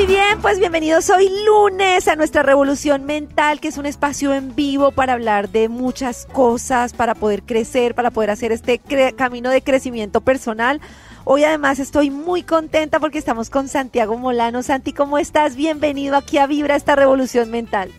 Muy 0.00 0.06
bien, 0.06 0.40
pues 0.40 0.58
bienvenidos 0.58 1.10
hoy 1.10 1.28
lunes 1.44 2.08
a 2.08 2.16
nuestra 2.16 2.42
Revolución 2.42 3.04
Mental, 3.04 3.60
que 3.60 3.68
es 3.68 3.76
un 3.76 3.84
espacio 3.84 4.32
en 4.32 4.54
vivo 4.56 4.92
para 4.92 5.12
hablar 5.12 5.50
de 5.50 5.68
muchas 5.68 6.24
cosas, 6.24 6.94
para 6.94 7.14
poder 7.14 7.42
crecer, 7.42 7.94
para 7.94 8.10
poder 8.10 8.30
hacer 8.30 8.50
este 8.50 8.80
camino 9.14 9.50
de 9.50 9.60
crecimiento 9.60 10.22
personal. 10.22 10.80
Hoy 11.24 11.44
además 11.44 11.80
estoy 11.80 12.08
muy 12.08 12.42
contenta 12.42 12.98
porque 12.98 13.18
estamos 13.18 13.50
con 13.50 13.68
Santiago 13.68 14.16
Molano. 14.16 14.62
Santi, 14.62 14.94
¿cómo 14.94 15.18
estás? 15.18 15.54
Bienvenido 15.54 16.16
aquí 16.16 16.38
a 16.38 16.46
Vibra, 16.46 16.76
esta 16.76 16.96
Revolución 16.96 17.50
Mental. 17.50 17.90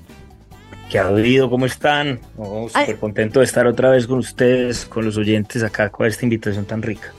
¿Qué 0.90 0.98
ha 0.98 1.06
habido? 1.06 1.52
¿Cómo 1.52 1.68
están? 1.68 2.20
Súper 2.36 2.98
contento 2.98 3.42
de 3.42 3.46
estar 3.46 3.68
otra 3.68 3.92
vez 3.92 4.08
con 4.08 4.18
ustedes, 4.18 4.86
con 4.86 5.06
los 5.06 5.18
oyentes 5.18 5.62
acá, 5.62 5.90
con 5.90 6.08
esta 6.08 6.26
invitación 6.26 6.66
tan 6.66 6.82
rica 6.82 7.14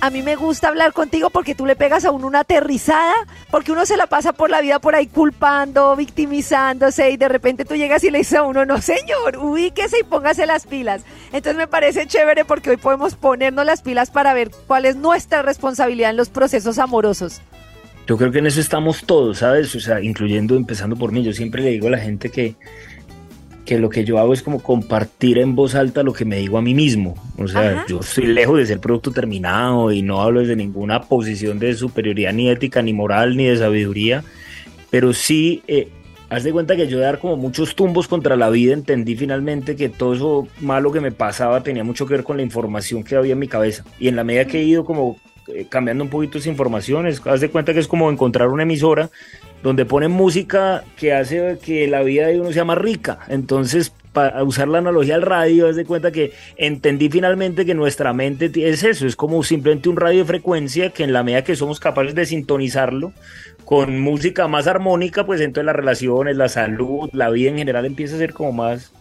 a 0.00 0.10
mí 0.10 0.22
me 0.22 0.36
gusta 0.36 0.68
hablar 0.68 0.92
contigo 0.92 1.30
porque 1.30 1.54
tú 1.54 1.66
le 1.66 1.76
pegas 1.76 2.04
a 2.04 2.10
uno 2.10 2.26
una 2.26 2.40
aterrizada, 2.40 3.14
porque 3.50 3.72
uno 3.72 3.84
se 3.84 3.96
la 3.96 4.06
pasa 4.06 4.32
por 4.32 4.50
la 4.50 4.60
vida 4.60 4.78
por 4.78 4.94
ahí 4.94 5.06
culpando, 5.06 5.96
victimizándose 5.96 7.10
y 7.10 7.16
de 7.16 7.28
repente 7.28 7.64
tú 7.64 7.74
llegas 7.74 8.04
y 8.04 8.10
le 8.10 8.18
dices 8.18 8.38
a 8.38 8.42
uno, 8.42 8.64
no 8.64 8.80
señor, 8.80 9.36
ubíquese 9.38 10.00
y 10.00 10.04
póngase 10.04 10.46
las 10.46 10.66
pilas. 10.66 11.02
Entonces 11.32 11.56
me 11.56 11.66
parece 11.66 12.06
chévere 12.06 12.44
porque 12.44 12.70
hoy 12.70 12.76
podemos 12.76 13.16
ponernos 13.16 13.66
las 13.66 13.82
pilas 13.82 14.10
para 14.10 14.34
ver 14.34 14.50
cuál 14.66 14.84
es 14.84 14.96
nuestra 14.96 15.42
responsabilidad 15.42 16.10
en 16.10 16.16
los 16.16 16.28
procesos 16.28 16.78
amorosos. 16.78 17.40
Yo 18.06 18.16
creo 18.16 18.32
que 18.32 18.38
en 18.38 18.46
eso 18.46 18.60
estamos 18.60 19.04
todos, 19.04 19.38
¿sabes? 19.38 19.74
O 19.74 19.80
sea, 19.80 20.00
incluyendo, 20.00 20.56
empezando 20.56 20.96
por 20.96 21.12
mí, 21.12 21.22
yo 21.22 21.32
siempre 21.34 21.62
le 21.62 21.70
digo 21.70 21.88
a 21.88 21.90
la 21.90 21.98
gente 21.98 22.30
que 22.30 22.56
que 23.68 23.78
lo 23.78 23.90
que 23.90 24.02
yo 24.02 24.18
hago 24.18 24.32
es 24.32 24.42
como 24.42 24.62
compartir 24.62 25.36
en 25.36 25.54
voz 25.54 25.74
alta 25.74 26.02
lo 26.02 26.14
que 26.14 26.24
me 26.24 26.38
digo 26.38 26.56
a 26.56 26.62
mí 26.62 26.72
mismo. 26.72 27.14
O 27.36 27.46
sea, 27.46 27.84
yo 27.86 28.00
estoy 28.00 28.24
lejos 28.24 28.56
de 28.56 28.64
ser 28.64 28.80
producto 28.80 29.10
terminado 29.10 29.92
y 29.92 30.00
no 30.00 30.22
hablo 30.22 30.40
desde 30.40 30.56
ninguna 30.56 31.02
posición 31.02 31.58
de 31.58 31.74
superioridad 31.74 32.32
ni 32.32 32.48
ética, 32.48 32.80
ni 32.80 32.94
moral, 32.94 33.36
ni 33.36 33.44
de 33.44 33.58
sabiduría, 33.58 34.24
pero 34.88 35.12
sí, 35.12 35.62
eh, 35.68 35.88
haz 36.30 36.44
de 36.44 36.52
cuenta 36.52 36.76
que 36.76 36.88
yo 36.88 36.96
de 36.96 37.04
dar 37.04 37.18
como 37.18 37.36
muchos 37.36 37.76
tumbos 37.76 38.08
contra 38.08 38.36
la 38.36 38.48
vida 38.48 38.72
entendí 38.72 39.16
finalmente 39.16 39.76
que 39.76 39.90
todo 39.90 40.14
eso 40.14 40.48
malo 40.60 40.90
que 40.90 41.02
me 41.02 41.12
pasaba 41.12 41.62
tenía 41.62 41.84
mucho 41.84 42.06
que 42.06 42.14
ver 42.14 42.24
con 42.24 42.38
la 42.38 42.42
información 42.42 43.04
que 43.04 43.16
había 43.16 43.34
en 43.34 43.38
mi 43.38 43.48
cabeza. 43.48 43.84
Y 44.00 44.08
en 44.08 44.16
la 44.16 44.24
medida 44.24 44.46
que 44.46 44.60
he 44.60 44.64
ido 44.64 44.86
como 44.86 45.18
eh, 45.48 45.66
cambiando 45.68 46.04
un 46.04 46.08
poquito 46.08 46.38
esa 46.38 46.48
informaciones, 46.48 47.20
haz 47.26 47.42
de 47.42 47.50
cuenta 47.50 47.74
que 47.74 47.80
es 47.80 47.86
como 47.86 48.10
encontrar 48.10 48.48
una 48.48 48.62
emisora 48.62 49.10
donde 49.62 49.84
ponen 49.84 50.10
música 50.10 50.84
que 50.96 51.12
hace 51.12 51.58
que 51.62 51.88
la 51.88 52.02
vida 52.02 52.28
de 52.28 52.40
uno 52.40 52.52
sea 52.52 52.64
más 52.64 52.78
rica. 52.78 53.20
Entonces, 53.28 53.92
para 54.12 54.42
usar 54.42 54.68
la 54.68 54.78
analogía 54.78 55.14
al 55.14 55.22
radio, 55.22 55.68
haz 55.68 55.76
de 55.76 55.84
cuenta 55.84 56.10
que 56.10 56.32
entendí 56.56 57.08
finalmente 57.08 57.66
que 57.66 57.74
nuestra 57.74 58.12
mente 58.12 58.50
es 58.54 58.82
eso, 58.82 59.06
es 59.06 59.16
como 59.16 59.42
simplemente 59.42 59.88
un 59.88 59.96
radio 59.96 60.20
de 60.20 60.24
frecuencia 60.24 60.90
que 60.90 61.04
en 61.04 61.12
la 61.12 61.22
medida 61.22 61.44
que 61.44 61.56
somos 61.56 61.80
capaces 61.80 62.14
de 62.14 62.26
sintonizarlo 62.26 63.12
con 63.64 64.00
música 64.00 64.48
más 64.48 64.66
armónica, 64.66 65.26
pues 65.26 65.40
entonces 65.40 65.66
las 65.66 65.76
relaciones, 65.76 66.36
la 66.36 66.48
salud, 66.48 67.10
la 67.12 67.30
vida 67.30 67.50
en 67.50 67.58
general 67.58 67.84
empieza 67.84 68.14
a 68.14 68.18
ser 68.18 68.32
como 68.32 68.52
más 68.52 68.92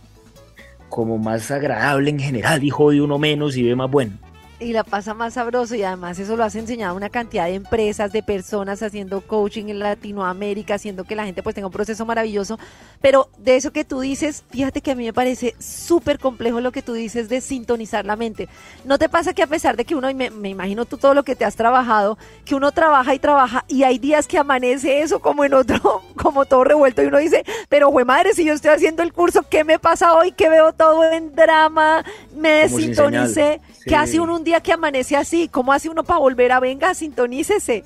como 0.89 1.17
más 1.17 1.51
agradable 1.51 2.09
en 2.09 2.19
general 2.19 2.63
y 2.63 2.69
jode 2.69 3.01
uno 3.01 3.17
menos 3.17 3.57
y 3.57 3.63
ve 3.63 3.75
más 3.75 3.91
bueno 3.91 4.13
y 4.59 4.73
la 4.73 4.83
pasa 4.83 5.13
más 5.13 5.35
sabroso 5.35 5.75
y 5.75 5.83
además 5.83 6.17
eso 6.17 6.35
lo 6.35 6.43
has 6.43 6.55
enseñado 6.55 6.95
una 6.95 7.09
cantidad 7.09 7.45
de 7.45 7.53
empresas, 7.53 8.11
de 8.11 8.23
personas 8.23 8.81
haciendo 8.81 9.21
coaching 9.21 9.65
en 9.67 9.79
Latinoamérica, 9.79 10.75
haciendo 10.75 11.03
que 11.03 11.15
la 11.15 11.25
gente 11.25 11.43
pues 11.43 11.53
tenga 11.53 11.67
un 11.67 11.73
proceso 11.73 12.05
maravilloso. 12.05 12.57
Pero 12.99 13.29
de 13.37 13.55
eso 13.55 13.71
que 13.71 13.85
tú 13.85 13.99
dices, 13.99 14.43
fíjate 14.49 14.81
que 14.81 14.91
a 14.91 14.95
mí 14.95 15.05
me 15.05 15.13
parece 15.13 15.55
súper 15.59 16.17
complejo 16.17 16.59
lo 16.59 16.71
que 16.71 16.81
tú 16.81 16.93
dices 16.93 17.29
de 17.29 17.41
sintonizar 17.41 18.05
la 18.05 18.15
mente. 18.15 18.49
¿No 18.83 18.97
te 18.97 19.09
pasa 19.09 19.33
que 19.33 19.43
a 19.43 19.47
pesar 19.47 19.77
de 19.77 19.85
que 19.85 19.95
uno, 19.95 20.09
y 20.09 20.15
me, 20.15 20.49
imagino 20.49 20.85
tú 20.85 20.97
todo 20.97 21.13
lo 21.13 21.23
que 21.23 21.35
te 21.35 21.45
has 21.45 21.55
trabajado, 21.55 22.17
que 22.43 22.55
uno 22.55 22.71
trabaja 22.71 23.13
y 23.13 23.19
trabaja 23.19 23.63
y 23.67 23.83
hay 23.83 23.99
días 23.99 24.27
que 24.27 24.39
amanece 24.39 25.01
eso 25.01 25.19
como 25.19 25.45
en 25.45 25.53
otro, 25.53 26.01
como 26.15 26.45
todo 26.45 26.63
revuelto 26.63 27.03
y 27.03 27.07
uno 27.07 27.19
dice, 27.19 27.43
pero 27.69 27.89
güey 27.89 28.05
madre, 28.05 28.33
si 28.33 28.43
yo 28.43 28.53
estoy 28.53 28.71
haciendo 28.71 29.03
el 29.03 29.13
curso, 29.13 29.43
¿qué 29.47 29.63
me 29.63 29.77
pasa 29.77 30.15
hoy? 30.15 30.31
Que 30.31 30.49
veo 30.49 30.73
todo 30.73 31.03
en 31.11 31.35
drama, 31.35 32.03
me 32.35 32.49
desintonicé. 32.49 33.61
¿Qué 33.87 33.95
hace 33.95 34.19
uno 34.19 34.35
un 34.35 34.43
día 34.43 34.61
que 34.61 34.73
amanece 34.73 35.15
así? 35.15 35.47
¿Cómo 35.47 35.73
hace 35.73 35.89
uno 35.89 36.03
para 36.03 36.19
volver 36.19 36.51
a 36.51 36.59
venga, 36.59 36.93
sintonícese? 36.93 37.83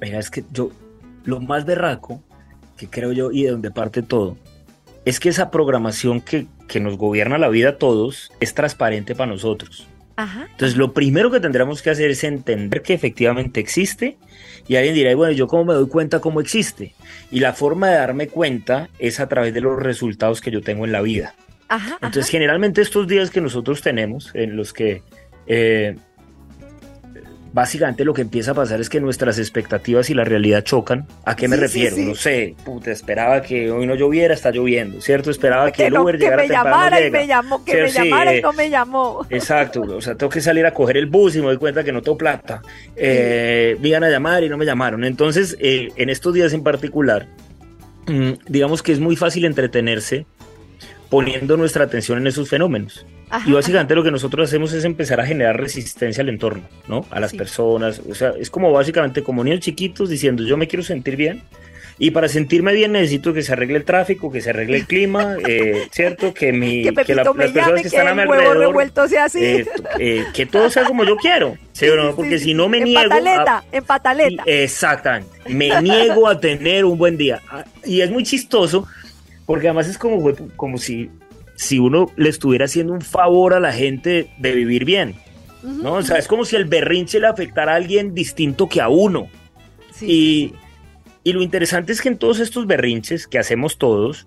Mira, 0.00 0.18
es 0.18 0.30
que 0.30 0.44
yo, 0.52 0.70
lo 1.24 1.40
más 1.40 1.64
berraco, 1.64 2.22
que 2.76 2.88
creo 2.88 3.12
yo, 3.12 3.30
y 3.32 3.44
de 3.44 3.50
donde 3.50 3.70
parte 3.70 4.02
todo, 4.02 4.36
es 5.04 5.18
que 5.20 5.28
esa 5.28 5.50
programación 5.50 6.20
que, 6.20 6.46
que 6.68 6.80
nos 6.80 6.96
gobierna 6.96 7.38
la 7.38 7.48
vida 7.48 7.70
a 7.70 7.76
todos 7.76 8.32
es 8.40 8.54
transparente 8.54 9.14
para 9.14 9.30
nosotros. 9.30 9.88
Ajá. 10.16 10.46
Entonces, 10.50 10.76
lo 10.76 10.92
primero 10.92 11.30
que 11.30 11.40
tendremos 11.40 11.82
que 11.82 11.90
hacer 11.90 12.10
es 12.10 12.22
entender 12.22 12.82
que 12.82 12.94
efectivamente 12.94 13.60
existe. 13.60 14.18
Y 14.68 14.76
alguien 14.76 14.94
dirá, 14.94 15.14
bueno, 15.16 15.32
¿yo 15.32 15.48
cómo 15.48 15.64
me 15.64 15.74
doy 15.74 15.88
cuenta 15.88 16.20
cómo 16.20 16.40
existe? 16.40 16.94
Y 17.30 17.40
la 17.40 17.52
forma 17.52 17.88
de 17.88 17.96
darme 17.96 18.28
cuenta 18.28 18.88
es 18.98 19.18
a 19.18 19.28
través 19.28 19.54
de 19.54 19.60
los 19.60 19.80
resultados 19.80 20.40
que 20.40 20.50
yo 20.50 20.60
tengo 20.60 20.84
en 20.84 20.92
la 20.92 21.00
vida. 21.00 21.34
Ajá, 21.68 21.94
Entonces, 22.02 22.28
generalmente 22.28 22.82
estos 22.82 23.08
días 23.08 23.30
que 23.30 23.40
nosotros 23.40 23.80
tenemos, 23.80 24.30
en 24.34 24.56
los 24.56 24.72
que 24.72 25.02
eh, 25.46 25.96
básicamente 27.52 28.04
lo 28.04 28.14
que 28.14 28.22
empieza 28.22 28.52
a 28.52 28.54
pasar 28.54 28.80
es 28.80 28.88
que 28.88 29.00
nuestras 29.00 29.38
expectativas 29.38 30.10
y 30.10 30.14
la 30.14 30.24
realidad 30.24 30.62
chocan. 30.62 31.06
¿A 31.24 31.36
qué 31.36 31.48
me 31.48 31.56
refiero? 31.56 31.96
No 31.98 32.14
sé, 32.14 32.54
puta, 32.64 32.90
esperaba 32.90 33.42
que 33.42 33.70
hoy 33.70 33.86
no 33.86 33.94
lloviera, 33.94 34.34
está 34.34 34.50
lloviendo, 34.50 35.00
¿cierto? 35.00 35.30
Esperaba 35.30 35.70
que, 35.70 35.86
el 35.86 35.96
Uber 35.96 36.18
llegara 36.18 36.42
que 36.42 36.48
me 36.48 36.54
llamara 36.54 37.06
y 37.06 37.10
me 37.10 37.26
llamó, 37.26 37.64
que 37.64 37.82
me 37.82 37.90
llamara 37.90 38.36
y 38.36 38.42
no 38.42 38.52
me 38.52 38.70
llamó. 38.70 39.26
Exacto, 39.30 39.82
o 39.82 40.00
sea, 40.00 40.14
tengo 40.14 40.30
que 40.30 40.40
salir 40.40 40.64
a 40.66 40.72
coger 40.72 40.96
el 40.96 41.06
bus 41.06 41.36
y 41.36 41.40
me 41.40 41.46
doy 41.46 41.58
cuenta 41.58 41.84
que 41.84 41.92
no 41.92 42.02
tengo 42.02 42.16
plata. 42.16 42.62
Eh, 42.96 43.76
me 43.80 43.88
iban 43.88 44.04
a 44.04 44.10
llamar 44.10 44.42
y 44.44 44.48
no 44.48 44.56
me 44.56 44.64
llamaron. 44.64 45.04
Entonces, 45.04 45.56
eh, 45.60 45.90
en 45.96 46.10
estos 46.10 46.32
días 46.32 46.52
en 46.52 46.62
particular, 46.62 47.28
mm, 48.06 48.32
digamos 48.48 48.82
que 48.82 48.92
es 48.92 49.00
muy 49.00 49.16
fácil 49.16 49.44
entretenerse 49.44 50.26
poniendo 51.12 51.58
nuestra 51.58 51.84
atención 51.84 52.16
en 52.16 52.26
esos 52.26 52.48
fenómenos. 52.48 53.04
y 53.44 53.52
básicamente 53.52 53.94
lo 53.94 54.02
que 54.02 54.10
nosotros 54.10 54.48
hacemos 54.48 54.72
es 54.72 54.86
empezar 54.86 55.20
a 55.20 55.26
generar 55.26 55.60
resistencia 55.60 56.22
al 56.22 56.30
entorno, 56.30 56.62
¿no? 56.88 57.04
A 57.10 57.20
las 57.20 57.34
personas. 57.34 58.00
O 58.08 58.14
sea, 58.14 58.32
es 58.40 58.48
como 58.48 58.72
básicamente 58.72 59.22
como 59.22 59.44
niños 59.44 59.60
chiquitos 59.60 60.08
diciendo, 60.08 60.42
yo 60.42 60.56
me 60.56 60.68
quiero 60.68 60.82
sentir 60.82 61.16
bien. 61.16 61.42
Y 61.98 62.12
para 62.12 62.28
sentirme 62.28 62.72
bien 62.72 62.92
necesito 62.92 63.34
que 63.34 63.42
se 63.42 63.52
arregle 63.52 63.76
el 63.76 63.84
tráfico, 63.84 64.32
que 64.32 64.40
se 64.40 64.50
arregle 64.50 64.78
el 64.78 64.86
clima, 64.86 65.36
eh, 65.46 65.86
¿cierto? 65.90 66.32
Que, 66.32 66.50
mi, 66.50 66.82
que, 66.82 67.14
las 67.14 67.28
personas 67.28 67.82
que 67.82 67.88
están 67.88 68.08
a 68.08 68.14
mi 68.14 68.22
alrededor... 68.22 68.90
Sea 69.06 69.24
así. 69.26 69.44
Eh, 69.44 69.66
eh, 69.98 70.24
que 70.32 70.46
todo 70.46 70.70
sea 70.70 70.84
como 70.84 71.04
yo 71.04 71.16
quiero, 71.16 71.58
¿sí 71.72 71.86
o 71.88 71.96
no? 71.96 72.16
Porque 72.16 72.38
si 72.38 72.54
no 72.54 72.70
me 72.70 72.78
en 72.78 72.84
niego... 72.84 73.10
Pataleta, 73.10 73.64
en 73.70 73.84
pataleta. 73.84 74.44
Exactamente. 74.46 75.28
Me 75.46 75.78
niego 75.82 76.26
a 76.26 76.40
tener 76.40 76.86
un 76.86 76.96
buen 76.96 77.18
día. 77.18 77.42
Ah, 77.50 77.64
y 77.84 78.00
es 78.00 78.10
muy 78.10 78.22
chistoso 78.22 78.88
porque 79.52 79.68
además 79.68 79.86
es 79.86 79.98
como, 79.98 80.32
como 80.56 80.78
si, 80.78 81.10
si 81.56 81.78
uno 81.78 82.10
le 82.16 82.30
estuviera 82.30 82.64
haciendo 82.64 82.94
un 82.94 83.02
favor 83.02 83.52
a 83.52 83.60
la 83.60 83.70
gente 83.70 84.30
de 84.38 84.52
vivir 84.52 84.86
bien. 84.86 85.14
¿no? 85.62 85.92
O 85.96 86.02
sea, 86.02 86.16
es 86.16 86.26
como 86.26 86.46
si 86.46 86.56
el 86.56 86.64
berrinche 86.64 87.20
le 87.20 87.26
afectara 87.26 87.72
a 87.72 87.76
alguien 87.76 88.14
distinto 88.14 88.66
que 88.66 88.80
a 88.80 88.88
uno. 88.88 89.28
Y, 90.00 90.54
y 91.22 91.34
lo 91.34 91.42
interesante 91.42 91.92
es 91.92 92.00
que 92.00 92.08
en 92.08 92.16
todos 92.16 92.40
estos 92.40 92.66
berrinches 92.66 93.26
que 93.26 93.38
hacemos 93.38 93.76
todos, 93.76 94.26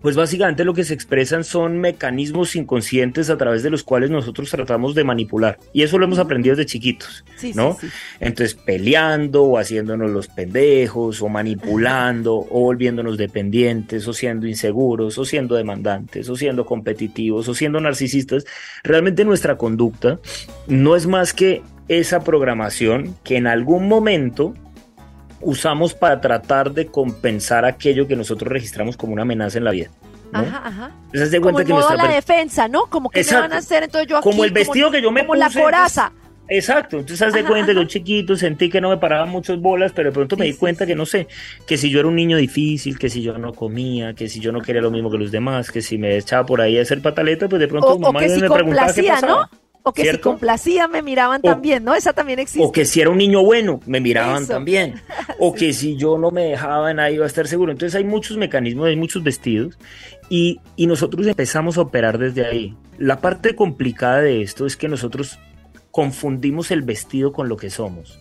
pues 0.00 0.16
básicamente 0.16 0.64
lo 0.64 0.74
que 0.74 0.84
se 0.84 0.94
expresan 0.94 1.44
son 1.44 1.78
mecanismos 1.78 2.56
inconscientes 2.56 3.30
a 3.30 3.36
través 3.36 3.62
de 3.62 3.70
los 3.70 3.82
cuales 3.82 4.10
nosotros 4.10 4.50
tratamos 4.50 4.94
de 4.94 5.04
manipular. 5.04 5.58
Y 5.72 5.82
eso 5.82 5.98
lo 5.98 6.04
hemos 6.04 6.18
aprendido 6.18 6.56
desde 6.56 6.70
chiquitos, 6.70 7.24
¿no? 7.54 7.76
Entonces, 8.18 8.54
peleando 8.54 9.44
o 9.44 9.58
haciéndonos 9.58 10.10
los 10.10 10.28
pendejos 10.28 11.20
o 11.22 11.28
manipulando 11.28 12.34
o 12.36 12.60
volviéndonos 12.60 13.18
dependientes 13.18 14.06
o 14.08 14.12
siendo 14.12 14.46
inseguros 14.46 15.18
o 15.18 15.24
siendo 15.24 15.54
demandantes 15.54 16.28
o 16.28 16.36
siendo 16.36 16.64
competitivos 16.64 17.48
o 17.48 17.54
siendo 17.54 17.80
narcisistas, 17.80 18.46
realmente 18.82 19.24
nuestra 19.24 19.56
conducta 19.56 20.18
no 20.66 20.96
es 20.96 21.06
más 21.06 21.32
que 21.32 21.62
esa 21.88 22.22
programación 22.22 23.16
que 23.24 23.36
en 23.36 23.46
algún 23.46 23.88
momento 23.88 24.54
usamos 25.40 25.94
para 25.94 26.20
tratar 26.20 26.72
de 26.72 26.86
compensar 26.86 27.64
aquello 27.64 28.06
que 28.06 28.16
nosotros 28.16 28.52
registramos 28.52 28.96
como 28.96 29.12
una 29.12 29.22
amenaza 29.22 29.58
en 29.58 29.64
la 29.64 29.70
vida. 29.70 29.90
Ajá, 30.32 30.62
ajá. 30.64 30.90
como 31.40 31.58
que 31.58 31.72
modo 31.72 31.94
la 31.94 32.08
defensa, 32.08 32.68
¿no? 32.68 32.86
Como 32.86 33.10
que 33.10 33.24
me 33.24 33.32
van 33.32 33.52
a 33.52 33.56
hacer, 33.58 33.84
entonces 33.84 34.08
yo 34.08 34.20
Como 34.20 34.44
el 34.44 34.52
vestido 34.52 34.90
que 34.90 35.02
yo 35.02 35.10
me 35.10 35.22
como 35.22 35.34
la 35.34 35.50
coraza. 35.50 36.12
Exacto, 36.52 36.98
entonces 36.98 37.22
haz 37.24 37.32
de 37.32 37.44
cuenta 37.44 37.68
que 37.68 37.74
yo 37.76 37.84
chiquito 37.84 38.34
sentí 38.34 38.68
que 38.68 38.80
no 38.80 38.90
me 38.90 38.96
paraban 38.96 39.28
muchas 39.28 39.60
bolas, 39.60 39.92
pero 39.94 40.10
de 40.10 40.14
pronto 40.14 40.36
me 40.36 40.46
di 40.46 40.54
cuenta 40.54 40.84
que 40.84 40.96
no 40.96 41.06
sé, 41.06 41.28
que 41.64 41.76
si 41.76 41.90
yo 41.90 42.00
era 42.00 42.08
un 42.08 42.16
niño 42.16 42.36
difícil, 42.36 42.98
que 42.98 43.08
si 43.08 43.22
yo 43.22 43.38
no 43.38 43.52
comía, 43.52 44.14
que 44.14 44.28
si 44.28 44.40
yo 44.40 44.50
no 44.50 44.60
quería 44.60 44.82
lo 44.82 44.90
mismo 44.90 45.12
que 45.12 45.18
los 45.18 45.30
demás, 45.30 45.70
que 45.70 45.80
si 45.80 45.96
me 45.96 46.16
echaba 46.16 46.44
por 46.44 46.60
ahí 46.60 46.76
a 46.76 46.82
hacer 46.82 47.02
pataleta, 47.02 47.48
pues 47.48 47.60
de 47.60 47.68
pronto 47.68 47.96
mamá 48.00 48.20
me 48.20 48.50
preguntaba 48.50 48.92
qué 48.92 49.04
pasaba. 49.04 49.48
¿no? 49.52 49.69
O 49.82 49.92
que 49.92 50.10
si 50.10 50.18
complacía 50.18 50.88
me 50.88 51.02
miraban 51.02 51.40
también, 51.40 51.84
¿no? 51.84 51.94
Esa 51.94 52.12
también 52.12 52.38
existe. 52.38 52.66
O 52.66 52.70
que 52.70 52.84
si 52.84 53.00
era 53.00 53.10
un 53.10 53.18
niño 53.18 53.42
bueno, 53.42 53.80
me 53.86 54.00
miraban 54.00 54.46
también. 54.46 55.00
O 55.38 55.54
que 55.54 55.72
si 55.72 55.96
yo 55.96 56.18
no 56.18 56.30
me 56.30 56.44
dejaba, 56.44 56.92
nadie 56.92 57.14
iba 57.14 57.24
a 57.24 57.28
estar 57.28 57.48
seguro. 57.48 57.72
Entonces 57.72 57.96
hay 57.96 58.04
muchos 58.04 58.36
mecanismos, 58.36 58.88
hay 58.88 58.96
muchos 58.96 59.22
vestidos. 59.22 59.78
Y, 60.28 60.60
y 60.76 60.86
nosotros 60.86 61.26
empezamos 61.26 61.78
a 61.78 61.82
operar 61.82 62.18
desde 62.18 62.44
ahí. 62.44 62.76
La 62.98 63.20
parte 63.20 63.54
complicada 63.54 64.20
de 64.20 64.42
esto 64.42 64.66
es 64.66 64.76
que 64.76 64.88
nosotros 64.88 65.38
confundimos 65.90 66.70
el 66.70 66.82
vestido 66.82 67.32
con 67.32 67.48
lo 67.48 67.56
que 67.56 67.70
somos. 67.70 68.18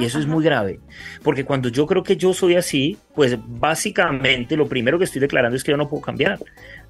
y 0.00 0.04
eso 0.04 0.18
es 0.18 0.26
muy 0.26 0.42
grave, 0.42 0.80
porque 1.22 1.44
cuando 1.44 1.68
yo 1.68 1.86
creo 1.86 2.02
que 2.02 2.16
yo 2.16 2.34
soy 2.34 2.56
así, 2.56 2.98
pues 3.14 3.38
básicamente 3.46 4.56
lo 4.56 4.68
primero 4.68 4.98
que 4.98 5.04
estoy 5.04 5.20
declarando 5.20 5.56
es 5.56 5.62
que 5.62 5.70
yo 5.70 5.76
no 5.76 5.88
puedo 5.88 6.02
cambiar, 6.02 6.40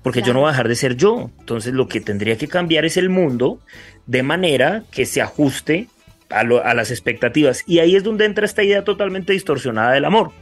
porque 0.02 0.22
yo 0.22 0.32
no 0.32 0.40
voy 0.40 0.48
a 0.48 0.52
dejar 0.52 0.68
de 0.68 0.74
ser 0.74 0.96
yo. 0.96 1.30
Entonces 1.38 1.74
lo 1.74 1.86
que 1.86 2.00
tendría 2.00 2.38
que 2.38 2.48
cambiar 2.48 2.86
es 2.86 2.96
el 2.96 3.10
mundo 3.10 3.60
de 4.08 4.24
manera 4.24 4.82
que 4.90 5.06
se 5.06 5.22
ajuste 5.22 5.86
a, 6.30 6.40
a 6.40 6.74
las 6.74 6.90
expectativas. 6.90 7.62
Y 7.66 7.78
ahí 7.78 7.94
es 7.94 8.02
donde 8.02 8.24
entra 8.24 8.44
esta 8.44 8.64
idea 8.64 8.82
totalmente 8.82 9.32
distorsionada 9.32 9.92
del 9.92 10.06
amor. 10.06 10.32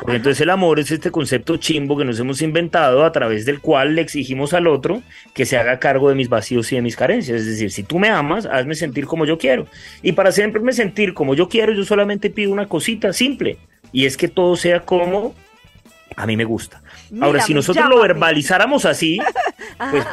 Porque 0.00 0.16
entonces 0.16 0.40
el 0.40 0.50
amor 0.50 0.78
es 0.78 0.90
este 0.90 1.10
concepto 1.10 1.56
chimbo 1.56 1.96
que 1.96 2.04
nos 2.04 2.18
hemos 2.18 2.40
inventado 2.42 3.04
a 3.04 3.12
través 3.12 3.44
del 3.44 3.60
cual 3.60 3.94
le 3.94 4.02
exigimos 4.02 4.54
al 4.54 4.66
otro 4.66 5.02
que 5.34 5.44
se 5.44 5.58
haga 5.58 5.78
cargo 5.78 6.08
de 6.08 6.14
mis 6.14 6.28
vacíos 6.28 6.72
y 6.72 6.76
de 6.76 6.82
mis 6.82 6.96
carencias. 6.96 7.40
Es 7.40 7.46
decir, 7.46 7.70
si 7.70 7.82
tú 7.82 7.98
me 7.98 8.08
amas, 8.08 8.46
hazme 8.46 8.74
sentir 8.74 9.06
como 9.06 9.26
yo 9.26 9.36
quiero. 9.36 9.66
Y 10.02 10.12
para 10.12 10.32
siempre 10.32 10.62
me 10.62 10.72
sentir 10.72 11.12
como 11.12 11.34
yo 11.34 11.48
quiero, 11.48 11.72
yo 11.72 11.84
solamente 11.84 12.30
pido 12.30 12.52
una 12.52 12.66
cosita 12.66 13.12
simple. 13.12 13.58
Y 13.92 14.06
es 14.06 14.16
que 14.16 14.28
todo 14.28 14.56
sea 14.56 14.80
como 14.80 15.34
a 16.16 16.26
mí 16.26 16.36
me 16.36 16.44
gusta. 16.44 16.82
Ahora, 17.20 17.40
si 17.42 17.54
nosotros 17.54 17.88
lo 17.88 18.00
verbalizáramos 18.00 18.84
así, 18.84 19.18
pues 19.90 20.04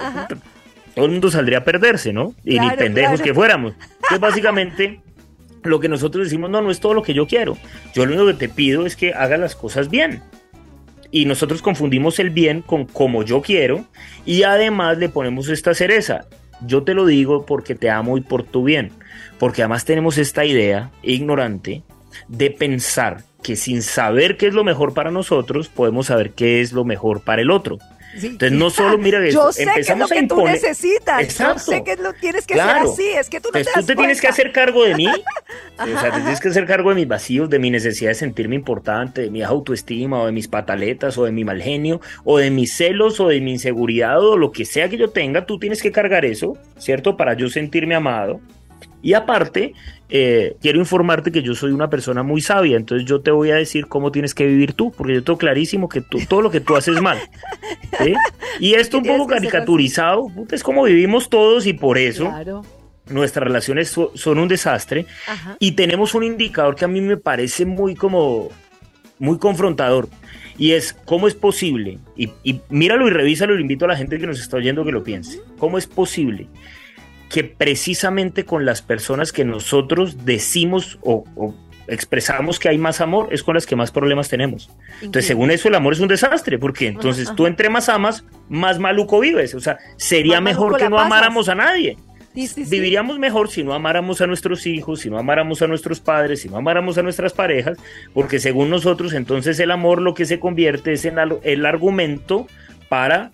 todo 0.95 1.05
el 1.05 1.11
mundo 1.11 1.29
saldría 1.29 1.59
a 1.59 1.63
perderse, 1.63 2.13
¿no? 2.13 2.33
Y 2.43 2.57
ni 2.59 2.69
pendejos 2.71 3.21
que 3.21 3.33
fuéramos. 3.33 3.73
Entonces, 3.73 4.19
básicamente 4.19 5.01
lo 5.63 5.79
que 5.79 5.89
nosotros 5.89 6.25
decimos, 6.25 6.49
no, 6.49 6.61
no 6.61 6.71
es 6.71 6.79
todo 6.79 6.93
lo 6.93 7.03
que 7.03 7.13
yo 7.13 7.27
quiero. 7.27 7.57
Yo 7.93 8.05
lo 8.05 8.13
único 8.13 8.27
que 8.27 8.47
te 8.47 8.53
pido 8.53 8.85
es 8.85 8.95
que 8.95 9.13
hagas 9.13 9.39
las 9.39 9.55
cosas 9.55 9.89
bien. 9.89 10.21
Y 11.11 11.25
nosotros 11.25 11.61
confundimos 11.61 12.19
el 12.19 12.29
bien 12.29 12.61
con 12.61 12.85
como 12.85 13.23
yo 13.23 13.41
quiero 13.41 13.85
y 14.25 14.43
además 14.43 14.97
le 14.97 15.09
ponemos 15.09 15.49
esta 15.49 15.73
cereza. 15.73 16.25
Yo 16.65 16.83
te 16.83 16.93
lo 16.93 17.05
digo 17.05 17.45
porque 17.45 17.75
te 17.75 17.89
amo 17.89 18.17
y 18.17 18.21
por 18.21 18.43
tu 18.43 18.63
bien. 18.63 18.91
Porque 19.37 19.61
además 19.61 19.85
tenemos 19.85 20.17
esta 20.17 20.45
idea 20.45 20.91
ignorante 21.03 21.83
de 22.27 22.51
pensar 22.51 23.23
que 23.43 23.55
sin 23.55 23.81
saber 23.81 24.37
qué 24.37 24.47
es 24.47 24.53
lo 24.53 24.63
mejor 24.63 24.93
para 24.93 25.11
nosotros, 25.11 25.67
podemos 25.67 26.07
saber 26.07 26.31
qué 26.31 26.61
es 26.61 26.71
lo 26.71 26.85
mejor 26.85 27.21
para 27.21 27.41
el 27.41 27.51
otro. 27.51 27.77
Entonces, 28.15 28.51
no 28.51 28.69
solo, 28.69 28.97
mira, 28.97 29.19
yo 29.29 29.51
sé 29.51 29.63
empezamos 29.63 30.09
que 30.09 30.19
es 30.19 30.21
lo 30.23 30.27
que 30.27 30.41
tú 30.41 30.45
necesitas. 30.45 31.21
Exacto. 31.21 31.71
Yo 31.71 31.77
sé 31.77 31.83
que 31.83 31.95
lo 31.97 32.13
tienes 32.13 32.45
que 32.45 32.53
hacer 32.59 32.77
así. 32.77 33.07
Es 33.09 33.29
que 33.29 33.41
tú 33.41 33.49
no 33.53 33.59
te 33.59 33.65
tú 33.65 33.85
te 33.85 33.95
tienes 33.95 34.21
que 34.21 34.27
hacer 34.27 34.51
cargo 34.51 34.83
de 34.83 34.95
mí. 34.95 35.07
o 35.77 35.99
sea, 35.99 36.11
te 36.11 36.21
tienes 36.21 36.39
que 36.39 36.49
hacer 36.49 36.65
cargo 36.65 36.89
de 36.89 36.95
mis 36.95 37.07
vacíos, 37.07 37.49
de 37.49 37.59
mi 37.59 37.69
necesidad 37.69 38.11
de 38.11 38.15
sentirme 38.15 38.55
importante, 38.55 39.21
de 39.21 39.29
mi 39.29 39.41
autoestima, 39.43 40.21
o 40.21 40.25
de 40.25 40.31
mis 40.31 40.47
pataletas, 40.47 41.17
o 41.17 41.25
de 41.25 41.31
mi 41.31 41.43
mal 41.43 41.61
genio, 41.61 41.99
o 42.23 42.37
de 42.37 42.51
mis 42.51 42.75
celos, 42.75 43.19
o 43.19 43.27
de 43.27 43.41
mi 43.41 43.51
inseguridad, 43.51 44.23
o 44.23 44.37
lo 44.37 44.51
que 44.51 44.65
sea 44.65 44.89
que 44.89 44.97
yo 44.97 45.09
tenga. 45.09 45.45
Tú 45.45 45.59
tienes 45.59 45.81
que 45.81 45.91
cargar 45.91 46.25
eso, 46.25 46.57
¿cierto? 46.77 47.17
Para 47.17 47.33
yo 47.33 47.49
sentirme 47.49 47.95
amado. 47.95 48.39
Y 49.01 49.13
aparte, 49.13 49.73
eh, 50.09 50.57
quiero 50.61 50.79
informarte 50.79 51.31
que 51.31 51.43
yo 51.43 51.53
soy 51.53 51.71
una 51.71 51.91
persona 51.91 52.23
muy 52.23 52.41
sabia, 52.41 52.75
entonces 52.75 53.07
yo 53.07 53.21
te 53.21 53.29
voy 53.29 53.51
a 53.51 53.55
decir 53.55 53.85
cómo 53.85 54.11
tienes 54.11 54.33
que 54.33 54.47
vivir 54.47 54.73
tú, 54.73 54.91
porque 54.91 55.13
yo 55.13 55.23
tengo 55.23 55.37
clarísimo 55.37 55.89
que 55.89 56.01
todo 56.01 56.41
lo 56.41 56.49
que 56.49 56.59
tú 56.59 56.75
haces 56.75 56.99
mal. 56.99 57.19
Y 58.59 58.73
esto 58.73 58.97
un 58.99 59.03
poco 59.03 59.27
caricaturizado, 59.27 60.27
es 60.51 60.63
como 60.63 60.85
vivimos 60.85 61.29
todos 61.29 61.67
y 61.67 61.73
por 61.73 61.99
eso 61.99 62.33
nuestras 63.07 63.43
relaciones 63.45 63.95
son 64.15 64.39
un 64.39 64.47
desastre. 64.47 65.05
Y 65.59 65.73
tenemos 65.73 66.15
un 66.15 66.23
indicador 66.23 66.75
que 66.75 66.85
a 66.85 66.87
mí 66.87 66.99
me 67.01 67.17
parece 67.17 67.65
muy 67.65 67.93
como, 67.93 68.49
muy 69.19 69.37
confrontador. 69.37 70.09
Y 70.57 70.71
es, 70.71 70.93
¿cómo 70.93 71.27
es 71.27 71.35
posible? 71.35 71.99
Y, 72.15 72.31
y 72.43 72.61
míralo 72.69 73.07
y 73.07 73.11
revísalo 73.11 73.55
y 73.55 73.61
invito 73.61 73.85
a 73.85 73.89
la 73.89 73.97
gente 73.97 74.17
que 74.17 74.25
nos 74.25 74.39
está 74.39 74.57
oyendo 74.57 74.83
que 74.83 74.91
lo 74.91 75.03
piense. 75.03 75.41
¿Cómo 75.59 75.77
es 75.77 75.85
posible 75.85 76.47
que 77.29 77.43
precisamente 77.43 78.45
con 78.45 78.65
las 78.65 78.81
personas 78.81 79.31
que 79.31 79.45
nosotros 79.45 80.25
decimos 80.25 80.99
o, 81.01 81.25
expresamos 81.87 82.57
que 82.57 82.67
hay 82.67 82.79
más 82.79 82.99
amor 82.99 83.27
es 83.31 83.43
con 83.43 83.53
las 83.53 83.65
que 83.65 83.75
más 83.75 83.91
problemas 83.91 84.27
tenemos. 84.27 84.71
Entonces, 85.01 85.27
según 85.27 85.51
eso, 85.51 85.67
el 85.67 85.75
amor 85.75 85.93
es 85.93 85.99
un 85.99 86.07
desastre, 86.07 86.57
porque 86.57 86.87
entonces 86.87 87.31
tú 87.35 87.45
entre 87.45 87.69
más 87.69 87.89
amas, 87.89 88.25
más 88.49 88.79
maluco 88.79 89.19
vives. 89.19 89.53
O 89.53 89.59
sea, 89.59 89.77
sería 89.97 90.41
mejor 90.41 90.77
que 90.77 90.89
no 90.89 90.99
amáramos 90.99 91.47
a 91.47 91.55
nadie. 91.55 91.97
Viviríamos 92.35 93.17
mejor 93.17 93.49
si 93.49 93.63
no 93.63 93.73
amáramos 93.73 94.19
a 94.19 94.27
nuestros 94.27 94.67
hijos, 94.67 94.99
si 94.99 95.09
no 95.09 95.17
amáramos 95.17 95.61
a 95.61 95.67
nuestros 95.67 96.01
padres, 96.01 96.41
si 96.41 96.49
no 96.49 96.57
amáramos 96.57 96.97
a 96.97 97.01
nuestras 97.01 97.31
parejas, 97.31 97.77
porque 98.13 98.39
según 98.39 98.69
nosotros, 98.69 99.13
entonces 99.13 99.57
el 99.59 99.71
amor 99.71 100.01
lo 100.01 100.13
que 100.13 100.25
se 100.25 100.39
convierte 100.39 100.91
es 100.91 101.05
en 101.05 101.15
el 101.43 101.65
argumento 101.65 102.47
para 102.89 103.31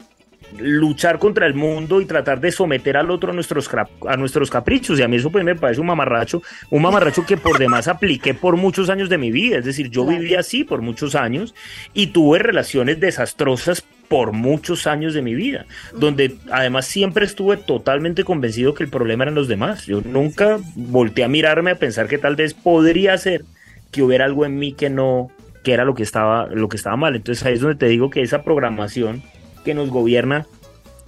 luchar 0.59 1.19
contra 1.19 1.45
el 1.45 1.53
mundo 1.53 2.01
y 2.01 2.05
tratar 2.05 2.39
de 2.39 2.51
someter 2.51 2.97
al 2.97 3.11
otro 3.11 3.31
a 3.31 3.33
nuestros, 3.33 3.69
a 4.07 4.17
nuestros 4.17 4.49
caprichos. 4.49 4.99
Y 4.99 5.03
a 5.03 5.07
mí 5.07 5.17
eso 5.17 5.31
pues 5.31 5.43
me 5.43 5.55
parece 5.55 5.81
un 5.81 5.87
mamarracho, 5.87 6.41
un 6.69 6.81
mamarracho 6.81 7.25
que 7.25 7.37
por 7.37 7.57
demás 7.57 7.87
apliqué 7.87 8.33
por 8.33 8.57
muchos 8.57 8.89
años 8.89 9.09
de 9.09 9.17
mi 9.17 9.31
vida. 9.31 9.57
Es 9.57 9.65
decir, 9.65 9.89
yo 9.89 10.05
viví 10.05 10.35
así 10.35 10.63
por 10.63 10.81
muchos 10.81 11.15
años 11.15 11.53
y 11.93 12.07
tuve 12.07 12.39
relaciones 12.39 12.99
desastrosas 12.99 13.83
por 14.11 14.33
muchos 14.33 14.87
años 14.87 15.13
de 15.13 15.21
mi 15.21 15.33
vida, 15.33 15.65
donde 15.93 16.35
además 16.51 16.85
siempre 16.85 17.25
estuve 17.25 17.55
totalmente 17.55 18.25
convencido 18.25 18.73
que 18.73 18.83
el 18.83 18.89
problema 18.89 19.23
eran 19.23 19.35
los 19.35 19.47
demás. 19.47 19.85
Yo 19.85 20.01
nunca 20.01 20.59
volteé 20.75 21.23
a 21.23 21.29
mirarme 21.29 21.71
a 21.71 21.75
pensar 21.75 22.09
que 22.09 22.17
tal 22.17 22.35
vez 22.35 22.53
podría 22.53 23.17
ser 23.17 23.45
que 23.89 24.03
hubiera 24.03 24.25
algo 24.25 24.45
en 24.45 24.59
mí 24.59 24.73
que 24.73 24.89
no 24.89 25.31
que 25.63 25.73
era 25.73 25.85
lo 25.85 25.93
que 25.95 26.03
estaba 26.03 26.47
lo 26.47 26.67
que 26.67 26.75
estaba 26.75 26.97
mal. 26.97 27.15
Entonces 27.15 27.45
ahí 27.45 27.53
es 27.53 27.61
donde 27.61 27.77
te 27.77 27.87
digo 27.87 28.09
que 28.09 28.21
esa 28.21 28.43
programación 28.43 29.23
que 29.63 29.73
nos 29.73 29.89
gobierna, 29.89 30.47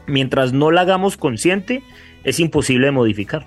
mientras 0.08 0.54
no 0.54 0.72
la 0.72 0.82
hagamos 0.82 1.18
consciente, 1.18 1.84
es 2.24 2.40
imposible 2.40 2.88
de 2.88 2.92
modificar. 2.92 3.46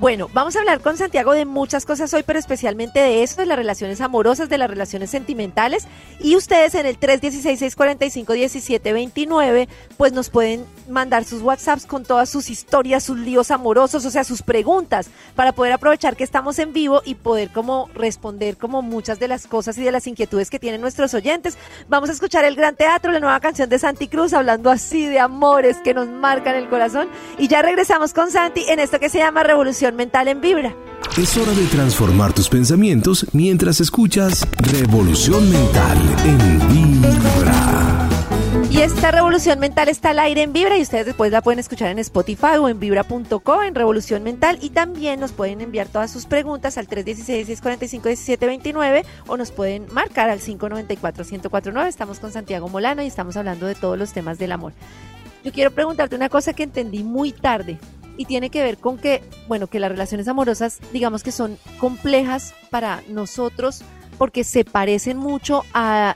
Bueno, 0.00 0.28
vamos 0.32 0.56
a 0.56 0.60
hablar 0.60 0.80
con 0.80 0.96
Santiago 0.96 1.34
de 1.34 1.44
muchas 1.44 1.84
cosas 1.84 2.14
hoy, 2.14 2.22
pero 2.22 2.38
especialmente 2.38 3.00
de 3.00 3.22
eso, 3.22 3.36
de 3.36 3.44
las 3.44 3.58
relaciones 3.58 4.00
amorosas, 4.00 4.48
de 4.48 4.56
las 4.56 4.70
relaciones 4.70 5.10
sentimentales. 5.10 5.86
Y 6.20 6.36
ustedes 6.36 6.74
en 6.74 6.86
el 6.86 6.98
316-645-1729, 6.98 9.68
pues 9.98 10.14
nos 10.14 10.30
pueden 10.30 10.64
mandar 10.88 11.24
sus 11.24 11.42
WhatsApps 11.42 11.84
con 11.84 12.04
todas 12.04 12.30
sus 12.30 12.48
historias, 12.48 13.04
sus 13.04 13.18
líos 13.18 13.50
amorosos, 13.50 14.06
o 14.06 14.10
sea, 14.10 14.24
sus 14.24 14.40
preguntas, 14.40 15.10
para 15.34 15.52
poder 15.52 15.74
aprovechar 15.74 16.16
que 16.16 16.24
estamos 16.24 16.58
en 16.58 16.72
vivo 16.72 17.02
y 17.04 17.16
poder 17.16 17.50
como 17.50 17.90
responder 17.92 18.56
como 18.56 18.80
muchas 18.80 19.20
de 19.20 19.28
las 19.28 19.46
cosas 19.46 19.76
y 19.76 19.82
de 19.82 19.92
las 19.92 20.06
inquietudes 20.06 20.48
que 20.48 20.58
tienen 20.58 20.80
nuestros 20.80 21.12
oyentes. 21.12 21.58
Vamos 21.90 22.08
a 22.08 22.14
escuchar 22.14 22.46
el 22.46 22.56
Gran 22.56 22.74
Teatro, 22.74 23.12
la 23.12 23.20
nueva 23.20 23.40
canción 23.40 23.68
de 23.68 23.78
Santi 23.78 24.08
Cruz, 24.08 24.32
hablando 24.32 24.70
así 24.70 25.04
de 25.04 25.18
amores 25.18 25.76
que 25.84 25.92
nos 25.92 26.08
marcan 26.08 26.56
el 26.56 26.70
corazón. 26.70 27.10
Y 27.36 27.48
ya 27.48 27.60
regresamos 27.60 28.14
con 28.14 28.30
Santi 28.30 28.64
en 28.66 28.80
esto 28.80 28.98
que 28.98 29.10
se 29.10 29.18
llama 29.18 29.42
Revolución 29.42 29.89
Mental 29.96 30.28
en 30.28 30.40
Vibra. 30.40 30.72
Es 31.18 31.36
hora 31.36 31.50
de 31.52 31.66
transformar 31.66 32.32
tus 32.32 32.48
pensamientos 32.48 33.26
mientras 33.32 33.80
escuchas 33.80 34.46
Revolución 34.58 35.50
Mental 35.50 35.98
en 36.24 36.68
Vibra. 36.68 38.08
Y 38.70 38.82
esta 38.82 39.10
revolución 39.10 39.58
mental 39.58 39.88
está 39.88 40.10
al 40.10 40.20
aire 40.20 40.42
en 40.42 40.52
Vibra 40.52 40.78
y 40.78 40.82
ustedes 40.82 41.06
después 41.06 41.32
la 41.32 41.42
pueden 41.42 41.58
escuchar 41.58 41.88
en 41.88 41.98
Spotify 41.98 42.58
o 42.60 42.68
en 42.68 42.78
vibra.co 42.78 43.64
en 43.64 43.74
Revolución 43.74 44.22
Mental 44.22 44.58
y 44.60 44.70
también 44.70 45.18
nos 45.18 45.32
pueden 45.32 45.60
enviar 45.60 45.88
todas 45.88 46.12
sus 46.12 46.26
preguntas 46.26 46.78
al 46.78 46.86
316-645-1729 46.86 49.04
o 49.26 49.36
nos 49.36 49.50
pueden 49.50 49.92
marcar 49.92 50.30
al 50.30 50.38
594-1049. 50.40 51.88
Estamos 51.88 52.20
con 52.20 52.30
Santiago 52.30 52.68
Molano 52.68 53.02
y 53.02 53.08
estamos 53.08 53.36
hablando 53.36 53.66
de 53.66 53.74
todos 53.74 53.98
los 53.98 54.12
temas 54.12 54.38
del 54.38 54.52
amor. 54.52 54.72
Yo 55.44 55.50
quiero 55.52 55.72
preguntarte 55.72 56.14
una 56.14 56.28
cosa 56.28 56.52
que 56.52 56.62
entendí 56.62 57.02
muy 57.02 57.32
tarde 57.32 57.80
y 58.20 58.26
tiene 58.26 58.50
que 58.50 58.62
ver 58.62 58.76
con 58.76 58.98
que, 58.98 59.22
bueno, 59.48 59.66
que 59.66 59.80
las 59.80 59.90
relaciones 59.90 60.28
amorosas, 60.28 60.78
digamos 60.92 61.22
que 61.22 61.32
son 61.32 61.56
complejas 61.78 62.52
para 62.68 63.02
nosotros 63.08 63.82
porque 64.18 64.44
se 64.44 64.66
parecen 64.66 65.16
mucho 65.16 65.64
a, 65.72 66.14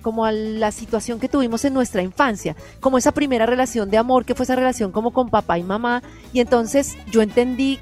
como 0.00 0.24
a 0.24 0.32
la 0.32 0.72
situación 0.72 1.20
que 1.20 1.28
tuvimos 1.28 1.62
en 1.66 1.74
nuestra 1.74 2.00
infancia, 2.00 2.56
como 2.80 2.96
esa 2.96 3.12
primera 3.12 3.44
relación 3.44 3.90
de 3.90 3.98
amor 3.98 4.24
que 4.24 4.34
fue 4.34 4.44
esa 4.44 4.56
relación 4.56 4.92
como 4.92 5.12
con 5.12 5.28
papá 5.28 5.58
y 5.58 5.62
mamá. 5.62 6.02
Y 6.32 6.40
entonces 6.40 6.96
yo 7.10 7.20
entendí 7.20 7.80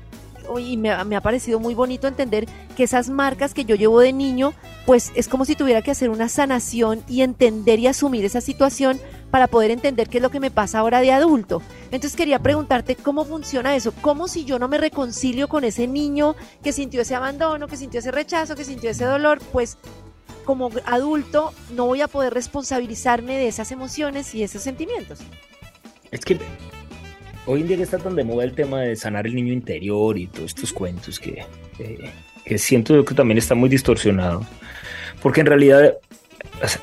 y 0.58 0.76
me, 0.76 0.90
ha 0.90 1.20
parecido 1.20 1.60
muy 1.60 1.74
bonito 1.74 2.06
entender 2.06 2.46
que 2.76 2.84
esas 2.84 3.08
marcas 3.08 3.54
que 3.54 3.64
yo 3.64 3.74
llevo 3.74 4.00
de 4.00 4.12
niño, 4.12 4.54
pues 4.86 5.12
es 5.14 5.28
como 5.28 5.44
si 5.44 5.56
tuviera 5.56 5.82
que 5.82 5.90
hacer 5.90 6.10
una 6.10 6.28
sanación 6.28 7.02
y 7.08 7.22
entender 7.22 7.78
y 7.78 7.88
asumir 7.88 8.24
esa 8.24 8.40
situación 8.40 9.00
para 9.30 9.46
poder 9.46 9.70
entender 9.70 10.08
qué 10.08 10.18
es 10.18 10.22
lo 10.22 10.30
que 10.30 10.40
me 10.40 10.50
pasa 10.50 10.78
ahora 10.78 11.00
de 11.00 11.12
adulto. 11.12 11.60
Entonces 11.90 12.16
quería 12.16 12.38
preguntarte 12.38 12.96
cómo 12.96 13.24
funciona 13.24 13.76
eso, 13.76 13.92
cómo 14.00 14.28
si 14.28 14.44
yo 14.44 14.58
no 14.58 14.68
me 14.68 14.78
reconcilio 14.78 15.48
con 15.48 15.64
ese 15.64 15.86
niño 15.86 16.36
que 16.62 16.72
sintió 16.72 17.02
ese 17.02 17.14
abandono, 17.14 17.66
que 17.66 17.76
sintió 17.76 18.00
ese 18.00 18.10
rechazo, 18.10 18.56
que 18.56 18.64
sintió 18.64 18.90
ese 18.90 19.04
dolor, 19.04 19.40
pues 19.52 19.76
como 20.44 20.70
adulto 20.86 21.52
no 21.74 21.84
voy 21.86 22.00
a 22.00 22.08
poder 22.08 22.32
responsabilizarme 22.32 23.36
de 23.36 23.48
esas 23.48 23.70
emociones 23.70 24.34
y 24.34 24.42
esos 24.42 24.62
sentimientos. 24.62 25.18
Es 26.10 26.24
que 26.24 26.38
hoy 27.48 27.62
en 27.62 27.68
día 27.68 27.76
que 27.78 27.82
está 27.82 27.98
tan 27.98 28.14
de 28.14 28.24
moda 28.24 28.44
el 28.44 28.52
tema 28.52 28.82
de 28.82 28.94
sanar 28.94 29.26
el 29.26 29.34
niño 29.34 29.52
interior 29.52 30.18
y 30.18 30.26
todos 30.26 30.50
estos 30.50 30.72
cuentos 30.72 31.18
que, 31.18 31.44
que 32.44 32.58
siento 32.58 33.04
que 33.04 33.14
también 33.14 33.38
está 33.38 33.54
muy 33.54 33.70
distorsionado. 33.70 34.46
Porque 35.22 35.40
en 35.40 35.46
realidad 35.46 35.94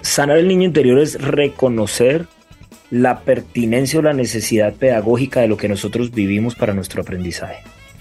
sanar 0.02 0.38
el 0.38 0.48
niño 0.48 0.64
interior 0.64 1.00
es 1.00 1.22
reconocer 1.22 2.26
la 2.90 3.22
pertinencia 3.22 4.00
o 4.00 4.02
la 4.02 4.14
necesidad 4.14 4.74
pedagógica 4.74 5.42
de 5.42 5.48
lo 5.48 5.58
que 5.58 5.70
nosotros 5.70 6.12
vivimos 6.12 6.56
para 6.56 6.74
nuestro 6.74 7.04
aprendizaje. 7.04 7.58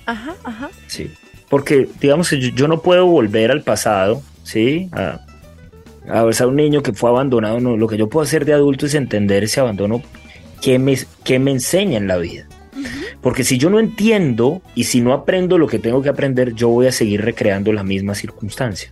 Ajá, 0.06 0.34
ajá. 0.44 0.70
Sí. 0.86 1.10
Porque, 1.50 1.86
digamos, 2.00 2.30
yo, 2.30 2.48
yo 2.48 2.66
no 2.66 2.80
puedo 2.80 3.06
volver 3.06 3.50
al 3.50 3.62
pasado, 3.62 4.22
¿sí? 4.42 4.88
A, 4.92 5.20
a 6.08 6.46
un 6.46 6.56
niño 6.56 6.82
que 6.82 6.92
fue 6.92 7.10
abandonado. 7.10 7.60
No, 7.60 7.76
lo 7.76 7.88
que 7.88 7.98
yo 7.98 8.08
puedo 8.08 8.24
hacer 8.24 8.44
de 8.44 8.54
adulto 8.54 8.86
es 8.86 8.94
entender 8.94 9.44
ese 9.44 9.60
abandono 9.60 10.02
que 10.60 10.78
me, 10.78 10.98
que 11.24 11.38
me 11.38 11.50
enseña 11.50 11.98
en 11.98 12.08
la 12.08 12.16
vida. 12.16 12.46
Porque 13.24 13.42
si 13.42 13.56
yo 13.56 13.70
no 13.70 13.80
entiendo 13.80 14.60
y 14.74 14.84
si 14.84 15.00
no 15.00 15.14
aprendo 15.14 15.56
lo 15.56 15.66
que 15.66 15.78
tengo 15.78 16.02
que 16.02 16.10
aprender, 16.10 16.52
yo 16.52 16.68
voy 16.68 16.88
a 16.88 16.92
seguir 16.92 17.22
recreando 17.22 17.72
la 17.72 17.82
misma 17.82 18.14
circunstancia. 18.14 18.90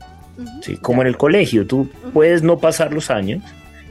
¿sí? 0.63 0.79
Como 0.79 1.03
en 1.03 1.09
el 1.09 1.19
colegio, 1.19 1.67
tú 1.67 1.91
puedes 2.15 2.43
no 2.43 2.59
pasar 2.59 2.95
los 2.95 3.11
años, 3.11 3.43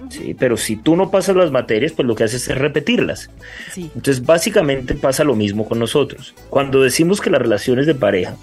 ¿sí? 0.10 0.36
pero 0.38 0.58
si 0.58 0.78
tú 0.78 0.96
no 0.96 1.12
pasas 1.12 1.36
las 1.36 1.52
materias, 1.52 1.92
pues 1.92 2.08
lo 2.08 2.16
que 2.16 2.24
haces 2.24 2.48
es 2.48 2.58
repetirlas. 2.58 3.30
Entonces, 3.78 4.26
básicamente 4.26 4.96
pasa 4.96 5.24
lo 5.24 5.36
mismo 5.36 5.70
con 5.70 5.78
nosotros. 5.78 6.34
Cuando 6.50 6.82
decimos 6.82 7.22
que 7.22 7.30
las 7.30 7.40
relaciones 7.40 7.86
de 7.86 7.94
pareja 7.94 8.36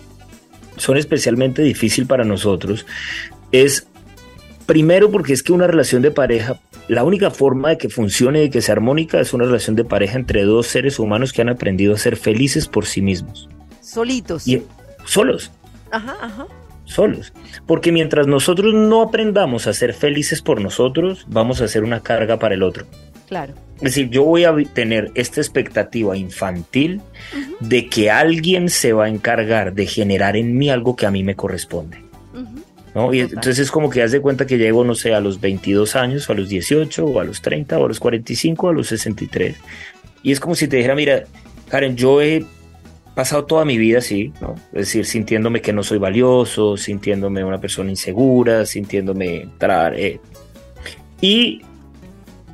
son 0.76 0.98
especialmente 0.98 1.62
difíciles 1.62 2.06
para 2.06 2.24
nosotros, 2.24 2.86
es 3.50 3.88
primero 4.66 5.10
porque 5.10 5.32
es 5.32 5.42
que 5.42 5.52
una 5.52 5.66
relación 5.66 6.02
de 6.02 6.12
pareja, 6.12 6.60
la 6.88 7.04
única 7.04 7.30
forma 7.30 7.70
de 7.70 7.78
que 7.78 7.88
funcione 7.88 8.44
y 8.44 8.50
que 8.50 8.62
sea 8.62 8.74
armónica 8.74 9.20
es 9.20 9.32
una 9.32 9.44
relación 9.44 9.76
de 9.76 9.84
pareja 9.84 10.16
entre 10.16 10.44
dos 10.44 10.66
seres 10.66 10.98
humanos 10.98 11.32
que 11.32 11.42
han 11.42 11.48
aprendido 11.48 11.94
a 11.94 11.98
ser 11.98 12.16
felices 12.16 12.66
por 12.66 12.86
sí 12.86 13.02
mismos. 13.02 13.48
Solitos. 13.80 14.46
Y, 14.48 14.62
solos. 15.04 15.50
Ajá, 15.90 16.16
ajá 16.20 16.46
solos. 16.88 17.32
Porque 17.66 17.92
mientras 17.92 18.26
nosotros 18.26 18.74
no 18.74 19.02
aprendamos 19.02 19.66
a 19.66 19.72
ser 19.72 19.94
felices 19.94 20.42
por 20.42 20.60
nosotros, 20.60 21.26
vamos 21.28 21.60
a 21.60 21.68
ser 21.68 21.84
una 21.84 22.00
carga 22.00 22.38
para 22.38 22.54
el 22.54 22.62
otro. 22.62 22.86
Claro. 23.28 23.54
Es 23.76 23.82
decir, 23.82 24.08
yo 24.08 24.24
voy 24.24 24.44
a 24.44 24.54
tener 24.72 25.12
esta 25.14 25.40
expectativa 25.40 26.16
infantil 26.16 27.02
de 27.60 27.88
que 27.88 28.10
alguien 28.10 28.70
se 28.70 28.92
va 28.92 29.04
a 29.04 29.08
encargar 29.08 29.74
de 29.74 29.86
generar 29.86 30.36
en 30.36 30.56
mí 30.56 30.70
algo 30.70 30.96
que 30.96 31.06
a 31.06 31.10
mí 31.10 31.22
me 31.22 31.36
corresponde. 31.36 32.02
¿No? 32.94 33.12
Y 33.12 33.20
entonces 33.20 33.58
es 33.58 33.70
como 33.70 33.90
que 33.90 34.02
haz 34.02 34.12
de 34.12 34.20
cuenta 34.20 34.46
que 34.46 34.58
llego, 34.58 34.84
no 34.84 34.94
sé, 34.94 35.14
a 35.14 35.20
los 35.20 35.40
22 35.40 35.96
años, 35.96 36.28
o 36.28 36.32
a 36.32 36.36
los 36.36 36.48
18, 36.48 37.04
o 37.04 37.20
a 37.20 37.24
los 37.24 37.42
30, 37.42 37.78
o 37.78 37.84
a 37.84 37.88
los 37.88 38.00
45, 38.00 38.66
o 38.66 38.70
a 38.70 38.72
los 38.72 38.88
63. 38.88 39.56
Y 40.22 40.32
es 40.32 40.40
como 40.40 40.54
si 40.54 40.68
te 40.68 40.76
dijera, 40.76 40.94
mira, 40.94 41.24
Karen, 41.68 41.96
yo 41.96 42.20
he 42.22 42.44
pasado 43.14 43.44
toda 43.44 43.64
mi 43.64 43.78
vida 43.78 43.98
así, 43.98 44.32
¿no? 44.40 44.54
Es 44.72 44.86
decir, 44.86 45.04
sintiéndome 45.04 45.60
que 45.60 45.72
no 45.72 45.82
soy 45.82 45.98
valioso, 45.98 46.76
sintiéndome 46.76 47.44
una 47.44 47.60
persona 47.60 47.90
insegura, 47.90 48.64
sintiéndome 48.64 49.42
entrar. 49.42 49.98
Eh. 49.98 50.20
Y 51.20 51.62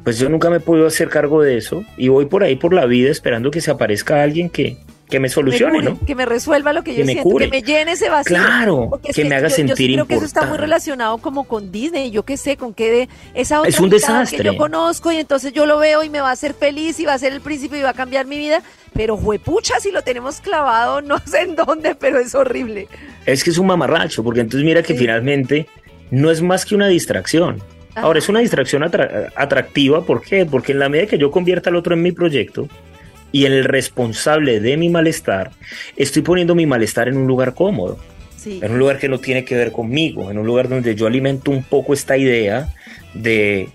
pues 0.04 0.18
yo 0.18 0.28
nunca 0.28 0.50
me 0.50 0.56
he 0.56 0.60
podido 0.60 0.86
hacer 0.86 1.08
cargo 1.08 1.42
de 1.42 1.56
eso 1.56 1.84
y 1.96 2.08
voy 2.08 2.26
por 2.26 2.44
ahí 2.44 2.56
por 2.56 2.74
la 2.74 2.86
vida 2.86 3.10
esperando 3.10 3.50
que 3.50 3.60
se 3.62 3.70
aparezca 3.70 4.22
alguien 4.22 4.50
que, 4.50 4.78
que 5.08 5.20
me 5.20 5.28
solucione, 5.28 5.82
¿no? 5.82 5.98
Que 6.06 6.14
me 6.14 6.24
resuelva 6.24 6.72
lo 6.72 6.82
que, 6.82 6.94
yo 6.94 7.04
siento, 7.04 7.36
que 7.36 7.48
me 7.48 7.62
llene 7.62 7.92
ese 7.92 8.08
vacío. 8.08 8.36
Claro, 8.36 9.00
que, 9.02 9.24
me 9.24 9.34
haga 9.34 9.50
sentir 9.50 9.90
yo 9.90 9.94
creo 9.96 10.06
que 10.06 10.14
eso 10.14 10.24
está 10.24 10.46
muy 10.46 10.56
relacionado 10.56 11.18
como 11.18 11.44
con 11.44 11.70
Disney, 11.70 12.10
yo 12.10 12.24
qué 12.24 12.36
sé, 12.36 12.56
con 12.56 12.74
que 12.74 12.90
de 12.90 13.08
esa 13.34 13.60
otra 13.60 13.68
es 13.68 13.78
un 13.80 13.90
desastre. 13.90 14.38
que 14.38 14.44
yo 14.44 14.56
conozco 14.56 15.12
y 15.12 15.18
entonces 15.18 15.52
yo 15.52 15.66
lo 15.66 15.78
veo 15.78 16.02
y 16.02 16.10
me 16.10 16.20
va 16.20 16.30
a 16.30 16.32
hacer 16.32 16.54
feliz 16.54 16.98
y 17.00 17.04
va 17.04 17.14
a 17.14 17.18
ser 17.18 17.32
el 17.32 17.40
príncipe 17.40 17.78
y 17.78 17.82
va 17.82 17.90
a 17.90 17.94
cambiar 17.94 18.26
mi 18.26 18.38
vida, 18.38 18.62
pero 18.94 19.16
juepucha 19.16 19.78
si 19.80 19.90
lo 19.90 20.02
tenemos 20.02 20.40
clavado 20.40 21.02
no 21.02 21.18
sé 21.18 21.42
en 21.42 21.56
dónde, 21.56 21.94
pero 21.94 22.18
es 22.18 22.34
horrible. 22.34 22.88
Es 23.26 23.44
que 23.44 23.50
es 23.50 23.58
un 23.58 23.66
mamarracho, 23.66 24.24
porque 24.24 24.40
entonces 24.40 24.64
mira 24.64 24.82
que 24.82 24.94
finalmente 24.94 25.66
no 26.10 26.30
es 26.30 26.42
más 26.42 26.64
que 26.64 26.74
una 26.74 26.88
distracción. 26.88 27.62
Ahora, 27.96 28.18
es 28.18 28.28
una 28.28 28.40
distracción 28.40 28.82
atractiva, 28.82 30.04
¿por 30.04 30.20
qué? 30.20 30.44
Porque 30.46 30.72
en 30.72 30.80
la 30.80 30.88
medida 30.88 31.06
que 31.06 31.18
yo 31.18 31.30
convierta 31.30 31.70
al 31.70 31.76
otro 31.76 31.94
en 31.94 32.02
mi 32.02 32.10
proyecto, 32.10 32.68
y 33.34 33.46
el 33.46 33.64
responsable 33.64 34.60
de 34.60 34.76
mi 34.76 34.88
malestar, 34.88 35.50
estoy 35.96 36.22
poniendo 36.22 36.54
mi 36.54 36.66
malestar 36.66 37.08
en 37.08 37.16
un 37.16 37.26
lugar 37.26 37.52
cómodo. 37.54 37.98
En 38.46 38.70
un 38.70 38.78
lugar 38.78 38.98
que 38.98 39.08
no 39.08 39.18
tiene 39.18 39.44
que 39.44 39.56
ver 39.56 39.72
conmigo, 39.72 40.30
en 40.30 40.38
un 40.38 40.46
lugar 40.46 40.68
donde 40.68 40.94
yo 40.94 41.08
alimento 41.08 41.50
un 41.50 41.64
poco 41.64 41.94
esta 41.94 42.16
idea 42.16 42.72
de 43.12 43.70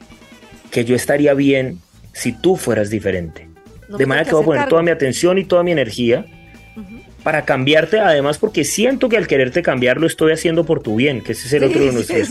que 0.71 0.85
yo 0.85 0.95
estaría 0.95 1.33
bien 1.33 1.79
si 2.13 2.31
tú 2.31 2.55
fueras 2.55 2.89
diferente. 2.89 3.49
de 3.89 4.05
manera 4.05 4.23
que 4.23 4.33
voy 4.33 4.43
a 4.43 4.45
poner 4.45 4.69
toda 4.69 4.81
mi 4.81 4.91
atención 4.91 5.37
y 5.37 5.43
toda 5.43 5.61
mi 5.63 5.73
energía 5.73 6.25
para 7.23 7.43
cambiarte, 7.43 7.99
además 7.99 8.37
porque 8.37 8.63
siento 8.63 9.09
que 9.09 9.17
al 9.17 9.27
quererte 9.27 9.61
cambiar 9.61 9.99
lo 9.99 10.07
estoy 10.07 10.31
haciendo 10.31 10.63
por 10.63 10.81
tu 10.81 10.95
bien, 10.95 11.21
que 11.21 11.33
ese 11.33 11.47
es 11.47 11.53
el 11.53 11.65
otro 11.65 11.83
de 11.83 11.91
nuestros 11.91 12.29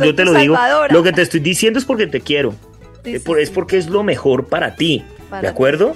yo, 0.00 0.14
te 0.16 0.24
lo 0.24 0.34
digo, 0.34 0.56
lo 0.90 1.02
que 1.04 1.12
te 1.12 1.22
estoy 1.22 1.38
diciendo 1.38 1.78
es 1.78 1.84
porque 1.84 2.08
te 2.08 2.22
quiero, 2.22 2.56
es 3.04 3.50
porque 3.50 3.76
es 3.76 3.86
lo 3.86 4.02
mejor 4.02 4.48
para 4.48 4.74
ti, 4.74 5.04
¿de 5.40 5.46
acuerdo? 5.46 5.94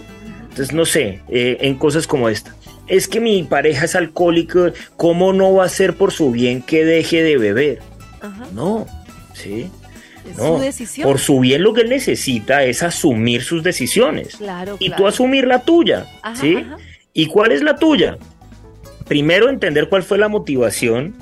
Entonces, 0.60 0.76
no 0.76 0.84
sé, 0.84 1.20
eh, 1.30 1.56
en 1.62 1.76
cosas 1.76 2.06
como 2.06 2.28
esta. 2.28 2.54
Es 2.86 3.08
que 3.08 3.18
mi 3.18 3.42
pareja 3.44 3.86
es 3.86 3.94
alcohólica, 3.94 4.74
¿cómo 4.98 5.32
no 5.32 5.54
va 5.54 5.64
a 5.64 5.68
ser 5.70 5.96
por 5.96 6.12
su 6.12 6.32
bien 6.32 6.60
que 6.60 6.84
deje 6.84 7.22
de 7.22 7.38
beber? 7.38 7.78
No, 8.52 8.86
¿sí? 9.32 9.70
Es 10.28 10.36
su 10.36 10.58
decisión. 10.58 11.08
Por 11.08 11.18
su 11.18 11.40
bien 11.40 11.62
lo 11.62 11.72
que 11.72 11.80
él 11.80 11.88
necesita 11.88 12.62
es 12.64 12.82
asumir 12.82 13.42
sus 13.42 13.62
decisiones. 13.62 14.36
Claro, 14.36 14.76
y 14.78 14.90
tú 14.90 15.06
asumir 15.06 15.46
la 15.46 15.62
tuya, 15.62 16.06
¿sí? 16.34 16.58
¿Y 17.14 17.24
cuál 17.24 17.52
es 17.52 17.62
la 17.62 17.76
tuya? 17.76 18.18
Primero 19.08 19.48
entender 19.48 19.88
cuál 19.88 20.02
fue 20.02 20.18
la 20.18 20.28
motivación 20.28 21.14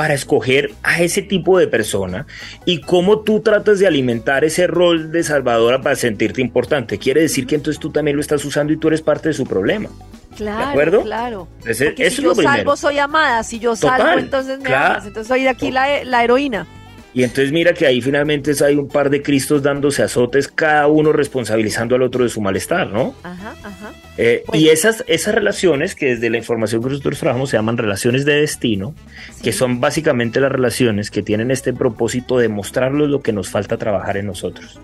para 0.00 0.14
escoger 0.14 0.72
a 0.82 1.02
ese 1.02 1.20
tipo 1.20 1.58
de 1.58 1.68
persona 1.68 2.26
y 2.64 2.80
cómo 2.80 3.20
tú 3.20 3.40
tratas 3.40 3.80
de 3.80 3.86
alimentar 3.86 4.46
ese 4.46 4.66
rol 4.66 5.12
de 5.12 5.22
salvadora 5.22 5.82
para 5.82 5.94
sentirte 5.94 6.40
importante. 6.40 6.96
Quiere 6.96 7.20
decir 7.20 7.46
que 7.46 7.56
entonces 7.56 7.78
tú 7.78 7.90
también 7.90 8.16
lo 8.16 8.22
estás 8.22 8.42
usando 8.46 8.72
y 8.72 8.78
tú 8.78 8.88
eres 8.88 9.02
parte 9.02 9.28
de 9.28 9.34
su 9.34 9.44
problema. 9.44 9.90
Claro, 10.38 10.58
¿De 10.58 10.64
acuerdo? 10.64 11.02
Claro. 11.02 11.48
eso 11.66 11.84
si 11.94 12.02
es 12.02 12.16
yo 12.16 12.28
lo 12.28 12.34
salvo, 12.34 12.78
soy 12.78 12.98
amada. 12.98 13.42
Si 13.42 13.58
yo 13.58 13.76
salvo, 13.76 14.18
entonces 14.18 14.58
me 14.60 14.74
amas. 14.74 15.04
Entonces 15.04 15.28
soy 15.28 15.46
aquí 15.46 15.70
la, 15.70 16.02
la 16.04 16.24
heroína. 16.24 16.66
Y 17.12 17.24
entonces 17.24 17.50
mira 17.50 17.72
que 17.72 17.86
ahí 17.86 18.00
finalmente 18.00 18.52
hay 18.64 18.76
un 18.76 18.88
par 18.88 19.10
de 19.10 19.20
Cristos 19.20 19.62
dándose 19.62 20.02
azotes, 20.02 20.46
cada 20.48 20.86
uno 20.86 21.12
responsabilizando 21.12 21.96
al 21.96 22.02
otro 22.02 22.22
de 22.22 22.30
su 22.30 22.40
malestar, 22.40 22.88
¿no? 22.88 23.14
Ajá, 23.24 23.54
ajá. 23.64 23.92
Eh, 24.16 24.44
y 24.52 24.68
esas, 24.68 25.02
esas 25.08 25.34
relaciones 25.34 25.94
que 25.94 26.06
desde 26.06 26.30
la 26.30 26.36
información 26.36 26.82
que 26.82 26.90
nosotros 26.90 27.18
trabajamos 27.18 27.50
se 27.50 27.56
llaman 27.56 27.78
relaciones 27.78 28.24
de 28.24 28.34
destino, 28.34 28.94
que 29.42 29.52
son 29.52 29.80
básicamente 29.80 30.40
las 30.40 30.52
relaciones 30.52 31.10
que 31.10 31.22
tienen 31.22 31.50
este 31.50 31.72
propósito 31.72 32.38
de 32.38 32.48
mostrarnos 32.48 33.08
lo 33.08 33.22
que 33.22 33.32
nos 33.32 33.48
falta 33.48 33.76
trabajar 33.76 34.16
en 34.16 34.26
nosotros. 34.26 34.78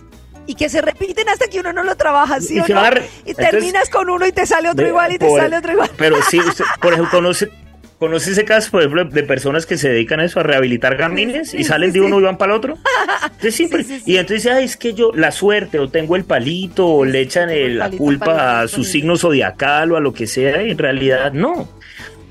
Y 0.49 0.55
que 0.55 0.69
se 0.69 0.81
repiten 0.81 1.29
hasta 1.29 1.49
que 1.49 1.61
uno 1.61 1.73
no 1.73 1.83
lo 1.83 1.97
trabaja, 1.97 2.41
¿sí 2.41 2.57
y, 2.57 2.61
o 2.61 2.69
no? 2.69 2.83
y 3.25 3.35
terminas 3.35 3.91
con 3.91 4.09
uno 4.09 4.27
y 4.27 4.33
te 4.33 4.47
sale 4.47 4.71
otro 4.71 4.87
igual 4.87 5.13
y 5.13 5.19
te 5.19 5.29
sale 5.29 5.57
otro 5.57 5.73
igual. 5.73 5.91
Pero 5.97 6.17
sí, 6.31 6.41
por 6.81 6.93
ejemplo, 6.93 7.11
conoce, 7.19 7.51
¿Conoces 7.99 8.33
ese 8.33 8.45
caso, 8.45 8.71
por 8.71 8.83
ejemplo, 8.83 9.05
de 9.07 9.23
personas 9.23 9.65
que 9.65 9.79
se 9.79 9.89
dedican 9.89 10.21
a 10.21 10.25
eso, 10.25 10.39
a 10.41 10.43
rehabilitar 10.43 10.97
gamines 10.97 11.55
y 11.55 11.65
salen 11.65 11.93
de 11.93 12.03
uno 12.03 12.21
y 12.21 12.23
van 12.25 12.37
para 12.37 12.53
el 12.53 12.59
otro? 12.59 12.77
y 14.07 14.17
entonces 14.17 14.45
dice, 14.45 14.63
es 14.63 14.77
que 14.77 14.93
yo, 14.93 15.13
la 15.15 15.33
suerte, 15.33 15.79
o 15.79 15.89
tengo 15.89 16.15
el 16.15 16.25
palito, 16.25 16.87
o 16.87 17.05
le 17.07 17.21
echan 17.21 17.49
la 17.79 17.91
culpa 17.91 18.61
a 18.61 18.69
su 18.69 18.85
signo 18.85 19.17
zodiacal 19.17 19.93
o 19.93 19.97
a 19.97 20.01
lo 20.01 20.13
que 20.13 20.27
sea, 20.27 20.63
y 20.63 20.73
en 20.73 20.79
realidad 20.79 21.33
no. 21.33 21.69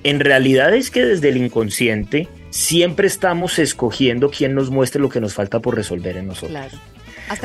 En 0.04 0.20
realidad 0.20 0.76
es 0.76 0.92
que 0.92 1.04
desde 1.04 1.30
el 1.30 1.38
inconsciente 1.38 2.28
siempre 2.52 3.08
estamos 3.08 3.58
escogiendo 3.58 4.30
quién 4.30 4.54
nos 4.54 4.70
muestre 4.70 5.02
lo 5.02 5.10
que 5.10 5.20
nos 5.20 5.34
falta 5.34 5.62
por 5.62 5.76
resolver 5.76 6.16
en 6.18 6.28
nosotros. 6.28 6.52
Claro. 6.52 6.95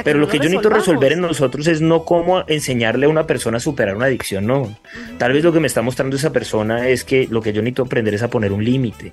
Pero 0.04 0.18
lo, 0.18 0.28
que 0.28 0.38
yo 0.38 0.44
necesito 0.44 0.68
resolver 0.68 1.12
en 1.12 1.20
nosotros 1.20 1.66
es 1.66 1.80
no 1.80 2.04
cómo 2.04 2.44
enseñarle 2.46 3.06
a 3.06 3.08
una 3.08 3.26
persona 3.26 3.56
a 3.56 3.60
superar 3.60 3.96
una 3.96 4.06
adicción, 4.06 4.46
no. 4.46 4.76
Tal 5.18 5.32
vez 5.32 5.42
lo 5.42 5.52
que 5.52 5.60
me 5.60 5.66
está 5.66 5.82
mostrando 5.82 6.16
esa 6.16 6.32
persona 6.32 6.88
es 6.88 7.04
que 7.04 7.26
lo 7.30 7.40
que 7.40 7.52
yo 7.52 7.62
necesito 7.62 7.84
aprender 7.84 8.14
es 8.14 8.22
a 8.22 8.28
poner 8.28 8.52
un 8.52 8.64
límite, 8.64 9.12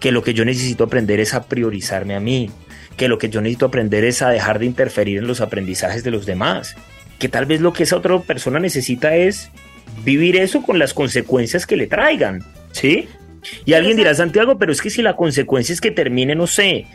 que 0.00 0.12
lo 0.12 0.22
que 0.22 0.34
yo 0.34 0.44
necesito 0.44 0.84
aprender 0.84 1.20
es 1.20 1.34
a 1.34 1.44
priorizarme 1.44 2.14
a 2.14 2.20
mí, 2.20 2.50
que 2.96 3.08
lo 3.08 3.18
que 3.18 3.28
yo 3.28 3.40
necesito 3.40 3.66
aprender 3.66 4.04
es 4.04 4.22
a 4.22 4.30
dejar 4.30 4.58
de 4.58 4.66
interferir 4.66 5.18
en 5.18 5.26
los 5.26 5.40
aprendizajes 5.40 6.04
de 6.04 6.10
los 6.10 6.26
demás, 6.26 6.76
que 7.18 7.28
tal 7.28 7.46
vez 7.46 7.60
lo 7.60 7.72
que 7.72 7.82
esa 7.82 7.96
otra 7.96 8.18
persona 8.20 8.60
necesita 8.60 9.16
es 9.16 9.50
vivir 10.04 10.36
eso 10.36 10.62
con 10.62 10.78
las 10.78 10.94
consecuencias 10.94 11.66
que 11.66 11.76
le 11.76 11.86
traigan, 11.86 12.44
¿sí? 12.72 13.08
Y 13.64 13.74
alguien 13.74 13.96
dirá, 13.96 14.14
Santiago, 14.14 14.58
pero 14.58 14.72
es 14.72 14.80
que 14.80 14.90
si 14.90 15.02
la 15.02 15.16
consecuencia 15.16 15.72
es 15.72 15.80
que 15.80 15.90
termine, 15.90 16.34
no 16.34 16.46
sé, 16.46 16.86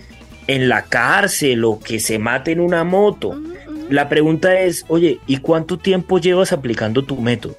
en 0.47 0.69
la 0.69 0.83
cárcel 0.83 1.63
o 1.65 1.79
que 1.79 1.99
se 1.99 2.19
mate 2.19 2.51
en 2.51 2.59
una 2.59 2.83
moto. 2.83 3.39
La 3.89 4.07
pregunta 4.07 4.59
es, 4.59 4.85
oye, 4.87 5.19
¿y 5.27 5.37
cuánto 5.37 5.77
tiempo 5.77 6.19
llevas 6.19 6.53
aplicando 6.53 7.03
tu 7.03 7.17
método? 7.17 7.55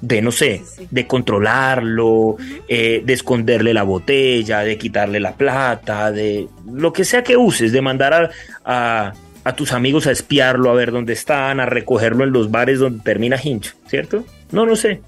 De, 0.00 0.22
no 0.22 0.30
sé, 0.30 0.62
de 0.90 1.06
controlarlo, 1.06 2.36
eh, 2.68 3.02
de 3.04 3.12
esconderle 3.12 3.74
la 3.74 3.82
botella, 3.82 4.60
de 4.60 4.78
quitarle 4.78 5.18
la 5.18 5.34
plata, 5.34 6.12
de 6.12 6.48
lo 6.72 6.92
que 6.92 7.04
sea 7.04 7.24
que 7.24 7.36
uses, 7.36 7.72
de 7.72 7.82
mandar 7.82 8.30
a, 8.64 9.12
a 9.44 9.56
tus 9.56 9.72
amigos 9.72 10.06
a 10.06 10.12
espiarlo, 10.12 10.70
a 10.70 10.74
ver 10.74 10.92
dónde 10.92 11.14
están, 11.14 11.58
a 11.58 11.66
recogerlo 11.66 12.24
en 12.24 12.32
los 12.32 12.50
bares 12.50 12.78
donde 12.78 13.02
termina 13.02 13.40
hincho, 13.42 13.72
¿cierto? 13.86 14.24
No, 14.52 14.66
no 14.66 14.76
sé. 14.76 15.00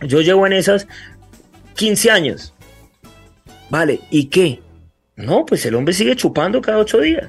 Yo 0.00 0.20
llevo 0.20 0.46
en 0.46 0.54
esas 0.54 0.86
15 1.74 2.10
años. 2.10 2.54
Vale, 3.70 4.00
¿y 4.10 4.26
qué? 4.26 4.60
No, 5.16 5.46
pues 5.46 5.64
el 5.66 5.74
hombre 5.74 5.94
sigue 5.94 6.16
chupando 6.16 6.60
cada 6.60 6.78
ocho 6.78 7.00
días. 7.00 7.28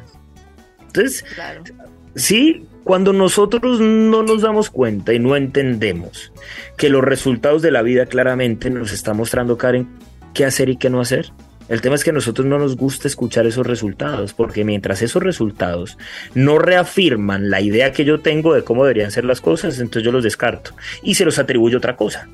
Entonces, 0.88 1.26
sí, 2.16 2.66
cuando 2.84 3.14
nosotros 3.14 3.80
no 3.80 4.24
nos 4.24 4.42
damos 4.42 4.70
cuenta 4.70 5.14
y 5.14 5.20
no 5.20 5.36
entendemos 5.36 6.32
que 6.78 6.90
los 6.90 7.04
resultados 7.04 7.62
de 7.62 7.72
la 7.72 7.82
vida 7.82 8.06
claramente 8.06 8.70
nos 8.70 8.92
está 8.92 9.14
mostrando, 9.14 9.58
Karen, 9.58 9.88
qué 10.34 10.46
hacer 10.46 10.70
y 10.70 10.78
qué 10.78 10.90
no 10.90 11.02
hacer. 11.02 11.32
El 11.68 11.82
tema 11.82 11.96
es 11.96 12.04
que 12.04 12.12
a 12.12 12.14
nosotros 12.14 12.46
no 12.46 12.60
nos 12.60 12.78
gusta 12.78 13.08
escuchar 13.08 13.48
esos 13.48 13.66
resultados, 13.66 14.34
porque 14.34 14.64
mientras 14.64 15.02
esos 15.02 15.24
resultados 15.24 15.98
no 16.36 16.60
reafirman 16.60 17.50
la 17.50 17.60
idea 17.60 17.92
que 17.92 18.06
yo 18.06 18.20
tengo 18.20 18.54
de 18.54 18.64
cómo 18.64 18.84
deberían 18.86 19.10
ser 19.10 19.26
las 19.26 19.42
cosas, 19.42 19.80
entonces 19.80 20.04
yo 20.04 20.12
los 20.12 20.24
descarto 20.24 20.76
y 21.02 21.16
se 21.16 21.26
los 21.26 21.40
atribuyo. 21.40 21.80
Otra 21.80 21.96
cosa. 21.96 22.30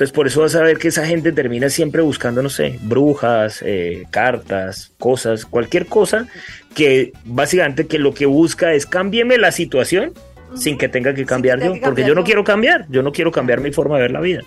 Entonces 0.00 0.14
por 0.14 0.26
eso 0.26 0.40
vas 0.40 0.54
a 0.54 0.62
ver 0.62 0.78
que 0.78 0.88
esa 0.88 1.04
gente 1.04 1.30
termina 1.30 1.68
siempre 1.68 2.00
buscando, 2.00 2.42
no 2.42 2.48
sé, 2.48 2.78
brujas, 2.80 3.60
eh, 3.62 4.06
cartas, 4.10 4.94
cosas, 4.98 5.44
cualquier 5.44 5.84
cosa 5.84 6.26
que 6.74 7.12
básicamente 7.26 7.86
que 7.86 7.98
lo 7.98 8.14
que 8.14 8.24
busca 8.24 8.72
es 8.72 8.86
cámbieme 8.86 9.36
la 9.36 9.52
situación 9.52 10.14
sin 10.54 10.78
que 10.78 10.88
tenga 10.88 11.12
que 11.12 11.26
cambiar 11.26 11.62
yo, 11.62 11.74
porque 11.84 12.02
yo 12.02 12.14
no 12.14 12.24
quiero 12.24 12.44
cambiar, 12.44 12.86
yo 12.88 13.02
no 13.02 13.12
quiero 13.12 13.30
cambiar 13.30 13.60
mi 13.60 13.72
forma 13.72 13.96
de 13.96 14.00
ver 14.00 14.10
la 14.12 14.20
vida. 14.20 14.40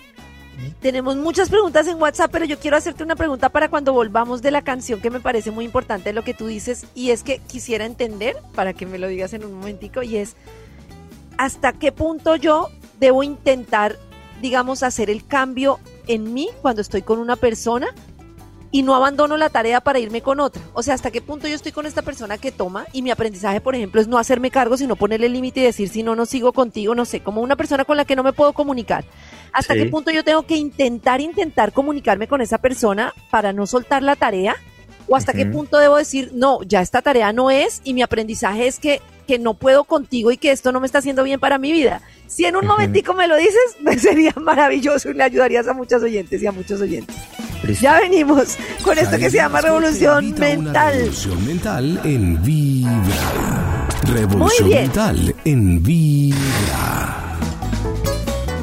Tenemos 0.82 1.14
muchas 1.14 1.48
preguntas 1.50 1.86
en 1.86 2.02
WhatsApp, 2.02 2.32
pero 2.32 2.46
yo 2.46 2.58
quiero 2.58 2.76
hacerte 2.76 3.04
una 3.04 3.14
pregunta 3.14 3.48
para 3.48 3.68
cuando 3.68 3.92
volvamos 3.92 4.42
de 4.42 4.50
la 4.50 4.62
canción 4.62 5.00
que 5.00 5.10
me 5.10 5.20
parece 5.20 5.52
muy 5.52 5.64
importante 5.64 6.12
lo 6.12 6.24
que 6.24 6.34
tú 6.34 6.48
dices 6.48 6.84
y 6.96 7.10
es 7.10 7.22
que 7.22 7.38
quisiera 7.38 7.84
entender, 7.84 8.34
para 8.56 8.72
que 8.72 8.86
me 8.86 8.98
lo 8.98 9.06
digas 9.06 9.32
en 9.34 9.44
un 9.44 9.54
momentico, 9.54 10.02
y 10.02 10.16
es 10.16 10.34
hasta 11.38 11.72
qué 11.72 11.92
punto 11.92 12.34
yo 12.34 12.70
debo 12.98 13.22
intentar 13.22 13.98
digamos, 14.40 14.82
hacer 14.82 15.10
el 15.10 15.26
cambio 15.26 15.78
en 16.06 16.34
mí 16.34 16.48
cuando 16.62 16.82
estoy 16.82 17.02
con 17.02 17.18
una 17.18 17.36
persona 17.36 17.88
y 18.74 18.82
no 18.82 18.96
abandono 18.96 19.36
la 19.36 19.50
tarea 19.50 19.80
para 19.80 20.00
irme 20.00 20.20
con 20.20 20.40
otra. 20.40 20.60
O 20.72 20.82
sea, 20.82 20.94
hasta 20.94 21.12
qué 21.12 21.22
punto 21.22 21.46
yo 21.46 21.54
estoy 21.54 21.70
con 21.70 21.86
esta 21.86 22.02
persona 22.02 22.38
que 22.38 22.50
toma 22.50 22.86
y 22.92 23.02
mi 23.02 23.12
aprendizaje, 23.12 23.60
por 23.60 23.76
ejemplo, 23.76 24.00
es 24.00 24.08
no 24.08 24.18
hacerme 24.18 24.50
cargo, 24.50 24.76
sino 24.76 24.96
ponerle 24.96 25.28
límite 25.28 25.60
y 25.60 25.62
decir, 25.62 25.88
si 25.88 26.02
no, 26.02 26.16
no 26.16 26.26
sigo 26.26 26.52
contigo, 26.52 26.92
no 26.96 27.04
sé, 27.04 27.20
como 27.20 27.40
una 27.40 27.54
persona 27.54 27.84
con 27.84 27.96
la 27.96 28.04
que 28.04 28.16
no 28.16 28.24
me 28.24 28.32
puedo 28.32 28.52
comunicar. 28.52 29.04
Hasta 29.52 29.74
qué 29.74 29.86
punto 29.86 30.10
yo 30.10 30.24
tengo 30.24 30.42
que 30.42 30.56
intentar, 30.56 31.20
intentar 31.20 31.72
comunicarme 31.72 32.26
con 32.26 32.40
esa 32.40 32.58
persona 32.58 33.14
para 33.30 33.52
no 33.52 33.68
soltar 33.68 34.02
la 34.02 34.16
tarea. 34.16 34.56
O 35.08 35.16
hasta 35.16 35.32
qué 35.32 35.46
punto 35.46 35.78
debo 35.78 35.96
decir, 35.96 36.30
no, 36.34 36.62
ya 36.62 36.80
esta 36.80 37.02
tarea 37.02 37.32
no 37.32 37.50
es 37.50 37.80
y 37.84 37.94
mi 37.94 38.02
aprendizaje 38.02 38.66
es 38.66 38.78
que, 38.78 39.02
que 39.26 39.38
no 39.38 39.54
puedo 39.54 39.84
contigo 39.84 40.30
y 40.32 40.38
que 40.38 40.50
esto 40.50 40.72
no 40.72 40.80
me 40.80 40.86
está 40.86 40.98
haciendo 40.98 41.22
bien 41.22 41.40
para 41.40 41.58
mi 41.58 41.72
vida. 41.72 42.00
Si 42.26 42.44
en 42.46 42.56
un 42.56 42.66
momentico 42.66 43.14
me 43.14 43.28
lo 43.28 43.36
dices, 43.36 43.76
sería 44.00 44.32
maravilloso 44.40 45.10
y 45.10 45.14
le 45.14 45.24
ayudarías 45.24 45.68
a 45.68 45.74
muchos 45.74 46.02
oyentes 46.02 46.42
y 46.42 46.46
a 46.46 46.52
muchos 46.52 46.80
oyentes. 46.80 47.16
Ya 47.80 48.00
venimos 48.00 48.56
con 48.82 48.98
esto 48.98 49.16
que 49.18 49.30
se 49.30 49.38
llama 49.38 49.60
Revolución 49.60 50.34
Mental. 50.38 50.94
Revolución 50.94 51.46
Mental 51.46 52.00
en 52.04 52.42
Vibra. 52.42 53.88
Revolución 54.12 54.68
Mental 54.68 55.34
en 55.44 55.82
Vibra. 55.82 57.33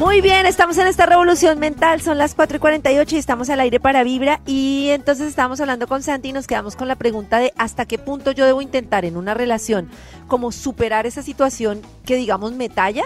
Muy 0.01 0.20
bien, 0.20 0.48
estamos 0.48 0.79
en 0.79 0.88
esta 0.88 1.05
revolución 1.05 1.60
mental, 1.60 2.01
son 2.01 2.17
las 2.17 2.34
4 2.34 2.58
y 2.58 2.60
48 2.60 3.15
y 3.15 3.20
estamos 3.20 3.51
al 3.51 3.60
aire 3.60 3.79
para 3.79 4.03
Vibra 4.03 4.41
y 4.48 4.88
entonces 4.89 5.27
estamos 5.27 5.62
hablando 5.62 5.86
con 5.86 6.01
Santi 6.01 6.29
y 6.29 6.34
nos 6.34 6.48
quedamos 6.48 6.75
con 6.75 6.88
la 6.88 6.96
pregunta 6.96 7.38
de 7.38 7.53
hasta 7.55 7.86
qué 7.86 8.00
punto 8.00 8.31
yo 8.31 8.48
debo 8.48 8.63
intentar 8.63 9.05
en 9.05 9.15
una 9.15 9.36
relación 9.36 9.91
como 10.27 10.51
superar 10.51 11.05
esa 11.05 11.22
situación 11.22 11.84
que 12.03 12.15
digamos 12.15 12.53
me 12.53 12.67
talla 12.67 13.03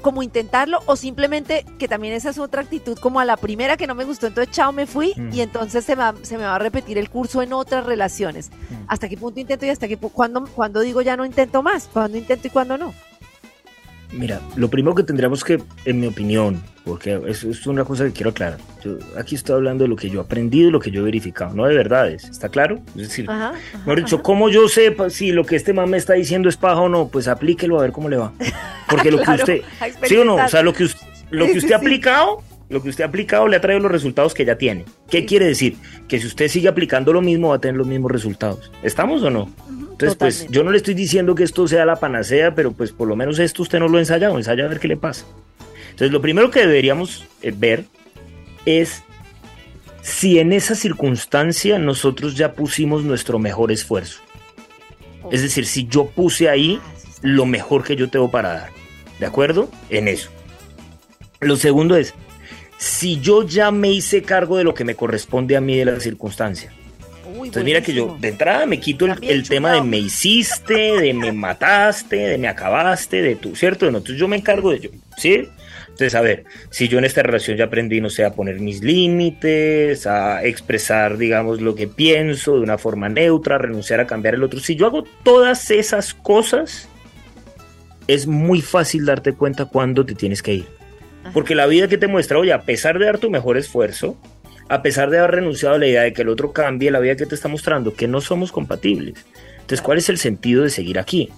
como 0.00 0.22
intentarlo 0.22 0.78
o 0.86 0.96
simplemente 0.96 1.66
que 1.78 1.88
también 1.88 2.14
esa 2.14 2.30
es 2.30 2.38
otra 2.38 2.62
actitud 2.62 2.96
como 2.98 3.20
a 3.20 3.26
la 3.26 3.36
primera 3.36 3.76
que 3.76 3.86
no 3.86 3.94
me 3.94 4.04
gustó, 4.04 4.26
entonces 4.26 4.50
chao, 4.54 4.72
me 4.72 4.86
fui 4.86 5.12
y 5.16 5.20
mm. 5.20 5.40
entonces 5.40 5.84
se 5.84 5.94
me, 5.94 6.04
va, 6.04 6.14
se 6.22 6.38
me 6.38 6.44
va 6.44 6.54
a 6.54 6.58
repetir 6.58 6.96
el 6.96 7.10
curso 7.10 7.42
en 7.42 7.52
otras 7.52 7.84
relaciones. 7.84 8.48
Mm. 8.48 8.84
¿Hasta 8.88 9.10
qué 9.10 9.18
punto 9.18 9.40
intento 9.40 9.66
y 9.66 9.68
hasta 9.68 9.88
qué 9.88 9.98
cuando 9.98 10.46
cuando 10.46 10.80
digo 10.80 11.02
ya 11.02 11.18
no 11.18 11.26
intento 11.26 11.62
más? 11.62 11.86
¿Cuándo 11.92 12.16
intento 12.16 12.46
y 12.46 12.50
cuándo 12.50 12.78
no? 12.78 12.94
Mira, 14.12 14.40
lo 14.56 14.68
primero 14.68 14.94
que 14.94 15.04
tendríamos 15.04 15.44
que, 15.44 15.62
en 15.84 16.00
mi 16.00 16.06
opinión, 16.08 16.60
porque 16.84 17.20
eso 17.28 17.48
es 17.50 17.66
una 17.66 17.84
cosa 17.84 18.04
que 18.04 18.12
quiero 18.12 18.30
aclarar. 18.30 18.58
Yo 18.82 18.98
aquí 19.16 19.36
estoy 19.36 19.54
hablando 19.54 19.84
de 19.84 19.88
lo 19.88 19.96
que 19.96 20.10
yo 20.10 20.20
he 20.20 20.24
aprendido 20.24 20.68
y 20.68 20.72
lo 20.72 20.80
que 20.80 20.90
yo 20.90 21.02
he 21.02 21.04
verificado, 21.04 21.54
no 21.54 21.66
de 21.66 21.76
verdades, 21.76 22.24
¿está 22.24 22.48
claro? 22.48 22.80
Es 22.96 23.08
decir, 23.08 23.28
mejor 23.78 23.98
dicho, 23.98 24.22
¿cómo 24.22 24.48
yo 24.48 24.68
sé 24.68 24.96
si 25.10 25.30
lo 25.30 25.44
que 25.44 25.56
este 25.56 25.72
man 25.72 25.90
me 25.90 25.96
está 25.96 26.14
diciendo 26.14 26.48
es 26.48 26.56
paja 26.56 26.80
o 26.80 26.88
no? 26.88 27.08
Pues 27.08 27.28
aplíquelo 27.28 27.78
a 27.78 27.82
ver 27.82 27.92
cómo 27.92 28.08
le 28.08 28.16
va. 28.16 28.32
Porque 28.88 29.10
lo 29.10 29.18
que 29.22 29.30
usted, 29.30 29.62
sí 30.02 30.16
o 30.16 30.24
no, 30.24 30.36
o 30.36 30.48
sea, 30.48 30.62
lo 30.62 30.72
que, 30.72 30.88
lo 31.30 31.46
que 31.46 31.58
usted 31.58 31.72
ha 31.72 31.76
aplicado, 31.76 32.42
lo 32.68 32.82
que 32.82 32.88
usted 32.88 33.04
ha 33.04 33.08
aplicado 33.08 33.46
le 33.46 33.56
ha 33.56 33.60
traído 33.60 33.80
los 33.80 33.92
resultados 33.92 34.34
que 34.34 34.44
ya 34.44 34.56
tiene. 34.56 34.84
¿Qué 35.08 35.24
quiere 35.26 35.46
decir? 35.46 35.76
Que 36.08 36.18
si 36.18 36.26
usted 36.26 36.48
sigue 36.48 36.68
aplicando 36.68 37.12
lo 37.12 37.20
mismo 37.20 37.50
va 37.50 37.56
a 37.56 37.60
tener 37.60 37.76
los 37.76 37.86
mismos 37.86 38.10
resultados. 38.10 38.72
¿Estamos 38.82 39.22
o 39.22 39.30
no? 39.30 39.48
Entonces, 40.00 40.46
pues 40.46 40.50
yo 40.50 40.64
no 40.64 40.70
le 40.70 40.78
estoy 40.78 40.94
diciendo 40.94 41.34
que 41.34 41.44
esto 41.44 41.68
sea 41.68 41.84
la 41.84 41.96
panacea, 41.96 42.54
pero 42.54 42.72
pues 42.72 42.92
por 42.92 43.06
lo 43.06 43.16
menos 43.16 43.38
esto 43.38 43.62
usted 43.62 43.78
no 43.78 43.88
lo 43.88 43.98
ha 43.98 44.00
ensayado, 44.00 44.38
ensaya 44.38 44.64
a 44.64 44.68
ver 44.68 44.80
qué 44.80 44.88
le 44.88 44.96
pasa. 44.96 45.26
Entonces, 45.90 46.10
lo 46.10 46.22
primero 46.22 46.50
que 46.50 46.60
deberíamos 46.60 47.26
eh, 47.42 47.52
ver 47.54 47.84
es 48.64 49.02
si 50.00 50.38
en 50.38 50.54
esa 50.54 50.74
circunstancia 50.74 51.78
nosotros 51.78 52.34
ya 52.34 52.54
pusimos 52.54 53.04
nuestro 53.04 53.38
mejor 53.38 53.72
esfuerzo. 53.72 54.20
Es 55.30 55.42
decir, 55.42 55.66
si 55.66 55.86
yo 55.86 56.06
puse 56.06 56.48
ahí 56.48 56.80
ah, 56.82 57.18
lo 57.20 57.44
mejor 57.44 57.84
que 57.84 57.94
yo 57.94 58.08
tengo 58.08 58.30
para 58.30 58.54
dar. 58.54 58.70
¿De 59.18 59.26
acuerdo? 59.26 59.70
En 59.90 60.08
eso. 60.08 60.30
Lo 61.40 61.56
segundo 61.56 61.94
es, 61.96 62.14
si 62.78 63.20
yo 63.20 63.42
ya 63.42 63.70
me 63.70 63.90
hice 63.90 64.22
cargo 64.22 64.56
de 64.56 64.64
lo 64.64 64.72
que 64.72 64.84
me 64.84 64.94
corresponde 64.94 65.58
a 65.58 65.60
mí 65.60 65.76
de 65.76 65.84
la 65.84 66.00
circunstancia. 66.00 66.72
Entonces 67.32 67.64
mira 67.64 67.82
que 67.82 67.92
yo 67.92 68.16
de 68.20 68.28
entrada 68.28 68.66
me 68.66 68.80
quito 68.80 69.06
el, 69.06 69.48
tema 69.48 69.72
de 69.72 69.82
me 69.82 69.98
hiciste, 69.98 71.00
de 71.00 71.14
me 71.14 71.32
mataste, 71.32 72.16
de 72.16 72.38
me 72.38 72.48
acabaste, 72.48 73.22
de 73.22 73.36
tú, 73.36 73.56
¿cierto? 73.56 73.86
Entonces 73.86 74.16
yo 74.16 74.28
me 74.28 74.36
encargo 74.36 74.70
de 74.70 74.80
yo, 74.80 74.90
¿sí? 75.16 75.48
Entonces, 76.00 76.14
a 76.14 76.22
ver, 76.22 76.44
si 76.70 76.88
yo 76.88 76.98
en 76.98 77.04
esta 77.04 77.22
relación 77.22 77.58
ya 77.58 77.64
aprendí, 77.64 78.00
no 78.00 78.08
sé, 78.08 78.24
a 78.24 78.32
poner 78.32 78.58
mis 78.58 78.82
límites, 78.82 80.06
a 80.06 80.42
expresar, 80.44 81.18
digamos, 81.18 81.60
lo 81.60 81.74
que 81.74 81.88
pienso 81.88 82.54
de 82.54 82.60
una 82.60 82.78
forma 82.78 83.10
neutra, 83.10 83.58
renunciar 83.58 84.00
a 84.00 84.06
cambiar 84.06 84.34
el 84.34 84.42
otro, 84.42 84.60
si 84.60 84.76
yo 84.76 84.86
hago 84.86 85.04
todas 85.22 85.70
esas 85.70 86.14
cosas, 86.14 86.88
es 88.06 88.26
muy 88.26 88.62
fácil 88.62 89.04
darte 89.04 89.34
cuenta 89.34 89.66
cuándo 89.66 90.06
te 90.06 90.14
tienes 90.14 90.42
que 90.42 90.54
ir. 90.54 90.66
Porque 91.34 91.54
la 91.54 91.66
vida 91.66 91.86
que 91.86 91.98
te 91.98 92.06
muestra, 92.06 92.38
oye, 92.38 92.52
a 92.54 92.62
pesar 92.62 92.98
de 92.98 93.04
dar 93.04 93.18
tu 93.18 93.30
mejor 93.30 93.58
esfuerzo, 93.58 94.16
a 94.70 94.82
pesar 94.82 95.10
de 95.10 95.18
haber 95.18 95.32
renunciado 95.32 95.74
a 95.74 95.78
la 95.78 95.88
idea 95.88 96.02
de 96.02 96.12
que 96.12 96.22
el 96.22 96.28
otro 96.28 96.52
cambie, 96.52 96.92
la 96.92 97.00
vida 97.00 97.16
que 97.16 97.26
te 97.26 97.34
está 97.34 97.48
mostrando 97.48 97.92
que 97.92 98.06
no 98.06 98.20
somos 98.20 98.52
compatibles. 98.52 99.26
Entonces, 99.54 99.82
¿cuál 99.82 99.98
es 99.98 100.08
el 100.08 100.16
sentido 100.16 100.62
de 100.62 100.70
seguir 100.70 101.00
aquí? 101.00 101.28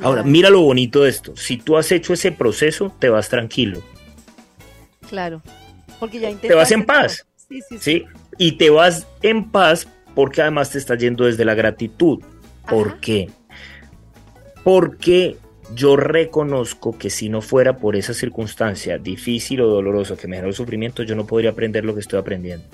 Ahora, 0.00 0.22
mira 0.22 0.50
lo 0.50 0.60
bonito 0.60 1.02
de 1.02 1.10
esto. 1.10 1.36
Si 1.36 1.56
tú 1.56 1.76
has 1.76 1.90
hecho 1.90 2.12
ese 2.12 2.30
proceso, 2.30 2.94
te 3.00 3.08
vas 3.08 3.28
tranquilo. 3.28 3.82
Claro. 5.08 5.42
Porque 5.98 6.20
ya 6.20 6.32
Te 6.36 6.54
vas 6.54 6.70
en 6.70 6.84
paz. 6.84 7.26
Sí, 7.48 7.60
sí, 7.68 7.78
sí, 7.80 8.04
Y 8.38 8.52
te 8.52 8.70
vas 8.70 9.08
en 9.20 9.50
paz 9.50 9.88
porque 10.14 10.42
además 10.42 10.70
te 10.70 10.78
está 10.78 10.94
yendo 10.96 11.24
desde 11.24 11.44
la 11.44 11.54
gratitud. 11.54 12.22
¿Por 12.68 13.00
qué? 13.00 13.30
Porque 14.62 15.38
yo 15.74 15.96
reconozco 15.96 16.96
que 16.96 17.10
si 17.10 17.28
no 17.28 17.40
fuera 17.42 17.78
por 17.78 17.96
esa 17.96 18.14
circunstancia 18.14 18.98
difícil 18.98 19.60
o 19.60 19.66
dolorosa 19.66 20.16
que 20.16 20.28
me 20.28 20.36
generó 20.36 20.52
sufrimiento, 20.52 21.02
yo 21.02 21.14
no 21.14 21.26
podría 21.26 21.50
aprender 21.50 21.84
lo 21.84 21.94
que 21.94 22.00
estoy 22.00 22.18
aprendiendo. 22.18 22.64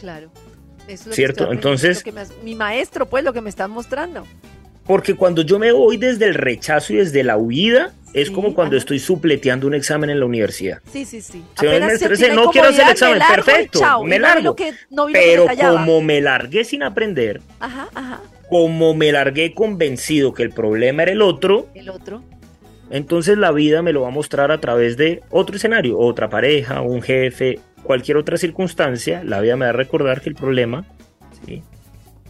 Claro. 0.00 0.30
es 0.88 1.06
¿Cierto? 1.10 1.52
Entonces... 1.52 2.02
mi 2.42 2.54
maestro, 2.54 3.06
pues, 3.06 3.24
lo 3.24 3.32
que 3.32 3.40
me 3.40 3.50
están 3.50 3.70
mostrando. 3.70 4.26
Porque 4.86 5.14
cuando 5.14 5.42
yo 5.42 5.58
me 5.58 5.72
voy 5.72 5.96
desde 5.96 6.26
el 6.26 6.34
rechazo 6.34 6.92
y 6.92 6.96
desde 6.96 7.22
la 7.22 7.38
huida, 7.38 7.94
es 8.12 8.30
como 8.30 8.54
cuando 8.54 8.76
estoy 8.76 8.98
supleteando 8.98 9.66
un 9.66 9.74
examen 9.74 10.10
en 10.10 10.20
la 10.20 10.26
universidad. 10.26 10.80
Sí, 10.92 11.04
sí, 11.04 11.20
sí. 11.20 11.42
no 12.32 12.50
quiero 12.50 12.68
hacer 12.68 12.84
el 12.86 12.90
examen, 12.90 13.22
perfecto, 13.34 14.04
me 14.04 14.18
largo. 14.18 14.54
pero 15.12 15.46
como 15.56 16.00
me 16.02 16.20
largué 16.20 16.64
sin 16.64 16.82
aprender, 16.82 17.40
ajá, 17.60 17.88
ajá 17.94 18.20
como 18.48 18.94
me 18.94 19.12
largué 19.12 19.54
convencido 19.54 20.32
que 20.32 20.42
el 20.42 20.50
problema 20.50 21.02
era 21.02 21.12
el 21.12 21.22
otro, 21.22 21.68
el 21.74 21.88
otro, 21.88 22.22
entonces 22.90 23.38
la 23.38 23.50
vida 23.52 23.82
me 23.82 23.92
lo 23.92 24.02
va 24.02 24.08
a 24.08 24.12
mostrar 24.12 24.52
a 24.52 24.60
través 24.60 24.96
de 24.96 25.22
otro 25.30 25.56
escenario, 25.56 25.98
otra 25.98 26.28
pareja, 26.28 26.80
un 26.80 27.02
jefe, 27.02 27.60
cualquier 27.82 28.16
otra 28.16 28.36
circunstancia, 28.36 29.22
la 29.24 29.40
vida 29.40 29.56
me 29.56 29.64
va 29.64 29.70
a 29.70 29.72
recordar 29.72 30.20
que 30.20 30.28
el 30.28 30.34
problema 30.34 30.84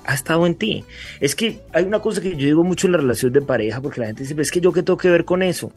ha 0.07 0.15
estado 0.15 0.47
en 0.47 0.55
ti. 0.55 0.85
Es 1.21 1.35
que 1.35 1.61
hay 1.73 1.85
una 1.85 2.01
cosa 2.01 2.21
que 2.21 2.31
yo 2.31 2.47
digo 2.47 2.63
mucho 2.63 2.87
en 2.87 2.93
la 2.93 2.99
relación 2.99 3.33
de 3.33 3.41
pareja, 3.41 3.81
porque 3.81 4.01
la 4.01 4.07
gente 4.07 4.23
dice, 4.23 4.41
es 4.41 4.51
que 4.51 4.61
yo 4.61 4.73
qué 4.73 4.83
tengo 4.83 4.99
que 4.99 5.11
ver 5.11 5.25
con 5.25 5.43
eso. 5.43 5.73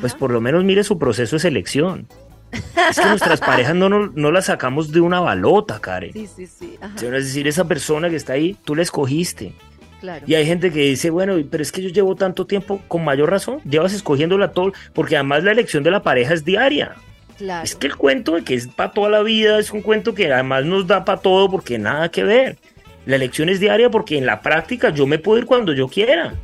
Pues 0.00 0.14
por 0.14 0.30
lo 0.30 0.40
menos 0.40 0.64
mire 0.64 0.84
su 0.84 0.98
proceso 0.98 1.36
de 1.36 1.40
selección. 1.40 2.06
Es 2.52 2.98
que 2.98 3.06
nuestras 3.06 3.40
parejas 3.40 3.74
no, 3.74 3.88
no, 3.88 4.32
las 4.32 4.46
sacamos 4.46 4.90
de 4.92 5.00
una 5.00 5.20
balota, 5.20 5.80
Karen. 5.80 6.12
Sí, 6.12 6.26
sí, 6.26 6.46
sí. 6.46 6.78
Es 6.96 7.00
decir, 7.00 7.46
esa 7.46 7.66
persona 7.66 8.10
que 8.10 8.16
está 8.16 8.32
ahí, 8.34 8.56
tú 8.64 8.74
la 8.74 8.82
escogiste. 8.82 9.54
Claro. 10.00 10.24
Y 10.26 10.34
hay 10.34 10.46
gente 10.46 10.70
que 10.70 10.80
dice, 10.80 11.10
bueno, 11.10 11.36
pero 11.50 11.62
es 11.62 11.70
que 11.72 11.82
yo 11.82 11.90
llevo 11.90 12.16
tanto 12.16 12.46
tiempo, 12.46 12.82
con 12.88 13.04
mayor 13.04 13.30
razón, 13.30 13.60
llevas 13.68 13.92
escogiéndola 13.92 14.52
todo, 14.52 14.72
porque 14.94 15.16
además 15.16 15.44
la 15.44 15.52
elección 15.52 15.82
de 15.82 15.90
la 15.90 16.02
pareja 16.02 16.34
es 16.34 16.44
diaria. 16.44 16.94
Claro. 17.36 17.64
Es 17.64 17.74
que 17.74 17.86
el 17.86 17.96
cuento 17.96 18.34
de 18.34 18.44
que 18.44 18.54
es 18.54 18.66
para 18.66 18.92
toda 18.92 19.08
la 19.08 19.22
vida 19.22 19.58
es 19.58 19.70
un 19.70 19.82
cuento 19.82 20.14
que 20.14 20.32
además 20.32 20.64
nos 20.64 20.86
da 20.86 21.04
para 21.04 21.20
todo 21.20 21.50
porque 21.50 21.78
nada 21.78 22.10
que 22.10 22.22
ver. 22.22 22.58
La 23.06 23.16
elección 23.16 23.48
es 23.48 23.60
diaria 23.60 23.90
porque 23.90 24.18
en 24.18 24.26
la 24.26 24.42
práctica 24.42 24.90
yo 24.90 25.06
me 25.06 25.18
puedo 25.18 25.38
ir 25.38 25.46
cuando 25.46 25.72
yo 25.72 25.88
quiera. 25.88 26.34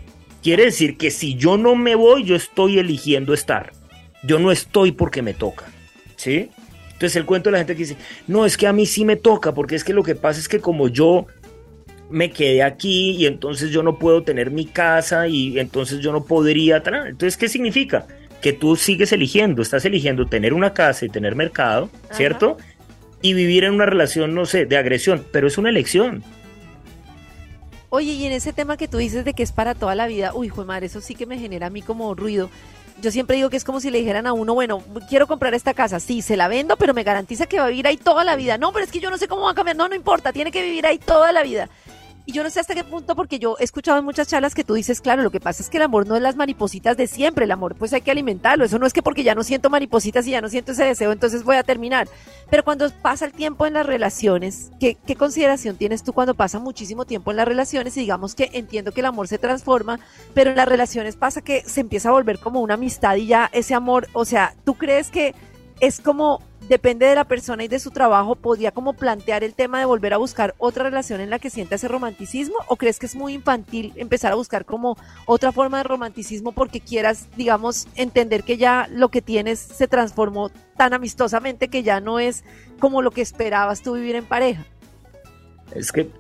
Quiere 0.43 0.65
decir 0.65 0.97
que 0.97 1.11
si 1.11 1.35
yo 1.35 1.57
no 1.57 1.75
me 1.75 1.95
voy, 1.95 2.25
yo 2.25 2.37
estoy 2.37 2.79
eligiendo 2.79 3.35
estar. 3.35 3.73
Yo 4.23 4.39
no 4.39 4.51
estoy 4.51 4.93
porque 4.93 5.23
me 5.23 5.35
toca. 5.35 5.67
¿Sí? 6.17 6.51
Entonces 6.97 7.17
el 7.17 7.27
cuento 7.27 7.51
de 7.51 7.53
la 7.53 7.59
gente 7.59 7.75
que 7.75 7.81
dice, 7.81 7.97
no, 8.27 8.47
es 8.47 8.57
que 8.57 8.67
a 8.67 8.73
mí 8.73 8.87
sí 8.87 9.05
me 9.05 9.17
toca, 9.17 9.53
porque 9.53 9.75
es 9.75 9.85
que 9.85 9.93
lo 9.93 10.03
que 10.03 10.15
pasa 10.15 10.41
es 10.41 10.49
que 10.49 10.61
como 10.61 10.89
yo 10.89 11.27
me 12.11 12.31
quedé 12.31 12.63
aquí 12.63 13.13
y 13.13 13.27
entonces 13.27 13.71
yo 13.71 13.83
no 13.83 13.99
puedo 13.99 14.23
tener 14.23 14.51
mi 14.51 14.67
casa 14.67 15.29
y 15.29 15.59
entonces 15.59 16.01
yo 16.01 16.13
no 16.13 16.25
podría... 16.25 16.83
Entonces, 16.85 17.37
¿qué 17.37 17.49
significa? 17.49 18.07
Que 18.41 18.53
tú 18.53 18.77
sigues 18.77 19.13
eligiendo, 19.13 19.63
estás 19.63 19.85
eligiendo 19.85 20.27
tener 20.27 20.55
una 20.55 20.73
casa 20.73 21.05
y 21.05 21.09
tener 21.09 21.35
mercado, 21.35 21.91
¿cierto? 22.13 22.59
Y 23.23 23.35
vivir 23.35 23.65
en 23.65 23.75
una 23.75 23.87
relación, 23.87 24.35
no 24.35 24.47
sé, 24.47 24.67
de 24.67 24.77
agresión, 24.77 25.25
pero 25.33 25.47
es 25.47 25.59
una 25.59 25.71
elección. 25.71 26.23
Oye, 27.89 28.13
y 28.13 28.27
en 28.27 28.33
ese 28.33 28.53
tema 28.53 28.77
que 28.77 28.89
tú 28.89 28.99
dices 28.99 29.25
de 29.25 29.33
que 29.33 29.43
es 29.43 29.53
para 29.53 29.75
toda 29.75 29.95
la 29.95 30.07
vida, 30.07 30.33
uy, 30.35 30.49
joder, 30.49 30.67
madre, 30.67 30.87
eso 30.87 31.01
sí 31.01 31.15
que 31.15 31.25
me 31.25 31.39
genera 31.39 31.69
a 31.69 31.71
mí 31.71 31.83
como 31.83 32.15
ruido. 32.15 32.51
Yo 33.03 33.11
siempre 33.11 33.37
digo 33.37 33.51
que 33.51 33.57
es 33.57 33.65
como 33.65 33.81
si 33.81 33.91
le 33.91 33.99
dijeran 33.99 34.27
a 34.27 34.33
uno, 34.33 34.55
bueno, 34.55 34.83
quiero 35.09 35.27
comprar 35.27 35.53
esta 35.55 35.75
casa, 35.75 36.01
sí, 36.01 36.23
se 36.23 36.37
la 36.37 36.49
vendo, 36.49 36.77
pero 36.77 36.95
me 36.95 37.03
garantiza 37.03 37.47
que 37.47 37.59
va 37.59 37.67
a 37.67 37.69
vivir 37.69 37.87
ahí 37.87 37.97
toda 37.97 38.25
la 38.25 38.37
vida. 38.37 38.57
No, 38.57 38.73
pero 38.73 38.85
es 38.85 38.91
que 38.91 39.01
yo 39.01 39.11
no 39.11 39.19
sé 39.19 39.29
cómo 39.29 39.43
va 39.43 39.51
a 39.51 39.55
cambiar, 39.55 39.77
no, 39.77 39.89
no 39.89 39.95
importa, 39.95 40.33
tiene 40.33 40.51
que 40.51 40.63
vivir 40.63 40.87
ahí 40.87 40.99
toda 40.99 41.31
la 41.33 41.43
vida. 41.43 41.69
Y 42.29 42.33
yo 42.33 42.43
no 42.43 42.51
sé 42.51 42.59
hasta 42.59 42.75
qué 42.75 42.83
punto, 42.83 43.15
porque 43.15 43.39
yo 43.39 43.57
he 43.61 43.65
escuchado 43.65 43.99
en 44.01 44.05
muchas 44.05 44.27
charlas 44.27 44.53
que 44.53 44.65
tú 44.65 44.75
dices, 44.75 45.01
claro, 45.01 45.23
lo 45.23 45.31
que 45.31 45.39
pasa 45.39 45.63
es 45.63 45.71
que 45.71 45.77
el 45.77 45.85
amor 45.85 46.09
no 46.09 46.17
es 46.17 46.23
las 46.23 46.35
maripositas 46.35 46.97
de 46.97 47.07
siempre, 47.07 47.45
el 47.45 47.53
amor 47.53 47.77
pues 47.77 47.93
hay 47.93 48.01
que 48.01 48.11
alimentarlo, 48.11 48.65
eso 48.65 48.81
no 48.81 48.87
es 48.87 48.93
que 48.93 49.01
porque 49.01 49.23
ya 49.23 49.37
no 49.37 49.45
siento 49.45 49.71
maripositas 49.71 50.27
y 50.27 50.33
ya 50.33 50.41
no 50.41 50.49
siento 50.49 50.73
ese 50.73 50.85
deseo, 50.85 51.13
entonces 51.13 51.45
voy 51.45 51.55
a 51.55 51.63
terminar. 51.63 52.09
Pero 52.51 52.65
cuando 52.65 52.91
pasa 52.91 53.27
el 53.27 53.33
tiempo 53.33 53.65
en 53.65 53.75
las 53.75 53.87
relaciones, 53.87 54.73
¿qué, 54.81 54.97
qué 55.07 55.15
consideración 55.15 55.77
tienes 55.77 56.03
tú 56.03 56.13
cuando 56.13 56.35
pasa 56.35 56.59
muchísimo 56.59 57.05
tiempo 57.05 57.31
en 57.31 57.37
las 57.37 57.47
relaciones 57.47 57.97
y 57.97 58.01
digamos 58.01 58.35
que 58.35 58.51
entiendo 58.55 58.91
que 58.91 59.01
el 59.03 59.07
amor 59.07 59.29
se 59.29 59.39
transforma, 59.39 60.01
pero 60.35 60.51
en 60.51 60.57
las 60.57 60.67
relaciones 60.69 61.15
pasa 61.15 61.43
que 61.43 61.63
se 61.65 61.81
empieza 61.81 62.09
a 62.09 62.13
volver 62.13 62.41
como 62.41 62.61
una 62.61 62.75
amistad 62.75 63.15
y 63.15 63.27
ya 63.27 63.49
ese 63.53 63.75
amor, 63.75 64.09
o 64.15 64.25
sea, 64.25 64.57
¿tú 64.65 64.75
crees 64.75 65.13
que 65.13 65.33
es 65.79 66.01
como 66.01 66.41
depende 66.69 67.07
de 67.07 67.15
la 67.15 67.25
persona 67.25 67.65
y 67.65 67.69
de 67.69 67.79
su 67.79 67.91
trabajo, 67.91 68.35
podría 68.35 68.71
como 68.71 68.93
plantear 68.93 69.45
el 69.45 69.55
tema 69.55 69.79
de 69.79 69.85
volver 69.85 70.13
a 70.15 70.17
buscar 70.17 70.55
otra 70.59 70.85
relación 70.85 71.21
en 71.21 71.31
la 71.31 71.39
que 71.39 71.51
sienta 71.51 71.77
ese 71.77 71.89
romanticismo? 71.89 72.57
¿O 72.69 72.77
crees 72.77 72.99
que 72.99 73.07
es 73.07 73.15
muy 73.15 73.35
infantil 73.35 73.93
empezar 73.97 74.33
a 74.33 74.37
buscar 74.37 74.65
como 74.65 74.97
otra 75.27 75.53
forma 75.53 75.79
de 75.79 75.85
romanticismo 75.85 76.53
porque 76.53 76.81
quieras, 76.81 77.29
digamos, 77.37 77.89
entender 77.95 78.43
que 78.43 78.57
ya 78.57 78.89
lo 78.91 79.11
que 79.11 79.23
tienes 79.23 79.59
se 79.59 79.89
transformó 79.89 80.51
tan 80.77 80.93
amistosamente 80.93 81.69
que 81.69 81.83
ya 81.83 82.01
no 82.01 82.19
es 82.19 82.45
como 82.79 83.03
lo 83.03 83.11
que 83.11 83.23
esperabas 83.23 83.83
tú 83.83 83.95
vivir 83.95 84.17
en 84.17 84.25
pareja? 84.25 84.65
Es 85.75 85.93
que 85.93 86.11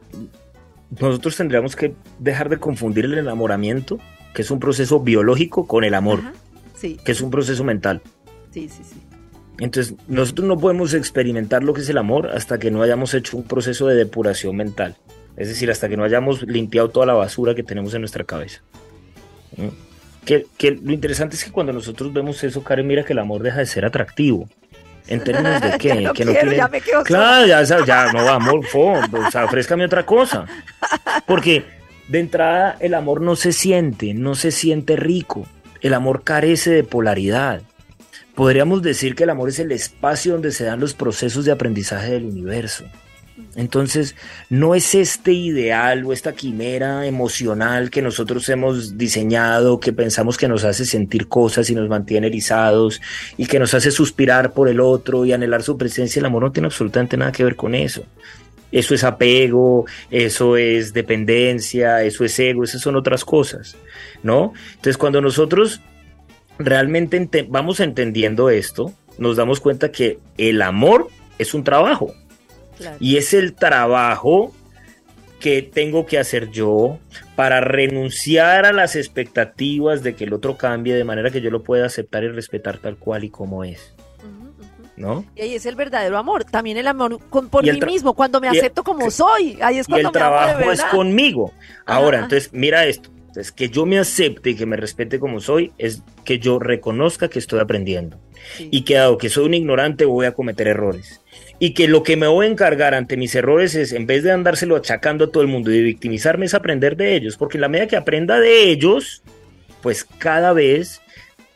nosotros 1.01 1.37
tendríamos 1.37 1.77
que 1.77 1.95
dejar 2.19 2.49
de 2.49 2.59
confundir 2.59 3.05
el 3.05 3.19
enamoramiento, 3.19 3.99
que 4.35 4.43
es 4.43 4.51
un 4.51 4.61
proceso 4.61 5.01
biológico, 5.01 5.67
con 5.67 5.85
el 5.85 5.95
amor, 5.95 6.21
sí. 6.75 6.99
que 7.05 7.13
es 7.13 7.21
un 7.21 7.31
proceso 7.31 7.65
mental. 7.65 8.03
Sí, 8.51 8.69
sí, 8.69 8.83
sí. 8.85 9.06
Entonces, 9.59 9.95
nosotros 10.07 10.47
no 10.47 10.59
podemos 10.59 10.92
experimentar 10.95 11.64
lo 11.64 11.73
que 11.73 11.81
es 11.81 11.88
el 11.88 11.99
amor 11.99 12.29
hasta 12.29 12.59
que 12.59 12.71
no 12.71 12.83
hayamos 12.83 13.14
hecho 13.14 13.37
un 13.37 13.45
proceso 13.45 13.87
de 13.87 13.97
depuración 13.97 14.55
mental. 14.57 14.97
Es 15.37 15.49
decir, 15.49 15.71
hasta 15.71 15.88
que 15.88 15.97
no 15.97 16.05
hayamos 16.05 16.42
limpiado 16.42 16.88
toda 16.90 17.07
la 17.07 17.14
basura 17.14 17.55
que 17.55 17.62
tenemos 17.62 17.95
en 17.95 18.03
nuestra 18.03 18.25
cabeza. 18.25 18.61
¿Mm? 19.57 19.69
Que, 20.25 20.45
lo 20.83 20.92
interesante 20.92 21.37
es 21.37 21.45
que 21.45 21.53
cuando 21.53 21.73
nosotros 21.73 22.12
vemos 22.12 22.42
eso, 22.42 22.62
Karen, 22.64 22.87
mira 22.87 23.05
que 23.05 23.12
el 23.12 23.21
amor 23.21 23.42
deja 23.42 23.59
de 23.59 23.66
ser 23.66 23.85
atractivo. 23.85 24.49
En 25.07 25.23
términos 25.23 25.62
de 25.62 25.71
qué, 25.79 26.11
que 26.14 26.25
no 26.25 26.33
tiene... 26.33 26.57
ya 26.57 26.69
me 26.69 26.81
quedo 26.81 27.05
Claro, 27.05 27.47
ya, 27.47 27.62
ya 27.62 28.12
no 28.12 28.29
amor, 28.29 28.62
o 28.75 29.31
sea, 29.31 29.45
ofrézcame 29.45 29.85
otra 29.85 30.05
cosa. 30.05 30.47
Porque 31.27 31.64
de 32.09 32.19
entrada 32.19 32.77
el 32.81 32.95
amor 32.95 33.21
no 33.21 33.37
se 33.37 33.53
siente, 33.53 34.14
no 34.14 34.35
se 34.35 34.51
siente 34.51 34.97
rico. 34.97 35.47
El 35.81 35.95
amor 35.95 36.25
carece 36.25 36.71
de 36.71 36.83
polaridad. 36.83 37.62
Podríamos 38.37 38.83
decir 38.83 39.14
que 39.14 39.25
el 39.25 39.31
amor 39.31 39.49
es 39.49 39.59
el 39.59 39.72
espacio 39.72 40.35
donde 40.35 40.53
se 40.53 40.64
dan 40.64 40.79
los 40.79 40.92
procesos 40.92 41.46
de 41.46 41.53
aprendizaje 41.53 42.12
del 42.12 42.27
universo. 42.27 42.85
Entonces, 43.55 44.14
no 44.51 44.75
es 44.75 44.94
este 44.94 45.33
ideal 45.33 46.05
o 46.05 46.12
esta 46.12 46.35
quimera 46.35 47.07
emocional 47.07 47.88
que 47.88 48.03
nosotros 48.03 48.46
hemos 48.51 48.99
diseñado, 48.99 49.81
que 49.81 49.94
pensamos 49.94 50.37
que 50.37 50.49
nos 50.49 50.64
hace 50.64 50.85
sentir 50.85 51.29
cosas 51.29 51.70
y 51.70 51.75
nos 51.75 51.88
mantiene 51.88 52.27
erizados 52.27 53.01
y 53.38 53.46
que 53.46 53.59
nos 53.59 53.72
hace 53.72 53.90
suspirar 53.90 54.53
por 54.53 54.68
el 54.68 54.81
otro 54.81 55.25
y 55.25 55.33
anhelar 55.33 55.62
su 55.62 55.79
presencia. 55.79 56.20
El 56.20 56.27
amor 56.27 56.42
no 56.42 56.53
tiene 56.53 56.66
absolutamente 56.66 57.16
nada 57.16 57.33
que 57.33 57.44
ver 57.44 57.57
con 57.57 57.75
eso. 57.75 58.05
Eso 58.70 58.94
es 58.94 59.03
apego, 59.03 59.87
eso 60.11 60.59
es 60.59 60.92
dependencia, 60.92 62.03
eso 62.03 62.22
es 62.22 62.38
ego, 62.38 62.64
esas 62.64 62.83
son 62.83 62.96
otras 62.96 63.25
cosas, 63.25 63.77
¿no? 64.22 64.53
Entonces, 64.75 64.99
cuando 64.99 65.22
nosotros 65.22 65.81
realmente 66.59 67.47
vamos 67.49 67.81
entendiendo 67.81 68.51
esto, 68.51 68.92
nos 69.19 69.37
damos 69.37 69.61
cuenta 69.61 69.90
que 69.90 70.19
el 70.38 70.62
amor 70.62 71.09
es 71.38 71.55
un 71.55 71.64
trabajo. 71.64 72.14
Y 73.01 73.16
es 73.16 73.33
el 73.33 73.55
trabajo 73.55 74.53
que 75.40 75.62
tengo 75.62 76.07
que 76.07 76.19
hacer 76.19 76.51
yo 76.51 76.99
para 77.35 77.61
renunciar 77.61 78.66
a 78.66 78.73
las 78.73 78.97
expectativas 78.97 80.03
de 80.03 80.14
que 80.14 80.25
el 80.25 80.33
otro 80.33 80.57
cambie 80.57 80.95
de 80.95 81.05
manera 81.05 81.31
que 81.31 81.40
yo 81.40 81.51
lo 81.51 81.62
pueda 81.62 81.87
aceptar 81.87 82.25
y 82.25 82.29
respetar 82.29 82.79
tal 82.79 82.97
cual 82.97 83.25
y 83.25 83.31
como 83.31 83.64
es. 83.64 83.95
¿No? 84.97 85.27
Y 85.35 85.42
ahí 85.42 85.55
es 85.55 85.66
el 85.66 85.75
verdadero 85.75 86.16
amor, 86.16 86.45
también 86.45 86.79
el 86.79 86.87
amor 86.87 87.19
por 87.29 87.62
mí 87.62 87.81
mismo, 87.83 88.14
cuando 88.14 88.40
me 88.40 88.49
acepto 88.49 88.83
como 88.83 89.11
soy, 89.11 89.59
ahí 89.61 89.79
es 89.79 89.87
cuando 89.87 90.05
y 90.05 90.07
el 90.07 90.12
trabajo 90.12 90.73
es 90.73 90.83
conmigo. 90.85 91.53
Ahora, 91.85 92.21
entonces, 92.21 92.51
mira 92.53 92.87
esto, 92.87 93.11
entonces, 93.37 93.53
que 93.53 93.68
yo 93.68 93.85
me 93.85 93.99
acepte 93.99 94.51
y 94.51 94.55
que 94.55 94.64
me 94.64 94.77
respete 94.77 95.18
como 95.18 95.40
soy 95.40 95.72
es 95.77 96.03
que 96.25 96.38
yo 96.38 96.59
reconozca 96.59 97.29
que 97.29 97.38
estoy 97.38 97.61
aprendiendo. 97.61 98.18
Y 98.59 98.83
que 98.83 98.94
dado 98.94 99.18
que 99.18 99.29
soy 99.29 99.44
un 99.44 99.53
ignorante 99.53 100.07
voy 100.07 100.25
a 100.25 100.33
cometer 100.33 100.68
errores. 100.68 101.20
Y 101.59 101.75
que 101.75 101.87
lo 101.87 102.03
que 102.03 102.16
me 102.16 102.29
voy 102.29 102.46
a 102.46 102.51
encargar 102.51 102.94
ante 102.94 103.18
mis 103.18 103.35
errores 103.35 103.75
es, 103.75 103.92
en 103.92 104.07
vez 104.07 104.22
de 104.22 104.33
andárselo 104.33 104.75
achacando 104.75 105.27
a 105.27 105.31
todo 105.31 105.42
el 105.42 105.49
mundo 105.49 105.70
y 105.70 105.77
de 105.77 105.83
victimizarme, 105.83 106.46
es 106.46 106.55
aprender 106.55 106.96
de 106.96 107.14
ellos. 107.14 107.37
Porque 107.37 107.59
en 107.59 107.62
la 107.62 107.68
medida 107.68 107.88
que 107.88 107.96
aprenda 107.96 108.40
de 108.40 108.70
ellos, 108.70 109.22
pues 109.83 110.05
cada 110.05 110.55
vez 110.55 111.03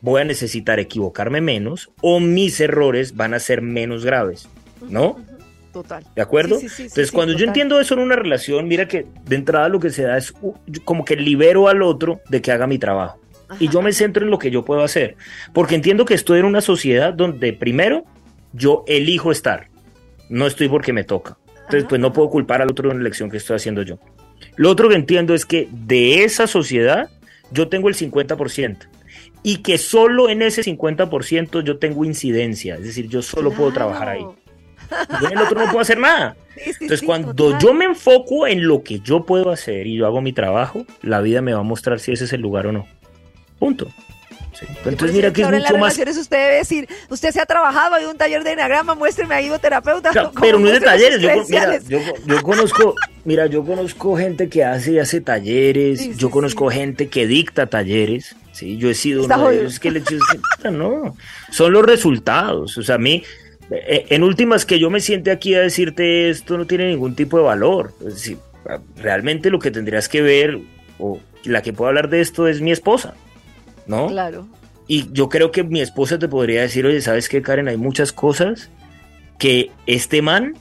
voy 0.02 0.20
a 0.20 0.24
necesitar 0.24 0.80
equivocarme 0.80 1.40
menos 1.40 1.90
o 2.02 2.20
mis 2.20 2.60
errores 2.60 3.16
van 3.16 3.32
a 3.32 3.40
ser 3.40 3.62
menos 3.62 4.04
graves. 4.04 4.48
¿No? 4.86 5.18
Total. 5.72 6.04
¿De 6.16 6.22
acuerdo? 6.22 6.59
Entonces, 6.61 7.12
cuando 7.12 7.35
yo 7.35 7.46
entiendo 7.46 7.78
eso 7.80 7.94
en 7.94 8.00
una 8.00 8.16
relación, 8.16 8.66
mira 8.66 8.88
que 8.88 9.06
de 9.24 9.37
entrada 9.37 9.68
lo 9.68 9.78
que 9.78 9.90
se 9.90 10.02
da 10.02 10.16
es 10.18 10.35
como 10.85 11.04
que 11.04 11.16
libero 11.16 11.68
al 11.68 11.83
otro 11.83 12.20
de 12.28 12.42
que 12.42 12.50
haga 12.50 12.66
mi 12.66 12.78
trabajo. 12.78 13.20
Y 13.59 13.68
yo 13.68 13.83
me 13.83 13.92
centro 13.92 14.24
en 14.24 14.30
lo 14.30 14.38
que 14.38 14.50
yo 14.50 14.64
puedo 14.64 14.83
hacer. 14.83 15.16
Porque 15.52 15.74
entiendo 15.74 16.04
que 16.04 16.14
estoy 16.14 16.40
en 16.40 16.46
una 16.46 16.61
sociedad 16.61 17.12
donde 17.12 17.52
primero 17.52 18.04
yo 18.52 18.85
elijo 18.87 19.33
estar. 19.33 19.68
No 20.28 20.46
estoy 20.46 20.68
porque 20.68 20.92
me 20.92 21.04
toca. 21.04 21.37
Entonces, 21.64 21.87
pues 21.88 22.00
no 22.00 22.12
puedo 22.12 22.30
culpar 22.30 22.62
al 22.62 22.70
otro 22.70 22.88
de 22.88 22.94
una 22.94 23.00
elección 23.00 23.30
que 23.30 23.37
estoy 23.37 23.56
haciendo 23.56 23.83
yo. 23.83 23.98
Lo 24.56 24.70
otro 24.70 24.88
que 24.88 24.94
entiendo 24.96 25.35
es 25.35 25.44
que 25.46 25.68
de 25.70 26.24
esa 26.24 26.46
sociedad 26.46 27.11
yo 27.52 27.68
tengo 27.68 27.88
el 27.88 27.94
50% 27.94 28.76
y 29.42 29.59
que 29.59 29.78
solo 29.78 30.28
en 30.28 30.42
ese 30.42 30.62
50% 30.62 31.62
yo 31.62 31.78
tengo 31.78 32.04
incidencia, 32.04 32.76
es 32.76 32.85
decir, 32.85 33.09
yo 33.09 33.22
solo 33.22 33.50
puedo 33.52 33.72
trabajar 33.72 34.09
ahí 34.09 34.24
y 35.20 35.33
el 35.33 35.38
otro 35.38 35.59
no 35.59 35.66
puedo 35.66 35.81
hacer 35.81 35.98
nada. 35.98 36.37
Entonces, 36.57 37.03
cuando 37.03 37.59
yo 37.59 37.72
me 37.72 37.85
enfoco 37.85 38.46
en 38.46 38.66
lo 38.66 38.83
que 38.83 39.00
yo 39.00 39.24
puedo 39.24 39.50
hacer 39.50 39.87
y 39.87 39.96
yo 39.96 40.07
hago 40.07 40.20
mi 40.20 40.33
trabajo, 40.33 40.85
la 41.03 41.20
vida 41.20 41.42
me 41.42 41.53
va 41.53 41.61
a 41.61 41.64
mostrar 41.64 42.00
si 42.00 42.12
ese 42.12 42.24
es 42.24 42.33
el 42.33 42.40
lugar 42.40 42.66
o 42.66 42.72
no. 42.72 42.87
Punto. 43.59 43.88
Entonces, 44.85 45.12
mira 45.12 45.33
que 45.33 45.42
es 45.42 45.50
mucho 45.50 45.79
más. 45.79 45.98
Usted 45.98 46.37
debe 46.37 46.57
decir, 46.57 46.88
usted 47.09 47.31
se 47.31 47.40
ha 47.40 47.46
trabajado, 47.46 47.94
hay 47.94 48.05
un 48.05 48.16
taller 48.16 48.44
de 48.44 48.53
enagrama, 48.53 48.94
muéstreme 48.94 49.35
ahí, 49.35 49.50
terapeuta. 49.61 50.11
pero 50.40 50.59
no 50.59 50.66
es 50.66 50.74
de 50.74 50.81
talleres. 50.81 51.20
Yo, 51.20 51.31
mira, 51.48 51.79
yo, 52.26 52.42
conozco, 52.42 52.94
mira, 53.24 53.46
yo 53.46 53.64
conozco 53.64 54.16
gente 54.16 54.48
que 54.48 54.64
hace 54.64 54.92
y 54.92 54.98
hace 54.98 55.20
talleres. 55.20 56.16
yo 56.16 56.31
conozco 56.31 56.68
gente 56.70 57.09
que 57.09 57.26
dicta 57.26 57.66
talleres. 57.66 58.37
Sí, 58.53 58.76
yo 58.76 58.90
he 58.90 58.94
sido 58.94 59.24
uno 59.24 59.48
de 59.48 59.61
ellos 59.61 59.79
que 59.79 59.90
le 59.90 60.03
no, 60.70 61.16
son 61.50 61.72
los 61.72 61.85
resultados. 61.85 62.76
O 62.76 62.83
sea, 62.83 62.96
a 62.96 62.98
mí, 62.98 63.22
en 63.70 64.22
últimas 64.22 64.66
que 64.66 64.78
yo 64.78 64.90
me 64.90 65.00
siente 65.00 65.30
aquí 65.30 65.54
a 65.54 65.61
decirte 65.61 66.30
esto 66.30 66.59
no 66.59 66.66
tiene 66.66 66.88
ningún 66.88 67.14
tipo 67.14 67.38
de 67.38 67.44
valor. 67.44 67.92
Es 68.00 68.14
decir, 68.14 68.38
realmente 68.96 69.50
lo 69.50 69.59
que 69.59 69.70
tendrías 69.70 70.09
que 70.09 70.22
ver, 70.22 70.59
o 70.98 71.20
la 71.44 71.62
que 71.62 71.72
puede 71.72 71.88
hablar 71.88 72.09
de 72.09 72.20
esto 72.20 72.48
es 72.48 72.61
mi 72.61 72.72
esposa, 72.72 73.14
¿no? 73.87 74.09
Claro. 74.09 74.46
Y 74.87 75.12
yo 75.12 75.28
creo 75.28 75.52
que 75.52 75.62
mi 75.62 75.80
esposa 75.80 76.18
te 76.18 76.26
podría 76.26 76.62
decir, 76.62 76.85
oye, 76.85 77.00
¿sabes 77.00 77.28
qué, 77.28 77.42
Karen? 77.42 77.68
Hay 77.68 77.76
muchas 77.76 78.12
cosas 78.12 78.70
que 79.38 79.70
este 79.87 80.20
man 80.20 80.54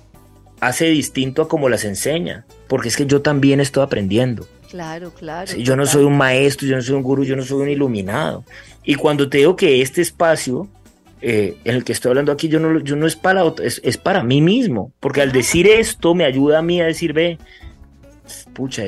hace 0.59 0.85
distinto 0.85 1.41
a 1.41 1.47
como 1.47 1.67
las 1.67 1.83
enseña, 1.83 2.45
porque 2.67 2.89
es 2.89 2.97
que 2.97 3.07
yo 3.07 3.21
también 3.21 3.59
estoy 3.59 3.83
aprendiendo. 3.83 4.47
Claro, 4.69 5.11
claro. 5.11 5.51
yo 5.55 5.75
no 5.75 5.87
soy 5.87 6.03
un 6.03 6.15
maestro, 6.15 6.67
yo 6.67 6.75
no 6.75 6.81
soy 6.83 6.95
un 6.95 7.01
gurú, 7.01 7.23
yo 7.23 7.35
no 7.35 7.41
soy 7.41 7.61
un 7.63 7.69
iluminado. 7.69 8.45
Y 8.83 8.95
cuando 8.95 9.27
te 9.27 9.39
digo 9.39 9.55
que 9.55 9.81
este 9.81 10.01
espacio 10.01 10.69
eh, 11.21 11.57
en 11.63 11.75
el 11.75 11.83
que 11.83 11.91
estoy 11.91 12.09
hablando 12.09 12.31
aquí, 12.31 12.47
yo 12.47 12.59
no, 12.59 12.79
yo 12.79 12.95
no 12.95 13.05
es 13.05 13.15
para 13.15 13.43
es, 13.63 13.81
es 13.83 13.97
para 13.97 14.23
mí 14.23 14.41
mismo, 14.41 14.93
porque 14.99 15.21
al 15.21 15.31
decir 15.31 15.67
esto 15.67 16.15
me 16.15 16.25
ayuda 16.25 16.59
a 16.59 16.61
mí 16.61 16.81
a 16.81 16.85
decir, 16.85 17.13
ve, 17.13 17.37
pucha, 18.53 18.85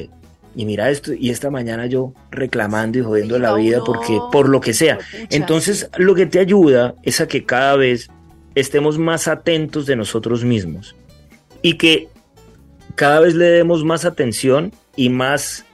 y 0.55 0.65
mira 0.65 0.89
esto, 0.89 1.13
y 1.13 1.29
esta 1.29 1.49
mañana 1.49 1.85
yo 1.85 2.13
reclamando 2.29 2.99
y 2.99 3.01
jodiendo 3.01 3.39
la 3.39 3.53
vida 3.53 3.81
porque, 3.85 4.19
por 4.31 4.49
lo 4.49 4.59
que 4.59 4.73
sea. 4.73 4.99
Entonces, 5.29 5.89
lo 5.97 6.13
que 6.15 6.25
te 6.25 6.39
ayuda 6.39 6.95
es 7.03 7.21
a 7.21 7.27
que 7.27 7.45
cada 7.45 7.75
vez 7.75 8.09
estemos 8.55 8.97
más 8.97 9.27
atentos 9.27 9.85
de 9.85 9.95
nosotros 9.95 10.43
mismos 10.43 10.95
y 11.61 11.75
que 11.75 12.09
cada 12.95 13.21
vez 13.21 13.35
le 13.35 13.45
demos 13.45 13.85
más 13.85 14.03
atención 14.03 14.73
y 14.95 15.09
más 15.09 15.65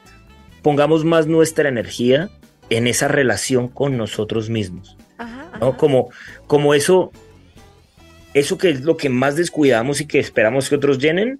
pongamos 0.61 1.05
más 1.05 1.27
nuestra 1.27 1.69
energía 1.69 2.29
en 2.69 2.87
esa 2.87 3.07
relación 3.07 3.67
con 3.67 3.97
nosotros 3.97 4.49
mismos. 4.49 4.96
¿No? 5.59 5.77
Como, 5.77 6.09
como 6.47 6.73
eso, 6.73 7.11
eso 8.33 8.57
que 8.57 8.69
es 8.69 8.81
lo 8.81 8.97
que 8.97 9.09
más 9.09 9.35
descuidamos 9.35 10.01
y 10.01 10.05
que 10.05 10.19
esperamos 10.19 10.69
que 10.69 10.75
otros 10.75 10.99
llenen, 10.99 11.39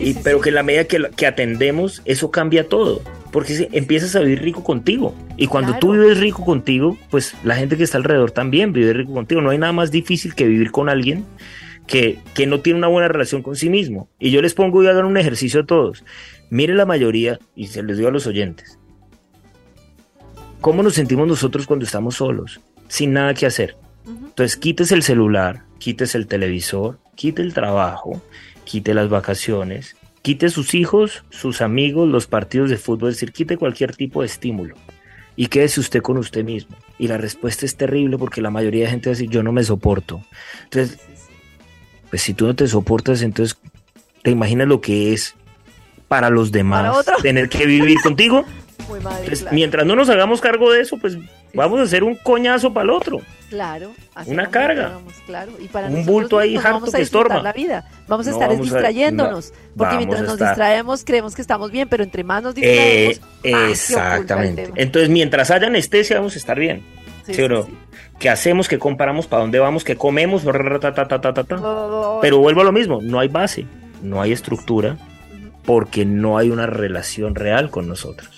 y, 0.00 0.14
pero 0.14 0.40
que 0.40 0.48
en 0.48 0.56
la 0.56 0.62
medida 0.62 0.84
que, 0.84 1.02
que, 1.16 1.26
atendemos, 1.26 2.02
eso 2.04 2.30
cambia 2.30 2.68
todo. 2.68 3.02
Porque 3.32 3.68
empiezas 3.72 4.16
a 4.16 4.20
vivir 4.20 4.42
rico 4.42 4.64
contigo. 4.64 5.14
Y 5.36 5.46
cuando 5.46 5.78
tú 5.78 5.92
vives 5.92 6.18
rico 6.18 6.44
contigo, 6.44 6.96
pues 7.10 7.34
la 7.44 7.56
gente 7.56 7.76
que 7.76 7.84
está 7.84 7.98
alrededor 7.98 8.30
también 8.30 8.72
vive 8.72 8.92
rico 8.92 9.12
contigo. 9.12 9.40
No 9.40 9.50
hay 9.50 9.58
nada 9.58 9.72
más 9.72 9.90
difícil 9.90 10.34
que 10.34 10.46
vivir 10.46 10.70
con 10.70 10.88
alguien 10.88 11.24
que, 11.86 12.18
que 12.34 12.46
no 12.46 12.60
tiene 12.60 12.78
una 12.78 12.88
buena 12.88 13.08
relación 13.08 13.42
con 13.42 13.56
sí 13.56 13.68
mismo. 13.68 14.08
Y 14.18 14.30
yo 14.30 14.40
les 14.40 14.54
pongo 14.54 14.82
y 14.82 14.86
hagan 14.86 15.04
un 15.04 15.16
ejercicio 15.16 15.60
a 15.60 15.66
todos. 15.66 16.04
Mire 16.50 16.74
la 16.74 16.86
mayoría, 16.86 17.38
y 17.54 17.66
se 17.66 17.82
les 17.82 17.98
digo 17.98 18.08
a 18.08 18.12
los 18.12 18.26
oyentes, 18.26 18.78
¿cómo 20.68 20.82
nos 20.82 20.96
sentimos 20.96 21.26
nosotros 21.26 21.66
cuando 21.66 21.86
estamos 21.86 22.16
solos, 22.16 22.60
sin 22.88 23.14
nada 23.14 23.32
que 23.32 23.46
hacer? 23.46 23.74
Entonces, 24.06 24.54
quites 24.58 24.92
el 24.92 25.02
celular, 25.02 25.62
quites 25.78 26.14
el 26.14 26.26
televisor, 26.26 26.98
quite 27.14 27.40
el 27.40 27.54
trabajo, 27.54 28.20
quite 28.64 28.92
las 28.92 29.08
vacaciones, 29.08 29.96
quite 30.20 30.50
sus 30.50 30.74
hijos, 30.74 31.24
sus 31.30 31.62
amigos, 31.62 32.06
los 32.06 32.26
partidos 32.26 32.68
de 32.68 32.76
fútbol, 32.76 33.08
es 33.08 33.16
decir, 33.16 33.32
quite 33.32 33.56
cualquier 33.56 33.96
tipo 33.96 34.20
de 34.20 34.26
estímulo 34.26 34.74
y 35.36 35.46
quédese 35.46 35.80
usted 35.80 36.02
con 36.02 36.18
usted 36.18 36.44
mismo. 36.44 36.76
Y 36.98 37.08
la 37.08 37.16
respuesta 37.16 37.64
es 37.64 37.74
terrible 37.74 38.18
porque 38.18 38.42
la 38.42 38.50
mayoría 38.50 38.84
de 38.84 38.90
gente 38.90 39.08
va 39.08 39.12
a 39.12 39.16
decir, 39.16 39.30
yo 39.30 39.42
no 39.42 39.52
me 39.52 39.64
soporto. 39.64 40.22
Entonces, 40.64 40.98
pues 42.10 42.20
si 42.20 42.34
tú 42.34 42.46
no 42.46 42.54
te 42.54 42.66
soportas, 42.66 43.22
entonces 43.22 43.56
te 44.22 44.32
imaginas 44.32 44.68
lo 44.68 44.82
que 44.82 45.14
es 45.14 45.34
para 46.08 46.28
los 46.28 46.52
demás 46.52 47.06
tener 47.22 47.48
que 47.48 47.64
vivir 47.64 48.02
contigo. 48.02 48.44
Mientras 49.52 49.86
no 49.86 49.96
nos 49.96 50.08
hagamos 50.08 50.40
cargo 50.40 50.72
de 50.72 50.80
eso, 50.80 50.96
pues 50.98 51.18
vamos 51.54 51.80
a 51.80 51.82
hacer 51.82 52.04
un 52.04 52.14
coñazo 52.16 52.72
para 52.72 52.84
el 52.84 52.90
otro. 52.90 53.20
Claro. 53.48 53.92
Una 54.26 54.50
carga. 54.50 54.98
claro. 55.26 55.52
Y 55.58 55.68
para 55.68 55.88
un 55.88 56.04
bulto 56.04 56.38
ahí 56.38 56.56
harto 56.56 56.90
que 56.92 57.02
estorba. 57.02 57.42
la 57.42 57.52
vida. 57.52 57.88
Vamos 58.06 58.26
a 58.26 58.30
estar 58.30 58.56
distrayéndonos. 58.56 59.52
porque 59.76 59.96
mientras 59.96 60.22
nos 60.22 60.38
distraemos, 60.38 61.04
creemos 61.04 61.34
que 61.34 61.42
estamos 61.42 61.70
bien, 61.70 61.88
pero 61.88 62.04
entre 62.04 62.24
más 62.24 62.42
nos 62.42 62.54
distraemos. 62.54 63.20
Eh, 63.42 63.70
exactamente. 63.70 64.70
Entonces, 64.76 65.08
mientras 65.08 65.50
haya 65.50 65.66
anestesia, 65.66 66.16
vamos 66.16 66.34
a 66.34 66.38
estar 66.38 66.58
bien. 66.58 66.82
¿Sí, 67.24 67.42
o 67.42 67.48
no? 67.48 67.66
¿Qué 68.18 68.28
hacemos? 68.28 68.68
¿Qué 68.68 68.78
comparamos? 68.78 69.26
¿Para 69.26 69.42
dónde 69.42 69.58
vamos? 69.58 69.84
¿Qué 69.84 69.96
comemos? 69.96 70.44
Pero 70.44 72.38
vuelvo 72.38 72.60
a 72.60 72.64
lo 72.64 72.72
mismo, 72.72 73.00
no 73.02 73.20
hay 73.20 73.28
base, 73.28 73.66
no 74.02 74.20
hay 74.20 74.32
estructura, 74.32 74.96
porque 75.64 76.04
no 76.04 76.38
hay 76.38 76.50
una 76.50 76.66
relación 76.66 77.34
real 77.34 77.70
con 77.70 77.86
nosotros. 77.86 78.37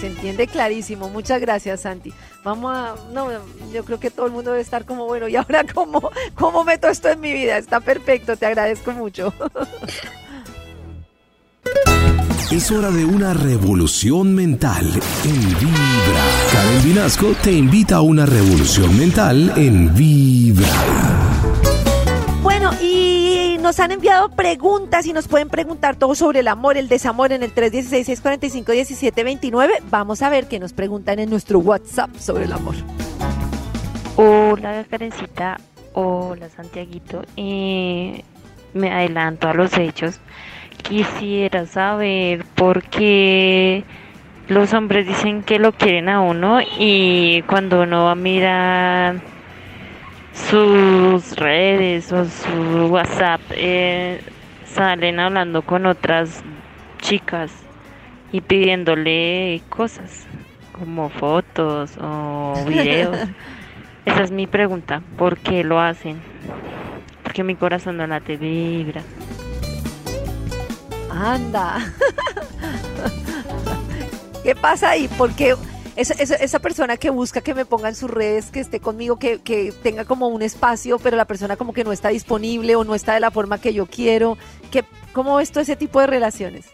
Se 0.00 0.06
entiende 0.06 0.46
clarísimo. 0.46 1.10
Muchas 1.10 1.40
gracias, 1.40 1.82
Santi. 1.82 2.12
Vamos 2.42 2.72
a, 2.74 2.94
no, 3.12 3.28
yo 3.70 3.84
creo 3.84 4.00
que 4.00 4.10
todo 4.10 4.26
el 4.26 4.32
mundo 4.32 4.50
debe 4.50 4.62
estar 4.62 4.86
como, 4.86 5.04
bueno, 5.04 5.28
¿y 5.28 5.36
ahora 5.36 5.64
cómo, 5.74 6.10
cómo 6.34 6.64
meto 6.64 6.88
esto 6.88 7.10
en 7.10 7.20
mi 7.20 7.32
vida? 7.32 7.58
Está 7.58 7.80
perfecto, 7.80 8.36
te 8.36 8.46
agradezco 8.46 8.92
mucho. 8.92 9.32
Es 12.50 12.68
hora 12.72 12.90
de 12.90 13.04
una 13.04 13.32
revolución 13.32 14.34
mental 14.34 14.84
en 14.84 15.40
Vibra. 15.40 16.24
Karen 16.52 16.82
Vinasco 16.82 17.32
te 17.44 17.52
invita 17.52 17.96
a 17.96 18.00
una 18.00 18.26
revolución 18.26 18.98
mental 18.98 19.52
en 19.54 19.94
Vibra. 19.94 20.66
Bueno, 22.42 22.72
y 22.82 23.19
nos 23.60 23.80
han 23.80 23.90
enviado 23.92 24.30
preguntas 24.30 25.06
y 25.06 25.12
nos 25.12 25.28
pueden 25.28 25.48
preguntar 25.48 25.96
todo 25.96 26.14
sobre 26.14 26.40
el 26.40 26.48
amor, 26.48 26.76
el 26.76 26.88
desamor 26.88 27.32
en 27.32 27.42
el 27.42 27.54
316-645-1729. 27.54 29.70
Vamos 29.90 30.22
a 30.22 30.30
ver 30.30 30.48
qué 30.48 30.58
nos 30.58 30.72
preguntan 30.72 31.18
en 31.18 31.28
nuestro 31.30 31.58
WhatsApp 31.58 32.14
sobre 32.16 32.44
el 32.44 32.52
amor. 32.52 32.74
Hola, 34.16 34.84
Karencita. 34.88 35.58
Hola, 35.92 36.48
Santiaguito. 36.48 37.22
Eh, 37.36 38.24
me 38.74 38.92
adelanto 38.92 39.48
a 39.48 39.54
los 39.54 39.76
hechos 39.78 40.20
quisiera 40.80 41.66
saber 41.66 42.44
por 42.54 42.82
qué 42.82 43.84
los 44.48 44.72
hombres 44.72 45.06
dicen 45.06 45.42
que 45.42 45.58
lo 45.58 45.72
quieren 45.72 46.08
a 46.08 46.20
uno 46.20 46.60
y 46.60 47.42
cuando 47.42 47.82
uno 47.82 48.06
va 48.06 48.12
a 48.12 48.16
mirar 48.16 49.20
sus 50.32 51.36
redes 51.36 52.12
o 52.12 52.24
su 52.24 52.86
WhatsApp 52.86 53.40
eh, 53.50 54.20
salen 54.64 55.20
hablando 55.20 55.62
con 55.62 55.86
otras 55.86 56.42
chicas 57.00 57.50
y 58.32 58.40
pidiéndole 58.40 59.62
cosas 59.68 60.26
como 60.72 61.08
fotos 61.08 61.96
o 62.00 62.54
videos. 62.68 63.16
Esa 64.04 64.22
es 64.22 64.30
mi 64.30 64.46
pregunta, 64.46 65.02
¿por 65.18 65.36
qué 65.38 65.62
lo 65.62 65.80
hacen? 65.80 66.20
Porque 67.22 67.44
mi 67.44 67.54
corazón 67.54 67.98
no 67.98 68.06
late 68.06 68.36
vibra. 68.36 69.02
Anda. 71.10 71.78
¿Qué 74.42 74.54
pasa 74.54 74.90
ahí? 74.90 75.08
Porque 75.18 75.54
esa, 75.96 76.14
esa, 76.14 76.58
persona 76.58 76.96
que 76.96 77.10
busca 77.10 77.40
que 77.40 77.54
me 77.54 77.64
ponga 77.64 77.88
en 77.88 77.94
sus 77.94 78.10
redes, 78.10 78.50
que 78.50 78.60
esté 78.60 78.80
conmigo, 78.80 79.18
que, 79.18 79.40
que, 79.40 79.72
tenga 79.82 80.04
como 80.04 80.28
un 80.28 80.42
espacio, 80.42 80.98
pero 80.98 81.16
la 81.16 81.24
persona 81.24 81.56
como 81.56 81.72
que 81.72 81.84
no 81.84 81.92
está 81.92 82.08
disponible 82.08 82.76
o 82.76 82.84
no 82.84 82.94
está 82.94 83.14
de 83.14 83.20
la 83.20 83.30
forma 83.30 83.60
que 83.60 83.72
yo 83.72 83.86
quiero. 83.86 84.38
¿Qué, 84.70 84.84
¿Cómo 85.12 85.36
ves 85.36 85.50
todo 85.50 85.62
ese 85.62 85.76
tipo 85.76 86.00
de 86.00 86.06
relaciones? 86.06 86.66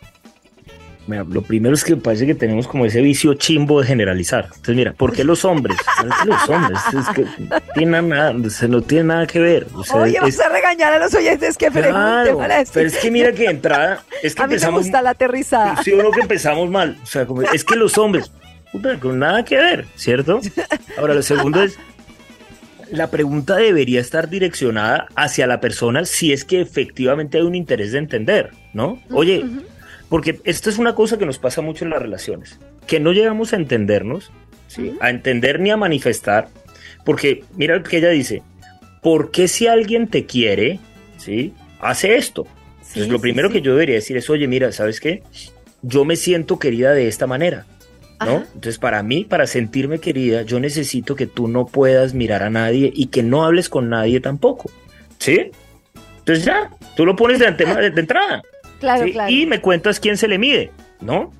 Mira, 1.07 1.25
lo 1.29 1.43
primero 1.43 1.75
es 1.75 1.85
que 1.85 1.97
parece 1.97 2.27
que 2.27 2.35
tenemos 2.35 2.67
como 2.67 2.85
ese 2.85 3.01
vicio 3.01 3.35
chimbo 3.35 3.81
de 3.81 3.87
generalizar. 3.87 4.47
Entonces, 4.47 4.75
mira, 4.75 4.93
¿por 4.93 5.13
qué 5.13 5.23
los 5.23 5.45
hombres? 5.45 5.77
los 6.25 6.49
hombres? 6.49 6.81
Es 6.93 7.15
que 7.15 7.27
tienen 7.75 8.09
nada, 8.09 8.33
no 8.33 8.83
tiene 8.83 9.05
nada 9.05 9.27
que 9.27 9.39
ver. 9.39 9.67
Oye, 9.95 10.19
vas 10.21 10.41
a 10.41 10.49
regañar 10.49 10.93
a 10.95 10.99
los 10.99 11.15
oyentes 11.15 11.57
que 11.57 11.71
claro, 11.71 12.41
Pero 12.73 12.89
es 12.89 12.97
que 12.97 13.11
mira 13.11 13.33
que 13.33 13.45
entrada, 13.45 14.03
es 14.23 14.35
que 14.35 14.43
a 14.43 14.47
mí 14.49 14.57
me 14.61 14.71
gusta 14.71 15.01
la 15.01 15.11
aterrizada. 15.11 15.81
Sí, 15.83 15.93
uno 15.93 16.11
que 16.11 16.23
empezamos 16.23 16.69
mal. 16.71 16.99
O 17.03 17.07
sea, 17.07 17.25
como, 17.25 17.43
es 17.43 17.63
que 17.63 17.77
los 17.77 17.97
hombres, 17.99 18.33
puta, 18.73 18.99
con 18.99 19.19
nada 19.19 19.45
que 19.45 19.57
ver, 19.57 19.87
¿cierto? 19.97 20.41
Ahora, 20.99 21.15
lo 21.15 21.23
segundo 21.23 21.63
es, 21.63 21.79
la 22.91 23.11
pregunta 23.11 23.57
debería 23.57 24.01
estar 24.01 24.29
direccionada 24.29 25.09
hacia 25.17 25.47
la 25.47 25.61
persona 25.61 26.05
si 26.05 26.33
es 26.33 26.45
que 26.45 26.61
efectivamente 26.61 27.39
hay 27.39 27.45
un 27.45 27.55
interés 27.55 27.93
de 27.93 27.99
entender, 27.99 28.51
¿no? 28.73 29.01
Oye, 29.11 29.45
porque 30.09 30.41
esto 30.45 30.71
es 30.71 30.79
una 30.79 30.95
cosa 30.95 31.19
que 31.19 31.27
nos 31.27 31.39
pasa 31.39 31.63
mucho 31.63 31.85
en 31.85 31.91
las 31.91 32.01
relaciones, 32.01 32.59
que 32.87 33.01
no 33.01 33.13
llegamos 33.13 33.53
a 33.53 33.57
entendernos, 33.57 34.31
¿sí? 34.69 34.95
a 35.01 35.11
entender 35.11 35.61
ni 35.61 35.71
a 35.71 35.77
manifestar, 35.77 36.49
porque 37.05 37.45
mira 37.57 37.77
lo 37.77 37.83
que 37.83 37.99
ella 37.99 38.11
dice, 38.11 38.43
¿por 39.03 39.31
qué 39.31 39.49
si 39.49 39.67
alguien 39.67 40.09
te 40.09 40.27
quiere, 40.27 40.79
¿sí? 41.17 41.53
hace 41.81 42.17
esto? 42.17 42.47
Entonces 42.79 43.09
lo 43.09 43.21
primero 43.21 43.51
que 43.51 43.61
yo 43.61 43.73
debería 43.73 43.97
decir 43.97 44.17
es, 44.17 44.31
oye, 44.31 44.47
mira, 44.47 44.73
¿sabes 44.73 45.01
qué? 45.01 45.23
Yo 45.83 46.05
me 46.05 46.17
siento 46.17 46.59
querida 46.59 46.93
de 46.93 47.09
esta 47.09 47.27
manera. 47.27 47.67
¿No? 48.21 48.45
Entonces, 48.55 48.79
para 48.79 49.03
mí, 49.03 49.25
para 49.25 49.47
sentirme 49.47 49.99
querida, 49.99 50.43
yo 50.43 50.61
necesito 50.61 51.17
que 51.17 51.27
tú 51.27 51.49
no 51.49 51.67
puedas 51.67 52.15
mirar 52.15 52.43
a 52.43 52.51
nadie 52.51 52.93
y 52.95 53.07
que 53.07 53.23
no 53.23 53.45
hables 53.45 53.69
con 53.69 53.89
nadie 53.89 54.21
tampoco. 54.21 54.71
¿Sí? 55.19 55.51
Entonces 56.19 56.45
ya, 56.45 56.71
tú 56.97 57.07
lo 57.07 57.17
pones 57.17 57.39
de, 57.39 57.51
de 57.91 58.01
entrada. 58.01 58.43
Claro, 58.81 59.11
claro. 59.11 59.33
Y 59.33 59.47
me 59.47 59.61
cuentas 59.61 60.01
quién 60.01 60.17
se 60.17 60.29
le 60.29 60.39
mide, 60.39 60.71
¿no? 61.01 61.33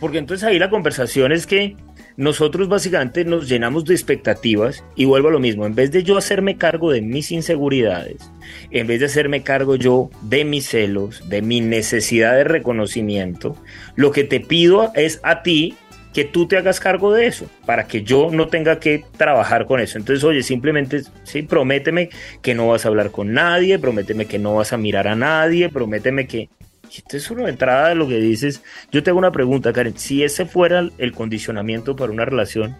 Porque 0.00 0.18
entonces 0.18 0.46
ahí 0.46 0.58
la 0.58 0.70
conversación 0.70 1.32
es 1.32 1.46
que 1.46 1.76
nosotros 2.16 2.68
básicamente 2.68 3.24
nos 3.24 3.48
llenamos 3.48 3.84
de 3.84 3.94
expectativas 3.94 4.84
y 4.94 5.04
vuelvo 5.04 5.28
a 5.28 5.32
lo 5.32 5.40
mismo, 5.40 5.66
en 5.66 5.74
vez 5.74 5.90
de 5.90 6.04
yo 6.04 6.16
hacerme 6.16 6.56
cargo 6.56 6.92
de 6.92 7.00
mis 7.00 7.32
inseguridades, 7.32 8.30
en 8.70 8.86
vez 8.86 9.00
de 9.00 9.06
hacerme 9.06 9.42
cargo 9.42 9.74
yo 9.76 10.10
de 10.22 10.44
mis 10.44 10.68
celos, 10.68 11.28
de 11.28 11.42
mi 11.42 11.60
necesidad 11.60 12.34
de 12.34 12.44
reconocimiento, 12.44 13.56
lo 13.96 14.12
que 14.12 14.24
te 14.24 14.40
pido 14.40 14.92
es 14.94 15.20
a 15.24 15.42
ti 15.42 15.74
que 16.14 16.24
tú 16.24 16.46
te 16.46 16.56
hagas 16.56 16.78
cargo 16.78 17.12
de 17.12 17.26
eso, 17.26 17.50
para 17.66 17.88
que 17.88 18.04
yo 18.04 18.30
no 18.30 18.46
tenga 18.46 18.78
que 18.78 19.04
trabajar 19.18 19.66
con 19.66 19.80
eso. 19.80 19.98
Entonces, 19.98 20.22
oye, 20.24 20.44
simplemente, 20.44 21.02
sí, 21.24 21.42
prométeme 21.42 22.08
que 22.40 22.54
no 22.54 22.68
vas 22.68 22.84
a 22.84 22.88
hablar 22.88 23.10
con 23.10 23.32
nadie, 23.32 23.80
prométeme 23.80 24.26
que 24.26 24.38
no 24.38 24.54
vas 24.54 24.72
a 24.72 24.76
mirar 24.76 25.08
a 25.08 25.16
nadie, 25.16 25.68
prométeme 25.68 26.26
que... 26.26 26.48
Esto 26.96 27.16
es 27.16 27.28
una 27.32 27.48
entrada 27.48 27.88
de 27.88 27.96
lo 27.96 28.06
que 28.06 28.18
dices. 28.18 28.62
Yo 28.92 29.02
te 29.02 29.10
hago 29.10 29.18
una 29.18 29.32
pregunta, 29.32 29.72
Karen. 29.72 29.98
Si 29.98 30.22
ese 30.22 30.46
fuera 30.46 30.88
el 30.98 31.12
condicionamiento 31.12 31.96
para 31.96 32.12
una 32.12 32.24
relación, 32.24 32.76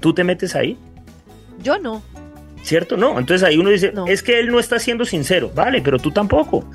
¿tú 0.00 0.12
te 0.12 0.24
metes 0.24 0.56
ahí? 0.56 0.76
Yo 1.62 1.78
no. 1.78 2.02
¿Cierto? 2.64 2.96
No. 2.96 3.16
Entonces 3.20 3.46
ahí 3.46 3.56
uno 3.56 3.70
dice, 3.70 3.92
es 4.08 4.24
que 4.24 4.40
él 4.40 4.48
no 4.48 4.58
está 4.58 4.80
siendo 4.80 5.04
sincero. 5.04 5.52
Vale, 5.54 5.80
pero 5.80 6.00
tú 6.00 6.10
tampoco. 6.10 6.68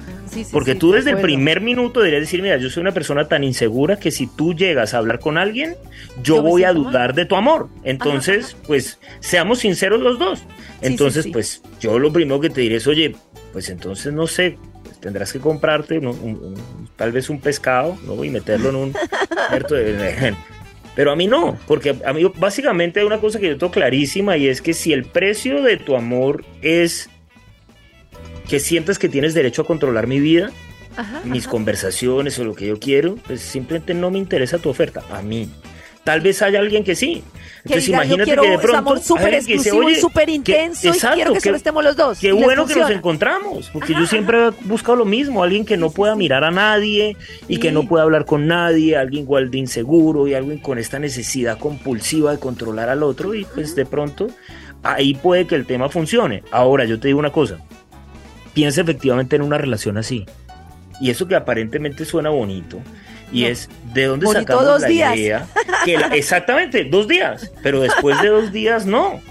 Porque 0.51 0.75
tú 0.75 0.91
desde 0.91 1.11
el 1.11 1.17
primer 1.17 1.61
minuto 1.61 1.99
deberías 1.99 2.21
decir, 2.21 2.41
mira, 2.41 2.57
yo 2.57 2.69
soy 2.69 2.81
una 2.81 2.93
persona 2.93 3.27
tan 3.27 3.43
insegura 3.43 3.97
que 3.97 4.11
si 4.11 4.27
tú 4.27 4.53
llegas 4.53 4.93
a 4.93 4.97
hablar 4.97 5.19
con 5.19 5.37
alguien, 5.37 5.75
yo, 6.23 6.41
voy 6.41 6.63
a 6.63 6.73
dudar 6.73 7.13
de 7.13 7.25
tu 7.25 7.35
amor. 7.35 7.69
Entonces, 7.83 8.55
pues, 8.65 8.99
seamos 9.19 9.59
sinceros 9.59 10.01
los 10.01 10.19
dos. 10.19 10.43
Entonces, 10.81 11.27
pues, 11.31 11.61
yo 11.79 11.99
lo 11.99 12.11
primero 12.13 12.39
que 12.39 12.49
te 12.49 12.61
diré 12.61 12.77
es, 12.77 12.87
oye, 12.87 13.15
pues 13.53 13.69
entonces 13.69 14.13
no 14.13 14.27
sé, 14.27 14.57
pues, 14.83 14.99
tendrás 14.99 15.33
que 15.33 15.39
comprarte 15.39 16.01
tal 16.95 17.11
vez 17.11 17.29
un 17.29 17.39
pescado, 17.39 17.97
¿no? 18.05 18.23
Y 18.23 18.29
meterlo 18.29 18.69
en 18.69 18.75
un... 18.75 18.93
Pero 20.95 21.11
a 21.11 21.15
mí 21.15 21.27
no, 21.27 21.57
porque 21.67 21.95
a 22.05 22.13
mí 22.13 22.23
básicamente 22.37 22.99
hay 22.99 23.05
una 23.05 23.19
cosa 23.19 23.39
que 23.39 23.47
yo 23.47 23.57
tengo 23.57 23.71
clarísima 23.71 24.35
y 24.35 24.47
es 24.47 24.61
que 24.61 24.73
si 24.73 24.91
el 24.91 25.05
precio 25.05 25.61
de 25.63 25.77
tu 25.77 25.95
amor 25.95 26.43
es 26.61 27.09
que 28.51 28.59
sientas 28.59 28.99
que 28.99 29.07
tienes 29.07 29.33
derecho 29.33 29.61
a 29.61 29.65
controlar 29.65 30.07
mi 30.07 30.19
vida, 30.19 30.51
mis 31.23 31.47
conversaciones 31.47 32.37
o 32.37 32.43
lo 32.43 32.53
que 32.53 32.67
yo 32.67 32.79
quiero, 32.79 33.15
pues 33.25 33.39
simplemente 33.39 33.93
no 33.93 34.11
me 34.11 34.17
interesa 34.17 34.57
tu 34.57 34.67
oferta, 34.67 35.01
a 35.09 35.21
mí. 35.21 35.49
Tal 36.03 36.19
vez 36.19 36.41
haya 36.41 36.59
alguien 36.59 36.83
que 36.83 36.93
sí. 36.93 37.23
Entonces 37.63 37.87
imagínate 37.87 38.35
que 38.35 38.49
de 38.49 38.59
pronto 38.59 38.77
amor 38.77 38.99
súper 38.99 39.35
exclusivo 39.35 39.89
y 39.89 39.95
súper 39.95 40.27
intenso 40.29 40.89
y 40.89 40.99
quiero 40.99 41.31
que, 41.31 41.39
solo 41.39 41.55
estemos 41.55 41.81
los 41.81 41.95
dos. 41.95 42.19
Qué 42.19 42.33
bueno 42.33 42.65
que 42.65 42.75
nos 42.75 42.89
encontramos, 42.89 43.69
porque 43.71 43.93
yo 43.93 44.05
siempre 44.05 44.47
he 44.47 44.51
buscado 44.65 44.97
lo 44.97 45.05
mismo, 45.05 45.43
alguien 45.43 45.63
que 45.63 45.77
no 45.77 45.89
pueda 45.89 46.17
mirar 46.17 46.43
a 46.43 46.51
nadie 46.51 47.15
y 47.47 47.57
que 47.57 47.71
no 47.71 47.87
pueda 47.87 48.03
hablar 48.03 48.25
con 48.25 48.47
nadie, 48.47 48.97
alguien 48.97 49.23
igual 49.23 49.49
de 49.49 49.59
inseguro 49.59 50.27
y 50.27 50.33
alguien 50.33 50.57
con 50.57 50.77
esta 50.77 50.99
necesidad 50.99 51.57
compulsiva 51.57 52.33
de 52.33 52.39
controlar 52.39 52.89
al 52.89 53.01
otro 53.01 53.33
y 53.33 53.45
pues 53.45 53.75
de 53.75 53.85
pronto 53.85 54.27
ahí 54.83 55.13
puede 55.13 55.47
que 55.47 55.55
el 55.55 55.65
tema 55.65 55.87
funcione. 55.87 56.43
Ahora 56.51 56.83
yo 56.83 56.99
te 56.99 57.07
digo 57.07 57.19
una 57.19 57.31
cosa, 57.31 57.59
piensa 58.53 58.81
efectivamente 58.81 59.35
en 59.35 59.41
una 59.41 59.57
relación 59.57 59.97
así. 59.97 60.25
Y 60.99 61.09
eso 61.09 61.27
que 61.27 61.35
aparentemente 61.35 62.05
suena 62.05 62.29
bonito, 62.29 62.79
y 63.31 63.45
es 63.45 63.69
de 63.93 64.05
dónde 64.05 64.27
sacamos 64.27 64.81
la 64.81 64.91
idea 64.91 65.47
que 65.85 65.95
exactamente 66.13 66.83
dos 66.83 67.07
días 67.07 67.51
pero 67.63 67.81
después 67.81 68.21
de 68.21 68.27
dos 68.27 68.51
días 68.51 68.85
no. 68.85 69.21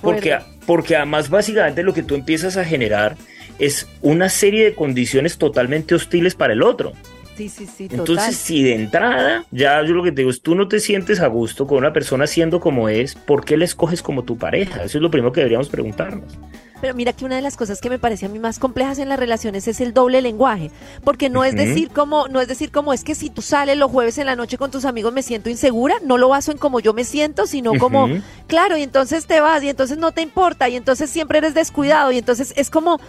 Porque 0.00 0.38
porque 0.64 0.96
además 0.96 1.28
básicamente 1.28 1.82
lo 1.82 1.92
que 1.92 2.02
tú 2.02 2.14
empiezas 2.14 2.56
a 2.56 2.64
generar 2.64 3.16
es 3.58 3.86
una 4.00 4.28
serie 4.28 4.64
de 4.64 4.74
condiciones 4.74 5.38
totalmente 5.38 5.94
hostiles 5.94 6.34
para 6.34 6.54
el 6.54 6.62
otro 6.62 6.92
Sí, 7.36 7.48
sí, 7.50 7.66
sí. 7.66 7.88
Entonces, 7.90 8.36
si 8.36 8.62
de 8.62 8.74
entrada, 8.74 9.44
ya 9.50 9.82
yo 9.82 9.92
lo 9.92 10.02
que 10.02 10.10
te 10.10 10.22
digo 10.22 10.30
es, 10.30 10.40
tú 10.40 10.54
no 10.54 10.68
te 10.68 10.80
sientes 10.80 11.20
a 11.20 11.26
gusto 11.26 11.66
con 11.66 11.78
una 11.78 11.92
persona 11.92 12.26
siendo 12.26 12.60
como 12.60 12.88
es, 12.88 13.14
¿por 13.14 13.44
qué 13.44 13.56
la 13.56 13.66
escoges 13.66 14.02
como 14.02 14.22
tu 14.22 14.38
pareja? 14.38 14.84
Eso 14.84 14.98
es 14.98 15.02
lo 15.02 15.10
primero 15.10 15.32
que 15.32 15.40
deberíamos 15.40 15.68
preguntarnos. 15.68 16.38
Pero 16.80 16.94
mira 16.94 17.12
que 17.12 17.24
una 17.24 17.36
de 17.36 17.42
las 17.42 17.56
cosas 17.56 17.80
que 17.80 17.88
me 17.88 17.98
parece 17.98 18.26
a 18.26 18.28
mí 18.28 18.38
más 18.38 18.58
complejas 18.58 18.98
en 18.98 19.08
las 19.08 19.18
relaciones 19.18 19.66
es 19.66 19.80
el 19.80 19.94
doble 19.94 20.20
lenguaje, 20.20 20.70
porque 21.04 21.30
no 21.30 21.42
es 21.42 21.54
decir 21.54 21.88
como 21.88 22.28
no 22.28 22.40
es 22.40 22.48
decir 22.48 22.70
como 22.70 22.92
es 22.92 23.02
que 23.02 23.14
si 23.14 23.30
tú 23.30 23.40
sales 23.40 23.78
los 23.78 23.90
jueves 23.90 24.18
en 24.18 24.26
la 24.26 24.36
noche 24.36 24.58
con 24.58 24.70
tus 24.70 24.84
amigos 24.84 25.12
me 25.12 25.22
siento 25.22 25.48
insegura, 25.48 25.94
no 26.04 26.18
lo 26.18 26.28
baso 26.28 26.52
en 26.52 26.58
como 26.58 26.80
yo 26.80 26.92
me 26.92 27.04
siento, 27.04 27.46
sino 27.46 27.72
como 27.78 28.08
claro, 28.46 28.76
y 28.76 28.82
entonces 28.82 29.26
te 29.26 29.40
vas 29.40 29.62
y 29.62 29.70
entonces 29.70 29.96
no 29.96 30.12
te 30.12 30.20
importa 30.20 30.68
y 30.68 30.76
entonces 30.76 31.08
siempre 31.08 31.38
eres 31.38 31.54
descuidado 31.54 32.12
y 32.12 32.18
entonces 32.18 32.52
es 32.56 32.68
como 32.68 33.00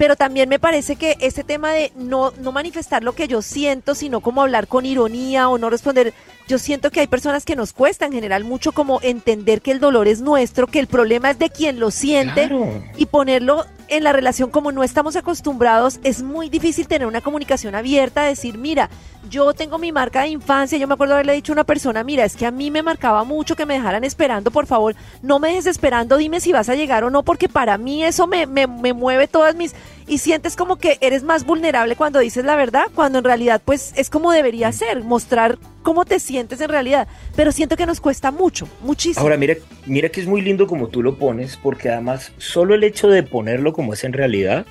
pero 0.00 0.16
también 0.16 0.48
me 0.48 0.58
parece 0.58 0.96
que 0.96 1.18
ese 1.20 1.44
tema 1.44 1.74
de 1.74 1.92
no, 1.94 2.32
no 2.40 2.52
manifestar 2.52 3.02
lo 3.02 3.12
que 3.12 3.28
yo 3.28 3.42
siento, 3.42 3.94
sino 3.94 4.20
como 4.20 4.40
hablar 4.40 4.66
con 4.66 4.86
ironía 4.86 5.50
o 5.50 5.58
no 5.58 5.68
responder, 5.68 6.14
yo 6.48 6.58
siento 6.58 6.90
que 6.90 7.00
hay 7.00 7.06
personas 7.06 7.44
que 7.44 7.54
nos 7.54 7.74
cuesta 7.74 8.06
en 8.06 8.12
general 8.12 8.44
mucho 8.44 8.72
como 8.72 9.00
entender 9.02 9.60
que 9.60 9.72
el 9.72 9.78
dolor 9.78 10.08
es 10.08 10.22
nuestro, 10.22 10.66
que 10.68 10.78
el 10.78 10.86
problema 10.86 11.32
es 11.32 11.38
de 11.38 11.50
quien 11.50 11.78
lo 11.78 11.90
siente 11.90 12.50
y 12.96 13.04
ponerlo 13.04 13.66
en 13.90 14.04
la 14.04 14.12
relación 14.12 14.50
como 14.50 14.72
no 14.72 14.82
estamos 14.82 15.16
acostumbrados, 15.16 16.00
es 16.04 16.22
muy 16.22 16.48
difícil 16.48 16.86
tener 16.86 17.06
una 17.06 17.20
comunicación 17.20 17.74
abierta, 17.74 18.22
decir, 18.22 18.56
mira, 18.56 18.88
yo 19.28 19.52
tengo 19.52 19.78
mi 19.78 19.92
marca 19.92 20.22
de 20.22 20.28
infancia, 20.28 20.78
yo 20.78 20.86
me 20.86 20.94
acuerdo 20.94 21.14
haberle 21.14 21.34
dicho 21.34 21.52
a 21.52 21.54
una 21.54 21.64
persona, 21.64 22.04
mira, 22.04 22.24
es 22.24 22.36
que 22.36 22.46
a 22.46 22.50
mí 22.50 22.70
me 22.70 22.82
marcaba 22.82 23.24
mucho 23.24 23.56
que 23.56 23.66
me 23.66 23.74
dejaran 23.74 24.04
esperando, 24.04 24.50
por 24.50 24.66
favor, 24.66 24.94
no 25.22 25.38
me 25.40 25.48
dejes 25.48 25.66
esperando, 25.66 26.16
dime 26.16 26.40
si 26.40 26.52
vas 26.52 26.68
a 26.68 26.76
llegar 26.76 27.04
o 27.04 27.10
no, 27.10 27.24
porque 27.24 27.48
para 27.48 27.76
mí 27.78 28.04
eso 28.04 28.26
me, 28.26 28.46
me, 28.46 28.66
me 28.66 28.92
mueve 28.92 29.28
todas 29.28 29.54
mis... 29.56 29.74
Y 30.10 30.18
sientes 30.18 30.56
como 30.56 30.74
que 30.74 30.98
eres 31.00 31.22
más 31.22 31.46
vulnerable 31.46 31.94
cuando 31.94 32.18
dices 32.18 32.44
la 32.44 32.56
verdad, 32.56 32.86
cuando 32.96 33.18
en 33.18 33.24
realidad 33.24 33.62
pues 33.64 33.92
es 33.94 34.10
como 34.10 34.32
debería 34.32 34.72
ser, 34.72 35.04
mostrar 35.04 35.56
cómo 35.84 36.04
te 36.04 36.18
sientes 36.18 36.60
en 36.60 36.68
realidad. 36.68 37.06
Pero 37.36 37.52
siento 37.52 37.76
que 37.76 37.86
nos 37.86 38.00
cuesta 38.00 38.32
mucho, 38.32 38.68
muchísimo. 38.82 39.22
Ahora, 39.22 39.36
mira, 39.36 39.54
mira 39.86 40.08
que 40.08 40.20
es 40.20 40.26
muy 40.26 40.40
lindo 40.40 40.66
como 40.66 40.88
tú 40.88 41.04
lo 41.04 41.16
pones, 41.16 41.56
porque 41.56 41.90
además 41.90 42.32
solo 42.38 42.74
el 42.74 42.82
hecho 42.82 43.06
de 43.06 43.22
ponerlo 43.22 43.72
como 43.72 43.92
es 43.92 44.02
en 44.02 44.12
realidad, 44.12 44.66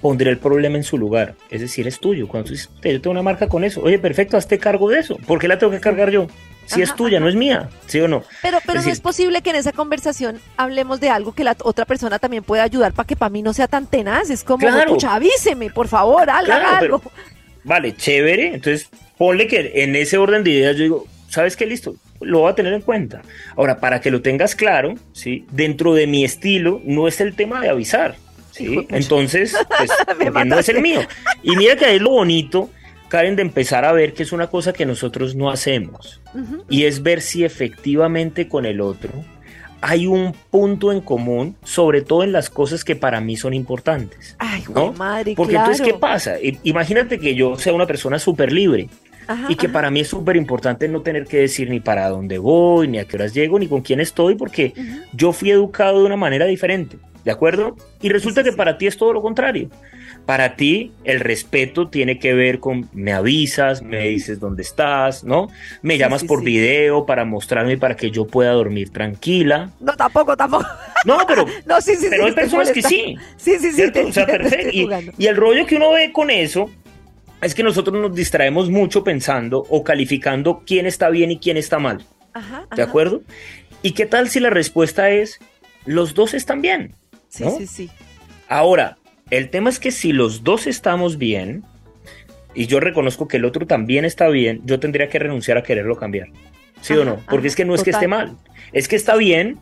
pondría 0.00 0.30
el 0.30 0.38
problema 0.38 0.76
en 0.76 0.84
su 0.84 0.98
lugar. 0.98 1.34
Es 1.50 1.60
decir, 1.60 1.86
es 1.86 1.98
tuyo. 2.00 2.28
Cuando 2.28 2.48
tú 2.48 2.52
dices, 2.52 2.70
yo 2.82 3.00
tengo 3.00 3.10
una 3.10 3.22
marca 3.22 3.48
con 3.48 3.64
eso, 3.64 3.82
oye, 3.82 3.98
perfecto, 3.98 4.36
hazte 4.36 4.58
cargo 4.58 4.88
de 4.88 4.98
eso. 4.98 5.16
¿Por 5.26 5.38
qué 5.38 5.48
la 5.48 5.58
tengo 5.58 5.72
que 5.72 5.80
cargar 5.80 6.10
yo? 6.10 6.26
Si 6.66 6.82
es 6.82 6.94
tuya, 6.94 7.18
no 7.18 7.28
es 7.28 7.34
mía, 7.34 7.68
¿sí 7.86 7.98
o 8.00 8.06
no? 8.06 8.22
Pero, 8.42 8.58
pero 8.64 8.80
no 8.80 8.90
es 8.90 9.00
posible 9.00 9.42
que 9.42 9.50
en 9.50 9.56
esa 9.56 9.72
conversación 9.72 10.40
hablemos 10.56 11.00
de 11.00 11.08
algo 11.08 11.32
que 11.32 11.42
la 11.42 11.56
otra 11.64 11.84
persona 11.84 12.20
también 12.20 12.44
pueda 12.44 12.62
ayudar 12.62 12.92
para 12.92 13.08
que 13.08 13.16
para 13.16 13.30
mí 13.30 13.42
no 13.42 13.52
sea 13.52 13.66
tan 13.66 13.86
tenaz. 13.86 14.30
Es 14.30 14.44
como, 14.44 14.68
claro. 14.68 14.96
avíseme, 15.08 15.70
por 15.70 15.88
favor, 15.88 16.30
haga 16.30 16.78
algo. 16.78 17.02
vale, 17.64 17.96
chévere. 17.96 18.54
Entonces, 18.54 18.88
ponle 19.18 19.48
que 19.48 19.82
en 19.82 19.96
ese 19.96 20.16
orden 20.16 20.44
de 20.44 20.50
ideas 20.50 20.76
yo 20.76 20.82
digo, 20.84 21.06
¿sabes 21.28 21.56
qué? 21.56 21.66
Listo, 21.66 21.96
lo 22.20 22.40
voy 22.40 22.52
a 22.52 22.54
tener 22.54 22.72
en 22.72 22.82
cuenta. 22.82 23.22
Ahora, 23.56 23.80
para 23.80 24.00
que 24.00 24.10
lo 24.10 24.22
tengas 24.22 24.54
claro, 24.54 24.94
¿sí? 25.12 25.46
dentro 25.50 25.94
de 25.94 26.06
mi 26.06 26.24
estilo 26.24 26.80
no 26.84 27.08
es 27.08 27.20
el 27.20 27.34
tema 27.34 27.60
de 27.60 27.70
avisar. 27.70 28.16
¿Sí? 28.64 28.86
Entonces, 28.90 29.56
pues, 29.76 29.90
no 30.46 30.58
es 30.58 30.68
el 30.68 30.80
mío. 30.80 31.00
Y 31.42 31.56
mira 31.56 31.76
que 31.76 31.86
ahí 31.86 31.96
es 31.96 32.02
lo 32.02 32.10
bonito, 32.10 32.70
Karen, 33.08 33.36
de 33.36 33.42
empezar 33.42 33.84
a 33.84 33.92
ver 33.92 34.12
que 34.12 34.22
es 34.22 34.32
una 34.32 34.48
cosa 34.48 34.72
que 34.72 34.86
nosotros 34.86 35.34
no 35.34 35.50
hacemos. 35.50 36.20
Y 36.68 36.84
es 36.84 37.02
ver 37.02 37.20
si 37.20 37.44
efectivamente 37.44 38.48
con 38.48 38.66
el 38.66 38.80
otro 38.80 39.10
hay 39.82 40.06
un 40.06 40.34
punto 40.50 40.92
en 40.92 41.00
común, 41.00 41.56
sobre 41.64 42.02
todo 42.02 42.22
en 42.22 42.32
las 42.32 42.50
cosas 42.50 42.84
que 42.84 42.96
para 42.96 43.20
mí 43.20 43.36
son 43.36 43.54
importantes. 43.54 44.36
Ay, 44.38 44.62
¿no? 44.74 44.92
madre, 44.92 45.34
Porque 45.36 45.56
entonces, 45.56 45.80
¿qué 45.80 45.94
pasa? 45.94 46.36
Imagínate 46.62 47.18
que 47.18 47.34
yo 47.34 47.56
sea 47.56 47.72
una 47.72 47.86
persona 47.86 48.18
súper 48.18 48.52
libre 48.52 48.88
y 49.48 49.54
que 49.54 49.68
para 49.68 49.90
mí 49.90 50.00
es 50.00 50.08
súper 50.08 50.36
importante 50.36 50.88
no 50.88 51.02
tener 51.02 51.24
que 51.24 51.38
decir 51.38 51.70
ni 51.70 51.80
para 51.80 52.08
dónde 52.08 52.38
voy, 52.38 52.88
ni 52.88 52.98
a 52.98 53.04
qué 53.06 53.16
horas 53.16 53.32
llego, 53.32 53.58
ni 53.58 53.68
con 53.68 53.80
quién 53.80 54.00
estoy, 54.00 54.34
porque 54.34 54.74
yo 55.12 55.32
fui 55.32 55.50
educado 55.50 56.00
de 56.00 56.06
una 56.06 56.16
manera 56.16 56.46
diferente, 56.46 56.98
¿de 57.24 57.30
acuerdo? 57.30 57.76
Y 58.00 58.08
resulta 58.08 58.42
que 58.42 58.52
para 58.52 58.78
ti 58.78 58.86
es 58.86 58.96
todo 58.96 59.12
lo 59.12 59.22
contrario. 59.22 59.70
Para 60.26 60.54
ti 60.56 60.92
el 61.04 61.20
respeto 61.20 61.88
tiene 61.88 62.18
que 62.18 62.34
ver 62.34 62.60
con 62.60 62.88
me 62.92 63.12
avisas, 63.12 63.82
me 63.82 64.08
dices 64.08 64.38
dónde 64.38 64.62
estás, 64.62 65.24
¿no? 65.24 65.48
Me 65.82 65.98
llamas 65.98 66.24
por 66.24 66.44
video 66.44 67.06
para 67.06 67.24
mostrarme 67.24 67.78
para 67.78 67.96
que 67.96 68.10
yo 68.10 68.26
pueda 68.26 68.52
dormir 68.52 68.90
tranquila. 68.90 69.70
No, 69.80 69.96
tampoco, 69.96 70.36
tampoco. 70.36 70.66
No, 71.04 71.18
pero, 71.26 71.46
no, 71.66 71.80
sí, 71.80 71.96
sí, 71.96 72.06
pero 72.10 72.26
hay 72.26 72.32
personas 72.32 72.70
que 72.70 72.82
sí. 72.82 73.16
Sí, 73.36 73.58
sí, 73.58 73.72
sí. 73.72 73.82
o 73.82 74.12
sea, 74.12 74.26
perfecto. 74.26 74.70
y 75.18 75.26
el 75.26 75.36
rollo 75.36 75.66
que 75.66 75.76
uno 75.76 75.92
ve 75.92 76.12
con 76.12 76.30
eso 76.30 76.70
es 77.40 77.54
que 77.54 77.62
nosotros 77.62 78.00
nos 78.00 78.14
distraemos 78.14 78.68
mucho 78.68 79.02
pensando 79.02 79.64
o 79.68 79.82
calificando 79.82 80.62
quién 80.66 80.86
está 80.86 81.08
bien 81.08 81.30
y 81.30 81.38
quién 81.38 81.56
está 81.56 81.78
mal. 81.78 82.04
¿De 82.76 82.82
acuerdo? 82.82 83.22
¿Y 83.82 83.92
qué 83.92 84.06
tal 84.06 84.28
si 84.28 84.40
la 84.40 84.50
respuesta 84.50 85.10
es 85.10 85.38
los 85.84 86.14
dos 86.14 86.34
están 86.34 86.60
bien? 86.60 86.94
Sí, 87.30 87.44
sí, 87.56 87.66
sí. 87.66 87.90
Ahora, 88.48 88.98
el 89.30 89.48
tema 89.48 89.70
es 89.70 89.78
que 89.78 89.90
si 89.90 90.12
los 90.12 90.44
dos 90.44 90.66
estamos 90.66 91.16
bien 91.16 91.64
y 92.54 92.66
yo 92.66 92.80
reconozco 92.80 93.26
que 93.28 93.38
el 93.38 93.46
otro 93.46 93.66
también 93.66 94.04
está 94.04 94.28
bien, 94.28 94.60
yo 94.64 94.78
tendría 94.78 95.08
que 95.08 95.18
renunciar 95.18 95.56
a 95.56 95.62
quererlo 95.62 95.96
cambiar. 95.96 96.28
¿Sí 96.82 96.92
o 96.92 97.04
no? 97.06 97.18
Porque 97.28 97.48
es 97.48 97.56
que 97.56 97.64
no 97.64 97.74
es 97.74 97.82
que 97.82 97.90
esté 97.90 98.08
mal, 98.08 98.36
es 98.72 98.88
que 98.88 98.96
está 98.96 99.16
bien, 99.16 99.58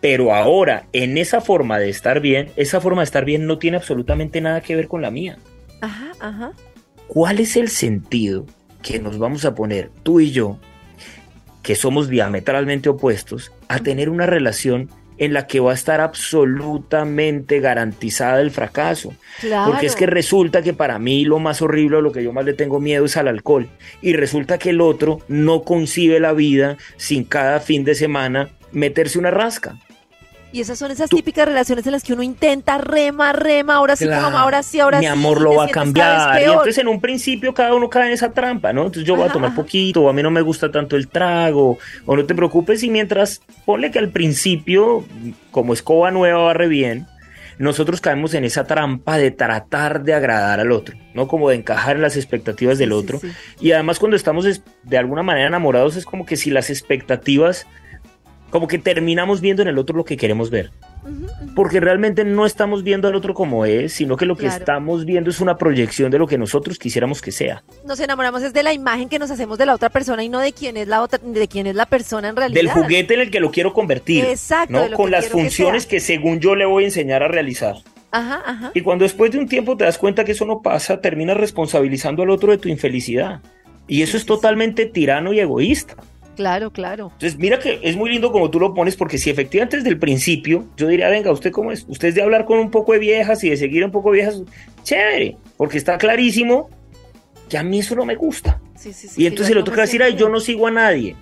pero 0.00 0.34
ahora 0.34 0.86
en 0.92 1.16
esa 1.16 1.40
forma 1.40 1.78
de 1.78 1.88
estar 1.88 2.20
bien, 2.20 2.50
esa 2.56 2.80
forma 2.80 3.00
de 3.00 3.04
estar 3.04 3.24
bien 3.24 3.46
no 3.46 3.58
tiene 3.58 3.78
absolutamente 3.78 4.42
nada 4.42 4.60
que 4.60 4.76
ver 4.76 4.88
con 4.88 5.00
la 5.00 5.10
mía. 5.10 5.38
Ajá, 5.80 6.12
ajá. 6.20 6.52
¿cuál 7.12 7.40
es 7.40 7.56
el 7.56 7.68
sentido 7.68 8.46
que 8.82 8.98
nos 8.98 9.18
vamos 9.18 9.44
a 9.44 9.54
poner 9.54 9.90
tú 10.02 10.20
y 10.20 10.30
yo 10.30 10.58
que 11.62 11.74
somos 11.74 12.08
diametralmente 12.08 12.88
opuestos, 12.88 13.52
a 13.68 13.80
tener 13.80 14.08
una 14.08 14.24
relación 14.24 14.88
en 15.18 15.32
la 15.32 15.46
que 15.46 15.60
va 15.60 15.72
a 15.72 15.74
estar 15.74 16.00
absolutamente 16.00 17.60
garantizada 17.60 18.40
el 18.40 18.50
fracaso. 18.50 19.14
Porque 19.66 19.86
es 19.86 19.96
que 19.96 20.06
resulta 20.06 20.62
que 20.62 20.72
para 20.72 20.98
mí 20.98 21.24
lo 21.24 21.38
más 21.38 21.62
horrible, 21.62 22.02
lo 22.02 22.12
que 22.12 22.22
yo 22.22 22.32
más 22.32 22.44
le 22.44 22.54
tengo 22.54 22.80
miedo 22.80 23.04
es 23.04 23.16
al 23.16 23.28
alcohol. 23.28 23.68
Y 24.00 24.14
resulta 24.14 24.58
que 24.58 24.70
el 24.70 24.80
otro 24.80 25.20
no 25.28 25.62
concibe 25.62 26.20
la 26.20 26.32
vida 26.32 26.76
sin 26.96 27.24
cada 27.24 27.60
fin 27.60 27.84
de 27.84 27.94
semana 27.94 28.50
meterse 28.72 29.18
una 29.18 29.30
rasca. 29.30 29.76
Y 30.52 30.60
esas 30.60 30.78
son 30.78 30.90
esas 30.90 31.08
típicas 31.08 31.46
relaciones 31.46 31.86
en 31.86 31.92
las 31.92 32.04
que 32.04 32.12
uno 32.12 32.22
intenta 32.22 32.76
rema, 32.76 33.32
rema, 33.32 33.76
ahora 33.76 33.96
sí, 33.96 34.06
ahora 34.06 34.62
sí, 34.62 34.80
ahora 34.80 34.98
sí. 34.98 35.06
Mi 35.06 35.06
amor 35.06 35.40
lo 35.40 35.54
va 35.54 35.64
a 35.64 35.68
cambiar. 35.68 36.40
Y 36.40 36.44
entonces 36.44 36.76
en 36.78 36.88
un 36.88 37.00
principio 37.00 37.54
cada 37.54 37.74
uno 37.74 37.88
cae 37.88 38.08
en 38.08 38.12
esa 38.12 38.32
trampa, 38.32 38.72
¿no? 38.72 38.82
Entonces 38.82 39.04
yo 39.04 39.16
voy 39.16 39.28
a 39.28 39.32
tomar 39.32 39.54
poquito, 39.54 40.02
o 40.02 40.08
a 40.10 40.12
mí 40.12 40.22
no 40.22 40.30
me 40.30 40.42
gusta 40.42 40.70
tanto 40.70 40.96
el 40.96 41.08
trago, 41.08 41.78
o 42.04 42.16
no 42.16 42.24
te 42.26 42.34
preocupes. 42.34 42.82
Y 42.82 42.90
mientras, 42.90 43.40
ponle 43.64 43.90
que 43.90 43.98
al 43.98 44.10
principio, 44.10 45.04
como 45.50 45.72
escoba 45.72 46.10
nueva 46.10 46.42
barre 46.42 46.68
bien, 46.68 47.06
nosotros 47.58 48.00
caemos 48.00 48.34
en 48.34 48.44
esa 48.44 48.64
trampa 48.64 49.16
de 49.16 49.30
tratar 49.30 50.02
de 50.02 50.14
agradar 50.14 50.60
al 50.60 50.72
otro, 50.72 50.96
¿no? 51.14 51.28
Como 51.28 51.48
de 51.48 51.56
encajar 51.56 51.96
en 51.96 52.02
las 52.02 52.16
expectativas 52.16 52.76
del 52.76 52.92
otro. 52.92 53.20
Y 53.60 53.72
además 53.72 53.98
cuando 53.98 54.16
estamos 54.16 54.44
de 54.82 54.98
alguna 54.98 55.22
manera 55.22 55.46
enamorados 55.46 55.96
es 55.96 56.04
como 56.04 56.26
que 56.26 56.36
si 56.36 56.50
las 56.50 56.70
expectativas 56.70 57.66
como 58.52 58.68
que 58.68 58.78
terminamos 58.78 59.40
viendo 59.40 59.62
en 59.62 59.68
el 59.68 59.78
otro 59.78 59.96
lo 59.96 60.04
que 60.04 60.18
queremos 60.18 60.50
ver. 60.50 60.70
Porque 61.56 61.80
realmente 61.80 62.22
no 62.22 62.44
estamos 62.44 62.84
viendo 62.84 63.08
al 63.08 63.14
otro 63.14 63.32
como 63.32 63.64
es, 63.64 63.94
sino 63.94 64.18
que 64.18 64.26
lo 64.26 64.36
que 64.36 64.46
estamos 64.46 65.06
viendo 65.06 65.30
es 65.30 65.40
una 65.40 65.56
proyección 65.56 66.10
de 66.10 66.18
lo 66.18 66.26
que 66.26 66.36
nosotros 66.36 66.78
quisiéramos 66.78 67.22
que 67.22 67.32
sea. 67.32 67.64
Nos 67.86 67.98
enamoramos 67.98 68.42
es 68.42 68.52
de 68.52 68.62
la 68.62 68.74
imagen 68.74 69.08
que 69.08 69.18
nos 69.18 69.30
hacemos 69.30 69.56
de 69.56 69.64
la 69.64 69.74
otra 69.74 69.88
persona 69.88 70.22
y 70.22 70.28
no 70.28 70.38
de 70.38 70.52
quién 70.52 70.76
es 70.76 70.86
la 70.86 71.00
otra, 71.00 71.18
de 71.18 71.48
quién 71.48 71.66
es 71.66 71.74
la 71.74 71.86
persona 71.86 72.28
en 72.28 72.36
realidad. 72.36 72.60
Del 72.60 72.70
juguete 72.70 73.14
en 73.14 73.20
el 73.20 73.30
que 73.30 73.40
lo 73.40 73.50
quiero 73.50 73.72
convertir. 73.72 74.26
Exacto. 74.26 74.78
Con 74.96 75.10
las 75.10 75.28
funciones 75.28 75.86
que, 75.86 75.98
según 75.98 76.38
yo 76.38 76.54
le 76.54 76.66
voy 76.66 76.84
a 76.84 76.86
enseñar 76.88 77.22
a 77.22 77.28
realizar. 77.28 77.76
Ajá, 78.10 78.42
ajá. 78.44 78.70
Y 78.74 78.82
cuando 78.82 79.04
después 79.04 79.32
de 79.32 79.38
un 79.38 79.48
tiempo 79.48 79.78
te 79.78 79.84
das 79.84 79.96
cuenta 79.96 80.24
que 80.26 80.32
eso 80.32 80.44
no 80.44 80.60
pasa, 80.60 81.00
terminas 81.00 81.38
responsabilizando 81.38 82.22
al 82.22 82.28
otro 82.28 82.52
de 82.52 82.58
tu 82.58 82.68
infelicidad. 82.68 83.40
Y 83.88 84.02
eso 84.02 84.18
es 84.18 84.26
totalmente 84.26 84.84
tirano 84.84 85.32
y 85.32 85.40
egoísta. 85.40 85.96
Claro, 86.36 86.70
claro. 86.70 87.10
Entonces, 87.12 87.38
mira 87.38 87.58
que 87.58 87.80
es 87.82 87.96
muy 87.96 88.10
lindo 88.10 88.32
como 88.32 88.50
tú 88.50 88.58
lo 88.58 88.72
pones, 88.72 88.96
porque 88.96 89.18
si 89.18 89.30
efectivamente 89.30 89.76
desde 89.76 89.90
el 89.90 89.98
principio, 89.98 90.66
yo 90.76 90.88
diría, 90.88 91.08
venga, 91.08 91.30
¿usted 91.30 91.50
cómo 91.50 91.72
es? 91.72 91.84
Usted 91.88 92.08
es 92.08 92.14
de 92.14 92.22
hablar 92.22 92.46
con 92.46 92.58
un 92.58 92.70
poco 92.70 92.92
de 92.92 92.98
viejas 92.98 93.44
y 93.44 93.50
de 93.50 93.56
seguir 93.56 93.84
un 93.84 93.90
poco 93.90 94.10
de 94.10 94.16
viejas, 94.16 94.42
chévere, 94.82 95.36
porque 95.56 95.78
está 95.78 95.98
clarísimo 95.98 96.70
que 97.48 97.58
a 97.58 97.62
mí 97.62 97.80
eso 97.80 97.94
no 97.94 98.06
me 98.06 98.14
gusta. 98.14 98.60
Sí, 98.76 98.92
sí, 98.92 99.08
sí, 99.08 99.22
y 99.22 99.26
entonces 99.26 99.52
el 99.52 99.58
otro 99.58 99.72
que 99.72 99.78
va 99.78 99.82
a 99.82 99.86
decir, 99.86 100.02
ay, 100.02 100.16
yo 100.16 100.28
no 100.28 100.40
sigo 100.40 100.66
a 100.66 100.70
nadie. 100.70 101.14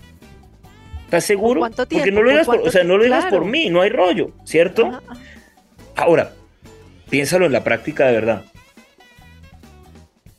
¿Estás 1.07 1.25
seguro? 1.25 1.61
¿Cuánto 1.61 1.87
tiempo? 1.87 2.05
Porque 2.05 2.13
no 2.13 2.23
lo 2.23 2.31
digas 2.31 2.47
por, 2.47 2.61
o 2.61 2.71
sea, 2.71 2.85
no 2.85 2.97
lo 2.97 3.05
digas 3.05 3.27
por 3.27 3.45
mí, 3.45 3.69
no 3.69 3.81
hay 3.81 3.91
rollo, 3.91 4.31
¿cierto? 4.45 5.01
Ahora, 5.97 6.33
piénsalo 7.11 7.47
en 7.47 7.53
la 7.53 7.65
práctica 7.65 8.07
de 8.07 8.13
verdad. 8.13 8.45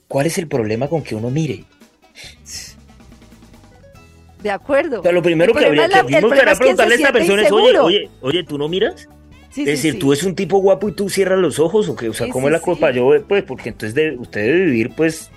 ¿Cuál 0.08 0.28
es 0.28 0.38
el 0.38 0.48
problema 0.48 0.88
con 0.88 1.04
que 1.04 1.14
uno 1.14 1.30
mire? 1.30 1.66
De 4.42 4.50
acuerdo. 4.50 5.00
O 5.00 5.04
sea, 5.04 5.12
lo 5.12 5.22
primero 5.22 5.54
que 5.54 5.66
habría 5.66 5.88
que, 5.88 6.04
preguntarle 6.04 6.94
a 6.94 6.98
esta 6.98 7.12
persona 7.14 7.44
es, 7.44 7.52
oye, 7.52 7.78
oye, 7.78 8.10
oye, 8.22 8.44
¿tú 8.44 8.58
no 8.58 8.68
miras? 8.68 9.08
es 9.56 9.66
decir, 9.66 10.00
tú 10.00 10.14
eres 10.14 10.24
un 10.24 10.34
tipo 10.34 10.60
guapo 10.60 10.88
y 10.88 10.94
tú 10.94 11.10
cierras 11.10 11.38
los 11.38 11.60
ojos 11.60 11.90
o 11.90 11.96
qué, 11.96 12.08
o 12.08 12.14
sea, 12.14 12.30
¿cómo 12.30 12.48
es 12.48 12.54
la 12.54 12.62
culpa? 12.62 12.92
Yo, 12.92 13.12
pues, 13.28 13.44
porque 13.44 13.70
entonces 13.70 13.94
de, 13.94 14.18
usted 14.18 14.42
debe 14.42 14.66
vivir, 14.66 14.92
pues, 14.96 15.30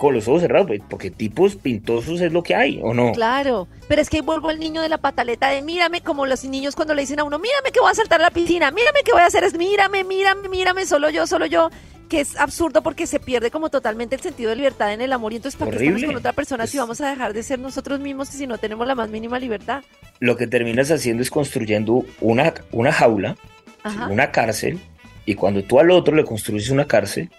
con 0.00 0.14
los 0.14 0.26
ojos 0.28 0.40
cerrados, 0.40 0.66
pues, 0.66 0.80
porque 0.88 1.10
tipos 1.10 1.56
pintosos 1.56 2.22
es 2.22 2.32
lo 2.32 2.42
que 2.42 2.54
hay, 2.54 2.80
¿o 2.82 2.94
no? 2.94 3.12
Claro, 3.12 3.68
pero 3.86 4.00
es 4.00 4.08
que 4.08 4.22
vuelvo 4.22 4.48
al 4.48 4.58
niño 4.58 4.80
de 4.80 4.88
la 4.88 4.96
pataleta 4.96 5.50
de 5.50 5.60
mírame, 5.60 6.00
como 6.00 6.24
los 6.24 6.42
niños 6.46 6.74
cuando 6.74 6.94
le 6.94 7.02
dicen 7.02 7.20
a 7.20 7.24
uno, 7.24 7.38
mírame 7.38 7.70
que 7.70 7.80
voy 7.80 7.90
a 7.90 7.94
saltar 7.94 8.18
a 8.18 8.24
la 8.24 8.30
piscina, 8.30 8.70
mírame 8.70 9.00
que 9.04 9.12
voy 9.12 9.20
a 9.20 9.26
hacer 9.26 9.44
es, 9.44 9.58
mírame, 9.58 10.02
mírame, 10.02 10.48
mírame, 10.48 10.86
solo 10.86 11.10
yo, 11.10 11.26
solo 11.26 11.44
yo 11.44 11.68
que 12.08 12.20
es 12.20 12.34
absurdo 12.40 12.82
porque 12.82 13.06
se 13.06 13.20
pierde 13.20 13.50
como 13.50 13.68
totalmente 13.68 14.16
el 14.16 14.22
sentido 14.22 14.48
de 14.48 14.56
libertad 14.56 14.94
en 14.94 15.02
el 15.02 15.12
amor 15.12 15.34
y 15.34 15.36
entonces 15.36 15.56
¿para 15.58 15.70
qué 15.70 15.84
estamos 15.84 16.02
con 16.02 16.16
otra 16.16 16.32
persona 16.32 16.66
si 16.66 16.78
vamos 16.78 17.00
a 17.02 17.10
dejar 17.10 17.34
de 17.34 17.42
ser 17.42 17.58
nosotros 17.58 18.00
mismos 18.00 18.34
y 18.34 18.38
si 18.38 18.46
no 18.46 18.56
tenemos 18.56 18.86
la 18.86 18.94
más 18.94 19.10
mínima 19.10 19.38
libertad? 19.38 19.84
Lo 20.18 20.36
que 20.36 20.46
terminas 20.46 20.90
haciendo 20.90 21.22
es 21.22 21.30
construyendo 21.30 22.06
una, 22.22 22.54
una 22.72 22.90
jaula, 22.90 23.36
una 24.08 24.32
cárcel, 24.32 24.80
y 25.26 25.34
cuando 25.34 25.62
tú 25.62 25.78
al 25.78 25.90
otro 25.90 26.16
le 26.16 26.24
construyes 26.24 26.70
una 26.70 26.86
cárcel, 26.86 27.30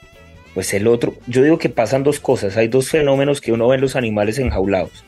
pues 0.53 0.73
el 0.73 0.87
otro, 0.87 1.15
yo 1.27 1.43
digo 1.43 1.57
que 1.57 1.69
pasan 1.69 2.03
dos 2.03 2.19
cosas, 2.19 2.57
hay 2.57 2.67
dos 2.67 2.89
fenómenos 2.89 3.41
que 3.41 3.51
uno 3.51 3.67
ve 3.67 3.75
en 3.75 3.81
los 3.81 3.95
animales 3.95 4.37
enjaulados. 4.39 5.05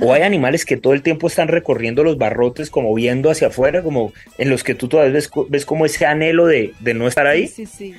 O 0.00 0.12
hay 0.12 0.22
animales 0.22 0.64
que 0.64 0.76
todo 0.76 0.92
el 0.92 1.02
tiempo 1.02 1.26
están 1.26 1.48
recorriendo 1.48 2.02
los 2.02 2.18
barrotes 2.18 2.70
como 2.70 2.94
viendo 2.94 3.30
hacia 3.30 3.48
afuera, 3.48 3.82
como 3.82 4.12
en 4.38 4.50
los 4.50 4.64
que 4.64 4.74
tú 4.74 4.88
todavía 4.88 5.12
ves, 5.12 5.30
ves 5.48 5.66
como 5.66 5.86
ese 5.86 6.06
anhelo 6.06 6.46
de, 6.46 6.72
no 6.94 7.06
estar 7.06 7.26
ahí. 7.26 7.46
Sí, 7.46 7.66
sí, 7.66 7.94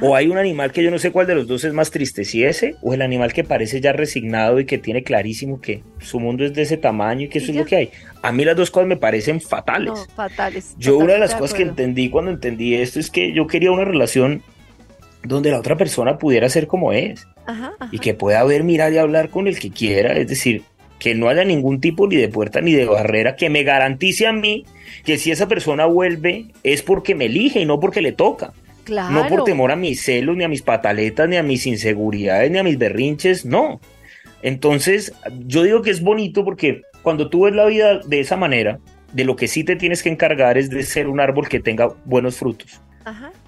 O 0.00 0.14
hay 0.14 0.28
un 0.28 0.38
animal 0.38 0.72
que 0.72 0.82
yo 0.82 0.90
no 0.90 0.98
sé 0.98 1.10
cuál 1.10 1.26
de 1.26 1.34
los 1.34 1.46
dos 1.46 1.64
es 1.64 1.72
más 1.72 1.90
triste, 1.90 2.24
si 2.24 2.44
ese 2.44 2.76
o 2.82 2.94
el 2.94 3.02
animal 3.02 3.32
que 3.32 3.44
parece 3.44 3.80
ya 3.80 3.92
resignado 3.92 4.60
y 4.60 4.66
que 4.66 4.78
tiene 4.78 5.02
clarísimo 5.02 5.60
que 5.60 5.82
su 5.98 6.20
mundo 6.20 6.44
es 6.44 6.54
de 6.54 6.62
ese 6.62 6.76
tamaño 6.76 7.26
y 7.26 7.28
que 7.28 7.38
eso 7.38 7.52
es 7.52 7.56
lo 7.56 7.64
que 7.64 7.76
hay. 7.76 7.90
A 8.22 8.32
mí 8.32 8.44
las 8.44 8.56
dos 8.56 8.70
cosas 8.70 8.88
me 8.88 8.96
parecen 8.96 9.40
fatales. 9.40 9.92
No, 9.92 10.06
fatales. 10.14 10.74
Yo 10.78 10.98
una 10.98 11.14
de 11.14 11.20
las 11.20 11.34
cosas 11.34 11.56
que 11.56 11.62
entendí 11.62 12.10
cuando 12.10 12.30
entendí 12.30 12.74
esto 12.74 13.00
es 13.00 13.10
que 13.10 13.32
yo 13.32 13.46
quería 13.46 13.70
una 13.70 13.84
relación 13.84 14.42
donde 15.28 15.50
la 15.50 15.58
otra 15.58 15.76
persona 15.76 16.18
pudiera 16.18 16.48
ser 16.48 16.66
como 16.66 16.92
es. 16.92 17.26
Y 17.92 17.98
que 17.98 18.14
pueda 18.14 18.44
ver, 18.44 18.64
mirar 18.64 18.92
y 18.92 18.98
hablar 18.98 19.30
con 19.30 19.46
el 19.46 19.58
que 19.58 19.70
quiera. 19.70 20.14
Es 20.14 20.28
decir, 20.28 20.62
que 20.98 21.14
no 21.14 21.28
haya 21.28 21.44
ningún 21.44 21.80
tipo 21.80 22.06
ni 22.08 22.16
de 22.16 22.28
puerta 22.28 22.60
ni 22.60 22.72
de 22.72 22.84
barrera 22.84 23.36
que 23.36 23.48
me 23.48 23.62
garantice 23.62 24.26
a 24.26 24.32
mí 24.32 24.64
que 25.04 25.16
si 25.16 25.30
esa 25.30 25.46
persona 25.48 25.86
vuelve 25.86 26.46
es 26.62 26.82
porque 26.82 27.14
me 27.14 27.26
elige 27.26 27.60
y 27.60 27.64
no 27.64 27.80
porque 27.80 28.02
le 28.02 28.12
toca. 28.12 28.52
Claro. 28.84 29.14
No 29.14 29.28
por 29.28 29.44
temor 29.44 29.70
a 29.70 29.76
mis 29.76 30.02
celos, 30.02 30.36
ni 30.36 30.44
a 30.44 30.48
mis 30.48 30.62
pataletas, 30.62 31.28
ni 31.28 31.36
a 31.36 31.42
mis 31.42 31.66
inseguridades, 31.66 32.50
ni 32.50 32.58
a 32.58 32.62
mis 32.62 32.78
berrinches, 32.78 33.44
no. 33.44 33.80
Entonces, 34.42 35.12
yo 35.46 35.62
digo 35.62 35.82
que 35.82 35.90
es 35.90 36.00
bonito 36.00 36.44
porque 36.44 36.82
cuando 37.02 37.28
tú 37.28 37.42
ves 37.44 37.54
la 37.54 37.66
vida 37.66 37.98
de 37.98 38.20
esa 38.20 38.36
manera, 38.36 38.78
de 39.12 39.24
lo 39.24 39.36
que 39.36 39.48
sí 39.48 39.64
te 39.64 39.76
tienes 39.76 40.02
que 40.02 40.08
encargar 40.08 40.58
es 40.58 40.70
de 40.70 40.82
ser 40.82 41.08
un 41.08 41.20
árbol 41.20 41.48
que 41.48 41.60
tenga 41.60 41.90
buenos 42.04 42.36
frutos. 42.36 42.80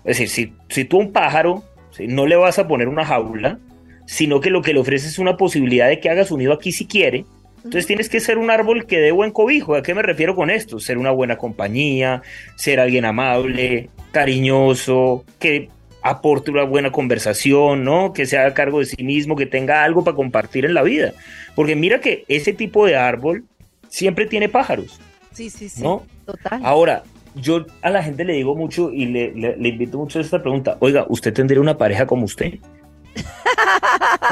Es 0.05 0.19
decir, 0.19 0.29
si, 0.29 0.53
si 0.69 0.85
tú 0.85 0.97
a 0.99 1.01
un 1.01 1.13
pájaro 1.13 1.63
no 1.99 2.27
le 2.27 2.37
vas 2.37 2.59
a 2.59 2.69
poner 2.69 2.89
una 2.89 3.05
jaula, 3.05 3.59
sino 4.07 4.41
que 4.41 4.51
lo 4.51 4.63
que 4.63 4.73
le 4.73 4.81
ofreces 4.81 5.13
es 5.13 5.19
una 5.19 5.37
posibilidad 5.37 5.89
de 5.89 6.01
que 6.01 6.11
haga 6.11 6.25
su 6.25 6.37
nido 6.37 6.53
aquí 6.53 6.73
si 6.73 6.87
quiere, 6.87 7.25
entonces 7.65 7.87
tienes 7.87 8.09
que 8.09 8.21
ser 8.21 8.39
un 8.39 8.51
árbol 8.51 8.87
que 8.87 8.99
dé 8.99 9.13
buen 9.13 9.33
cobijo. 9.33 9.75
¿A 9.75 9.83
qué 9.83 9.95
me 9.95 10.03
refiero 10.03 10.35
con 10.35 10.51
esto? 10.51 10.81
Ser 10.81 10.97
una 10.97 11.11
buena 11.11 11.37
compañía, 11.37 12.23
ser 12.57 12.81
alguien 12.81 13.05
amable, 13.05 13.91
cariñoso, 14.13 15.25
que 15.39 15.69
aporte 16.03 16.51
una 16.51 16.65
buena 16.65 16.91
conversación, 16.91 17.85
¿no? 17.85 18.15
Que 18.15 18.25
se 18.25 18.39
haga 18.39 18.55
cargo 18.55 18.79
de 18.79 18.87
sí 18.87 19.05
mismo, 19.05 19.37
que 19.37 19.45
tenga 19.45 19.85
algo 19.85 20.05
para 20.05 20.17
compartir 20.17 20.65
en 20.65 20.73
la 20.73 20.83
vida. 20.83 21.13
Porque 21.55 21.77
mira 21.77 22.01
que 22.01 22.25
ese 22.29 22.55
tipo 22.55 22.87
de 22.87 22.97
árbol 22.97 23.45
siempre 23.89 24.25
tiene 24.25 24.49
pájaros. 24.49 24.99
Sí, 25.33 25.51
sí, 25.51 25.69
sí. 25.69 25.83
¿no? 25.83 26.07
Total. 26.25 26.61
Ahora, 26.65 27.03
yo 27.35 27.67
a 27.83 27.91
la 27.91 28.03
gente 28.03 28.25
le 28.25 28.35
digo 28.35 28.55
mucho 28.55 28.91
y 28.93 29.07
le, 29.07 29.57
invito 29.69 29.99
mucho 29.99 30.19
a 30.19 30.23
esta 30.23 30.43
pregunta. 30.43 30.77
Oiga, 30.81 31.07
¿usted 31.09 31.33
tendría 31.33 31.61
una 31.61 31.77
pareja 31.77 32.07
como 32.07 32.25
usted? 32.25 32.55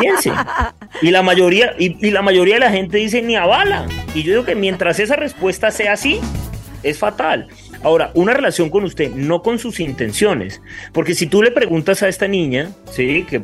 Piense. 0.01 0.32
Y 1.03 1.11
la 1.11 1.22
mayoría, 1.22 1.74
y, 1.78 2.11
la 2.11 2.22
mayoría 2.22 2.55
de 2.55 2.61
la 2.61 2.70
gente 2.70 2.99
dice 2.99 3.22
ni 3.22 3.36
a 3.36 3.46
bala. 3.46 3.86
Y 4.14 4.22
yo 4.22 4.32
digo 4.32 4.44
que 4.44 4.55
mientras 4.55 4.99
esa 5.01 5.16
respuesta 5.16 5.70
sea 5.70 5.92
así, 5.92 6.20
es 6.82 6.99
fatal. 6.99 7.49
Ahora, 7.83 8.11
una 8.14 8.35
relación 8.35 8.70
con 8.70 8.85
usted, 8.85 9.12
no 9.12 9.43
con 9.43 9.59
sus 9.59 9.79
intenciones. 9.79 10.61
Porque 10.93 11.14
si 11.14 11.26
tú 11.26 11.43
le 11.43 11.51
preguntas 11.51 12.03
a 12.03 12.09
esta 12.09 12.26
niña, 12.26 12.70
sí, 12.91 13.24
que 13.29 13.43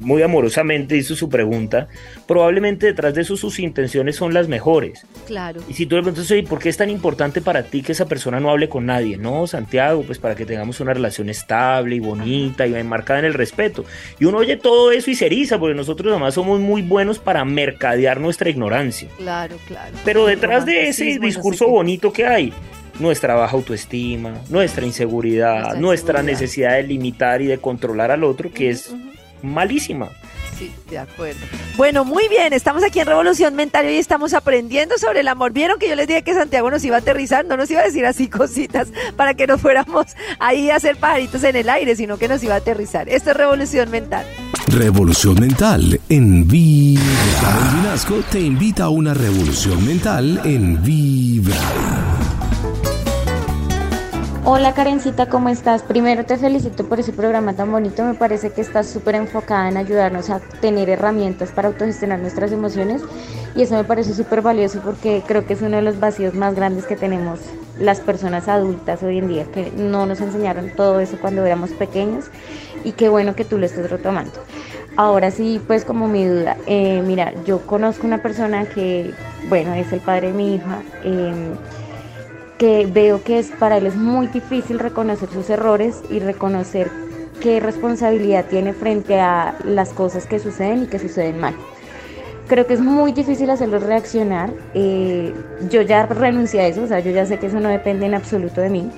muy 0.00 0.22
amorosamente 0.22 0.96
hizo 0.96 1.14
su 1.14 1.28
pregunta, 1.28 1.88
probablemente 2.26 2.86
detrás 2.86 3.14
de 3.14 3.22
eso 3.22 3.36
sus 3.36 3.58
intenciones 3.60 4.16
son 4.16 4.34
las 4.34 4.48
mejores. 4.48 5.06
Claro. 5.26 5.60
Y 5.68 5.74
si 5.74 5.86
tú 5.86 5.96
le 5.96 6.02
preguntas, 6.02 6.30
oye, 6.30 6.42
¿por 6.42 6.58
qué 6.58 6.68
es 6.68 6.76
tan 6.76 6.90
importante 6.90 7.40
para 7.40 7.62
ti 7.62 7.82
que 7.82 7.92
esa 7.92 8.06
persona 8.06 8.40
no 8.40 8.50
hable 8.50 8.68
con 8.68 8.86
nadie? 8.86 9.16
No, 9.16 9.46
Santiago, 9.46 10.02
pues 10.02 10.18
para 10.18 10.34
que 10.34 10.46
tengamos 10.46 10.80
una 10.80 10.92
relación 10.92 11.28
estable 11.28 11.96
y 11.96 12.00
bonita 12.00 12.66
y 12.66 12.74
enmarcada 12.74 13.20
en 13.20 13.26
el 13.26 13.34
respeto. 13.34 13.84
Y 14.18 14.24
uno 14.24 14.38
oye 14.38 14.56
todo 14.56 14.90
eso 14.90 15.10
y 15.10 15.14
se 15.14 15.26
eriza, 15.26 15.58
porque 15.58 15.74
nosotros 15.74 16.10
además 16.10 16.34
somos 16.34 16.60
muy 16.60 16.82
buenos 16.82 17.18
para 17.18 17.44
mercadear 17.44 18.20
nuestra 18.20 18.50
ignorancia. 18.50 19.08
Claro, 19.16 19.56
claro. 19.66 19.96
Pero 20.04 20.26
detrás 20.26 20.66
de 20.66 20.88
ese 20.88 21.18
discurso 21.20 21.68
bonito 21.68 22.12
que 22.12 22.26
hay, 22.26 22.52
nuestra 22.98 23.34
baja 23.34 23.56
autoestima, 23.56 24.34
nuestra 24.48 24.84
inseguridad, 24.84 25.76
nuestra, 25.76 26.22
necesidad 26.22 26.74
de 26.74 26.82
limitar 26.82 27.42
y 27.42 27.46
de 27.46 27.58
controlar 27.58 28.10
al 28.10 28.24
otro, 28.24 28.52
que 28.52 28.70
es 28.70 28.94
malísima. 29.42 30.10
Sí, 30.58 30.72
de 30.88 30.98
acuerdo. 30.98 31.40
Bueno, 31.76 32.06
muy 32.06 32.28
bien, 32.28 32.54
estamos 32.54 32.82
aquí 32.82 33.00
en 33.00 33.06
Revolución 33.06 33.54
Mental 33.54 33.84
y 33.90 33.98
estamos 33.98 34.32
aprendiendo 34.32 34.96
sobre 34.96 35.20
el 35.20 35.28
amor. 35.28 35.52
Vieron 35.52 35.78
que 35.78 35.86
yo 35.86 35.94
les 35.94 36.08
dije 36.08 36.22
que 36.22 36.32
Santiago 36.32 36.70
nos 36.70 36.82
iba 36.82 36.96
a 36.96 37.00
aterrizar, 37.00 37.44
no 37.44 37.58
nos 37.58 37.70
iba 37.70 37.82
a 37.82 37.84
decir 37.84 38.06
así 38.06 38.28
cositas 38.30 38.88
para 39.16 39.34
que 39.34 39.46
no 39.46 39.58
fuéramos 39.58 40.06
ahí 40.38 40.70
a 40.70 40.76
hacer 40.76 40.96
pajaritos 40.96 41.44
en 41.44 41.56
el 41.56 41.68
aire, 41.68 41.94
sino 41.94 42.16
que 42.16 42.28
nos 42.28 42.42
iba 42.42 42.54
a 42.54 42.58
aterrizar. 42.58 43.06
Esto 43.08 43.32
es 43.32 43.36
Revolución 43.36 43.90
Mental. 43.90 44.24
Revolución 44.68 45.38
Mental 45.38 46.00
en 46.08 46.48
Vibra. 46.48 47.04
Karen 47.42 47.82
Vinasco 47.82 48.14
te 48.30 48.40
invita 48.40 48.84
a 48.84 48.88
una 48.88 49.12
revolución 49.12 49.86
mental 49.86 50.40
en 50.44 50.82
Vibra. 50.82 52.35
Hola 54.48 54.74
Karencita, 54.74 55.26
¿cómo 55.26 55.48
estás? 55.48 55.82
Primero 55.82 56.24
te 56.24 56.36
felicito 56.36 56.88
por 56.88 57.00
ese 57.00 57.12
programa 57.12 57.54
tan 57.54 57.72
bonito, 57.72 58.04
me 58.04 58.14
parece 58.14 58.50
que 58.50 58.60
estás 58.60 58.86
súper 58.86 59.16
enfocada 59.16 59.68
en 59.68 59.76
ayudarnos 59.76 60.30
a 60.30 60.38
tener 60.38 60.88
herramientas 60.88 61.50
para 61.50 61.66
autogestionar 61.66 62.20
nuestras 62.20 62.52
emociones 62.52 63.02
y 63.56 63.62
eso 63.62 63.74
me 63.74 63.82
parece 63.82 64.14
súper 64.14 64.42
valioso 64.42 64.80
porque 64.84 65.24
creo 65.26 65.44
que 65.44 65.54
es 65.54 65.62
uno 65.62 65.74
de 65.74 65.82
los 65.82 65.98
vacíos 65.98 66.34
más 66.34 66.54
grandes 66.54 66.86
que 66.86 66.94
tenemos 66.94 67.40
las 67.80 67.98
personas 67.98 68.46
adultas 68.46 69.02
hoy 69.02 69.18
en 69.18 69.26
día, 69.26 69.46
que 69.46 69.72
no 69.72 70.06
nos 70.06 70.20
enseñaron 70.20 70.70
todo 70.76 71.00
eso 71.00 71.18
cuando 71.20 71.44
éramos 71.44 71.70
pequeños 71.70 72.26
y 72.84 72.92
qué 72.92 73.08
bueno 73.08 73.34
que 73.34 73.44
tú 73.44 73.58
lo 73.58 73.66
estés 73.66 73.90
retomando. 73.90 74.30
Ahora 74.96 75.32
sí, 75.32 75.60
pues 75.66 75.84
como 75.84 76.06
mi 76.06 76.24
duda, 76.24 76.56
eh, 76.68 77.02
mira, 77.04 77.32
yo 77.44 77.66
conozco 77.66 78.06
una 78.06 78.22
persona 78.22 78.64
que, 78.64 79.12
bueno, 79.48 79.74
es 79.74 79.92
el 79.92 79.98
padre 79.98 80.28
de 80.28 80.34
mi 80.34 80.54
hija. 80.54 80.82
Eh, 81.02 81.56
que 82.58 82.86
veo 82.86 83.22
que 83.22 83.38
es 83.38 83.50
para 83.50 83.76
él 83.76 83.86
es 83.86 83.96
muy 83.96 84.28
difícil 84.28 84.78
reconocer 84.78 85.28
sus 85.28 85.50
errores 85.50 86.02
y 86.10 86.20
reconocer 86.20 86.90
qué 87.40 87.60
responsabilidad 87.60 88.46
tiene 88.46 88.72
frente 88.72 89.20
a 89.20 89.56
las 89.64 89.90
cosas 89.90 90.26
que 90.26 90.38
suceden 90.38 90.84
y 90.84 90.86
que 90.86 90.98
suceden 90.98 91.38
mal. 91.38 91.54
Creo 92.48 92.66
que 92.66 92.74
es 92.74 92.80
muy 92.80 93.12
difícil 93.12 93.50
hacerlo 93.50 93.78
reaccionar. 93.78 94.52
Eh, 94.72 95.34
yo 95.68 95.82
ya 95.82 96.06
renuncié 96.06 96.60
a 96.60 96.66
eso, 96.68 96.84
o 96.84 96.86
sea, 96.86 97.00
yo 97.00 97.10
ya 97.10 97.26
sé 97.26 97.38
que 97.38 97.46
eso 97.46 97.60
no 97.60 97.68
depende 97.68 98.06
en 98.06 98.14
absoluto 98.14 98.60
de 98.60 98.70
mí. 98.70 98.90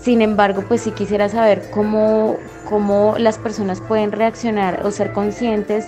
Sin 0.00 0.20
embargo, 0.20 0.64
pues 0.66 0.82
sí 0.82 0.90
quisiera 0.90 1.28
saber 1.28 1.70
cómo, 1.70 2.36
cómo 2.68 3.14
las 3.18 3.38
personas 3.38 3.80
pueden 3.80 4.10
reaccionar 4.10 4.84
o 4.84 4.90
ser 4.90 5.12
conscientes 5.12 5.86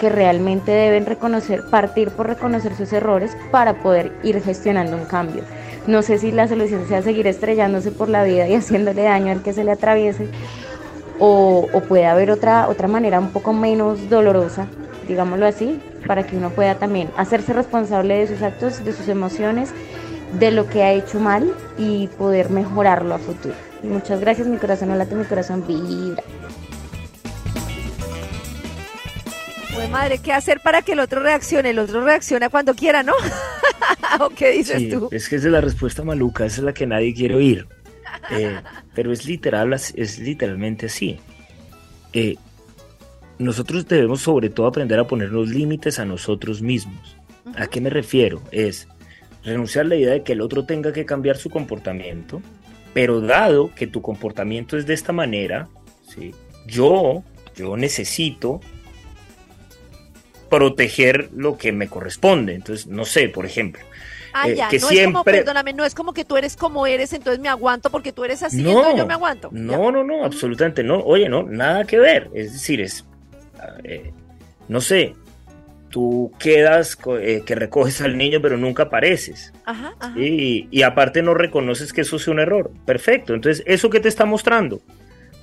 que 0.00 0.08
realmente 0.08 0.72
deben 0.72 1.06
reconocer, 1.06 1.62
partir 1.70 2.10
por 2.10 2.26
reconocer 2.26 2.74
sus 2.74 2.92
errores 2.92 3.36
para 3.52 3.74
poder 3.74 4.12
ir 4.24 4.42
gestionando 4.42 4.96
un 4.96 5.04
cambio. 5.04 5.44
No 5.86 6.02
sé 6.02 6.18
si 6.18 6.30
la 6.30 6.46
solución 6.46 6.86
sea 6.86 7.02
seguir 7.02 7.26
estrellándose 7.26 7.90
por 7.90 8.08
la 8.08 8.22
vida 8.24 8.48
y 8.48 8.54
haciéndole 8.54 9.02
daño 9.02 9.32
al 9.32 9.42
que 9.42 9.52
se 9.52 9.64
le 9.64 9.72
atraviese, 9.72 10.28
o, 11.18 11.68
puede 11.88 12.06
haber 12.06 12.30
otra, 12.30 12.68
otra 12.68 12.88
manera 12.88 13.20
un 13.20 13.30
poco 13.30 13.52
menos 13.52 14.08
dolorosa, 14.08 14.66
digámoslo 15.06 15.46
así, 15.46 15.80
para 16.06 16.24
que 16.26 16.36
uno 16.36 16.50
pueda 16.50 16.76
también 16.76 17.10
hacerse 17.16 17.52
responsable 17.52 18.18
de 18.18 18.26
sus 18.26 18.42
actos, 18.42 18.84
de 18.84 18.92
sus 18.92 19.08
emociones, 19.08 19.70
de 20.38 20.50
lo 20.50 20.68
que 20.68 20.82
ha 20.82 20.92
hecho 20.92 21.20
mal 21.20 21.52
y 21.78 22.08
poder 22.18 22.50
mejorarlo 22.50 23.14
a 23.14 23.18
futuro. 23.18 23.54
Muchas 23.82 24.20
gracias, 24.20 24.46
mi 24.48 24.56
corazón 24.56 24.90
mi 24.90 25.24
corazón 25.24 25.64
vibra. 25.66 26.22
Madre, 29.92 30.18
¿qué 30.18 30.32
hacer 30.32 30.60
para 30.60 30.82
que 30.82 30.92
el 30.92 31.00
otro 31.00 31.20
reaccione? 31.20 31.70
El 31.70 31.78
otro 31.78 32.04
reacciona 32.04 32.48
cuando 32.48 32.74
quiera, 32.74 33.02
¿no? 33.02 33.12
¿O 34.20 34.30
qué 34.30 34.50
dices 34.50 34.88
tú? 34.90 35.08
Es 35.12 35.28
que 35.28 35.36
esa 35.36 35.46
es 35.46 35.52
la 35.52 35.60
respuesta 35.60 36.02
maluca, 36.02 36.46
esa 36.46 36.56
es 36.60 36.64
la 36.64 36.74
que 36.74 36.86
nadie 36.86 37.14
quiere 37.14 37.34
oír. 37.36 37.66
Eh, 38.30 38.60
pero 38.94 39.10
es 39.10 39.26
literal, 39.26 39.72
es 39.72 40.18
literalmente 40.20 40.86
así. 40.86 41.18
Eh, 42.12 42.36
nosotros 43.38 43.88
debemos 43.88 44.20
sobre 44.20 44.48
todo 44.48 44.66
aprender 44.66 44.98
a 44.98 45.06
ponernos 45.06 45.48
límites 45.48 45.98
a 45.98 46.04
nosotros 46.04 46.62
mismos. 46.62 47.16
¿A 47.56 47.66
qué 47.66 47.80
me 47.80 47.90
refiero? 47.90 48.40
Es 48.52 48.86
renunciar 49.44 49.86
a 49.86 49.88
la 49.88 49.96
idea 49.96 50.12
de 50.12 50.22
que 50.22 50.34
el 50.34 50.40
otro 50.40 50.64
tenga 50.66 50.92
que 50.92 51.04
cambiar 51.04 51.36
su 51.36 51.50
comportamiento, 51.50 52.40
pero 52.94 53.20
dado 53.20 53.74
que 53.74 53.88
tu 53.88 54.02
comportamiento 54.02 54.76
es 54.76 54.86
de 54.86 54.94
esta 54.94 55.12
manera, 55.12 55.68
¿sí? 56.06 56.32
yo, 56.66 57.24
yo 57.56 57.76
necesito 57.76 58.60
proteger 60.52 61.30
lo 61.34 61.56
que 61.56 61.72
me 61.72 61.88
corresponde. 61.88 62.54
Entonces, 62.54 62.86
no 62.86 63.06
sé, 63.06 63.30
por 63.30 63.46
ejemplo. 63.46 63.82
Ah, 64.34 64.50
eh, 64.50 64.58
que 64.68 64.78
no 64.78 64.88
siempre... 64.88 65.00
es 65.00 65.06
como, 65.06 65.24
perdóname, 65.24 65.72
no 65.72 65.84
es 65.84 65.94
como 65.94 66.12
que 66.12 66.26
tú 66.26 66.36
eres 66.36 66.56
como 66.56 66.86
eres, 66.86 67.14
entonces 67.14 67.40
me 67.40 67.48
aguanto 67.48 67.88
porque 67.88 68.12
tú 68.12 68.22
eres 68.24 68.42
así, 68.42 68.62
no, 68.62 68.94
yo 68.94 69.06
me 69.06 69.14
aguanto. 69.14 69.48
No, 69.50 69.90
no, 69.90 70.04
no, 70.04 70.24
absolutamente 70.24 70.82
no. 70.82 71.00
Oye, 71.00 71.28
no, 71.28 71.42
nada 71.42 71.84
que 71.84 71.98
ver. 71.98 72.30
Es 72.34 72.52
decir, 72.52 72.82
es, 72.82 73.04
eh, 73.84 74.12
no 74.68 74.82
sé, 74.82 75.14
tú 75.88 76.32
quedas 76.38 76.98
eh, 77.20 77.42
que 77.46 77.54
recoges 77.54 78.02
al 78.02 78.18
niño 78.18 78.40
pero 78.42 78.58
nunca 78.58 78.84
apareces. 78.84 79.54
Ajá, 79.64 79.94
ajá. 80.00 80.18
Y, 80.18 80.68
y 80.70 80.82
aparte 80.82 81.22
no 81.22 81.32
reconoces 81.32 81.94
que 81.94 82.02
eso 82.02 82.18
sea 82.18 82.34
un 82.34 82.40
error. 82.40 82.70
Perfecto. 82.84 83.32
Entonces, 83.32 83.62
¿eso 83.66 83.88
qué 83.88 84.00
te 84.00 84.08
está 84.08 84.26
mostrando? 84.26 84.82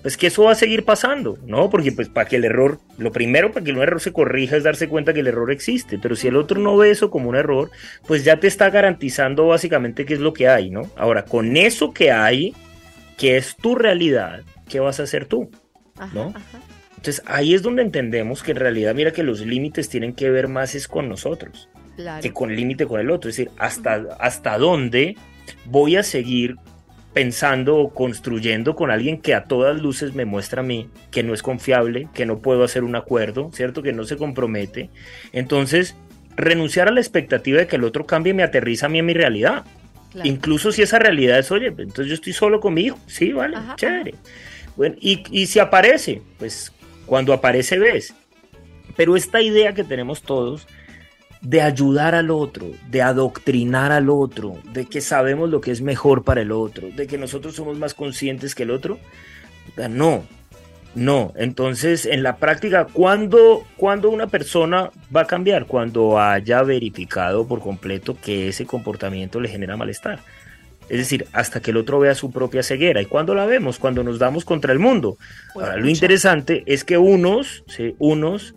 Pues 0.02 0.16
que 0.16 0.28
eso 0.28 0.43
va 0.43 0.52
a 0.52 0.56
seguir 0.56 0.86
pasando, 0.86 1.38
¿no? 1.45 1.70
Porque 1.70 1.91
pues 1.91 2.08
para 2.08 2.28
que 2.28 2.38
el 2.38 2.45
error, 2.45 2.80
lo 2.97 3.12
primero 3.12 3.52
para 3.52 3.66
que 3.66 3.72
un 3.72 3.82
error 3.82 4.00
se 4.00 4.14
corrija 4.14 4.56
es 4.56 4.64
darse 4.64 4.88
cuenta 4.88 5.14
que 5.14 5.20
el 5.20 5.28
error 5.28 5.52
existe, 5.52 6.00
pero 6.00 6.16
si 6.16 6.28
el 6.28 6.38
otro 6.38 6.60
no 6.60 6.78
ve 6.78 6.91
eso 6.91 7.10
como 7.10 7.30
un 7.30 7.36
error, 7.36 7.70
pues 8.08 8.24
ya 8.24 8.39
te 8.39 8.47
está 8.47 8.70
garantizando 8.70 9.47
básicamente 9.47 10.06
qué 10.06 10.14
es 10.14 10.20
lo 10.20 10.34
que 10.34 10.47
hay, 10.47 10.70
¿no? 10.70 10.84
Ahora, 10.95 11.26
con 11.26 11.58
eso 11.58 11.93
que 11.93 12.12
hay, 12.12 12.54
que 13.18 13.36
es 13.36 13.58
tu 13.58 13.76
realidad, 13.76 14.43
¿qué 14.70 14.80
vas 14.80 15.00
a 15.02 15.04
hacer 15.04 15.26
tú? 15.26 15.52
¿No? 16.14 16.34
Entonces 16.95 17.22
ahí 17.26 17.54
es 17.54 17.62
donde 17.62 17.82
entendemos 17.82 18.41
que 18.41 18.52
en 18.52 18.58
realidad, 18.58 18.95
mira 18.95 19.12
que 19.12 19.24
los 19.24 19.41
límites 19.41 19.89
tienen 19.89 20.14
que 20.14 20.30
ver 20.30 20.47
más 20.47 20.76
es 20.76 20.88
con 20.88 21.10
nosotros, 21.10 21.70
que 22.22 22.32
con 22.32 22.52
el 22.52 22.56
límite 22.56 22.86
con 22.86 23.02
el 23.02 23.12
otro, 23.12 23.30
es 23.30 23.36
decir, 23.36 23.52
hasta, 23.58 24.06
hasta 24.20 24.58
dónde 24.58 25.18
voy 25.66 25.97
a 25.97 26.04
seguir 26.04 26.56
pensando 27.14 27.78
o 27.78 27.93
construyendo 27.93 28.76
con 28.76 28.91
alguien 28.91 29.20
que 29.20 29.34
a 29.34 29.45
todas 29.45 29.82
luces 29.82 30.14
me 30.14 30.26
muestra 30.26 30.62
a 30.62 30.64
mí 30.64 30.89
que 31.12 31.24
no 31.24 31.34
es 31.34 31.41
confiable, 31.41 32.07
que 32.14 32.26
no 32.26 32.39
puedo 32.39 32.64
hacer 32.64 32.84
un 32.84 32.95
acuerdo, 32.95 33.49
¿cierto? 33.53 33.82
Que 33.82 33.93
no 33.93 34.03
se 34.03 34.18
compromete. 34.18 34.89
Entonces, 35.32 35.95
renunciar 36.36 36.88
a 36.88 36.91
la 36.91 36.99
expectativa 36.99 37.60
de 37.60 37.68
que 37.68 37.78
el 37.78 37.84
otro 37.84 38.05
cambie 38.05 38.34
me 38.34 38.43
aterriza 38.43 38.86
a 38.86 38.89
mí 38.89 38.99
en 38.99 39.05
mi 39.05 39.14
realidad. 39.14 39.66
Incluso 40.24 40.72
si 40.72 40.82
esa 40.82 40.97
realidad 40.97 41.39
es, 41.39 41.51
oye, 41.51 41.68
entonces 41.68 42.07
yo 42.07 42.14
estoy 42.14 42.34
solo 42.34 42.60
conmigo. 42.60 42.97
Sí, 43.07 43.32
vale, 43.32 43.57
chévere. 43.76 44.16
Bueno, 44.76 44.95
y, 44.99 45.24
y 45.32 45.47
si 45.47 45.60
aparece, 45.60 46.22
pues 46.38 46.72
cuando 47.05 47.34
aparece 47.34 47.78
ves. 47.78 48.14
Pero 48.95 49.16
esta 49.16 49.41
idea 49.41 49.74
que 49.74 49.84
tenemos 49.84 50.22
todos 50.22 50.68
de 51.42 51.62
ayudar 51.62 52.16
al 52.16 52.32
otro, 52.32 52.72
de 52.90 53.02
adoctrinar 53.02 53.92
al 53.92 54.10
otro, 54.10 54.58
de 54.74 54.86
que 54.86 55.02
sabemos 55.02 55.50
lo 55.50 55.62
que 55.62 55.72
es 55.72 55.82
mejor 55.82 56.24
para 56.24 56.42
el 56.42 56.52
otro, 56.52 56.90
de 56.90 57.08
que 57.08 57.18
nosotros 57.18 57.56
somos 57.56 57.78
más 57.78 57.94
conscientes 57.94 58.56
que 58.56 58.64
el 58.64 58.72
otro. 58.72 59.00
No, 59.90 60.24
no. 60.96 61.34
Entonces, 61.36 62.06
en 62.06 62.24
la 62.24 62.38
práctica, 62.38 62.86
¿cuándo, 62.92 63.66
¿cuándo 63.78 64.10
una 64.10 64.28
persona 64.28 64.92
va 65.16 65.22
a 65.22 65.28
cambiar? 65.28 65.66
Cuando 65.66 66.20
haya 66.20 66.62
verificado 66.64 67.48
por 67.48 67.62
completo 67.62 68.18
que 68.22 68.50
ese 68.50 68.66
comportamiento 68.66 69.40
le 69.40 69.50
genera 69.50 69.78
malestar. 69.78 70.20
Es 70.90 70.98
decir, 70.98 71.28
hasta 71.34 71.62
que 71.62 71.72
el 71.72 71.78
otro 71.78 72.00
vea 72.00 72.16
su 72.16 72.32
propia 72.32 72.64
ceguera. 72.64 73.00
¿Y 73.02 73.06
cuándo 73.06 73.36
la 73.36 73.46
vemos? 73.46 73.78
Cuando 73.78 74.04
nos 74.04 74.18
damos 74.18 74.44
contra 74.44 74.74
el 74.74 74.80
mundo. 74.80 75.18
Ahora, 75.54 75.78
lo 75.78 75.88
interesante 75.88 76.64
es 76.66 76.84
que 76.84 76.98
unos, 76.98 77.64
¿sí? 77.68 77.96
unos 78.00 78.56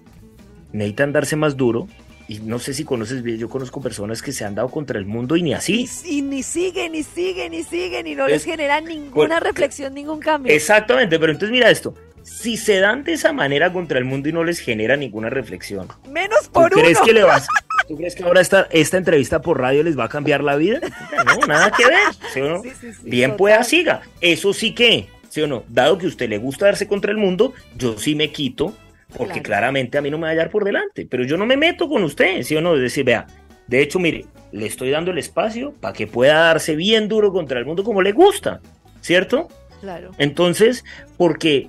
necesitan 0.73 1.13
darse 1.13 1.37
más 1.37 1.59
duro 1.59 1.87
y 2.33 2.41
no 2.41 2.59
sé 2.59 2.73
si 2.73 2.85
conoces 2.85 3.23
bien, 3.23 3.37
yo 3.37 3.51
conozco 3.51 3.83
personas 3.83 4.23
que 4.23 4.33
se 4.33 4.45
han 4.45 4.55
dado 4.55 4.71
contra 4.71 4.99
el 4.99 5.05
mundo 5.05 5.37
y 5.37 5.43
ni 5.43 5.53
así. 5.53 5.87
Y, 6.05 6.23
ni 6.23 6.43
siguen, 6.43 6.93
ni 6.93 7.03
siguen, 7.03 7.53
ni 7.53 7.63
siguen, 7.63 8.07
y 8.07 8.15
no 8.15 8.27
les 8.27 8.45
genera 8.45 8.81
ninguna 8.81 9.39
reflexión, 9.39 9.93
ningún 9.93 10.19
cambio. 10.19 10.51
Exactamente, 10.53 11.19
pero 11.19 11.33
entonces 11.33 11.53
mira 11.53 11.69
esto. 11.69 11.95
Si 12.23 12.57
se 12.57 12.79
dan 12.79 13.05
de 13.05 13.15
esa 13.15 13.35
manera 13.35 13.71
contra 13.71 13.99
el 13.99 14.07
mundo 14.07 14.31
y 14.31 14.33
no 14.33 14.45
les 14.45 14.61
genera 14.61 14.97
ninguna 14.97 15.29
reflexión. 15.29 15.89
Menos 16.09 16.49
por 16.49 16.71
¿tú 16.71 16.79
crees 16.79 17.01
Que 17.01 17.13
le 17.13 17.25
vas, 17.25 17.47
¿Tú 17.89 17.97
crees 17.97 18.15
que 18.15 18.23
ahora 18.23 18.41
esta, 18.41 18.67
esta 18.71 18.97
entrevista 18.97 19.43
por 19.43 19.61
radio 19.61 19.83
les 19.83 19.99
va 19.99 20.05
a 20.05 20.09
cambiar 20.09 20.43
la 20.43 20.57
vida? 20.57 20.81
No, 21.27 21.47
nada 21.47 21.71
que 21.71 21.85
ver. 21.85 22.61
bien 23.03 23.37
pueda, 23.37 23.63
siga. 23.65 24.03
Eso 24.23 24.55
sí 24.55 24.75
que, 24.75 25.09
¿sí 25.29 25.43
o 25.43 25.47
no? 25.47 25.65
Dado 25.69 25.99
que 25.99 26.07
a 26.07 26.09
usted 26.09 26.31
le 26.31 26.39
gusta 26.39 26.67
darse 26.67 26.87
contra 26.87 27.11
el 27.11 27.19
mundo, 27.19 27.53
yo 27.77 27.99
sí 27.99 28.15
me 28.15 28.31
quito 28.31 28.75
porque 29.17 29.43
claramente 29.43 29.99
a 29.99 30.03
mí 30.03 30.11
no 30.11 30.19
me 30.19 30.23
va 30.23 30.29
a 30.29 30.33
hallar 30.33 30.51
por 30.51 30.65
delante, 30.65 31.07
pero 31.09 31.25
yo 31.25 31.37
no 31.37 31.47
me 31.47 31.57
meto 31.57 31.89
con 31.89 32.03
usted, 32.03 32.43
¿sí 32.43 32.57
o 32.57 32.61
no? 32.61 32.75
Es 32.75 32.81
decir, 32.81 33.05
vea, 33.05 33.27
de 33.67 33.81
hecho, 33.81 33.99
mire, 33.99 34.27
le 34.53 34.67
estoy 34.67 34.91
dando 34.91 35.11
el 35.11 35.19
espacio 35.19 35.73
para 35.81 35.93
que 35.93 36.07
pueda 36.07 36.35
darse 36.35 36.77
bien 36.77 37.09
duro 37.09 37.33
contra 37.33 37.59
el 37.59 37.67
mundo 37.67 37.85
como 37.85 38.03
le 38.03 38.13
gusta, 38.13 38.61
¿cierto? 39.01 39.49
Claro. 39.81 40.11
Entonces, 40.19 40.85
porque, 41.17 41.69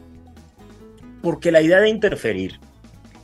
porque 1.22 1.52
la 1.52 1.62
idea 1.62 1.80
de 1.80 1.90
interferir, 1.90 2.60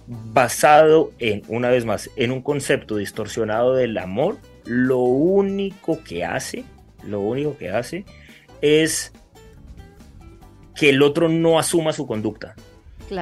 basado 0.08 1.12
en, 1.20 1.44
una 1.48 1.70
vez 1.70 1.86
más, 1.86 2.10
en 2.16 2.32
un 2.32 2.42
concepto 2.42 2.98
distorsionado 2.98 3.76
del 3.76 3.98
amor, 3.98 4.38
lo 4.66 5.00
único 5.00 6.04
que 6.04 6.26
hace, 6.26 6.64
lo 7.04 7.20
único 7.22 7.58
que 7.58 7.70
hace 7.70 8.06
es 8.62 9.12
que 10.76 10.90
el 10.90 11.02
otro 11.02 11.30
no 11.30 11.60
asuma 11.60 11.94
su 11.94 12.08
conducta 12.08 12.56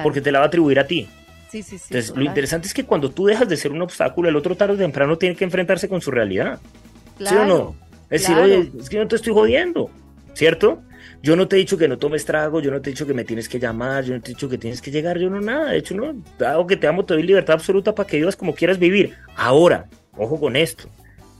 porque 0.02 0.20
te 0.20 0.32
la 0.32 0.40
va 0.40 0.46
a 0.46 0.48
atribuir 0.48 0.78
a 0.78 0.86
ti. 0.86 1.08
Sí, 1.50 1.62
sí, 1.62 1.78
sí. 1.78 1.86
Entonces, 1.88 2.14
lo 2.14 2.22
interesante 2.22 2.68
es 2.68 2.74
que 2.74 2.84
cuando 2.84 3.10
tú 3.10 3.26
dejas 3.26 3.48
de 3.48 3.56
ser 3.56 3.72
un 3.72 3.80
obstáculo, 3.80 4.28
el 4.28 4.36
otro 4.36 4.54
tarde 4.54 4.74
o 4.74 4.76
temprano 4.76 5.16
tiene 5.16 5.34
que 5.34 5.44
enfrentarse 5.44 5.88
con 5.88 6.00
su 6.00 6.10
realidad. 6.10 6.60
¿Sí 7.18 7.34
o 7.34 7.44
no? 7.44 7.74
Es 8.10 8.22
decir, 8.22 8.36
oye, 8.36 8.70
es 8.78 8.88
que 8.88 8.96
yo 8.96 9.02
no 9.02 9.08
te 9.08 9.16
estoy 9.16 9.32
jodiendo, 9.32 9.90
¿cierto? 10.34 10.82
Yo 11.22 11.36
no 11.36 11.48
te 11.48 11.56
he 11.56 11.58
dicho 11.58 11.76
que 11.76 11.88
no 11.88 11.98
tomes 11.98 12.24
trago, 12.24 12.60
yo 12.60 12.70
no 12.70 12.80
te 12.80 12.90
he 12.90 12.92
dicho 12.92 13.06
que 13.06 13.14
me 13.14 13.24
tienes 13.24 13.48
que 13.48 13.58
llamar, 13.58 14.04
yo 14.04 14.14
no 14.14 14.20
te 14.20 14.30
he 14.30 14.34
dicho 14.34 14.48
que 14.48 14.56
tienes 14.56 14.80
que 14.80 14.90
llegar, 14.90 15.18
yo 15.18 15.28
no 15.28 15.40
nada. 15.40 15.72
De 15.72 15.78
hecho, 15.78 15.94
no, 15.94 16.14
dado 16.38 16.66
que 16.66 16.76
te 16.76 16.86
amo, 16.86 17.04
te 17.04 17.14
doy 17.14 17.22
libertad 17.22 17.54
absoluta 17.54 17.94
para 17.94 18.06
que 18.06 18.18
vivas 18.18 18.36
como 18.36 18.54
quieras 18.54 18.78
vivir. 18.78 19.16
Ahora, 19.36 19.88
ojo 20.16 20.38
con 20.38 20.54
esto, 20.54 20.88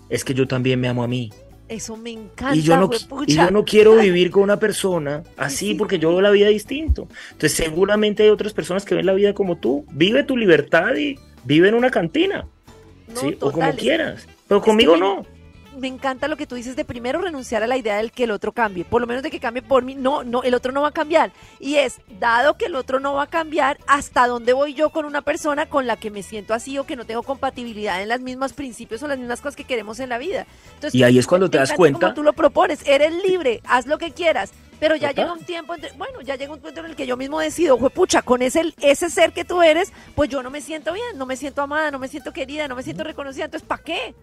es 0.09 0.24
que 0.24 0.34
yo 0.34 0.49
también 0.49 0.80
me 0.80 0.88
amo 0.88 1.05
a 1.05 1.09
mí. 1.09 1.30
Eso 1.69 1.97
me 1.97 2.11
encanta. 2.11 2.57
Y 2.57 2.62
yo 2.62 2.77
no, 2.77 2.91
y 3.27 3.35
yo 3.35 3.51
no 3.51 3.64
quiero 3.64 3.97
vivir 4.01 4.31
con 4.31 4.43
una 4.43 4.59
persona 4.59 5.23
así 5.37 5.75
porque 5.75 5.99
yo 5.99 6.11
veo 6.11 6.21
la 6.21 6.31
vida 6.31 6.49
distinto. 6.49 7.09
Entonces 7.33 7.53
seguramente 7.55 8.23
hay 8.23 8.31
otras 8.31 8.53
personas 8.53 8.85
que 8.85 8.95
ven 8.95 9.07
la 9.07 9.14
vida 9.14 9.35
como 9.35 9.57
tú. 9.57 9.85
Vive 9.91 10.23
tu 10.25 10.37
libertad 10.37 10.97
y 10.97 11.19
vive 11.45 11.69
en 11.69 11.75
una 11.75 11.91
cantina. 11.91 12.47
¿sí? 13.14 13.37
O 13.41 13.53
como 13.53 13.73
quieras. 13.75 14.27
Pero 14.47 14.61
conmigo 14.62 14.97
no 14.97 15.25
me 15.79 15.89
encanta 15.89 16.29
lo 16.29 16.37
que 16.37 16.47
tú 16.47 16.55
dices 16.55 16.76
de 16.76 16.85
primero 16.85 17.20
renunciar 17.20 17.62
a 17.62 17.66
la 17.66 17.76
idea 17.76 17.97
del 17.97 18.12
que 18.12 18.24
el 18.24 18.31
otro 18.31 18.53
cambie, 18.53 18.85
por 18.85 19.01
lo 19.01 19.07
menos 19.07 19.22
de 19.22 19.31
que 19.31 19.41
cambie 19.41 19.62
por 19.62 19.85
mí. 19.85 19.95
No, 19.95 20.24
no, 20.24 20.43
el 20.43 20.55
otro 20.55 20.72
no 20.72 20.83
va 20.83 20.89
a 20.89 20.93
cambiar. 20.93 21.33
Y 21.61 21.76
es, 21.76 22.01
dado 22.18 22.57
que 22.57 22.66
el 22.66 22.74
otro 22.74 23.01
no 23.01 23.14
va 23.14 23.24
a 23.24 23.26
cambiar, 23.29 23.79
¿hasta 23.87 24.26
dónde 24.26 24.53
voy 24.53 24.74
yo 24.74 24.91
con 24.91 25.05
una 25.05 25.22
persona 25.22 25.66
con 25.66 25.87
la 25.87 25.97
que 25.97 26.11
me 26.11 26.22
siento 26.22 26.55
así 26.55 26.79
o 26.79 26.85
que 26.85 26.97
no 26.97 27.07
tengo 27.07 27.22
compatibilidad 27.22 28.03
en 28.03 28.09
los 28.09 28.20
mismos 28.20 28.53
principios 28.53 29.03
o 29.03 29.09
las 29.09 29.18
mismas 29.18 29.41
cosas 29.41 29.57
que 29.57 29.64
queremos 29.64 30.01
en 30.01 30.09
la 30.09 30.18
vida? 30.18 30.47
Entonces, 30.74 30.95
y 30.95 31.05
ahí 31.05 31.18
es 31.18 31.26
cuando 31.26 31.49
te 31.49 31.59
das 31.59 31.72
cuenta. 31.72 32.01
Como 32.01 32.14
tú 32.14 32.22
lo 32.22 32.33
propones, 32.33 32.87
eres 32.87 33.12
libre, 33.24 33.61
haz 33.64 33.87
lo 33.87 33.99
que 33.99 34.12
quieras. 34.12 34.53
Pero 34.81 34.95
ya 34.95 35.11
llega 35.11 35.33
un 35.33 35.45
tiempo, 35.45 35.74
bueno, 35.97 36.20
ya 36.20 36.37
llega 36.37 36.53
un 36.53 36.61
punto 36.61 36.81
en 36.81 36.87
el 36.87 36.97
que 36.97 37.07
yo 37.07 37.16
mismo 37.16 37.41
decido, 37.41 37.76
pucha, 37.91 38.22
con 38.22 38.43
ese, 38.43 38.72
ese 38.81 39.11
ser 39.11 39.33
que 39.33 39.45
tú 39.45 39.61
eres, 39.61 39.93
pues 40.14 40.31
yo 40.31 40.43
no 40.43 40.51
me 40.51 40.61
siento 40.61 40.93
bien, 40.93 41.16
no 41.18 41.26
me 41.26 41.37
siento 41.37 41.62
amada, 41.62 41.91
no 41.91 41.99
me 41.99 42.07
siento 42.07 42.33
querida, 42.33 42.68
no 42.68 42.76
me 42.76 42.85
siento 42.85 43.03
reconocida, 43.03 43.47
entonces 43.47 43.66
¿para 43.66 43.83
qué? 43.83 44.14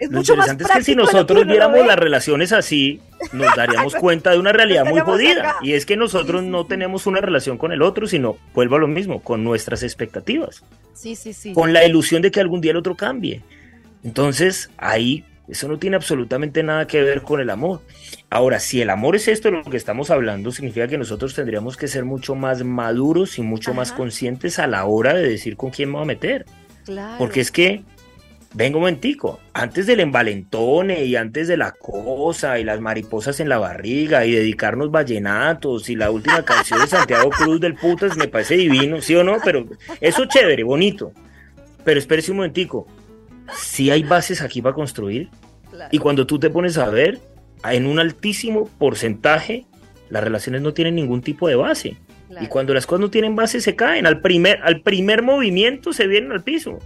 Es 0.00 0.10
Lo 0.10 0.20
interesante 0.20 0.64
es 0.64 0.70
que 0.70 0.82
si 0.82 0.96
nosotros 0.96 1.46
viéramos 1.46 1.86
las 1.86 1.98
relaciones 1.98 2.52
así, 2.52 3.00
nos 3.32 3.54
daríamos 3.54 3.94
cuenta 4.00 4.30
de 4.30 4.38
una 4.38 4.50
realidad 4.50 4.86
muy 4.86 5.00
jodida. 5.00 5.56
Y 5.60 5.74
es 5.74 5.84
que 5.84 5.96
nosotros 5.96 6.42
no 6.42 6.64
tenemos 6.66 7.06
una 7.06 7.20
relación 7.20 7.58
con 7.58 7.70
el 7.70 7.82
otro, 7.82 8.06
sino, 8.06 8.38
vuelvo 8.54 8.76
a 8.76 8.78
lo 8.78 8.88
mismo, 8.88 9.20
con 9.22 9.44
nuestras 9.44 9.82
expectativas. 9.82 10.64
Sí, 10.94 11.16
sí, 11.16 11.34
sí. 11.34 11.52
Con 11.52 11.74
la 11.74 11.84
ilusión 11.84 12.22
de 12.22 12.30
que 12.30 12.40
algún 12.40 12.62
día 12.62 12.70
el 12.70 12.78
otro 12.78 12.96
cambie. 12.96 13.42
Entonces, 14.02 14.70
ahí, 14.78 15.26
eso 15.48 15.68
no 15.68 15.78
tiene 15.78 15.96
absolutamente 15.96 16.62
nada 16.62 16.86
que 16.86 17.02
ver 17.02 17.20
con 17.20 17.40
el 17.40 17.50
amor. 17.50 17.82
Ahora, 18.30 18.58
si 18.58 18.80
el 18.80 18.88
amor 18.88 19.16
es 19.16 19.28
esto 19.28 19.50
de 19.50 19.58
lo 19.58 19.64
que 19.64 19.76
estamos 19.76 20.10
hablando, 20.10 20.50
significa 20.50 20.88
que 20.88 20.96
nosotros 20.96 21.34
tendríamos 21.34 21.76
que 21.76 21.88
ser 21.88 22.06
mucho 22.06 22.34
más 22.34 22.64
maduros 22.64 23.38
y 23.38 23.42
mucho 23.42 23.74
más 23.74 23.92
conscientes 23.92 24.58
a 24.58 24.66
la 24.66 24.86
hora 24.86 25.12
de 25.12 25.28
decir 25.28 25.58
con 25.58 25.70
quién 25.70 25.90
me 25.90 25.96
voy 25.96 26.04
a 26.04 26.06
meter. 26.06 26.46
Claro. 26.86 27.18
Porque 27.18 27.40
es 27.40 27.50
que 27.50 27.82
vengo 28.52 28.78
un 28.78 28.82
momentico, 28.82 29.40
antes 29.52 29.86
del 29.86 30.00
envalentone 30.00 31.04
y 31.04 31.16
antes 31.16 31.46
de 31.46 31.56
la 31.56 31.72
cosa 31.72 32.58
y 32.58 32.64
las 32.64 32.80
mariposas 32.80 33.38
en 33.40 33.48
la 33.48 33.58
barriga 33.58 34.26
y 34.26 34.32
dedicarnos 34.32 34.90
vallenatos 34.90 35.88
y 35.88 35.96
la 35.96 36.10
última 36.10 36.42
canción 36.44 36.80
de 36.80 36.88
Santiago 36.88 37.30
Cruz 37.30 37.60
del 37.60 37.74
Putas 37.74 38.16
me 38.16 38.28
parece 38.28 38.56
divino, 38.56 39.00
¿sí 39.00 39.14
o 39.14 39.22
no? 39.22 39.36
Pero 39.44 39.66
eso 40.00 40.24
chévere, 40.26 40.64
bonito. 40.64 41.12
Pero 41.84 41.98
espérese 41.98 42.32
un 42.32 42.38
momentico, 42.38 42.86
si 43.54 43.90
hay 43.90 44.02
bases 44.02 44.42
aquí 44.42 44.60
para 44.60 44.74
construir 44.74 45.28
y 45.90 45.98
cuando 45.98 46.26
tú 46.26 46.38
te 46.38 46.50
pones 46.50 46.76
a 46.76 46.90
ver, 46.90 47.18
en 47.64 47.86
un 47.86 47.98
altísimo 47.98 48.68
porcentaje 48.78 49.66
las 50.08 50.24
relaciones 50.24 50.60
no 50.60 50.74
tienen 50.74 50.96
ningún 50.96 51.22
tipo 51.22 51.46
de 51.46 51.54
base. 51.54 51.96
Y 52.40 52.46
cuando 52.46 52.74
las 52.74 52.86
cosas 52.86 53.00
no 53.00 53.10
tienen 53.10 53.34
base 53.34 53.60
se 53.60 53.76
caen, 53.76 54.06
al 54.06 54.20
primer, 54.20 54.60
al 54.62 54.82
primer 54.82 55.22
movimiento 55.22 55.92
se 55.92 56.06
vienen 56.06 56.32
al 56.32 56.42
piso 56.42 56.78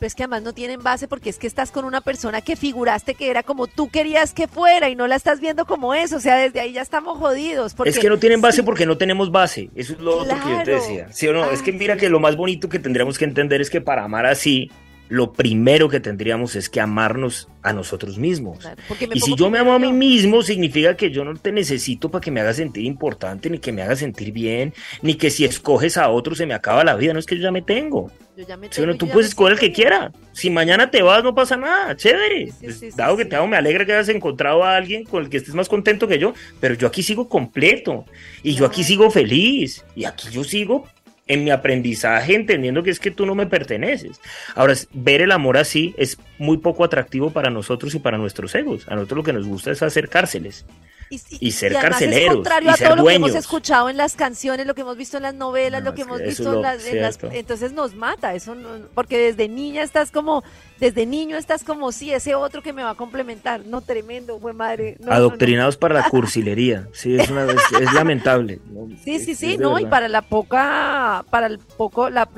pero 0.00 0.08
es 0.08 0.14
que 0.14 0.22
además 0.24 0.42
no 0.42 0.54
tienen 0.54 0.82
base 0.82 1.06
porque 1.06 1.28
es 1.28 1.38
que 1.38 1.46
estás 1.46 1.70
con 1.70 1.84
una 1.84 2.00
persona 2.00 2.40
que 2.40 2.56
figuraste 2.56 3.14
que 3.14 3.30
era 3.30 3.42
como 3.42 3.66
tú 3.66 3.90
querías 3.90 4.32
que 4.32 4.48
fuera 4.48 4.88
y 4.88 4.96
no 4.96 5.06
la 5.06 5.16
estás 5.16 5.40
viendo 5.40 5.66
como 5.66 5.94
eso, 5.94 6.16
o 6.16 6.20
sea, 6.20 6.36
desde 6.36 6.58
ahí 6.58 6.72
ya 6.72 6.80
estamos 6.80 7.18
jodidos. 7.18 7.76
es 7.84 7.98
que 7.98 8.08
no 8.08 8.18
tienen 8.18 8.40
base 8.40 8.62
porque 8.62 8.86
no 8.86 8.96
tenemos 8.96 9.30
base, 9.30 9.70
eso 9.74 9.92
es 9.92 10.00
lo 10.00 10.18
otro 10.18 10.36
que 10.42 10.50
yo 10.50 10.62
te 10.64 10.70
decía, 10.72 11.12
¿sí 11.12 11.28
o 11.28 11.32
no? 11.34 11.50
es 11.50 11.60
que 11.62 11.72
mira 11.72 11.96
que 11.96 12.08
lo 12.08 12.18
más 12.18 12.36
bonito 12.36 12.68
que 12.68 12.78
tendríamos 12.78 13.18
que 13.18 13.26
entender 13.26 13.60
es 13.60 13.68
que 13.68 13.82
para 13.82 14.04
amar 14.04 14.24
así, 14.24 14.70
lo 15.10 15.32
primero 15.32 15.88
que 15.88 15.98
tendríamos 15.98 16.54
es 16.54 16.70
que 16.70 16.80
amarnos 16.80 17.48
a 17.62 17.72
nosotros 17.72 18.16
mismos. 18.16 18.66
y 19.12 19.20
si 19.20 19.34
yo 19.34 19.50
me 19.50 19.58
amo 19.58 19.72
a 19.72 19.78
mí 19.80 19.92
mismo, 19.92 20.40
significa 20.40 20.96
que 20.96 21.10
yo 21.10 21.24
no 21.24 21.34
te 21.34 21.50
necesito 21.50 22.08
para 22.08 22.22
que 22.22 22.30
me 22.30 22.40
haga 22.40 22.54
sentir 22.54 22.84
importante, 22.84 23.50
ni 23.50 23.58
que 23.58 23.72
me 23.72 23.82
haga 23.82 23.96
sentir 23.96 24.30
bien, 24.32 24.72
ni 25.02 25.14
que 25.14 25.30
si 25.30 25.44
escoges 25.44 25.96
a 25.96 26.08
otro 26.08 26.36
se 26.36 26.46
me 26.46 26.54
acaba 26.54 26.84
la 26.84 26.94
vida. 26.94 27.12
No 27.12 27.18
es 27.18 27.26
que 27.26 27.36
yo 27.36 27.42
ya 27.42 27.50
me 27.50 27.60
tengo. 27.60 28.12
Yo 28.36 28.46
ya 28.46 28.56
me 28.56 28.68
tengo 28.68 28.94
tú 28.94 29.08
puedes 29.08 29.30
escoger 29.30 29.54
el 29.54 29.58
que 29.58 29.72
quiera. 29.72 30.12
Si 30.32 30.48
mañana 30.48 30.92
te 30.92 31.02
vas, 31.02 31.24
no 31.24 31.34
pasa 31.34 31.56
nada. 31.56 31.96
Chévere. 31.96 32.52
Pues, 32.60 32.96
dado 32.96 33.16
que 33.16 33.24
te 33.24 33.34
amo, 33.34 33.48
me 33.48 33.56
alegra 33.56 33.84
que 33.84 33.92
hayas 33.92 34.08
encontrado 34.10 34.62
a 34.62 34.76
alguien 34.76 35.04
con 35.04 35.24
el 35.24 35.28
que 35.28 35.38
estés 35.38 35.56
más 35.56 35.68
contento 35.68 36.06
que 36.06 36.20
yo. 36.20 36.34
Pero 36.60 36.74
yo 36.74 36.86
aquí 36.86 37.02
sigo 37.02 37.28
completo. 37.28 38.04
Y 38.44 38.54
yo 38.54 38.64
aquí 38.64 38.84
sigo 38.84 39.10
feliz. 39.10 39.84
Y 39.96 40.04
aquí 40.04 40.28
yo 40.30 40.44
sigo 40.44 40.86
en 41.30 41.44
mi 41.44 41.50
aprendizaje 41.50 42.34
entendiendo 42.34 42.82
que 42.82 42.90
es 42.90 42.98
que 42.98 43.12
tú 43.12 43.24
no 43.24 43.36
me 43.36 43.46
perteneces. 43.46 44.20
Ahora, 44.56 44.74
ver 44.92 45.22
el 45.22 45.30
amor 45.30 45.58
así 45.58 45.94
es 45.96 46.18
muy 46.38 46.58
poco 46.58 46.82
atractivo 46.82 47.30
para 47.30 47.50
nosotros 47.50 47.94
y 47.94 48.00
para 48.00 48.18
nuestros 48.18 48.52
egos. 48.56 48.84
A 48.88 48.96
nosotros 48.96 49.18
lo 49.18 49.22
que 49.22 49.32
nos 49.32 49.46
gusta 49.46 49.70
es 49.70 49.80
acercárseles 49.80 50.66
y, 51.10 51.50
ser 51.50 51.72
carceleros. 51.72 52.28
Es 52.28 52.34
contrario 52.34 52.70
a 52.70 52.76
todo 52.76 52.96
lo 52.96 53.04
que 53.04 53.14
hemos 53.14 53.34
escuchado 53.34 53.90
en 53.90 53.96
las 53.96 54.14
canciones, 54.14 54.66
lo 54.66 54.74
que 54.74 54.82
hemos 54.82 54.96
visto 54.96 55.16
en 55.16 55.24
las 55.24 55.34
novelas, 55.34 55.82
lo 55.82 55.94
que 55.94 56.02
hemos 56.02 56.20
visto 56.22 56.54
en, 56.54 56.62
las, 56.62 57.18
Entonces 57.32 57.72
nos 57.72 57.94
mata, 57.94 58.34
eso 58.34 58.56
porque 58.94 59.18
desde 59.18 59.48
niña 59.48 59.82
estás 59.82 60.12
como, 60.12 60.44
desde 60.78 61.06
niño 61.06 61.36
estás 61.36 61.64
como, 61.64 61.90
sí, 61.90 62.12
ese 62.12 62.36
otro 62.36 62.62
que 62.62 62.72
me 62.72 62.84
va 62.84 62.90
a 62.90 62.94
complementar. 62.94 63.66
No, 63.66 63.80
tremendo, 63.80 64.38
fue 64.38 64.52
madre. 64.52 64.98
Adoctrinados 65.08 65.76
para 65.76 65.94
la 65.94 66.04
cursilería, 66.10 66.86
sí, 66.92 67.16
es, 67.16 67.28
una, 67.28 67.44
es, 67.44 67.92
lamentable. 67.92 68.60
Sí, 69.04 69.18
sí, 69.18 69.34
sí, 69.34 69.58
no, 69.58 69.80
y 69.80 69.86
para 69.86 70.08
la 70.08 70.22
poca, 70.22 71.19
para 71.28 71.46
el 71.46 71.58
poco, 71.58 72.10
la, 72.10 72.28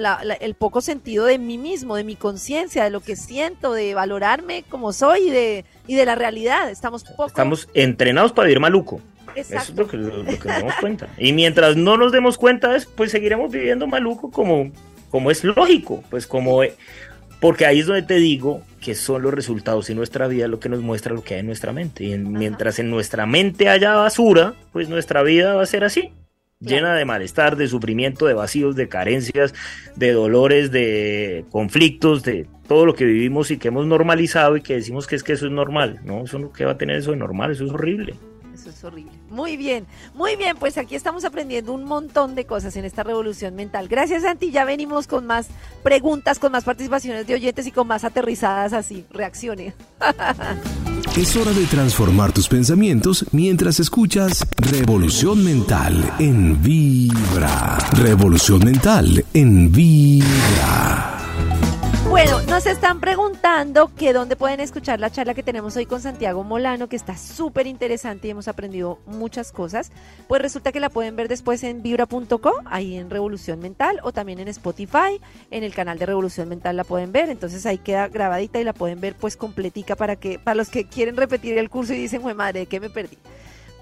el 0.41 0.55
poco 0.55 0.80
sentido 0.80 1.24
de 1.26 1.39
mí 1.39 1.59
mismo, 1.59 1.97
de 1.97 2.05
mi 2.05 2.16
conciencia, 2.16 2.85
de 2.85 2.91
lo 2.91 3.01
que 3.01 3.16
siento, 3.16 3.72
de 3.72 3.95
valorarme 3.95 4.64
como 4.68 4.93
soy 4.93 5.28
y 5.28 5.30
de 5.30 5.64
y 5.87 5.95
de 5.95 6.07
la 6.07 6.14
realidad. 6.14 6.70
Estamos 6.70 7.05
poco... 7.05 7.26
Estamos 7.26 7.68
entrenados 7.74 8.33
para 8.33 8.47
vivir 8.47 8.61
maluco. 8.61 9.01
Eso 9.35 9.57
es 9.57 9.70
lo 9.74 9.89
que, 9.89 9.97
nos 9.97 10.45
damos 10.45 10.74
cuenta. 10.80 11.09
Y 11.16 11.33
mientras 11.33 11.76
no 11.76 11.97
nos 11.97 12.12
demos 12.12 12.37
cuenta, 12.37 12.76
pues 12.97 13.11
seguiremos 13.11 13.51
viviendo 13.51 13.87
maluco 13.87 14.30
como, 14.30 14.70
como 15.11 15.30
es 15.30 15.43
lógico, 15.45 16.03
pues 16.11 16.26
como... 16.26 16.61
Porque 17.41 17.66
ahí 17.66 17.80
es 17.80 17.87
donde 17.87 18.03
te 18.03 18.14
digo 18.14 18.62
que 18.80 18.95
son 18.95 19.22
los 19.22 19.35
resultados 19.35 19.91
en 19.91 19.97
nuestra 19.97 20.28
vida 20.28 20.47
lo 20.47 20.61
que 20.61 20.68
nos 20.68 20.80
muestra 20.80 21.12
lo 21.12 21.24
que 21.24 21.35
hay 21.35 21.41
en 21.41 21.47
nuestra 21.47 21.72
mente. 21.72 22.05
Y 22.05 22.16
mientras 22.16 22.78
en 22.78 22.89
nuestra 22.89 23.26
mente 23.26 23.68
haya 23.68 23.95
basura, 23.95 24.55
pues 24.72 24.89
nuestra 24.89 25.22
vida 25.22 25.55
va 25.55 25.62
a 25.62 25.66
ser 25.66 25.83
así 25.83 26.12
llena 26.62 26.94
de 26.94 27.04
malestar, 27.04 27.56
de 27.56 27.68
sufrimiento, 27.68 28.26
de 28.26 28.34
vacíos, 28.34 28.76
de 28.76 28.88
carencias, 28.88 29.54
de 29.96 30.12
dolores, 30.12 30.70
de 30.70 31.44
conflictos, 31.50 32.22
de 32.22 32.46
todo 32.66 32.86
lo 32.86 32.94
que 32.94 33.04
vivimos 33.04 33.50
y 33.50 33.58
que 33.58 33.68
hemos 33.68 33.86
normalizado 33.86 34.56
y 34.56 34.62
que 34.62 34.74
decimos 34.74 35.06
que 35.06 35.16
es 35.16 35.22
que 35.22 35.32
eso 35.32 35.46
es 35.46 35.52
normal. 35.52 36.00
No, 36.04 36.24
eso 36.24 36.38
no 36.38 36.52
que 36.52 36.64
va 36.64 36.72
a 36.72 36.78
tener 36.78 36.96
eso 36.96 37.10
de 37.10 37.16
normal, 37.16 37.50
eso 37.50 37.64
es 37.64 37.72
horrible. 37.72 38.14
Eso 38.54 38.70
es 38.70 38.84
horrible. 38.84 39.12
Muy 39.30 39.56
bien, 39.56 39.86
muy 40.14 40.36
bien, 40.36 40.56
pues 40.56 40.76
aquí 40.76 40.94
estamos 40.94 41.24
aprendiendo 41.24 41.72
un 41.72 41.84
montón 41.84 42.34
de 42.34 42.44
cosas 42.44 42.76
en 42.76 42.84
esta 42.84 43.02
revolución 43.02 43.54
mental. 43.54 43.88
Gracias, 43.88 44.22
Santi. 44.22 44.50
Ya 44.50 44.64
venimos 44.64 45.06
con 45.06 45.26
más 45.26 45.48
preguntas, 45.82 46.38
con 46.38 46.52
más 46.52 46.64
participaciones 46.64 47.26
de 47.26 47.34
oyentes 47.34 47.66
y 47.66 47.72
con 47.72 47.86
más 47.86 48.04
aterrizadas 48.04 48.72
así, 48.72 49.06
reacciones. 49.10 49.74
Es 51.16 51.36
hora 51.36 51.52
de 51.52 51.66
transformar 51.66 52.32
tus 52.32 52.48
pensamientos 52.48 53.26
mientras 53.32 53.78
escuchas 53.80 54.46
Revolución 54.56 55.44
Mental 55.44 56.10
en 56.18 56.62
Vibra. 56.62 57.76
Revolución 57.92 58.60
Mental 58.64 59.22
en 59.34 59.70
Vibra. 59.70 61.11
Bueno, 62.25 62.41
nos 62.43 62.66
están 62.66 63.01
preguntando 63.01 63.93
que 63.97 64.12
dónde 64.12 64.37
pueden 64.37 64.61
escuchar 64.61 65.01
la 65.01 65.11
charla 65.11 65.35
que 65.35 65.43
tenemos 65.43 65.75
hoy 65.75 65.87
con 65.87 66.01
Santiago 66.01 66.45
Molano, 66.45 66.89
que 66.89 66.95
está 66.95 67.16
súper 67.16 67.66
interesante 67.66 68.29
y 68.29 68.31
hemos 68.31 68.47
aprendido 68.47 69.01
muchas 69.07 69.51
cosas. 69.51 69.91
Pues 70.29 70.41
resulta 70.41 70.70
que 70.70 70.79
la 70.79 70.89
pueden 70.89 71.16
ver 71.16 71.27
después 71.27 71.64
en 71.64 71.83
vibra.co, 71.83 72.53
ahí 72.66 72.95
en 72.95 73.11
Revolución 73.11 73.59
Mental, 73.59 73.99
o 74.05 74.12
también 74.12 74.39
en 74.39 74.47
Spotify, 74.47 75.20
en 75.51 75.64
el 75.64 75.75
canal 75.75 75.99
de 75.99 76.07
Revolución 76.07 76.49
Mental 76.49 76.77
la 76.77 76.85
pueden 76.85 77.11
ver. 77.11 77.29
Entonces 77.29 77.66
ahí 77.66 77.79
queda 77.79 78.07
grabadita 78.07 78.61
y 78.61 78.64
la 78.64 78.73
pueden 78.73 79.01
ver 79.01 79.16
pues 79.16 79.37
completica 79.37 79.97
para 79.97 80.14
que, 80.14 80.39
para 80.39 80.55
los 80.55 80.68
que 80.68 80.87
quieren 80.87 81.16
repetir 81.16 81.59
el 81.59 81.70
curso 81.70 81.93
y 81.93 81.97
dicen, 81.97 82.23
madre, 82.37 82.61
¿de 82.61 82.66
qué 82.66 82.79
me 82.79 82.89
perdí? 82.89 83.18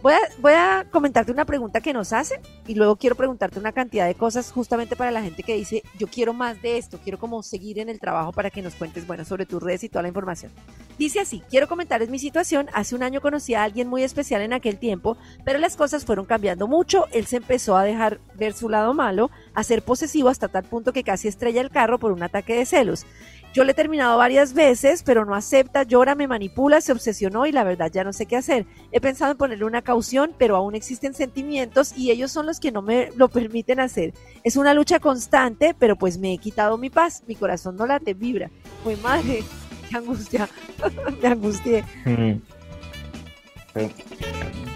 Voy 0.02 0.14
a, 0.14 0.18
voy 0.38 0.54
a 0.54 0.86
comentarte 0.90 1.30
una 1.30 1.44
pregunta 1.44 1.82
que 1.82 1.92
nos 1.92 2.14
hacen 2.14 2.40
y 2.66 2.74
luego 2.74 2.96
quiero 2.96 3.16
preguntarte 3.16 3.58
una 3.58 3.72
cantidad 3.72 4.06
de 4.06 4.14
cosas 4.14 4.50
justamente 4.50 4.96
para 4.96 5.10
la 5.10 5.20
gente 5.20 5.42
que 5.42 5.54
dice, 5.54 5.82
yo 5.98 6.06
quiero 6.06 6.32
más 6.32 6.62
de 6.62 6.78
esto, 6.78 6.98
quiero 7.04 7.18
como 7.18 7.42
seguir 7.42 7.78
en 7.78 7.90
el 7.90 8.00
trabajo 8.00 8.32
para 8.32 8.48
que 8.48 8.62
nos 8.62 8.74
cuentes, 8.76 9.06
bueno, 9.06 9.26
sobre 9.26 9.44
tus 9.44 9.62
redes 9.62 9.84
y 9.84 9.90
toda 9.90 10.00
la 10.00 10.08
información. 10.08 10.52
Dice 10.98 11.20
así, 11.20 11.42
quiero 11.50 11.68
comentarles 11.68 12.08
mi 12.08 12.18
situación, 12.18 12.70
hace 12.72 12.94
un 12.94 13.02
año 13.02 13.20
conocí 13.20 13.52
a 13.52 13.62
alguien 13.62 13.88
muy 13.88 14.02
especial 14.02 14.40
en 14.40 14.54
aquel 14.54 14.78
tiempo, 14.78 15.18
pero 15.44 15.58
las 15.58 15.76
cosas 15.76 16.06
fueron 16.06 16.24
cambiando 16.24 16.66
mucho, 16.66 17.06
él 17.12 17.26
se 17.26 17.36
empezó 17.36 17.76
a 17.76 17.84
dejar 17.84 18.20
ver 18.36 18.54
su 18.54 18.70
lado 18.70 18.94
malo, 18.94 19.30
a 19.52 19.62
ser 19.64 19.82
posesivo 19.82 20.30
hasta 20.30 20.48
tal 20.48 20.64
punto 20.64 20.94
que 20.94 21.04
casi 21.04 21.28
estrella 21.28 21.60
el 21.60 21.70
carro 21.70 21.98
por 21.98 22.12
un 22.12 22.22
ataque 22.22 22.54
de 22.54 22.64
celos. 22.64 23.04
Yo 23.52 23.64
le 23.64 23.72
he 23.72 23.74
terminado 23.74 24.16
varias 24.16 24.54
veces, 24.54 25.02
pero 25.02 25.24
no 25.24 25.34
acepta, 25.34 25.82
llora, 25.82 26.14
me 26.14 26.28
manipula, 26.28 26.80
se 26.80 26.92
obsesionó 26.92 27.46
y 27.46 27.52
la 27.52 27.64
verdad 27.64 27.90
ya 27.92 28.04
no 28.04 28.12
sé 28.12 28.26
qué 28.26 28.36
hacer. 28.36 28.64
He 28.92 29.00
pensado 29.00 29.32
en 29.32 29.38
ponerle 29.38 29.64
una 29.64 29.82
caución, 29.82 30.32
pero 30.38 30.54
aún 30.54 30.76
existen 30.76 31.14
sentimientos 31.14 31.92
y 31.96 32.12
ellos 32.12 32.30
son 32.30 32.46
los 32.46 32.60
que 32.60 32.70
no 32.70 32.80
me 32.80 33.10
lo 33.16 33.28
permiten 33.28 33.80
hacer. 33.80 34.14
Es 34.44 34.56
una 34.56 34.72
lucha 34.72 35.00
constante, 35.00 35.74
pero 35.76 35.96
pues 35.96 36.16
me 36.16 36.32
he 36.32 36.38
quitado 36.38 36.78
mi 36.78 36.90
paz, 36.90 37.24
mi 37.26 37.34
corazón 37.34 37.76
no 37.76 37.86
late, 37.86 38.14
vibra. 38.14 38.50
Muy 38.84 38.94
madre, 38.96 39.42
qué 39.90 39.96
angustia, 39.96 40.48
me 41.22 41.28
angustié. 41.28 41.84
Mm. 42.04 42.34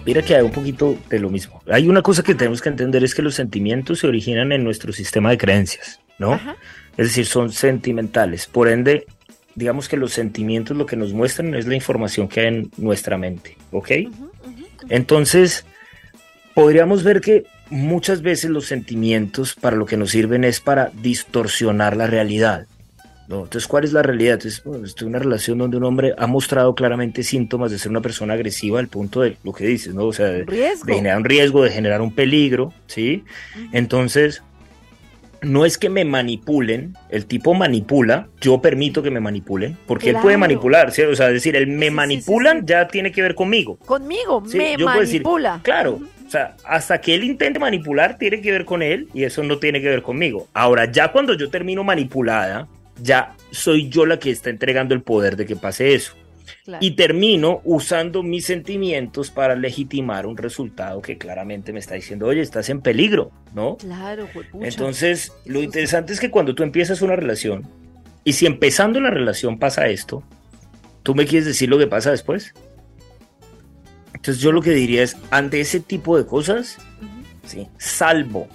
Mira 0.05 0.23
que 0.23 0.35
hay 0.35 0.43
un 0.43 0.53
poquito 0.53 0.97
de 1.09 1.21
lo 1.21 1.31
mismo. 1.31 1.63
Hay 1.71 1.89
una 1.89 2.03
cosa 2.03 2.25
que 2.25 2.35
tenemos 2.35 2.61
que 2.61 2.71
entender 2.71 3.05
es 3.05 3.15
que 3.15 3.23
los 3.23 3.37
sentimientos 3.37 4.01
se 4.01 4.09
originan 4.09 4.51
en 4.51 4.65
nuestro 4.65 4.93
sistema 4.93 5.31
de 5.31 5.39
creencias, 5.39 6.01
¿no? 6.19 6.33
Ajá 6.33 6.57
es 6.97 7.09
decir, 7.09 7.27
son 7.27 7.53
sentimentales. 7.53 8.47
Por 8.47 8.69
ende, 8.69 9.07
digamos 9.55 9.89
que 9.89 9.97
los 9.97 10.13
sentimientos 10.13 10.77
lo 10.77 10.87
que 10.87 10.97
nos 10.97 11.13
muestran 11.13 11.55
es 11.55 11.67
la 11.67 11.75
información 11.75 12.29
que 12.29 12.41
hay 12.41 12.47
en 12.47 12.71
nuestra 12.77 13.19
mente, 13.19 13.57
¿ok? 13.73 13.91
Entonces, 14.89 15.65
podríamos 16.55 17.03
ver 17.03 17.21
que 17.21 17.45
muchas 17.71 18.23
veces 18.23 18.51
los 18.51 18.67
sentimientos 18.67 19.55
para 19.55 19.77
lo 19.77 19.87
que 19.87 19.97
nos 19.97 20.11
sirven 20.11 20.45
es 20.45 20.61
para 20.61 20.91
distorsionar 21.03 21.97
la 21.97 22.07
realidad. 22.07 22.67
¿no? 23.27 23.45
Entonces, 23.45 23.67
¿cuál 23.67 23.85
es 23.85 23.93
la 23.93 24.03
realidad? 24.03 24.35
Entonces, 24.35 24.63
bueno, 24.65 24.85
estoy 24.85 25.07
en 25.07 25.15
una 25.15 25.19
relación 25.19 25.59
donde 25.59 25.79
un 25.79 25.85
hombre 25.85 26.15
ha 26.19 26.27
mostrado 26.27 26.75
claramente 26.75 27.23
síntomas 27.23 27.71
de 27.71 27.79
ser 27.79 27.91
una 27.91 28.03
persona 28.03 28.35
agresiva 28.35 28.81
al 28.81 28.89
punto 28.89 29.23
de 29.23 29.39
lo 29.43 29.53
que 29.53 29.67
dices, 29.67 29.95
¿no? 29.95 30.05
O 30.05 30.13
sea, 30.13 30.27
de, 30.27 30.45
generar 30.87 31.17
un 31.17 31.25
riesgo, 31.25 31.65
de 31.65 31.71
generar 31.71 32.03
un 32.03 32.15
peligro, 32.15 32.73
¿sí? 32.87 33.25
Entonces, 33.73 34.43
no 35.45 35.65
es 35.65 35.79
que 35.79 35.89
me 35.89 36.05
manipulen, 36.05 36.97
el 37.11 37.27
tipo 37.27 37.55
manipula, 37.55 38.29
yo 38.41 38.61
permito 38.61 39.03
que 39.03 39.11
me 39.11 39.21
manipulen, 39.21 39.77
porque 39.87 40.11
él 40.11 40.17
puede 40.21 40.37
manipular, 40.37 40.93
¿sí? 40.93 41.03
o 41.03 41.15
sea, 41.15 41.29
decir, 41.29 41.57
él 41.57 41.67
me 41.67 41.91
manipulan 41.91 42.67
ya 42.67 42.89
tiene 42.89 43.13
que 43.13 43.23
ver 43.23 43.35
conmigo. 43.35 43.77
Conmigo, 43.79 44.41
me 44.41 44.77
manipula. 44.79 45.61
claro, 45.63 46.01
o 46.27 46.31
sea, 46.31 46.57
hasta 46.65 47.01
que 47.01 47.15
él 47.15 47.25
intente 47.25 47.59
manipular 47.59 48.19
tiene 48.19 48.41
que 48.41 48.51
ver 48.51 48.65
con 48.65 48.83
él 48.83 49.09
y 49.13 49.25
eso 49.25 49.43
no 49.43 49.59
tiene 49.59 49.81
que 49.81 49.89
ver 49.89 50.03
conmigo. 50.03 50.49
Ahora, 50.55 50.91
ya 50.91 51.13
cuando 51.13 51.35
yo 51.35 51.51
termino 51.51 51.85
manipulada, 51.85 52.67
ya 53.01 53.35
soy 53.51 53.89
yo 53.89 54.07
la 54.07 54.19
que 54.19 54.31
está 54.31 54.51
entregando 54.51 54.95
el 54.95 55.03
poder 55.03 55.37
de 55.37 55.47
que 55.47 55.57
pase 55.57 55.95
eso. 55.95 56.15
Y 56.81 56.93
termino 56.93 57.61
usando 57.65 58.23
mis 58.23 58.47
sentimientos 58.47 59.31
para 59.31 59.55
legitimar 59.55 60.25
un 60.25 60.37
resultado 60.37 61.03
que 61.03 61.19
claramente 61.19 61.75
me 61.75 61.79
está 61.79 61.95
diciendo, 61.95 62.27
oye, 62.27 62.41
estás 62.41 62.71
en 62.71 62.81
peligro, 62.81 63.33
¿no? 63.55 63.77
Claro, 63.77 64.29
Entonces, 64.61 65.33
lo 65.45 65.63
interesante 65.63 66.15
es 66.15 66.21
que 66.21 66.31
cuando 66.31 66.55
tú 66.55 66.63
empiezas 66.63 67.03
una 67.03 67.17
relación, 67.17 67.69
y 68.25 68.33
si 68.33 68.47
empezando 68.47 68.99
la 69.01 69.11
relación 69.11 69.59
pasa 69.59 69.89
esto, 69.89 70.23
¿tú 71.03 71.15
me 71.15 71.27
quieres 71.27 71.45
decir 71.45 71.69
lo 71.69 71.79
que 71.79 71.87
pasa 71.87 72.11
después? 72.11 72.55
Entonces 74.15 74.43
yo 74.43 74.51
lo 74.51 74.63
que 74.63 74.71
diría 74.71 75.03
es, 75.03 75.19
ante 75.31 75.61
ese 75.61 75.81
tipo 75.81 76.17
de 76.17 76.25
cosas, 76.25 76.79
¿sí? 77.45 77.69
salvo 77.77 78.49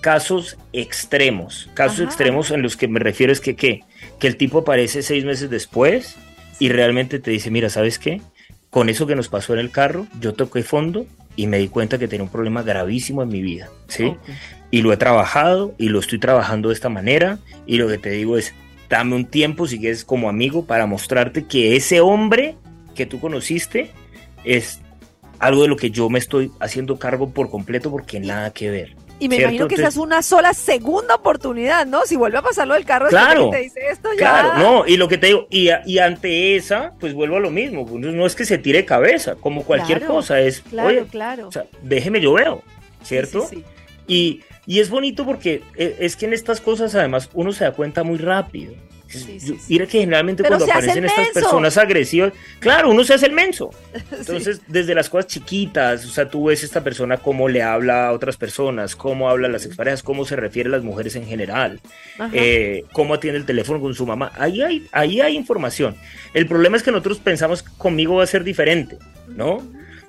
casos 0.00 0.56
extremos, 0.72 1.68
casos 1.74 1.98
extremos 1.98 2.52
en 2.52 2.62
los 2.62 2.76
que 2.76 2.86
me 2.86 3.00
refiero 3.00 3.32
es 3.32 3.40
que, 3.40 3.56
¿qué? 3.56 3.82
que 4.20 4.28
el 4.28 4.36
tipo 4.36 4.58
aparece 4.58 5.02
seis 5.02 5.24
meses 5.24 5.50
después 5.50 6.16
y 6.58 6.68
realmente 6.68 7.18
te 7.18 7.30
dice, 7.30 7.50
mira, 7.50 7.68
¿sabes 7.68 7.98
qué? 7.98 8.20
Con 8.70 8.88
eso 8.88 9.06
que 9.06 9.16
nos 9.16 9.28
pasó 9.28 9.52
en 9.54 9.60
el 9.60 9.70
carro, 9.70 10.06
yo 10.20 10.34
toqué 10.34 10.62
fondo 10.62 11.06
y 11.36 11.46
me 11.46 11.58
di 11.58 11.68
cuenta 11.68 11.98
que 11.98 12.08
tenía 12.08 12.24
un 12.24 12.30
problema 12.30 12.62
gravísimo 12.62 13.22
en 13.22 13.28
mi 13.28 13.42
vida, 13.42 13.68
¿sí? 13.88 14.14
Y 14.70 14.82
lo 14.82 14.92
he 14.92 14.96
trabajado 14.96 15.74
y 15.78 15.88
lo 15.88 16.00
estoy 16.00 16.18
trabajando 16.18 16.68
de 16.70 16.74
esta 16.74 16.88
manera 16.88 17.38
y 17.66 17.76
lo 17.76 17.88
que 17.88 17.98
te 17.98 18.10
digo 18.10 18.38
es, 18.38 18.54
dame 18.88 19.14
un 19.14 19.26
tiempo 19.26 19.66
si 19.66 19.78
quieres 19.78 20.04
como 20.04 20.28
amigo 20.28 20.64
para 20.64 20.86
mostrarte 20.86 21.44
que 21.44 21.76
ese 21.76 22.00
hombre 22.00 22.56
que 22.94 23.06
tú 23.06 23.20
conociste 23.20 23.90
es 24.44 24.80
algo 25.38 25.62
de 25.62 25.68
lo 25.68 25.76
que 25.76 25.90
yo 25.90 26.08
me 26.08 26.18
estoy 26.18 26.50
haciendo 26.60 26.98
cargo 26.98 27.30
por 27.30 27.50
completo 27.50 27.90
porque 27.90 28.20
nada 28.20 28.50
que 28.52 28.70
ver. 28.70 28.96
Y 29.18 29.28
me 29.28 29.36
imagino 29.36 29.66
que 29.66 29.76
esa 29.76 29.88
es 29.88 29.96
una 29.96 30.20
sola 30.22 30.52
segunda 30.52 31.14
oportunidad, 31.14 31.86
¿no? 31.86 32.04
Si 32.04 32.16
vuelve 32.16 32.38
a 32.38 32.42
pasar 32.42 32.68
lo 32.68 32.74
del 32.74 32.84
carro, 32.84 33.08
claro, 33.08 33.50
te 33.50 33.62
dice 33.62 33.80
esto 33.90 34.10
ya. 34.12 34.18
Claro, 34.18 34.58
no, 34.58 34.86
y 34.86 34.96
lo 34.98 35.08
que 35.08 35.16
te 35.16 35.28
digo, 35.28 35.46
y, 35.50 35.70
y 35.86 35.98
ante 35.98 36.56
esa, 36.56 36.92
pues 37.00 37.14
vuelvo 37.14 37.36
a 37.36 37.40
lo 37.40 37.50
mismo. 37.50 37.86
Pues, 37.86 38.00
no 38.00 38.26
es 38.26 38.34
que 38.34 38.44
se 38.44 38.58
tire 38.58 38.84
cabeza, 38.84 39.36
como 39.36 39.64
cualquier 39.64 40.04
cosa, 40.04 40.40
es. 40.40 40.60
Claro, 40.60 41.06
claro. 41.10 41.48
O 41.48 41.52
sea, 41.52 41.64
déjeme 41.82 42.20
yo 42.20 42.34
veo, 42.34 42.62
¿cierto? 43.02 43.46
Sí, 43.48 43.64
Y, 44.06 44.42
y 44.66 44.80
es 44.80 44.90
bonito 44.90 45.24
porque 45.24 45.62
e, 45.76 45.96
es 46.00 46.16
que 46.16 46.26
en 46.26 46.34
estas 46.34 46.60
cosas, 46.60 46.94
además, 46.94 47.30
uno 47.32 47.52
se 47.52 47.64
da 47.64 47.72
cuenta 47.72 48.02
muy 48.02 48.18
rápido. 48.18 48.74
Mira 49.68 49.86
que 49.86 50.00
generalmente 50.00 50.42
cuando 50.42 50.64
aparecen 50.64 51.04
estas 51.04 51.28
personas 51.28 51.76
agresivas, 51.76 52.32
claro, 52.58 52.90
uno 52.90 53.04
se 53.04 53.14
hace 53.14 53.26
el 53.26 53.32
menso. 53.32 53.70
Entonces, 54.10 54.60
desde 54.66 54.94
las 54.94 55.08
cosas 55.08 55.28
chiquitas, 55.28 56.04
o 56.04 56.08
sea, 56.08 56.28
tú 56.28 56.46
ves 56.46 56.64
esta 56.64 56.82
persona 56.82 57.16
cómo 57.16 57.48
le 57.48 57.62
habla 57.62 58.08
a 58.08 58.12
otras 58.12 58.36
personas, 58.36 58.96
cómo 58.96 59.30
habla 59.30 59.48
a 59.48 59.50
las 59.50 59.64
exparejas, 59.64 60.02
cómo 60.02 60.24
se 60.24 60.36
refiere 60.36 60.68
a 60.68 60.72
las 60.72 60.82
mujeres 60.82 61.14
en 61.16 61.26
general, 61.26 61.80
eh, 62.32 62.84
cómo 62.92 63.14
atiende 63.14 63.38
el 63.38 63.46
teléfono 63.46 63.80
con 63.80 63.94
su 63.94 64.06
mamá. 64.06 64.32
Ahí 64.36 64.62
hay, 64.62 64.86
ahí 64.92 65.20
hay 65.20 65.36
información. 65.36 65.96
El 66.34 66.46
problema 66.46 66.76
es 66.76 66.82
que 66.82 66.90
nosotros 66.90 67.18
pensamos 67.18 67.62
conmigo 67.62 68.16
va 68.16 68.24
a 68.24 68.28
ser 68.28 68.44
diferente, 68.44 68.98
¿no? 69.28 69.62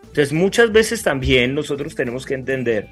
Entonces, 0.04 0.34
muchas 0.34 0.72
veces 0.72 1.04
también 1.04 1.54
nosotros 1.54 1.94
tenemos 1.94 2.26
que 2.26 2.34
entender 2.34 2.88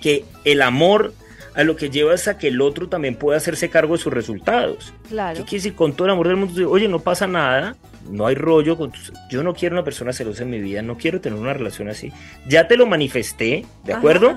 que 0.00 0.24
el 0.44 0.62
amor 0.62 1.12
a 1.54 1.64
lo 1.64 1.76
que 1.76 1.90
lleva 1.90 2.14
es 2.14 2.28
a 2.28 2.38
que 2.38 2.48
el 2.48 2.60
otro 2.60 2.88
también 2.88 3.16
pueda 3.16 3.36
hacerse 3.36 3.70
cargo 3.70 3.96
de 3.96 4.02
sus 4.02 4.12
resultados. 4.12 4.92
Claro. 5.08 5.36
¿Qué 5.36 5.42
quiere 5.42 5.62
decir? 5.62 5.74
Con 5.74 5.94
todo 5.94 6.06
el 6.06 6.12
amor 6.12 6.28
del 6.28 6.36
mundo, 6.36 6.70
oye, 6.70 6.88
no 6.88 7.00
pasa 7.00 7.26
nada, 7.26 7.76
no 8.08 8.26
hay 8.26 8.34
rollo, 8.34 8.76
con 8.76 8.92
yo 9.30 9.42
no 9.42 9.54
quiero 9.54 9.74
una 9.74 9.84
persona 9.84 10.12
celosa 10.12 10.42
en 10.42 10.50
mi 10.50 10.60
vida, 10.60 10.82
no 10.82 10.96
quiero 10.96 11.20
tener 11.20 11.38
una 11.38 11.52
relación 11.52 11.88
así. 11.88 12.12
Ya 12.46 12.68
te 12.68 12.76
lo 12.76 12.86
manifesté, 12.86 13.66
¿de 13.84 13.92
acuerdo? 13.92 14.36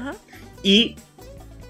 Y 0.64 0.95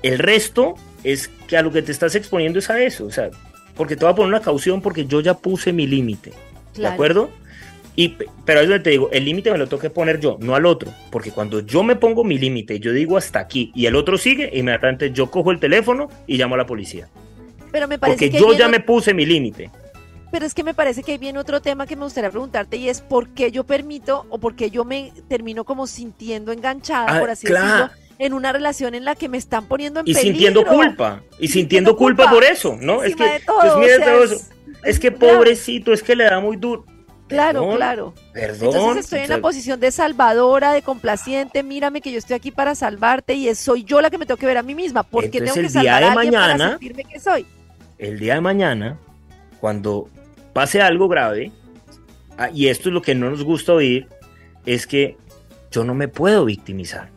el 0.02 0.20
resto 0.20 0.76
es 1.04 1.30
que 1.48 1.58
a 1.58 1.62
lo 1.62 1.72
que 1.72 1.82
te 1.82 1.92
estás 1.92 2.16
exponiendo 2.16 2.60
es 2.60 2.70
a 2.70 2.82
eso, 2.82 3.06
o 3.06 3.12
sea, 3.12 3.30
porque 3.76 3.96
te 3.96 4.06
voy 4.06 4.14
a 4.14 4.16
poner 4.16 4.30
una 4.30 4.42
caución 4.42 4.82
porque 4.82 5.06
yo 5.06 5.22
ya 5.22 5.34
puse 5.34 5.74
mi 5.74 5.88
límite, 5.88 6.34
¿de 6.76 6.88
acuerdo? 6.88 7.30
Y, 7.96 8.18
pero 8.46 8.62
es 8.62 8.84
te 8.84 8.90
digo, 8.90 9.10
el 9.12 9.26
límite 9.26 9.52
me 9.52 9.58
lo 9.58 9.68
tengo 9.68 9.82
que 9.82 9.90
poner 9.90 10.20
yo, 10.20 10.38
no 10.40 10.56
al 10.56 10.66
otro. 10.66 10.92
Porque 11.12 11.32
cuando 11.32 11.60
yo 11.60 11.84
me 11.84 11.96
pongo 11.96 12.24
mi 12.24 12.38
límite, 12.38 12.80
yo 12.80 12.92
digo 12.92 13.18
hasta 13.18 13.40
aquí 13.40 13.72
y 13.76 13.86
el 13.86 13.96
otro 13.96 14.18
sigue, 14.18 14.50
inmediatamente 14.54 15.12
yo 15.12 15.30
cojo 15.30 15.52
el 15.52 15.60
teléfono 15.60 16.10
y 16.26 16.38
llamo 16.38 16.56
a 16.56 16.60
la 16.60 16.66
policía. 16.66 17.08
Pero 17.72 17.88
me 17.88 18.00
parece 18.00 18.30
porque 18.30 18.40
yo 18.40 18.54
ya 18.54 18.68
me 18.68 18.80
puse 18.80 19.14
mi 19.14 19.26
límite. 19.26 19.70
Pero 20.32 20.48
es 20.48 20.56
que 20.56 20.64
me 20.64 20.74
parece 20.74 21.04
que 21.04 21.12
hay 21.12 21.18
bien 21.20 21.38
otro 21.38 21.62
tema 21.62 21.86
que 21.86 21.96
me 21.96 22.06
gustaría 22.06 22.32
preguntarte 22.32 22.78
y 22.78 22.90
es 22.90 23.02
por 23.02 23.30
qué 23.30 23.52
yo 23.52 23.66
permito 23.66 24.26
o 24.30 24.40
por 24.40 24.56
qué 24.56 24.72
yo 24.72 24.84
me 24.84 25.14
termino 25.28 25.64
como 25.64 25.86
sintiendo 25.86 26.52
enganchada, 26.52 27.18
ah, 27.18 27.20
por 27.20 27.30
así 27.30 27.46
decirlo, 27.46 27.92
en 28.18 28.34
una 28.34 28.52
relación 28.52 28.96
en 28.96 29.06
la 29.06 29.14
que 29.14 29.30
me 29.30 29.38
están 29.38 29.68
poniendo 29.68 30.00
en 30.00 30.08
y 30.08 30.16
sintiendo 30.16 30.66
culpa 30.66 31.22
y 31.40 31.48
sintiendo, 31.50 31.96
culpa, 31.96 32.32
por 32.32 32.44
eso, 32.44 32.76
¿no? 32.82 33.04
Es 33.04 33.16
que, 33.16 33.42
pues, 33.46 34.50
es, 34.84 35.00
que 35.00 35.12
pobrecito, 35.12 35.94
es 35.94 36.02
que 36.02 36.16
le 36.16 36.24
da 36.24 36.40
muy 36.40 36.58
duro. 36.58 36.86
Claro, 37.34 37.76
claro. 37.76 38.14
Perdón. 38.32 38.70
Entonces 38.70 39.06
estoy 39.06 39.20
en 39.20 39.30
la 39.30 39.42
posición 39.42 39.80
de 39.80 39.92
salvadora, 39.92 40.72
de 40.72 40.82
complaciente, 40.82 41.64
mírame 41.64 42.02
que 42.02 42.12
yo 42.12 42.18
estoy 42.18 42.36
aquí 42.36 42.52
para 42.52 42.76
salvarte 42.76 43.34
y 43.34 43.54
soy 43.56 43.84
yo 43.84 44.02
la 44.02 44.10
que 44.10 44.18
me 44.18 44.26
tengo 44.26 44.38
que 44.38 44.46
ver 44.46 44.58
a 44.58 44.64
mí 44.64 44.76
misma, 44.76 45.04
porque 45.04 45.40
tengo 45.40 45.54
que 45.54 45.70
salvar 45.70 46.04
a 46.04 46.12
alguien 46.12 46.32
mañana, 46.32 46.58
para 46.58 46.70
sentirme 46.72 47.04
que 47.06 47.20
soy. 47.20 47.46
El 47.98 48.20
día 48.20 48.36
de 48.36 48.42
mañana, 48.42 48.98
cuando 49.60 50.10
pase 50.54 50.82
algo 50.82 51.08
grave, 51.08 51.52
ah, 52.38 52.50
y 52.54 52.68
esto 52.68 52.90
es 52.90 52.94
lo 52.94 53.02
que 53.02 53.16
no 53.16 53.30
nos 53.30 53.44
gusta 53.44 53.74
oír, 53.74 54.08
es 54.66 54.88
que 54.88 55.18
yo 55.72 55.84
no 55.84 55.94
me 55.96 56.08
puedo 56.08 56.46
victimizar. 56.46 57.10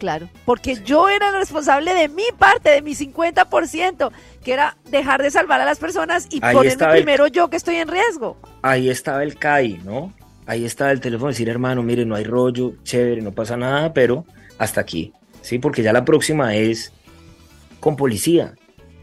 Claro, 0.00 0.30
porque 0.46 0.76
yo 0.82 1.10
era 1.10 1.30
responsable 1.30 1.92
de 1.92 2.08
mi 2.08 2.24
parte, 2.38 2.70
de 2.70 2.80
mi 2.80 2.94
50%, 2.94 4.10
que 4.42 4.52
era 4.54 4.78
dejar 4.90 5.22
de 5.22 5.30
salvar 5.30 5.60
a 5.60 5.66
las 5.66 5.78
personas 5.78 6.26
y 6.30 6.40
ponerme 6.40 6.86
primero 6.90 7.26
yo 7.26 7.50
que 7.50 7.58
estoy 7.58 7.76
en 7.76 7.88
riesgo. 7.88 8.38
Ahí 8.62 8.88
estaba 8.88 9.22
el 9.22 9.34
CAI, 9.34 9.82
¿no? 9.84 10.14
Ahí 10.46 10.64
estaba 10.64 10.90
el 10.90 11.00
teléfono, 11.00 11.28
decir, 11.28 11.50
hermano, 11.50 11.82
mire, 11.82 12.06
no 12.06 12.14
hay 12.14 12.24
rollo, 12.24 12.72
chévere, 12.82 13.20
no 13.20 13.32
pasa 13.32 13.58
nada, 13.58 13.92
pero 13.92 14.24
hasta 14.56 14.80
aquí, 14.80 15.12
¿sí? 15.42 15.58
Porque 15.58 15.82
ya 15.82 15.92
la 15.92 16.06
próxima 16.06 16.54
es 16.54 16.94
con 17.78 17.94
policía. 17.94 18.54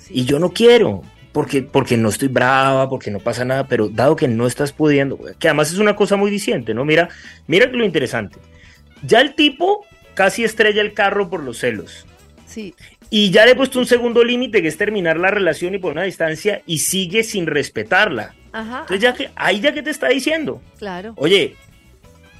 y 0.10 0.26
yo 0.26 0.39
no 0.39 0.52
quiero, 0.52 1.04
porque, 1.32 1.62
porque 1.62 1.95
no 1.95 2.10
estoy 2.10 2.30
brava, 2.30 2.89
porque 2.89 3.12
no 3.12 3.20
pasa 3.20 3.45
nada, 3.45 3.68
pero 3.68 3.88
dado 3.88 4.16
que 4.16 4.28
no 4.28 4.48
estás 4.48 4.72
pudiendo, 4.72 5.20
que 5.38 5.48
además 5.48 5.72
es 5.72 5.78
una 5.78 5.95
cosa 5.95 6.16
muy 6.16 6.32
diciente, 6.32 6.74
¿no? 6.74 6.86
Mira, 6.86 7.10
mira 7.45 7.68
lo 7.68 7.86
interesante 7.86 8.39
ya 9.04 9.22
el 9.22 9.36
tipo 9.36 9.86
casi 10.18 10.43
estrella 10.43 10.82
el 10.82 10.93
carro 10.95 11.30
por 11.30 11.43
los 11.43 11.59
celos. 11.59 12.07
Sí. 12.47 12.74
Y 13.11 13.30
ya 13.30 13.45
le 13.45 13.51
he 13.51 13.55
puesto 13.55 13.78
un 13.78 13.86
segundo 13.86 14.24
límite 14.24 14.63
que 14.63 14.68
es 14.68 14.76
terminar 14.76 15.20
la 15.20 15.30
relación 15.30 15.76
y 15.76 15.78
por 15.78 15.91
una 15.91 16.03
distancia 16.03 16.63
y 16.65 16.80
sigue 16.80 17.24
sin 17.24 17.45
respetarla. 17.45 18.34
Ajá. 18.51 18.80
Entonces 18.82 18.99
ya 18.99 19.13
que, 19.13 19.30
ahí 19.36 19.59
ya 19.59 19.74
que 19.76 19.84
te 19.84 19.91
está 19.91 20.09
diciendo, 20.09 20.59
Claro. 20.80 21.13
oye, 21.18 21.55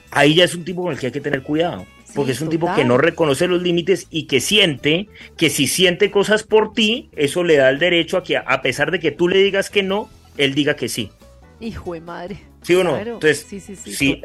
ahí 0.10 0.34
ya 0.34 0.46
es 0.46 0.56
un 0.56 0.66
tipo 0.66 0.82
con 0.82 0.92
el 0.92 0.98
que 1.00 1.06
hay 1.06 1.12
que 1.12 1.22
tener 1.22 1.44
cuidado. 1.44 1.86
Sí, 2.06 2.14
Porque 2.16 2.32
es 2.32 2.42
un 2.42 2.50
tipo 2.50 2.74
que 2.74 2.84
no 2.84 2.98
reconoce 2.98 3.48
los 3.48 3.62
límites 3.62 4.08
y 4.10 4.24
que 4.24 4.40
siente 4.42 5.08
que 5.38 5.52
si 5.52 5.68
siente 5.68 6.10
cosas 6.10 6.42
por 6.42 6.74
ti, 6.74 7.12
eso 7.16 7.44
le 7.44 7.58
da 7.58 7.70
el 7.70 7.78
derecho 7.78 8.18
a 8.18 8.24
que 8.24 8.38
a 8.38 8.62
pesar 8.64 8.90
de 8.90 9.00
que 9.00 9.12
tú 9.12 9.28
le 9.28 9.38
digas 9.38 9.70
que 9.70 9.84
no, 9.84 10.10
él 10.38 10.56
diga 10.56 10.76
que 10.76 10.90
sí. 10.90 11.12
Hijo 11.60 11.94
de 11.94 12.02
madre. 12.02 12.38
¿Sí 12.64 12.74
o 12.74 12.84
no? 12.84 12.96
Claro. 12.96 13.14
Entonces, 13.14 13.46
sí, 13.48 13.60
sí, 13.60 13.76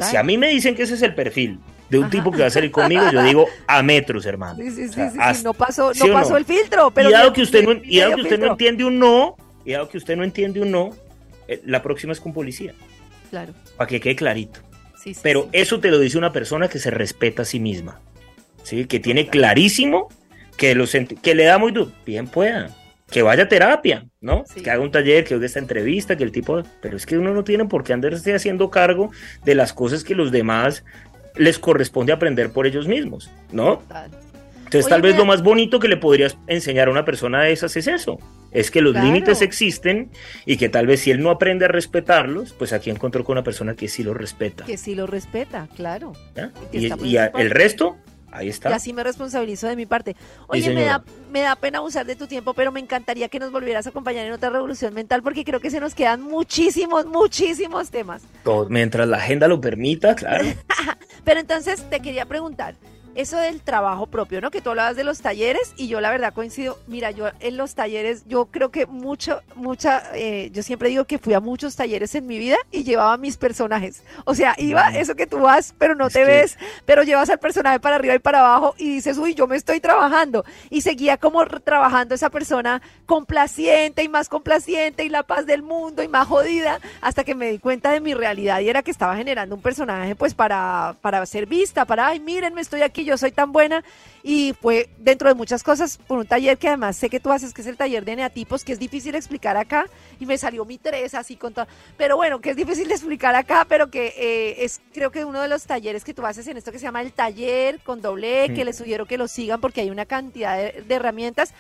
si 0.01 0.17
a 0.17 0.23
mí 0.23 0.39
me 0.39 0.49
dicen 0.49 0.75
que 0.75 0.85
ese 0.85 0.95
es 0.95 1.03
el 1.03 1.15
perfil 1.15 1.59
de 1.93 1.99
un 1.99 2.05
Ajá. 2.05 2.11
tipo 2.11 2.31
que 2.33 2.39
va 2.41 2.47
a 2.47 2.51
salir 2.51 2.71
conmigo, 2.71 3.03
yo 3.13 3.23
digo 3.23 3.47
a 3.67 3.83
metros, 3.83 4.25
hermano. 4.25 4.57
Sí, 4.57 4.71
sí, 4.71 4.85
O 4.85 4.89
sí, 4.89 4.95
sea, 5.15 5.35
sí, 5.35 5.45
no 5.45 5.53
pasó, 5.53 5.93
¿sí 5.93 6.07
no 6.09 6.15
pasó 6.15 6.39
el 6.39 6.47
filtro, 6.47 6.91
pero 6.91 7.11
y 7.11 7.13
dado 7.13 7.35
que 7.35 7.43
usted 7.43 7.63
no, 7.63 7.73
y 7.85 7.99
dado 8.01 8.17
que 8.17 8.23
usted 8.23 8.39
no 8.41 8.47
entiende 8.53 8.85
un 8.87 8.99
no, 8.99 9.37
y 9.65 9.73
dado 9.73 9.91
que 9.91 9.99
usted 9.99 10.17
no 10.17 10.25
entiende 10.25 10.63
un 10.63 10.71
no, 10.71 10.91
eh, 11.49 11.61
la 11.67 11.83
próxima 11.83 12.15
es 12.15 12.21
con 12.21 12.33
policía, 12.33 12.73
Claro. 13.29 13.53
para 13.77 13.89
que 13.89 14.01
quede 14.01 14.17
clarito. 14.17 14.61
Sí, 14.97 15.13
sí, 15.13 15.21
Pero 15.23 15.49
eso 15.53 15.81
te 15.81 15.91
lo 15.91 15.99
dice 15.99 16.17
una 16.17 16.33
persona 16.33 16.69
que 16.69 16.79
se 16.79 16.91
respeta 16.91 17.43
a 17.43 17.45
sí 17.45 17.61
misma, 17.61 18.01
¿sí? 18.63 18.87
que 18.87 18.99
tiene 18.99 19.29
clarísimo 19.29 20.09
que, 20.57 20.75
lo 20.75 20.85
senti- 20.87 21.21
que 21.21 21.35
le 21.35 21.45
da 21.45 21.59
muy 21.59 21.73
duro, 21.73 21.93
bien 22.07 22.27
pueda, 22.27 22.71
que 23.11 23.21
vaya 23.21 23.43
a 23.43 23.49
terapia, 23.49 24.07
¿no? 24.23 24.45
Sí. 24.47 24.63
Que 24.63 24.71
haga 24.71 24.81
un 24.81 24.91
taller, 24.91 25.25
que 25.25 25.35
oiga 25.35 25.45
esta 25.45 25.59
entrevista, 25.59 26.17
que 26.17 26.25
el 26.25 26.33
tipo... 26.33 26.63
Pero 26.81 26.97
es 26.97 27.05
que 27.05 27.19
uno 27.19 27.35
no 27.35 27.45
tiene 27.45 27.67
por 27.67 27.85
qué 27.85 27.93
andarse 27.93 28.35
haciendo 28.35 28.71
cargo 28.71 29.11
de 29.45 29.55
las 29.55 29.75
cosas 29.75 30.03
que 30.03 30.15
los 30.15 30.31
demás 30.33 30.83
les 31.37 31.59
corresponde 31.59 32.13
aprender 32.13 32.53
por 32.53 32.67
ellos 32.67 32.87
mismos, 32.89 33.31
¿no? 33.53 33.79
Total. 33.79 34.11
Entonces, 34.65 34.87
Oye, 34.87 34.91
tal 34.95 35.03
vez 35.03 35.17
lo 35.19 35.27
más 35.27 35.43
bonito 35.43 35.79
que 35.79 35.87
le 35.89 35.99
podrías 35.99 36.39
enseñar 36.47 36.89
a 36.89 36.91
una 36.91 37.05
persona 37.05 37.43
de 37.43 37.53
esas 37.53 37.77
es 37.77 37.87
eso. 37.87 38.19
Es 38.53 38.71
que 38.71 38.81
los 38.81 38.93
Claro. 38.93 39.07
límites 39.07 39.43
existen 39.43 40.11
y 40.47 40.57
que 40.57 40.71
tal 40.71 40.87
vez 40.87 41.01
si 41.01 41.11
él 41.11 41.23
no 41.23 41.31
aprende 41.31 41.67
a 41.67 41.69
respetarlos, 41.69 42.55
pues 42.55 42.73
aquí 42.73 42.89
encontró 42.89 43.23
con 43.23 43.35
una 43.35 43.45
persona 43.45 43.75
que 43.75 43.89
sí 43.89 44.03
los 44.03 44.17
respeta. 44.17 44.65
Que 44.65 44.79
sí 44.79 44.95
lo 44.95 45.07
respeta, 45.07 45.69
claro. 45.77 46.15
Y, 46.73 47.17
a- 47.19 47.27
el 47.37 47.51
resto, 47.51 47.97
ahí 48.33 48.47
Y 48.47 48.51
está. 48.51 48.75
así 48.75 48.93
me 48.93 49.05
responsabilizo 49.05 49.69
de 49.69 49.77
mi 49.77 49.87
parte. 49.87 50.17
Oye, 50.49 50.71
me 50.75 50.85
da, 50.85 51.05
me 51.31 51.41
da 51.41 51.55
pena 51.57 51.79
abusar 51.79 52.07
de 52.07 52.17
tu 52.17 52.27
tiempo, 52.27 52.55
pero 52.55 52.73
me 52.73 52.81
encantaría 52.81 53.29
que 53.29 53.39
nos 53.39 53.53
volvieras 53.53 53.87
a 53.87 53.91
acompañar 53.91 54.27
en 54.27 54.33
otra 54.33 54.51
revolución 54.51 54.93
mental 54.95 55.23
porque 55.23 55.45
creo 55.45 55.61
que 55.61 55.71
se 55.71 55.81
nos 55.81 55.95
quedan 55.95 56.23
muchísimos, 56.23 57.07
muchísimos 57.07 57.91
temas. 57.91 58.23
Todo- 58.45 58.69
mientras 58.69 59.07
la 59.09 59.19
agenda 59.19 59.49
lo 59.49 59.61
permita, 59.61 60.15
claro. 60.15 60.45
Pero 61.25 61.39
entonces 61.41 61.89
te 61.89 62.01
quería 62.01 62.27
preguntar, 62.27 62.75
eso 63.15 63.37
del 63.39 63.61
trabajo 63.63 64.07
propio, 64.07 64.41
¿no? 64.41 64.51
Que 64.51 64.61
tú 64.61 64.71
hablabas 64.71 64.97
de 64.97 65.05
los 65.05 65.21
talleres 65.21 65.73
y 65.77 65.89
yo 65.89 66.01
la 66.01 66.11
verdad 66.11 66.33
coincido, 66.35 66.79
mira, 66.87 67.11
yo 67.11 67.27
en 67.41 67.57
los 67.57 67.75
talleres, 67.75 68.25
yo 68.27 68.47
creo 68.47 68.71
que 68.71 68.87
mucho, 68.87 69.43
mucha, 69.55 70.03
eh, 70.15 70.51
yo 70.53 70.63
siempre 70.63 70.89
digo 70.89 71.05
que 71.05 71.19
fui 71.19 71.35
a 71.35 71.41
muchos 71.41 71.77
talleres 71.77 72.15
en 72.15 72.27
mi 72.27 72.39
vida 72.39 72.57
y 72.71 72.85
llevaba 72.85 73.17
mis 73.17 73.37
personajes. 73.37 74.03
O 74.25 74.35
sea, 74.35 74.55
iba 74.59 74.85
Bueno. 74.85 74.99
eso 74.99 75.15
que 75.15 75.27
tú 75.27 75.41
vas, 75.41 75.75
pero 75.79 75.95
no 75.95 76.09
te 76.09 76.21
que- 76.21 76.25
ves, 76.25 76.59
pero 76.87 77.03
llevas 77.03 77.29
al 77.31 77.39
personaje 77.39 77.81
para 77.81 77.97
arriba 77.97 78.15
y 78.15 78.19
para 78.19 78.41
abajo 78.41 78.75
y 78.79 78.95
dices, 78.95 79.19
uy, 79.19 79.35
yo 79.35 79.47
me 79.47 79.57
estoy 79.57 79.81
trabajando. 79.81 80.45
Y 80.71 80.81
seguía 80.81 81.17
como 81.19 81.45
trabajando 81.47 82.15
esa 82.15 82.31
persona 82.31 82.81
complaciente 83.13 84.03
y 84.03 84.09
más 84.09 84.31
complaciente 84.31 85.05
y 85.05 85.11
la 85.11 85.23
paz 85.23 85.45
del 85.45 85.61
mundo 85.63 86.03
y 86.03 86.09
más 86.09 86.27
jodida 86.27 86.81
hasta 87.03 87.25
que 87.25 87.35
me 87.35 87.51
di 87.51 87.59
cuenta 87.59 87.91
de 87.91 88.01
mi 88.01 88.15
realidad 88.15 88.61
y 88.61 88.71
era 88.71 88.83
que 88.83 88.91
estaba 88.91 89.15
generando 89.17 89.55
un 89.55 89.61
personaje 89.61 90.17
pues 90.17 90.33
para, 90.33 90.97
para 91.03 91.27
ser 91.27 91.45
vista, 91.45 91.85
para, 91.85 92.07
ay, 92.07 92.21
miren, 92.21 92.55
me 92.55 92.63
estoy 92.63 92.81
aquí, 92.81 93.05
yo 93.05 93.19
soy 93.19 93.31
tan 93.31 93.53
buena. 93.53 93.85
Y 94.23 94.55
fue 94.63 94.89
dentro 94.97 95.29
de 95.29 95.35
muchas 95.35 95.63
cosas 95.63 95.99
por 95.99 96.17
un 96.17 96.27
taller 96.27 96.57
que 96.57 96.69
además 96.69 96.97
sé 96.97 97.11
que 97.11 97.21
tú 97.21 97.31
haces, 97.31 97.53
que 97.53 97.61
es 97.61 97.67
el 97.67 97.77
taller 97.77 98.07
de 98.07 98.17
neatipos, 98.17 98.65
que 98.65 98.73
es 98.73 98.79
difícil 98.79 99.15
explicar 99.15 99.59
acá 99.59 99.85
y 100.19 100.25
me 100.25 100.39
salió 100.39 100.65
mi 100.65 100.79
tres 100.79 101.13
así 101.15 101.37
con 101.37 101.53
todo. 101.53 101.67
Pero 101.99 102.17
bueno, 102.17 102.41
que 102.41 102.51
es 102.51 102.57
difícil 102.57 102.89
de 102.89 102.95
explicar 102.95 103.35
acá, 103.35 103.67
pero 103.69 103.91
que 103.91 104.15
eh, 104.17 104.65
es 104.65 104.81
creo 104.95 105.11
que 105.11 105.27
uno 105.27 105.43
de 105.43 105.49
los 105.49 105.65
talleres 105.65 106.03
que 106.03 106.15
tú 106.15 106.25
haces 106.25 106.47
en 106.47 106.57
esto 106.57 106.73
que 106.73 106.79
se 106.79 106.85
llama 106.87 107.03
el 107.03 107.13
taller 107.13 107.81
con 107.81 108.01
doble 108.01 108.45
E, 108.45 108.55
que 108.55 108.65
les 108.65 108.79
sugiero 108.79 109.05
que 109.05 109.19
lo 109.19 109.29
sigan 109.29 109.61
porque 109.61 109.83
hay 109.83 109.91
una 109.91 110.07
cantidad 110.07 110.57
de, 110.57 110.83
de 110.89 110.95
herramientas. 110.95 111.53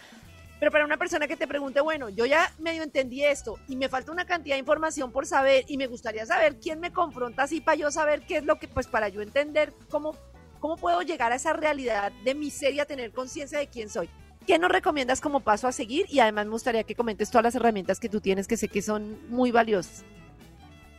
Pero 0.62 0.70
para 0.70 0.84
una 0.84 0.96
persona 0.96 1.26
que 1.26 1.34
te 1.34 1.48
pregunte, 1.48 1.80
bueno, 1.80 2.08
yo 2.08 2.24
ya 2.24 2.52
medio 2.60 2.84
entendí 2.84 3.24
esto 3.24 3.58
y 3.66 3.74
me 3.74 3.88
falta 3.88 4.12
una 4.12 4.26
cantidad 4.26 4.54
de 4.54 4.60
información 4.60 5.10
por 5.10 5.26
saber 5.26 5.64
y 5.66 5.76
me 5.76 5.88
gustaría 5.88 6.24
saber 6.24 6.60
quién 6.62 6.78
me 6.78 6.92
confronta 6.92 7.42
así 7.42 7.60
para 7.60 7.76
yo 7.76 7.90
saber 7.90 8.22
qué 8.28 8.36
es 8.36 8.44
lo 8.44 8.60
que, 8.60 8.68
pues 8.68 8.86
para 8.86 9.08
yo 9.08 9.22
entender 9.22 9.72
cómo, 9.90 10.14
cómo 10.60 10.76
puedo 10.76 11.02
llegar 11.02 11.32
a 11.32 11.34
esa 11.34 11.52
realidad 11.52 12.12
de 12.24 12.36
miseria, 12.36 12.84
tener 12.84 13.10
conciencia 13.10 13.58
de 13.58 13.66
quién 13.66 13.88
soy. 13.88 14.08
¿Qué 14.46 14.56
nos 14.56 14.70
recomiendas 14.70 15.20
como 15.20 15.40
paso 15.40 15.66
a 15.66 15.72
seguir? 15.72 16.06
Y 16.08 16.20
además 16.20 16.46
me 16.46 16.52
gustaría 16.52 16.84
que 16.84 16.94
comentes 16.94 17.28
todas 17.28 17.42
las 17.42 17.56
herramientas 17.56 17.98
que 17.98 18.08
tú 18.08 18.20
tienes 18.20 18.46
que 18.46 18.56
sé 18.56 18.68
que 18.68 18.82
son 18.82 19.18
muy 19.30 19.50
valiosas. 19.50 20.04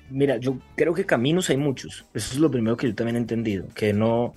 Mira, 0.09 0.35
yo 0.35 0.57
creo 0.75 0.93
que 0.93 1.05
caminos 1.05 1.49
hay 1.49 1.55
muchos. 1.55 2.03
Eso 2.13 2.33
es 2.33 2.39
lo 2.41 2.51
primero 2.51 2.75
que 2.75 2.89
yo 2.89 2.95
también 2.95 3.15
he 3.15 3.19
entendido. 3.19 3.65
Que 3.73 3.93
no, 3.93 4.33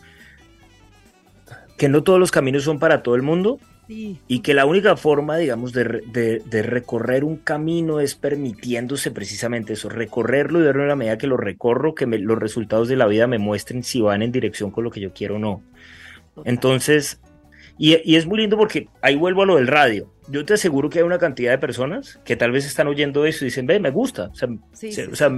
que 1.77 1.89
no 1.89 2.05
todos 2.05 2.20
los 2.20 2.31
caminos 2.31 2.62
son 2.62 2.79
para 2.79 3.03
todo 3.03 3.16
el 3.16 3.22
mundo 3.22 3.59
Sí. 3.89 4.18
y 4.26 4.41
que 4.41 4.53
la 4.55 4.66
única 4.66 4.97
forma, 4.97 5.37
digamos, 5.37 5.72
de, 5.72 6.03
de- 6.12 6.43
de 6.45 6.62
recorrer 6.62 7.22
un 7.22 7.37
camino 7.37 8.01
es 8.01 8.14
permitiéndose 8.16 9.11
precisamente 9.12 9.74
eso, 9.74 9.89
recorrerlo 9.89 10.59
y 10.61 10.64
verlo 10.64 10.82
en 10.82 10.89
la 10.89 10.97
medida 10.97 11.18
que 11.18 11.26
lo 11.28 11.37
recorro, 11.37 11.95
que 11.95 12.07
me- 12.07 12.18
los 12.18 12.39
resultados 12.39 12.89
de 12.89 12.97
la 12.97 13.07
vida 13.07 13.26
me 13.28 13.39
muestren 13.39 13.82
si 13.84 14.01
van 14.01 14.22
en 14.22 14.32
dirección 14.32 14.70
con 14.72 14.82
lo 14.84 14.91
que 14.91 15.01
yo 15.01 15.12
quiero 15.12 15.37
o 15.37 15.39
no. 15.39 15.62
Entonces, 16.45 17.20
y, 17.78 17.97
y 18.11 18.16
es 18.16 18.26
muy 18.26 18.39
lindo 18.39 18.57
porque 18.57 18.89
ahí 19.03 19.16
vuelvo 19.16 19.43
a 19.43 19.47
lo 19.47 19.57
del 19.57 19.66
radio. 19.66 20.12
Yo 20.28 20.45
te 20.45 20.55
aseguro 20.55 20.91
que 20.91 20.99
hay 20.99 21.05
una 21.05 21.18
cantidad 21.18 21.53
de 21.53 21.59
personas 21.59 22.18
que 22.24 22.37
tal 22.37 22.51
vez 22.51 22.66
están 22.66 22.89
oyendo 22.89 23.24
eso 23.26 23.45
y 23.45 23.49
dicen, 23.49 23.66
ve, 23.66 23.78
me 23.78 23.91
gusta, 23.91 24.28
o 24.32 24.34
sea, 24.34 24.49
Sí, 24.72 24.93
se- 24.93 25.05
sí, 25.05 25.11
o 25.12 25.14
sea, 25.16 25.30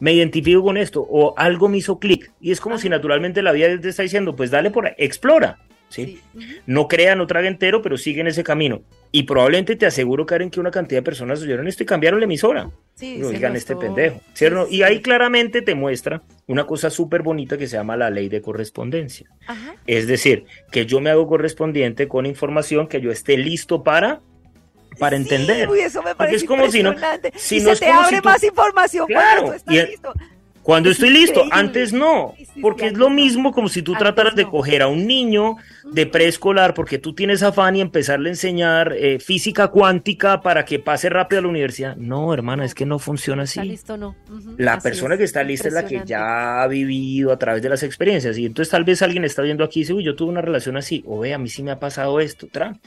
me 0.00 0.12
identifico 0.12 0.62
con 0.64 0.76
esto, 0.76 1.06
o 1.08 1.34
algo 1.38 1.68
me 1.68 1.76
hizo 1.78 1.98
clic. 2.00 2.32
Y 2.40 2.50
es 2.50 2.60
como 2.60 2.74
Ajá. 2.74 2.82
si 2.82 2.88
naturalmente 2.88 3.42
la 3.42 3.52
vida 3.52 3.78
te 3.80 3.88
está 3.88 4.02
diciendo, 4.02 4.34
pues 4.34 4.50
dale 4.50 4.70
por 4.72 4.86
ahí, 4.86 4.94
explora. 4.98 5.58
¿Sí? 5.92 6.04
Sí. 6.06 6.20
Ujú. 6.34 6.46
No 6.66 6.88
crea, 6.88 7.14
no 7.14 7.26
traga 7.26 7.48
entero, 7.48 7.82
pero 7.82 7.96
sigue 7.96 8.20
en 8.22 8.26
ese 8.26 8.42
camino. 8.42 8.82
Y 9.10 9.24
probablemente 9.24 9.76
te 9.76 9.86
aseguro, 9.86 10.24
Karen, 10.26 10.50
que 10.50 10.58
una 10.58 10.70
cantidad 10.70 11.00
de 11.00 11.04
personas 11.04 11.42
oyeron 11.42 11.68
esto 11.68 11.82
y 11.82 11.86
cambiaron 11.86 12.18
la 12.20 12.24
emisora. 12.24 12.70
Sí, 12.94 13.18
No 13.18 13.28
digan 13.28 13.54
este 13.56 13.76
pendejo. 13.76 14.20
¿cierto? 14.34 14.66
sí. 14.68 14.76
Y 14.76 14.82
ahí 14.82 15.00
claramente 15.02 15.62
te 15.62 15.74
muestra 15.74 16.22
una 16.46 16.66
cosa 16.66 16.88
súper 16.90 17.22
bonita 17.22 17.56
que 17.58 17.66
se 17.66 17.76
llama 17.76 17.96
la 17.96 18.10
ley 18.10 18.28
de 18.28 18.40
correspondencia. 18.42 19.28
Ajá. 19.46 19.74
Es 19.86 20.06
decir, 20.06 20.44
que 20.70 20.86
yo 20.86 21.00
me 21.00 21.10
hago 21.10 21.26
correspondiente 21.26 22.08
con 22.08 22.26
información 22.26 22.86
que 22.88 23.00
yo 23.00 23.10
esté 23.10 23.36
listo 23.36 23.82
para, 23.82 24.20
para 24.98 25.16
Sí, 25.16 25.22
entender. 25.22 25.68
uy, 25.68 25.80
eso 25.80 26.00
me 26.02 26.08
Porque 26.10 26.16
parece 26.18 26.36
es 26.36 26.44
como 26.44 26.70
si 26.70 26.82
no- 26.82 26.94
si 27.36 27.56
y 27.56 27.60
no 27.60 27.66
se 27.66 27.72
es 27.72 27.80
te 27.80 27.86
como 27.86 28.00
abre 28.00 28.16
si 28.16 28.22
tú- 28.22 28.28
más 28.28 28.42
información 28.44 29.06
Claro, 29.06 29.42
cuando 29.42 29.50
tú 29.52 29.56
estás 29.70 29.74
y- 29.74 29.90
listo. 29.90 30.12
Cuando 30.62 30.90
Es 30.90 30.96
estoy 30.96 31.10
listo, 31.10 31.44
antes 31.50 31.92
no, 31.92 32.34
porque 32.60 32.86
es 32.86 32.92
lo 32.94 33.10
mismo 33.10 33.52
como 33.52 33.68
si 33.68 33.82
tú 33.82 33.92
Antes 33.92 34.04
trataras 34.04 34.34
de 34.36 34.44
coger 34.46 34.82
a 34.82 34.86
un 34.88 35.06
niño 35.06 35.56
de 35.92 36.06
preescolar 36.06 36.72
porque 36.74 36.98
tú 36.98 37.14
tienes 37.14 37.42
afán 37.42 37.74
y 37.76 37.80
empezarle 37.80 38.28
a 38.28 38.32
enseñar 38.32 38.92
eh, 38.92 39.18
física 39.18 39.68
cuántica 39.68 40.40
para 40.40 40.64
que 40.64 40.78
pase 40.78 41.08
rápido 41.08 41.40
a 41.40 41.42
la 41.42 41.48
universidad. 41.48 41.96
No, 41.96 42.32
hermana, 42.32 42.64
es 42.64 42.74
que 42.74 42.86
no 42.86 42.98
funciona 42.98 43.42
Está 43.42 43.62
así. 43.62 43.68
listo, 43.68 43.96
no. 43.96 44.14
La 44.56 44.74
así 44.74 44.82
persona 44.84 45.14
es. 45.14 45.18
que 45.18 45.24
está 45.24 45.42
lista 45.42 45.68
es 45.68 45.74
la 45.74 45.84
que 45.84 46.02
ya 46.04 46.62
ha 46.62 46.68
vivido 46.68 47.32
a 47.32 47.38
través 47.38 47.62
de 47.62 47.68
las 47.68 47.82
experiencias. 47.82 48.38
Y 48.38 48.46
entonces 48.46 48.70
tal 48.70 48.84
vez 48.84 49.02
alguien 49.02 49.24
está 49.24 49.42
viendo 49.42 49.64
aquí 49.64 49.80
y 49.80 49.82
dice, 49.82 49.94
uy, 49.94 50.04
yo 50.04 50.14
tuve 50.14 50.30
una 50.30 50.42
relación 50.42 50.76
así, 50.76 51.02
o 51.06 51.18
ve, 51.18 51.34
a 51.34 51.38
mí 51.38 51.48
sí 51.48 51.62
me 51.62 51.72
ha 51.72 51.80
pasado 51.80 52.20
esto, 52.20 52.46
tra. 52.50 52.78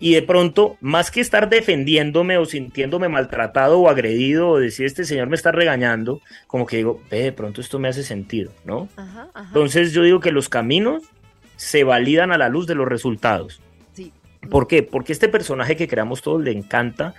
Y 0.00 0.14
de 0.14 0.22
pronto, 0.22 0.76
más 0.80 1.10
que 1.10 1.20
estar 1.20 1.48
defendiéndome 1.48 2.36
o 2.36 2.44
sintiéndome 2.44 3.08
maltratado 3.08 3.80
o 3.80 3.88
agredido 3.88 4.50
o 4.50 4.58
decir, 4.58 4.86
este 4.86 5.04
señor 5.04 5.28
me 5.28 5.36
está 5.36 5.52
regañando, 5.52 6.20
como 6.46 6.66
que 6.66 6.78
digo, 6.78 7.00
ve, 7.10 7.22
de 7.22 7.32
pronto 7.32 7.60
esto 7.60 7.78
me 7.78 7.88
hace 7.88 8.02
sentido, 8.02 8.52
¿no? 8.64 8.88
Ajá, 8.96 9.28
ajá. 9.32 9.48
Entonces 9.48 9.92
yo 9.92 10.02
digo 10.02 10.20
que 10.20 10.32
los 10.32 10.48
caminos 10.48 11.04
se 11.56 11.84
validan 11.84 12.32
a 12.32 12.38
la 12.38 12.48
luz 12.48 12.66
de 12.66 12.74
los 12.74 12.88
resultados. 12.88 13.60
Sí. 13.92 14.12
¿Por 14.50 14.66
qué? 14.66 14.82
Porque 14.82 15.12
este 15.12 15.28
personaje 15.28 15.76
que 15.76 15.88
creamos 15.88 16.22
todos 16.22 16.42
le 16.42 16.50
encanta, 16.50 17.14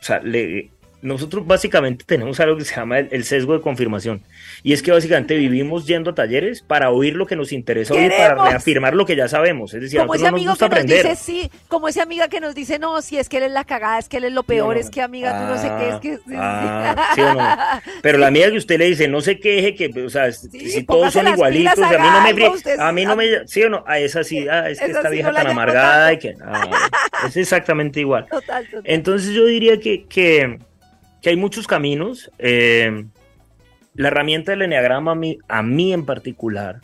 o 0.00 0.04
sea, 0.04 0.20
le, 0.20 0.70
nosotros 1.02 1.46
básicamente 1.46 2.04
tenemos 2.06 2.40
algo 2.40 2.56
que 2.56 2.64
se 2.64 2.74
llama 2.74 3.00
el, 3.00 3.08
el 3.10 3.24
sesgo 3.24 3.52
de 3.54 3.60
confirmación. 3.60 4.22
Y 4.62 4.72
es 4.72 4.82
que 4.82 4.92
básicamente 4.92 5.34
vivimos 5.36 5.86
yendo 5.86 6.10
a 6.10 6.14
talleres 6.14 6.62
para 6.62 6.90
oír 6.90 7.14
lo 7.16 7.26
que 7.26 7.36
nos 7.36 7.52
interesa 7.52 7.92
oír, 7.94 8.10
para 8.16 8.36
reafirmar 8.50 8.94
lo 8.94 9.04
que 9.04 9.16
ya 9.16 9.28
sabemos. 9.28 9.74
Es 9.74 9.82
decir, 9.82 9.98
a 10.00 10.02
como 10.02 10.14
ese 10.14 10.24
no 10.24 10.30
nos 10.30 10.38
amigo 10.38 10.50
gusta 10.52 10.68
que 10.68 10.74
nos 10.74 10.84
aprender. 10.84 11.06
dice 11.10 11.16
sí, 11.22 11.50
como 11.68 11.88
esa 11.88 12.04
amiga 12.04 12.28
que 12.28 12.40
nos 12.40 12.54
dice 12.54 12.78
no, 12.78 13.02
si 13.02 13.18
es 13.18 13.28
que 13.28 13.38
él 13.38 13.42
es 13.44 13.50
la 13.52 13.64
cagada, 13.64 13.98
es 13.98 14.08
que 14.08 14.16
él 14.18 14.24
es 14.24 14.32
lo 14.32 14.44
peor, 14.44 14.74
no, 14.76 14.80
es 14.80 14.88
que 14.90 15.02
amiga, 15.02 15.38
tú 15.38 15.52
no 15.52 15.58
sé 15.60 15.68
qué, 15.78 15.88
es 15.90 15.96
que... 16.00 16.16
sí, 16.16 16.22
sí, 16.28 16.34
Ah, 16.36 17.12
¿sí 17.14 17.20
o 17.20 17.34
no? 17.34 17.92
Pero 18.02 18.18
la 18.18 18.28
amiga 18.28 18.50
que 18.50 18.56
usted 18.58 18.78
le 18.78 18.86
dice, 18.86 19.08
no 19.08 19.20
se 19.20 19.38
queje, 19.40 19.74
que, 19.74 19.88
o 20.04 20.10
sea, 20.10 20.30
si 20.32 20.84
todos 20.84 21.12
son 21.12 21.26
igualitos, 21.28 21.78
a 21.78 21.90
mí 21.90 21.96
no 21.98 22.20
me, 22.22 22.28
algo, 22.28 22.38
frie- 22.38 22.54
usted 22.54 22.78
a 22.78 22.92
mí 22.92 23.04
no 23.04 23.12
sí, 23.12 23.16
me, 23.18 23.48
sí 23.48 23.62
o 23.64 23.68
no, 23.70 23.84
a 23.86 23.98
esa 23.98 24.22
sí, 24.24 24.46
ah, 24.48 24.70
es 24.70 24.78
que 24.78 24.84
Esa 24.86 24.98
esta 24.98 25.08
sí 25.08 25.14
vieja 25.16 25.32
tan 25.32 25.46
amargada 25.48 26.12
y 26.12 26.18
que, 26.18 26.34
ah, 26.44 26.70
es 27.26 27.36
exactamente 27.36 27.98
igual. 28.00 28.26
Total, 28.30 28.64
total. 28.66 28.82
Entonces 28.84 29.30
yo 29.34 29.44
diría 29.46 29.78
que, 29.80 30.04
que, 30.04 30.58
que 31.22 31.30
hay 31.30 31.36
muchos 31.36 31.66
caminos. 31.66 32.30
eh, 32.38 33.06
la 33.94 34.08
herramienta 34.08 34.52
del 34.52 34.62
enneagrama 34.62 35.12
a 35.12 35.14
mí, 35.14 35.38
a 35.48 35.62
mí 35.62 35.92
en 35.92 36.04
particular 36.04 36.80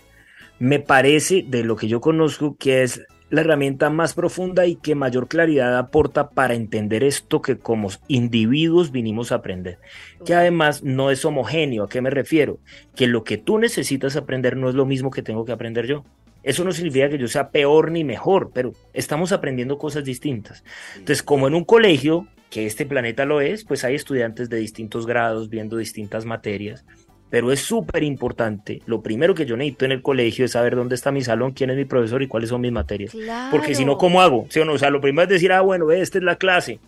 me 0.58 0.80
parece, 0.80 1.44
de 1.46 1.64
lo 1.64 1.76
que 1.76 1.88
yo 1.88 2.00
conozco, 2.00 2.56
que 2.58 2.82
es 2.82 3.02
la 3.30 3.42
herramienta 3.42 3.90
más 3.90 4.14
profunda 4.14 4.66
y 4.66 4.76
que 4.76 4.94
mayor 4.94 5.28
claridad 5.28 5.76
aporta 5.76 6.30
para 6.30 6.54
entender 6.54 7.04
esto 7.04 7.42
que 7.42 7.58
como 7.58 7.90
individuos 8.08 8.90
vinimos 8.90 9.30
a 9.30 9.36
aprender. 9.36 9.78
Que 10.24 10.34
además 10.34 10.82
no 10.82 11.10
es 11.10 11.24
homogéneo. 11.24 11.84
¿A 11.84 11.88
qué 11.88 12.00
me 12.00 12.10
refiero? 12.10 12.58
Que 12.96 13.06
lo 13.06 13.24
que 13.24 13.36
tú 13.36 13.58
necesitas 13.58 14.16
aprender 14.16 14.56
no 14.56 14.68
es 14.68 14.74
lo 14.74 14.86
mismo 14.86 15.10
que 15.10 15.22
tengo 15.22 15.44
que 15.44 15.52
aprender 15.52 15.86
yo. 15.86 16.04
Eso 16.42 16.64
no 16.64 16.72
significa 16.72 17.10
que 17.10 17.18
yo 17.18 17.28
sea 17.28 17.50
peor 17.50 17.90
ni 17.90 18.04
mejor, 18.04 18.50
pero 18.54 18.72
estamos 18.94 19.32
aprendiendo 19.32 19.76
cosas 19.76 20.04
distintas. 20.04 20.64
Entonces, 20.94 21.22
como 21.22 21.48
en 21.48 21.54
un 21.54 21.64
colegio, 21.64 22.26
que 22.50 22.66
este 22.66 22.86
planeta 22.86 23.24
lo 23.24 23.40
es, 23.40 23.64
pues 23.64 23.84
hay 23.84 23.94
estudiantes 23.94 24.48
de 24.48 24.58
distintos 24.58 25.06
grados 25.06 25.48
viendo 25.48 25.76
distintas 25.76 26.24
materias 26.24 26.84
pero 27.30 27.52
es 27.52 27.60
súper 27.60 28.02
importante. 28.02 28.82
Lo 28.86 29.02
primero 29.02 29.34
que 29.34 29.46
yo 29.46 29.56
necesito 29.56 29.84
en 29.84 29.92
el 29.92 30.02
colegio 30.02 30.44
es 30.44 30.52
saber 30.52 30.76
dónde 30.76 30.94
está 30.94 31.12
mi 31.12 31.22
salón, 31.22 31.52
quién 31.52 31.70
es 31.70 31.76
mi 31.76 31.84
profesor 31.84 32.22
y 32.22 32.28
cuáles 32.28 32.48
son 32.48 32.60
mis 32.60 32.72
materias. 32.72 33.14
Porque 33.50 33.74
si 33.74 33.84
no, 33.84 33.98
¿cómo 33.98 34.22
hago? 34.22 34.46
¿Sí 34.48 34.60
o 34.60 34.64
no? 34.64 34.72
O 34.72 34.78
sea, 34.78 34.90
lo 34.90 35.00
primero 35.00 35.24
es 35.24 35.28
decir, 35.28 35.52
ah, 35.52 35.60
bueno, 35.60 35.90
esta 35.90 36.18
es 36.18 36.24
la 36.24 36.36
clase. 36.36 36.80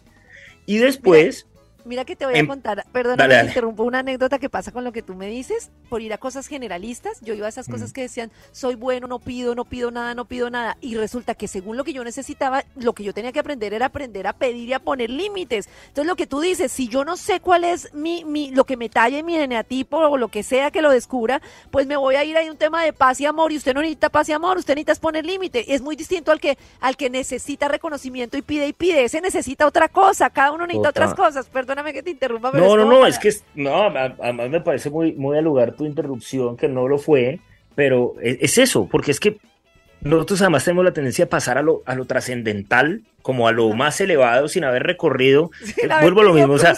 Y 0.67 0.79
después, 0.79 1.47
Mira 1.91 2.05
que 2.05 2.15
te 2.15 2.25
voy 2.25 2.37
a 2.37 2.39
em, 2.39 2.47
contar, 2.47 2.87
perdona, 2.93 3.27
me 3.27 3.41
interrumpo 3.41 3.83
una 3.83 3.99
anécdota 3.99 4.39
que 4.39 4.49
pasa 4.49 4.71
con 4.71 4.85
lo 4.85 4.93
que 4.93 5.03
tú 5.03 5.17
me 5.17 5.27
dices, 5.27 5.73
por 5.89 6.01
ir 6.03 6.13
a 6.13 6.19
cosas 6.19 6.47
generalistas, 6.47 7.21
yo 7.21 7.35
iba 7.35 7.47
a 7.47 7.49
esas 7.49 7.67
cosas 7.67 7.93
que 7.93 8.03
decían, 8.03 8.31
soy 8.53 8.77
bueno, 8.77 9.09
no 9.09 9.19
pido, 9.19 9.57
no 9.57 9.65
pido 9.65 9.91
nada, 9.91 10.15
no 10.15 10.25
pido 10.25 10.51
nada, 10.51 10.77
y 10.81 10.95
resulta 10.95 11.35
que 11.35 11.49
según 11.49 11.77
lo 11.77 11.83
que 11.83 11.93
yo 11.93 12.05
necesitaba, 12.05 12.63
lo 12.77 12.93
que 12.93 13.03
yo 13.03 13.13
tenía 13.13 13.33
que 13.33 13.41
aprender 13.41 13.75
era 13.75 13.87
aprender 13.87 14.29
a 14.29 14.35
pedir 14.35 14.69
y 14.69 14.73
a 14.73 14.79
poner 14.79 15.11
límites. 15.11 15.69
Entonces 15.89 16.07
lo 16.07 16.15
que 16.15 16.29
tú 16.29 16.39
dices, 16.39 16.71
si 16.71 16.87
yo 16.87 17.05
no 17.05 17.17
sé 17.17 17.41
cuál 17.41 17.65
es 17.65 17.93
mi, 17.93 18.25
mi 18.25 18.53
lo 18.53 18.63
que 18.63 18.77
me 18.77 18.89
talle 18.89 19.25
mi 19.25 19.35
eneatipo 19.35 19.97
o 19.97 20.17
lo 20.17 20.29
que 20.29 20.45
sea 20.45 20.71
que 20.71 20.83
lo 20.83 20.93
descubra, 20.93 21.43
pues 21.73 21.89
me 21.89 21.97
voy 21.97 22.15
a 22.15 22.23
ir 22.23 22.37
ahí 22.37 22.49
un 22.49 22.57
tema 22.57 22.85
de 22.85 22.93
paz 22.93 23.21
y 23.21 23.27
amor, 23.27 23.51
y 23.51 23.57
usted 23.57 23.75
no 23.75 23.81
necesita 23.81 24.11
paz 24.11 24.29
y 24.29 24.33
amor, 24.33 24.59
usted 24.59 24.77
necesita 24.77 25.01
poner 25.01 25.27
límite. 25.27 25.75
Es 25.75 25.83
muy 25.83 25.97
distinto 25.97 26.31
al 26.31 26.39
que, 26.39 26.57
al 26.79 26.97
que 26.97 27.11
necesita 27.11 27.67
reconocimiento 27.67 28.37
y 28.37 28.43
pide 28.43 28.69
y 28.69 28.73
pide, 28.73 29.03
ese 29.03 29.21
necesita 29.21 29.67
otra 29.67 29.89
cosa, 29.89 30.31
cada 30.31 30.53
uno 30.53 30.69
necesita 30.69 30.91
otras 30.91 31.15
cosas, 31.15 31.49
perdóname 31.83 31.93
que 31.93 32.03
te 32.03 32.11
interrumpa 32.11 32.53
no, 32.53 32.77
no, 32.77 32.85
no, 32.85 33.07
es 33.07 33.19
que 33.19 33.33
no, 33.55 33.87
además 33.87 34.51
me 34.51 34.61
parece 34.61 34.91
muy, 34.91 35.13
muy 35.13 35.37
al 35.37 35.45
lugar 35.45 35.75
tu 35.75 35.85
interrupción, 35.85 36.57
que 36.57 36.69
no 36.69 36.89
lo 36.89 36.99
fue, 36.99 37.41
pero 37.75 38.15
es, 38.21 38.39
es 38.41 38.59
eso, 38.59 38.89
porque 38.91 39.11
es 39.11 39.21
que 39.21 39.39
nosotros 40.03 40.41
además 40.41 40.65
tenemos 40.65 40.85
la 40.85 40.93
tendencia 40.93 41.27
a 41.27 41.29
pasar 41.29 41.59
a 41.59 41.63
lo, 41.63 41.83
a 41.87 41.95
lo 41.95 42.07
trascendental 42.07 43.03
como 43.23 43.49
a 43.49 43.53
lo 43.53 43.69
más 43.75 44.01
elevado 44.01 44.49
sin 44.49 44.65
haber 44.65 44.83
recorrido. 44.85 45.51
Eh, 45.81 45.89
vuelvo 46.03 46.21
a 46.21 46.25
lo 46.25 46.35
mismo, 46.35 46.55
o 46.55 46.59
sea, 46.59 46.75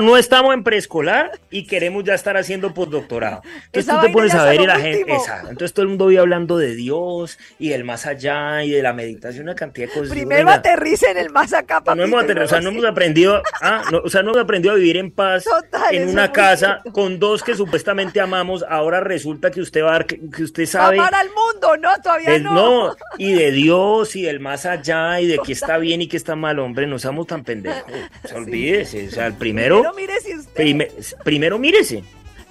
no 0.00 0.16
estamos 0.16 0.54
en 0.54 0.62
preescolar 0.62 1.32
y 1.50 1.66
queremos 1.66 2.04
ya 2.04 2.14
estar 2.14 2.36
haciendo 2.36 2.72
postdoctorado. 2.72 3.42
Entonces 3.66 3.92
tú 3.92 4.00
te 4.00 4.08
pones 4.10 4.34
a 4.34 4.44
ver 4.44 4.60
y 4.60 4.66
la 4.66 4.78
gente, 4.78 5.14
entonces 5.42 5.74
todo 5.74 5.82
el 5.82 5.88
mundo 5.88 6.06
vive 6.06 6.20
hablando 6.20 6.56
de 6.56 6.74
Dios 6.74 7.38
y 7.58 7.68
del 7.70 7.84
más 7.84 8.06
allá 8.06 8.62
y 8.62 8.70
de 8.70 8.82
la 8.82 8.92
meditación, 8.92 9.44
una 9.44 9.54
cantidad 9.54 9.88
de 9.88 9.92
cosas. 9.92 10.10
Primero 10.10 10.48
aterrice 10.48 11.10
en 11.10 11.18
el 11.18 11.30
más 11.30 11.52
acá, 11.52 11.82
No 11.94 12.02
hemos 12.04 12.24
o 12.24 12.46
sea, 12.46 12.60
no 12.60 12.70
hemos 12.70 12.84
aprendido, 12.84 13.42
ah, 13.60 13.82
o 14.04 14.08
sea, 14.08 14.22
no 14.22 14.30
hemos 14.30 14.42
aprendido 14.42 14.72
a 14.72 14.76
vivir 14.76 14.96
en 14.96 15.10
paz 15.10 15.44
en 15.90 16.08
una 16.08 16.32
casa 16.32 16.80
con 16.92 17.18
dos 17.18 17.42
que 17.42 17.54
supuestamente 17.54 18.20
amamos, 18.20 18.64
ahora 18.68 19.00
resulta 19.00 19.50
que 19.50 19.60
usted 19.60 19.82
va 19.82 19.96
a, 19.96 20.04
que, 20.04 20.20
usted 20.42 20.66
sabe. 20.66 20.98
Amar 20.98 21.14
al 21.14 21.28
mundo, 21.28 21.76
no, 21.76 21.90
todavía 22.00 22.38
no. 22.38 22.54
No, 22.54 22.96
y 23.18 23.34
de 23.34 23.50
Dios 23.50 24.16
y 24.16 24.22
del 24.22 24.40
más 24.40 24.66
allá 24.66 25.20
y 25.20 25.26
de 25.26 25.38
que 25.38 25.52
está 25.52 25.78
bien 25.78 25.85
y 25.92 26.06
que 26.08 26.16
está 26.16 26.36
mal, 26.36 26.58
hombre, 26.58 26.86
no 26.86 26.98
seamos 26.98 27.26
tan 27.26 27.44
pendejos. 27.44 27.90
olvídese, 28.34 29.08
o 29.08 29.10
sea, 29.10 29.26
el 29.26 29.34
primero. 29.38 29.82
Primero 29.82 29.96
mírese 29.96 30.36
usted. 30.36 30.88
primero 31.24 31.58
mírese. 31.58 32.04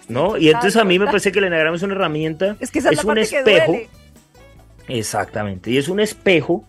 ¿No? 0.07 0.37
Y 0.37 0.49
entonces 0.49 0.75
a 0.75 0.83
mí 0.83 0.99
me 0.99 1.05
parece 1.05 1.31
que 1.31 1.39
el 1.39 1.45
enagrama 1.45 1.77
es 1.77 1.81
una 1.81 1.95
herramienta, 1.95 2.57
es, 2.59 2.69
que 2.69 2.79
es 2.79 3.03
un 3.03 3.17
espejo. 3.17 3.75
Exactamente, 4.87 5.71
y 5.71 5.77
es 5.77 5.89
un 5.89 5.99
espejo 5.99 6.63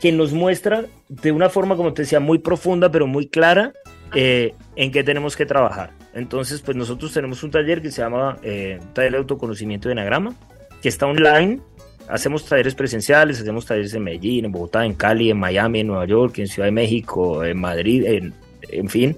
que 0.00 0.12
nos 0.12 0.32
muestra 0.32 0.84
de 1.08 1.32
una 1.32 1.48
forma, 1.48 1.76
como 1.76 1.92
te 1.92 2.02
decía, 2.02 2.20
muy 2.20 2.38
profunda, 2.38 2.90
pero 2.90 3.08
muy 3.08 3.26
clara, 3.26 3.72
eh, 4.14 4.54
en 4.76 4.92
qué 4.92 5.02
tenemos 5.02 5.36
que 5.36 5.44
trabajar. 5.44 5.90
Entonces, 6.14 6.62
pues 6.62 6.76
nosotros 6.76 7.12
tenemos 7.12 7.42
un 7.42 7.50
taller 7.50 7.82
que 7.82 7.90
se 7.90 8.00
llama 8.00 8.38
eh, 8.42 8.80
Taller 8.92 9.12
de 9.12 9.18
Autoconocimiento 9.18 9.88
de 9.88 9.92
Enagrama, 9.92 10.34
que 10.80 10.88
está 10.88 11.06
online, 11.06 11.60
hacemos 12.08 12.44
talleres 12.44 12.74
presenciales, 12.74 13.40
hacemos 13.40 13.66
talleres 13.66 13.94
en 13.94 14.02
Medellín, 14.02 14.46
en 14.46 14.52
Bogotá, 14.52 14.84
en 14.84 14.94
Cali, 14.94 15.30
en 15.30 15.38
Miami, 15.38 15.80
en 15.80 15.88
Nueva 15.88 16.06
York, 16.06 16.38
en 16.38 16.48
Ciudad 16.48 16.66
de 16.66 16.72
México, 16.72 17.44
en 17.44 17.58
Madrid, 17.58 18.04
en, 18.06 18.34
en 18.70 18.88
fin. 18.88 19.16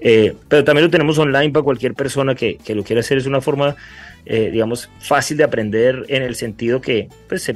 Eh, 0.00 0.34
pero 0.48 0.64
también 0.64 0.84
lo 0.84 0.90
tenemos 0.90 1.18
online 1.18 1.50
para 1.50 1.62
cualquier 1.62 1.94
persona 1.94 2.34
que, 2.34 2.56
que 2.56 2.74
lo 2.74 2.84
quiera 2.84 3.00
hacer. 3.00 3.18
Es 3.18 3.26
una 3.26 3.40
forma, 3.40 3.76
eh, 4.24 4.50
digamos, 4.50 4.90
fácil 5.00 5.36
de 5.36 5.44
aprender 5.44 6.04
en 6.08 6.22
el 6.22 6.34
sentido 6.34 6.80
que 6.80 7.08
pues, 7.28 7.52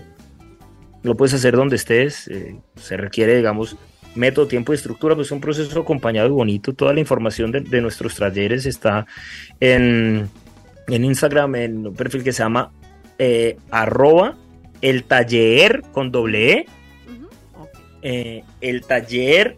lo 1.03 1.17
puedes 1.17 1.35
hacer 1.35 1.57
donde 1.57 1.77
estés. 1.77 2.29
Eh, 2.29 2.57
se 2.77 2.97
requiere, 2.97 3.37
digamos, 3.37 3.77
método, 4.15 4.47
tiempo 4.47 4.73
y 4.73 4.77
estructura, 4.77 5.15
pues 5.15 5.29
es 5.29 5.33
un 5.33 5.41
proceso 5.41 5.81
acompañado 5.81 6.29
y 6.29 6.33
bonito. 6.33 6.73
Toda 6.73 6.93
la 6.93 7.01
información 7.01 7.51
de, 7.51 7.61
de 7.61 7.81
nuestros 7.81 8.17
talleres 8.17 8.67
está 8.67 9.07
en, 9.61 10.29
en, 10.89 11.05
Instagram, 11.05 11.55
en 11.57 11.87
un 11.89 11.95
perfil 11.95 12.23
que 12.23 12.33
se 12.33 12.43
llama 12.43 12.71
arroba 13.71 14.37
el 14.85 15.05
taller 15.05 15.83
con 15.93 16.11
doble 16.13 16.53
E, 16.53 16.67
eh, 18.03 18.45
el 18.61 18.83
taller.co 18.83 19.57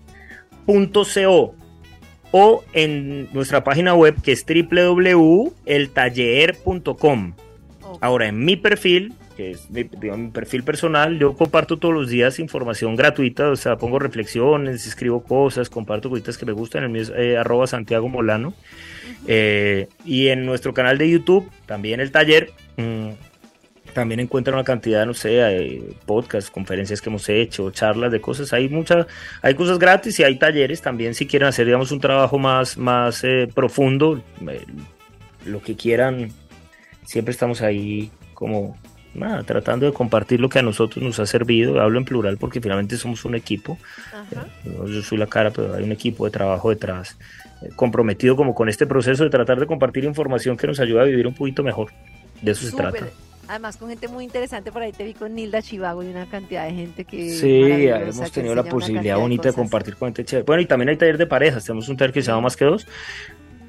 o 2.30 2.64
en 2.72 3.28
nuestra 3.32 3.64
página 3.64 3.94
web 3.94 4.14
que 4.22 4.30
es 4.30 4.46
www.eltaller.com. 4.46 7.34
Ahora, 8.00 8.28
en 8.28 8.44
mi 8.44 8.54
perfil, 8.56 9.14
que 9.36 9.50
es 9.52 9.70
mi, 9.70 9.82
perfil 9.82 10.62
personal, 10.62 11.18
yo 11.18 11.34
comparto 11.34 11.76
todos 11.76 11.94
los 11.94 12.08
días 12.08 12.38
información 12.38 12.94
gratuita, 12.94 13.50
o 13.50 13.56
sea, 13.56 13.78
pongo 13.78 13.98
reflexiones, 13.98 14.86
escribo 14.86 15.24
cosas, 15.24 15.68
comparto 15.68 16.08
cositas 16.08 16.38
que 16.38 16.46
me 16.46 16.52
gustan, 16.52 16.84
en 16.84 16.92
mi 16.92 17.00
es 17.00 17.12
eh, 17.16 17.36
arroba 17.36 17.66
Santiago 17.66 18.08
Molano. 18.08 18.54
Eh, 19.26 19.88
y 20.04 20.28
en 20.28 20.46
nuestro 20.46 20.72
canal 20.72 20.98
de 20.98 21.10
YouTube, 21.10 21.50
también 21.66 21.98
el 21.98 22.12
taller, 22.12 22.52
mm, 22.76 23.08
también 23.96 24.20
encuentran 24.20 24.56
una 24.56 24.62
cantidad, 24.62 25.06
no 25.06 25.14
sé, 25.14 25.30
de 25.30 25.96
podcasts, 26.04 26.50
conferencias 26.50 27.00
que 27.00 27.08
hemos 27.08 27.26
hecho, 27.30 27.70
charlas 27.70 28.12
de 28.12 28.20
cosas. 28.20 28.52
Hay 28.52 28.68
muchas, 28.68 29.06
hay 29.40 29.54
cosas 29.54 29.78
gratis 29.78 30.20
y 30.20 30.22
hay 30.22 30.38
talleres 30.38 30.82
también 30.82 31.14
si 31.14 31.26
quieren 31.26 31.48
hacer, 31.48 31.64
digamos, 31.64 31.90
un 31.92 32.00
trabajo 32.00 32.38
más, 32.38 32.76
más 32.76 33.24
eh, 33.24 33.48
profundo, 33.54 34.22
eh, 34.50 34.66
lo 35.46 35.62
que 35.62 35.76
quieran. 35.76 36.30
Siempre 37.06 37.32
estamos 37.32 37.62
ahí 37.62 38.10
como 38.34 38.76
nada, 39.14 39.44
tratando 39.44 39.86
de 39.86 39.94
compartir 39.94 40.40
lo 40.40 40.50
que 40.50 40.58
a 40.58 40.62
nosotros 40.62 41.02
nos 41.02 41.18
ha 41.20 41.24
servido. 41.24 41.80
Hablo 41.80 41.98
en 41.98 42.04
plural 42.04 42.36
porque 42.36 42.60
finalmente 42.60 42.98
somos 42.98 43.24
un 43.24 43.34
equipo. 43.34 43.78
Eh, 44.66 44.76
yo 44.88 45.00
soy 45.00 45.16
la 45.16 45.26
cara, 45.26 45.52
pero 45.52 45.74
hay 45.74 45.84
un 45.84 45.92
equipo 45.92 46.26
de 46.26 46.32
trabajo 46.32 46.68
detrás, 46.68 47.16
comprometido 47.76 48.36
como 48.36 48.54
con 48.54 48.68
este 48.68 48.86
proceso 48.86 49.24
de 49.24 49.30
tratar 49.30 49.58
de 49.58 49.66
compartir 49.66 50.04
información 50.04 50.58
que 50.58 50.66
nos 50.66 50.80
ayuda 50.80 51.00
a 51.00 51.04
vivir 51.06 51.26
un 51.26 51.34
poquito 51.34 51.62
mejor. 51.62 51.92
De 52.42 52.50
eso 52.50 52.66
se 52.66 52.76
trata. 52.76 53.06
Además 53.48 53.76
con 53.76 53.88
gente 53.88 54.08
muy 54.08 54.24
interesante, 54.24 54.72
por 54.72 54.82
ahí 54.82 54.92
te 54.92 55.04
vi 55.04 55.14
con 55.14 55.34
Nilda 55.34 55.62
Chivago 55.62 56.02
y 56.02 56.08
una 56.08 56.26
cantidad 56.26 56.66
de 56.66 56.74
gente 56.74 57.04
que... 57.04 57.30
Sí, 57.30 57.86
hemos 57.86 58.32
tenido 58.32 58.54
la 58.54 58.64
posibilidad 58.64 59.18
bonita 59.18 59.50
de, 59.50 59.54
compartir 59.54 59.94
con 59.96 60.08
gente 60.08 60.24
chévere. 60.24 60.44
Bueno, 60.44 60.62
y 60.62 60.66
también 60.66 60.88
hay 60.88 60.96
taller 60.96 61.16
de 61.16 61.26
parejas, 61.26 61.64
tenemos 61.64 61.88
un 61.88 61.96
taller 61.96 62.12
que 62.12 62.22
se 62.22 62.28
llama 62.28 62.42
Más 62.42 62.56
que 62.56 62.64
Dos. 62.64 62.86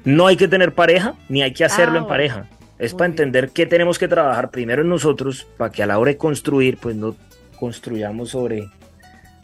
No 0.04 0.26
hay 0.26 0.36
que 0.36 0.48
tener 0.48 0.74
pareja, 0.74 1.14
ni 1.28 1.42
hay 1.42 1.52
que 1.52 1.64
hacerlo 1.64 1.98
ah, 1.98 2.02
en 2.02 2.06
pareja. 2.08 2.48
Es 2.78 2.94
para 2.94 3.06
entender 3.06 3.50
qué 3.50 3.66
tenemos 3.66 3.98
que 3.98 4.08
trabajar 4.08 4.50
primero 4.50 4.82
en 4.82 4.88
nosotros, 4.88 5.46
para 5.56 5.70
que 5.70 5.82
a 5.82 5.86
la 5.86 5.98
hora 5.98 6.12
de 6.12 6.16
construir, 6.16 6.78
pues 6.78 6.96
no 6.96 7.14
construyamos 7.58 8.30
sobre, 8.30 8.70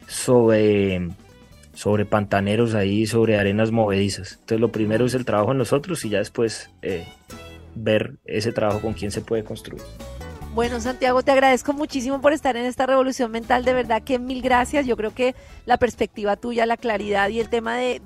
sobre, 0.07 1.09
sobre 1.75 2.07
pantaneros 2.07 2.75
ahí, 2.75 3.07
sobre 3.07 3.39
arenas 3.39 3.71
movedizas. 3.71 4.33
Entonces 4.33 4.61
lo 4.61 4.73
primero 4.73 5.05
es 5.05 5.15
el 5.15 5.25
trabajo 5.25 5.53
en 5.53 5.59
nosotros 5.59 6.05
y 6.05 6.11
ya 6.11 6.19
después 6.19 6.71
eh, 6.83 7.07
ver 7.75 8.15
ese 8.25 8.53
trabajo 8.53 8.81
con 8.81 8.95
quién 8.95 9.11
se 9.11 9.21
puede 9.21 9.45
construir. 9.45 9.83
Bueno, 10.55 10.81
Santiago, 10.81 11.21
te 11.25 11.33
agradezco 11.33 11.73
muchísimo 11.73 12.21
por 12.21 12.33
estar 12.33 12.57
en 12.57 12.65
esta 12.65 12.87
revolución 12.87 13.29
mental. 13.33 13.65
De 13.65 13.75
verdad 13.75 14.05
que 14.05 14.21
mil 14.21 14.41
gracias. 14.41 14.87
Yo 14.87 14.97
creo 14.97 15.13
que 15.13 15.35
la 15.67 15.79
perspectiva 15.79 16.37
tuya, 16.37 16.65
la 16.65 16.77
claridad 16.77 17.29
y 17.31 17.41
el 17.41 17.49
tema 17.49 17.77
de, 17.77 18.01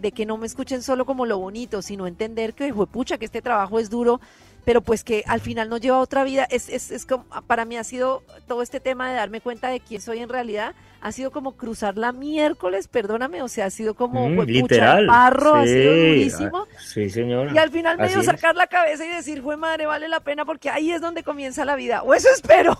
de, 0.00 0.12
que 0.12 0.24
no 0.24 0.38
me 0.38 0.46
escuchen 0.46 0.82
solo 0.82 1.04
como 1.04 1.26
lo 1.26 1.38
bonito, 1.38 1.82
sino 1.82 2.06
entender 2.06 2.54
que, 2.54 2.72
pucha, 2.72 3.18
que 3.18 3.26
este 3.26 3.42
trabajo 3.42 3.78
es 3.78 3.90
duro 3.90 4.18
pero 4.64 4.82
pues 4.82 5.04
que 5.04 5.24
al 5.26 5.40
final 5.40 5.70
nos 5.70 5.80
lleva 5.80 5.96
a 5.96 6.00
otra 6.00 6.24
vida. 6.24 6.44
Es, 6.50 6.68
es, 6.70 6.90
es 6.90 7.04
como, 7.04 7.24
para 7.46 7.64
mí 7.64 7.76
ha 7.76 7.84
sido 7.84 8.22
todo 8.46 8.62
este 8.62 8.80
tema 8.80 9.08
de 9.10 9.16
darme 9.16 9.40
cuenta 9.40 9.68
de 9.68 9.80
quién 9.80 10.00
soy 10.00 10.20
en 10.20 10.28
realidad, 10.28 10.74
ha 11.00 11.12
sido 11.12 11.30
como 11.30 11.56
cruzar 11.56 11.96
la 11.96 12.12
miércoles, 12.12 12.88
perdóname, 12.88 13.42
o 13.42 13.48
sea, 13.48 13.66
ha 13.66 13.70
sido 13.70 13.94
como 13.94 14.28
mm, 14.28 14.40
literal, 14.42 15.06
barro, 15.06 15.54
ha 15.54 15.64
sido 15.64 15.94
durísimo. 15.94 16.66
Ah, 16.70 16.78
sí, 16.78 17.08
señora. 17.08 17.52
Y 17.54 17.58
al 17.58 17.70
final 17.70 17.98
me 17.98 18.08
dio 18.08 18.22
sacar 18.22 18.54
la 18.54 18.66
cabeza 18.66 19.04
y 19.04 19.08
decir, 19.08 19.42
fue 19.42 19.56
madre, 19.56 19.86
vale 19.86 20.08
la 20.08 20.20
pena 20.20 20.44
porque 20.44 20.68
ahí 20.68 20.90
es 20.90 21.00
donde 21.00 21.22
comienza 21.22 21.64
la 21.64 21.76
vida, 21.76 22.02
o 22.02 22.14
eso 22.14 22.28
espero. 22.34 22.78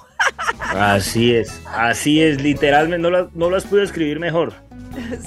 Así 0.60 1.34
es, 1.34 1.60
así 1.66 2.22
es, 2.22 2.42
literalmente, 2.42 3.10
no, 3.10 3.30
no 3.32 3.50
lo 3.50 3.56
has 3.56 3.64
podido 3.64 3.84
escribir 3.84 4.20
mejor. 4.20 4.52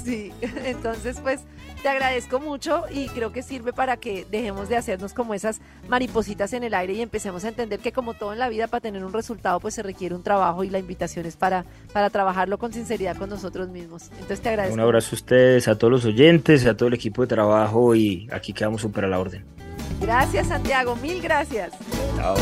Sí, 0.04 0.32
entonces 0.66 1.20
pues 1.22 1.42
te 1.84 1.90
agradezco 1.90 2.40
mucho 2.40 2.86
y 2.90 3.10
creo 3.10 3.34
que 3.34 3.44
sirve 3.44 3.74
para 3.74 3.98
que 3.98 4.26
dejemos 4.32 4.70
de 4.70 4.78
hacernos 4.78 5.14
como 5.14 5.34
esas 5.34 5.60
maripositas 5.90 6.54
en 6.54 6.64
el 6.64 6.74
aire 6.74 6.94
y 6.94 7.02
empecemos 7.02 7.44
a 7.44 7.50
entender 7.50 7.80
que 7.80 7.92
como 7.92 8.14
todo 8.14 8.32
en 8.32 8.40
la 8.40 8.48
vida 8.48 8.68
para 8.68 8.80
tener 8.80 9.04
un 9.04 9.12
resultado 9.12 9.60
pues 9.60 9.76
se 9.76 9.84
requiere 9.84 10.16
un 10.16 10.24
trabajo 10.24 10.64
y 10.64 10.70
la 10.70 10.80
invitación 10.80 11.26
es 11.26 11.36
para, 11.36 11.66
para 11.92 12.10
trabajarlo 12.10 12.58
con 12.58 12.72
sinceridad 12.72 13.18
con 13.18 13.30
nosotros 13.30 13.68
mismos. 13.68 14.10
Entonces 14.14 14.40
te 14.40 14.50
agradezco. 14.50 14.76
Un 14.76 14.80
abrazo 14.80 15.10
a 15.12 15.16
ustedes, 15.16 15.68
a 15.68 15.78
todos 15.78 15.92
los 15.92 16.06
oyentes, 16.06 16.66
a 16.66 16.78
todo 16.78 16.88
el 16.88 16.94
equipo 16.94 17.22
de 17.22 17.28
trabajo 17.28 17.94
y 17.94 18.30
aquí 18.32 18.54
quedamos 18.54 18.82
súper 18.82 19.04
a 19.04 19.08
la 19.10 19.20
orden. 19.20 19.44
Gracias 20.00 20.48
Santiago, 20.48 20.96
mil 20.96 21.22
gracias. 21.22 21.74
Chao. 22.16 22.36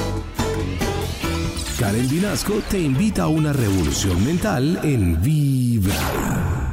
Karen 1.80 2.08
Vinasco 2.08 2.62
te 2.70 2.80
invita 2.80 3.24
a 3.24 3.28
una 3.28 3.54
revolución 3.54 4.24
mental 4.24 4.80
en 4.84 5.20
Vibra. 5.20 6.71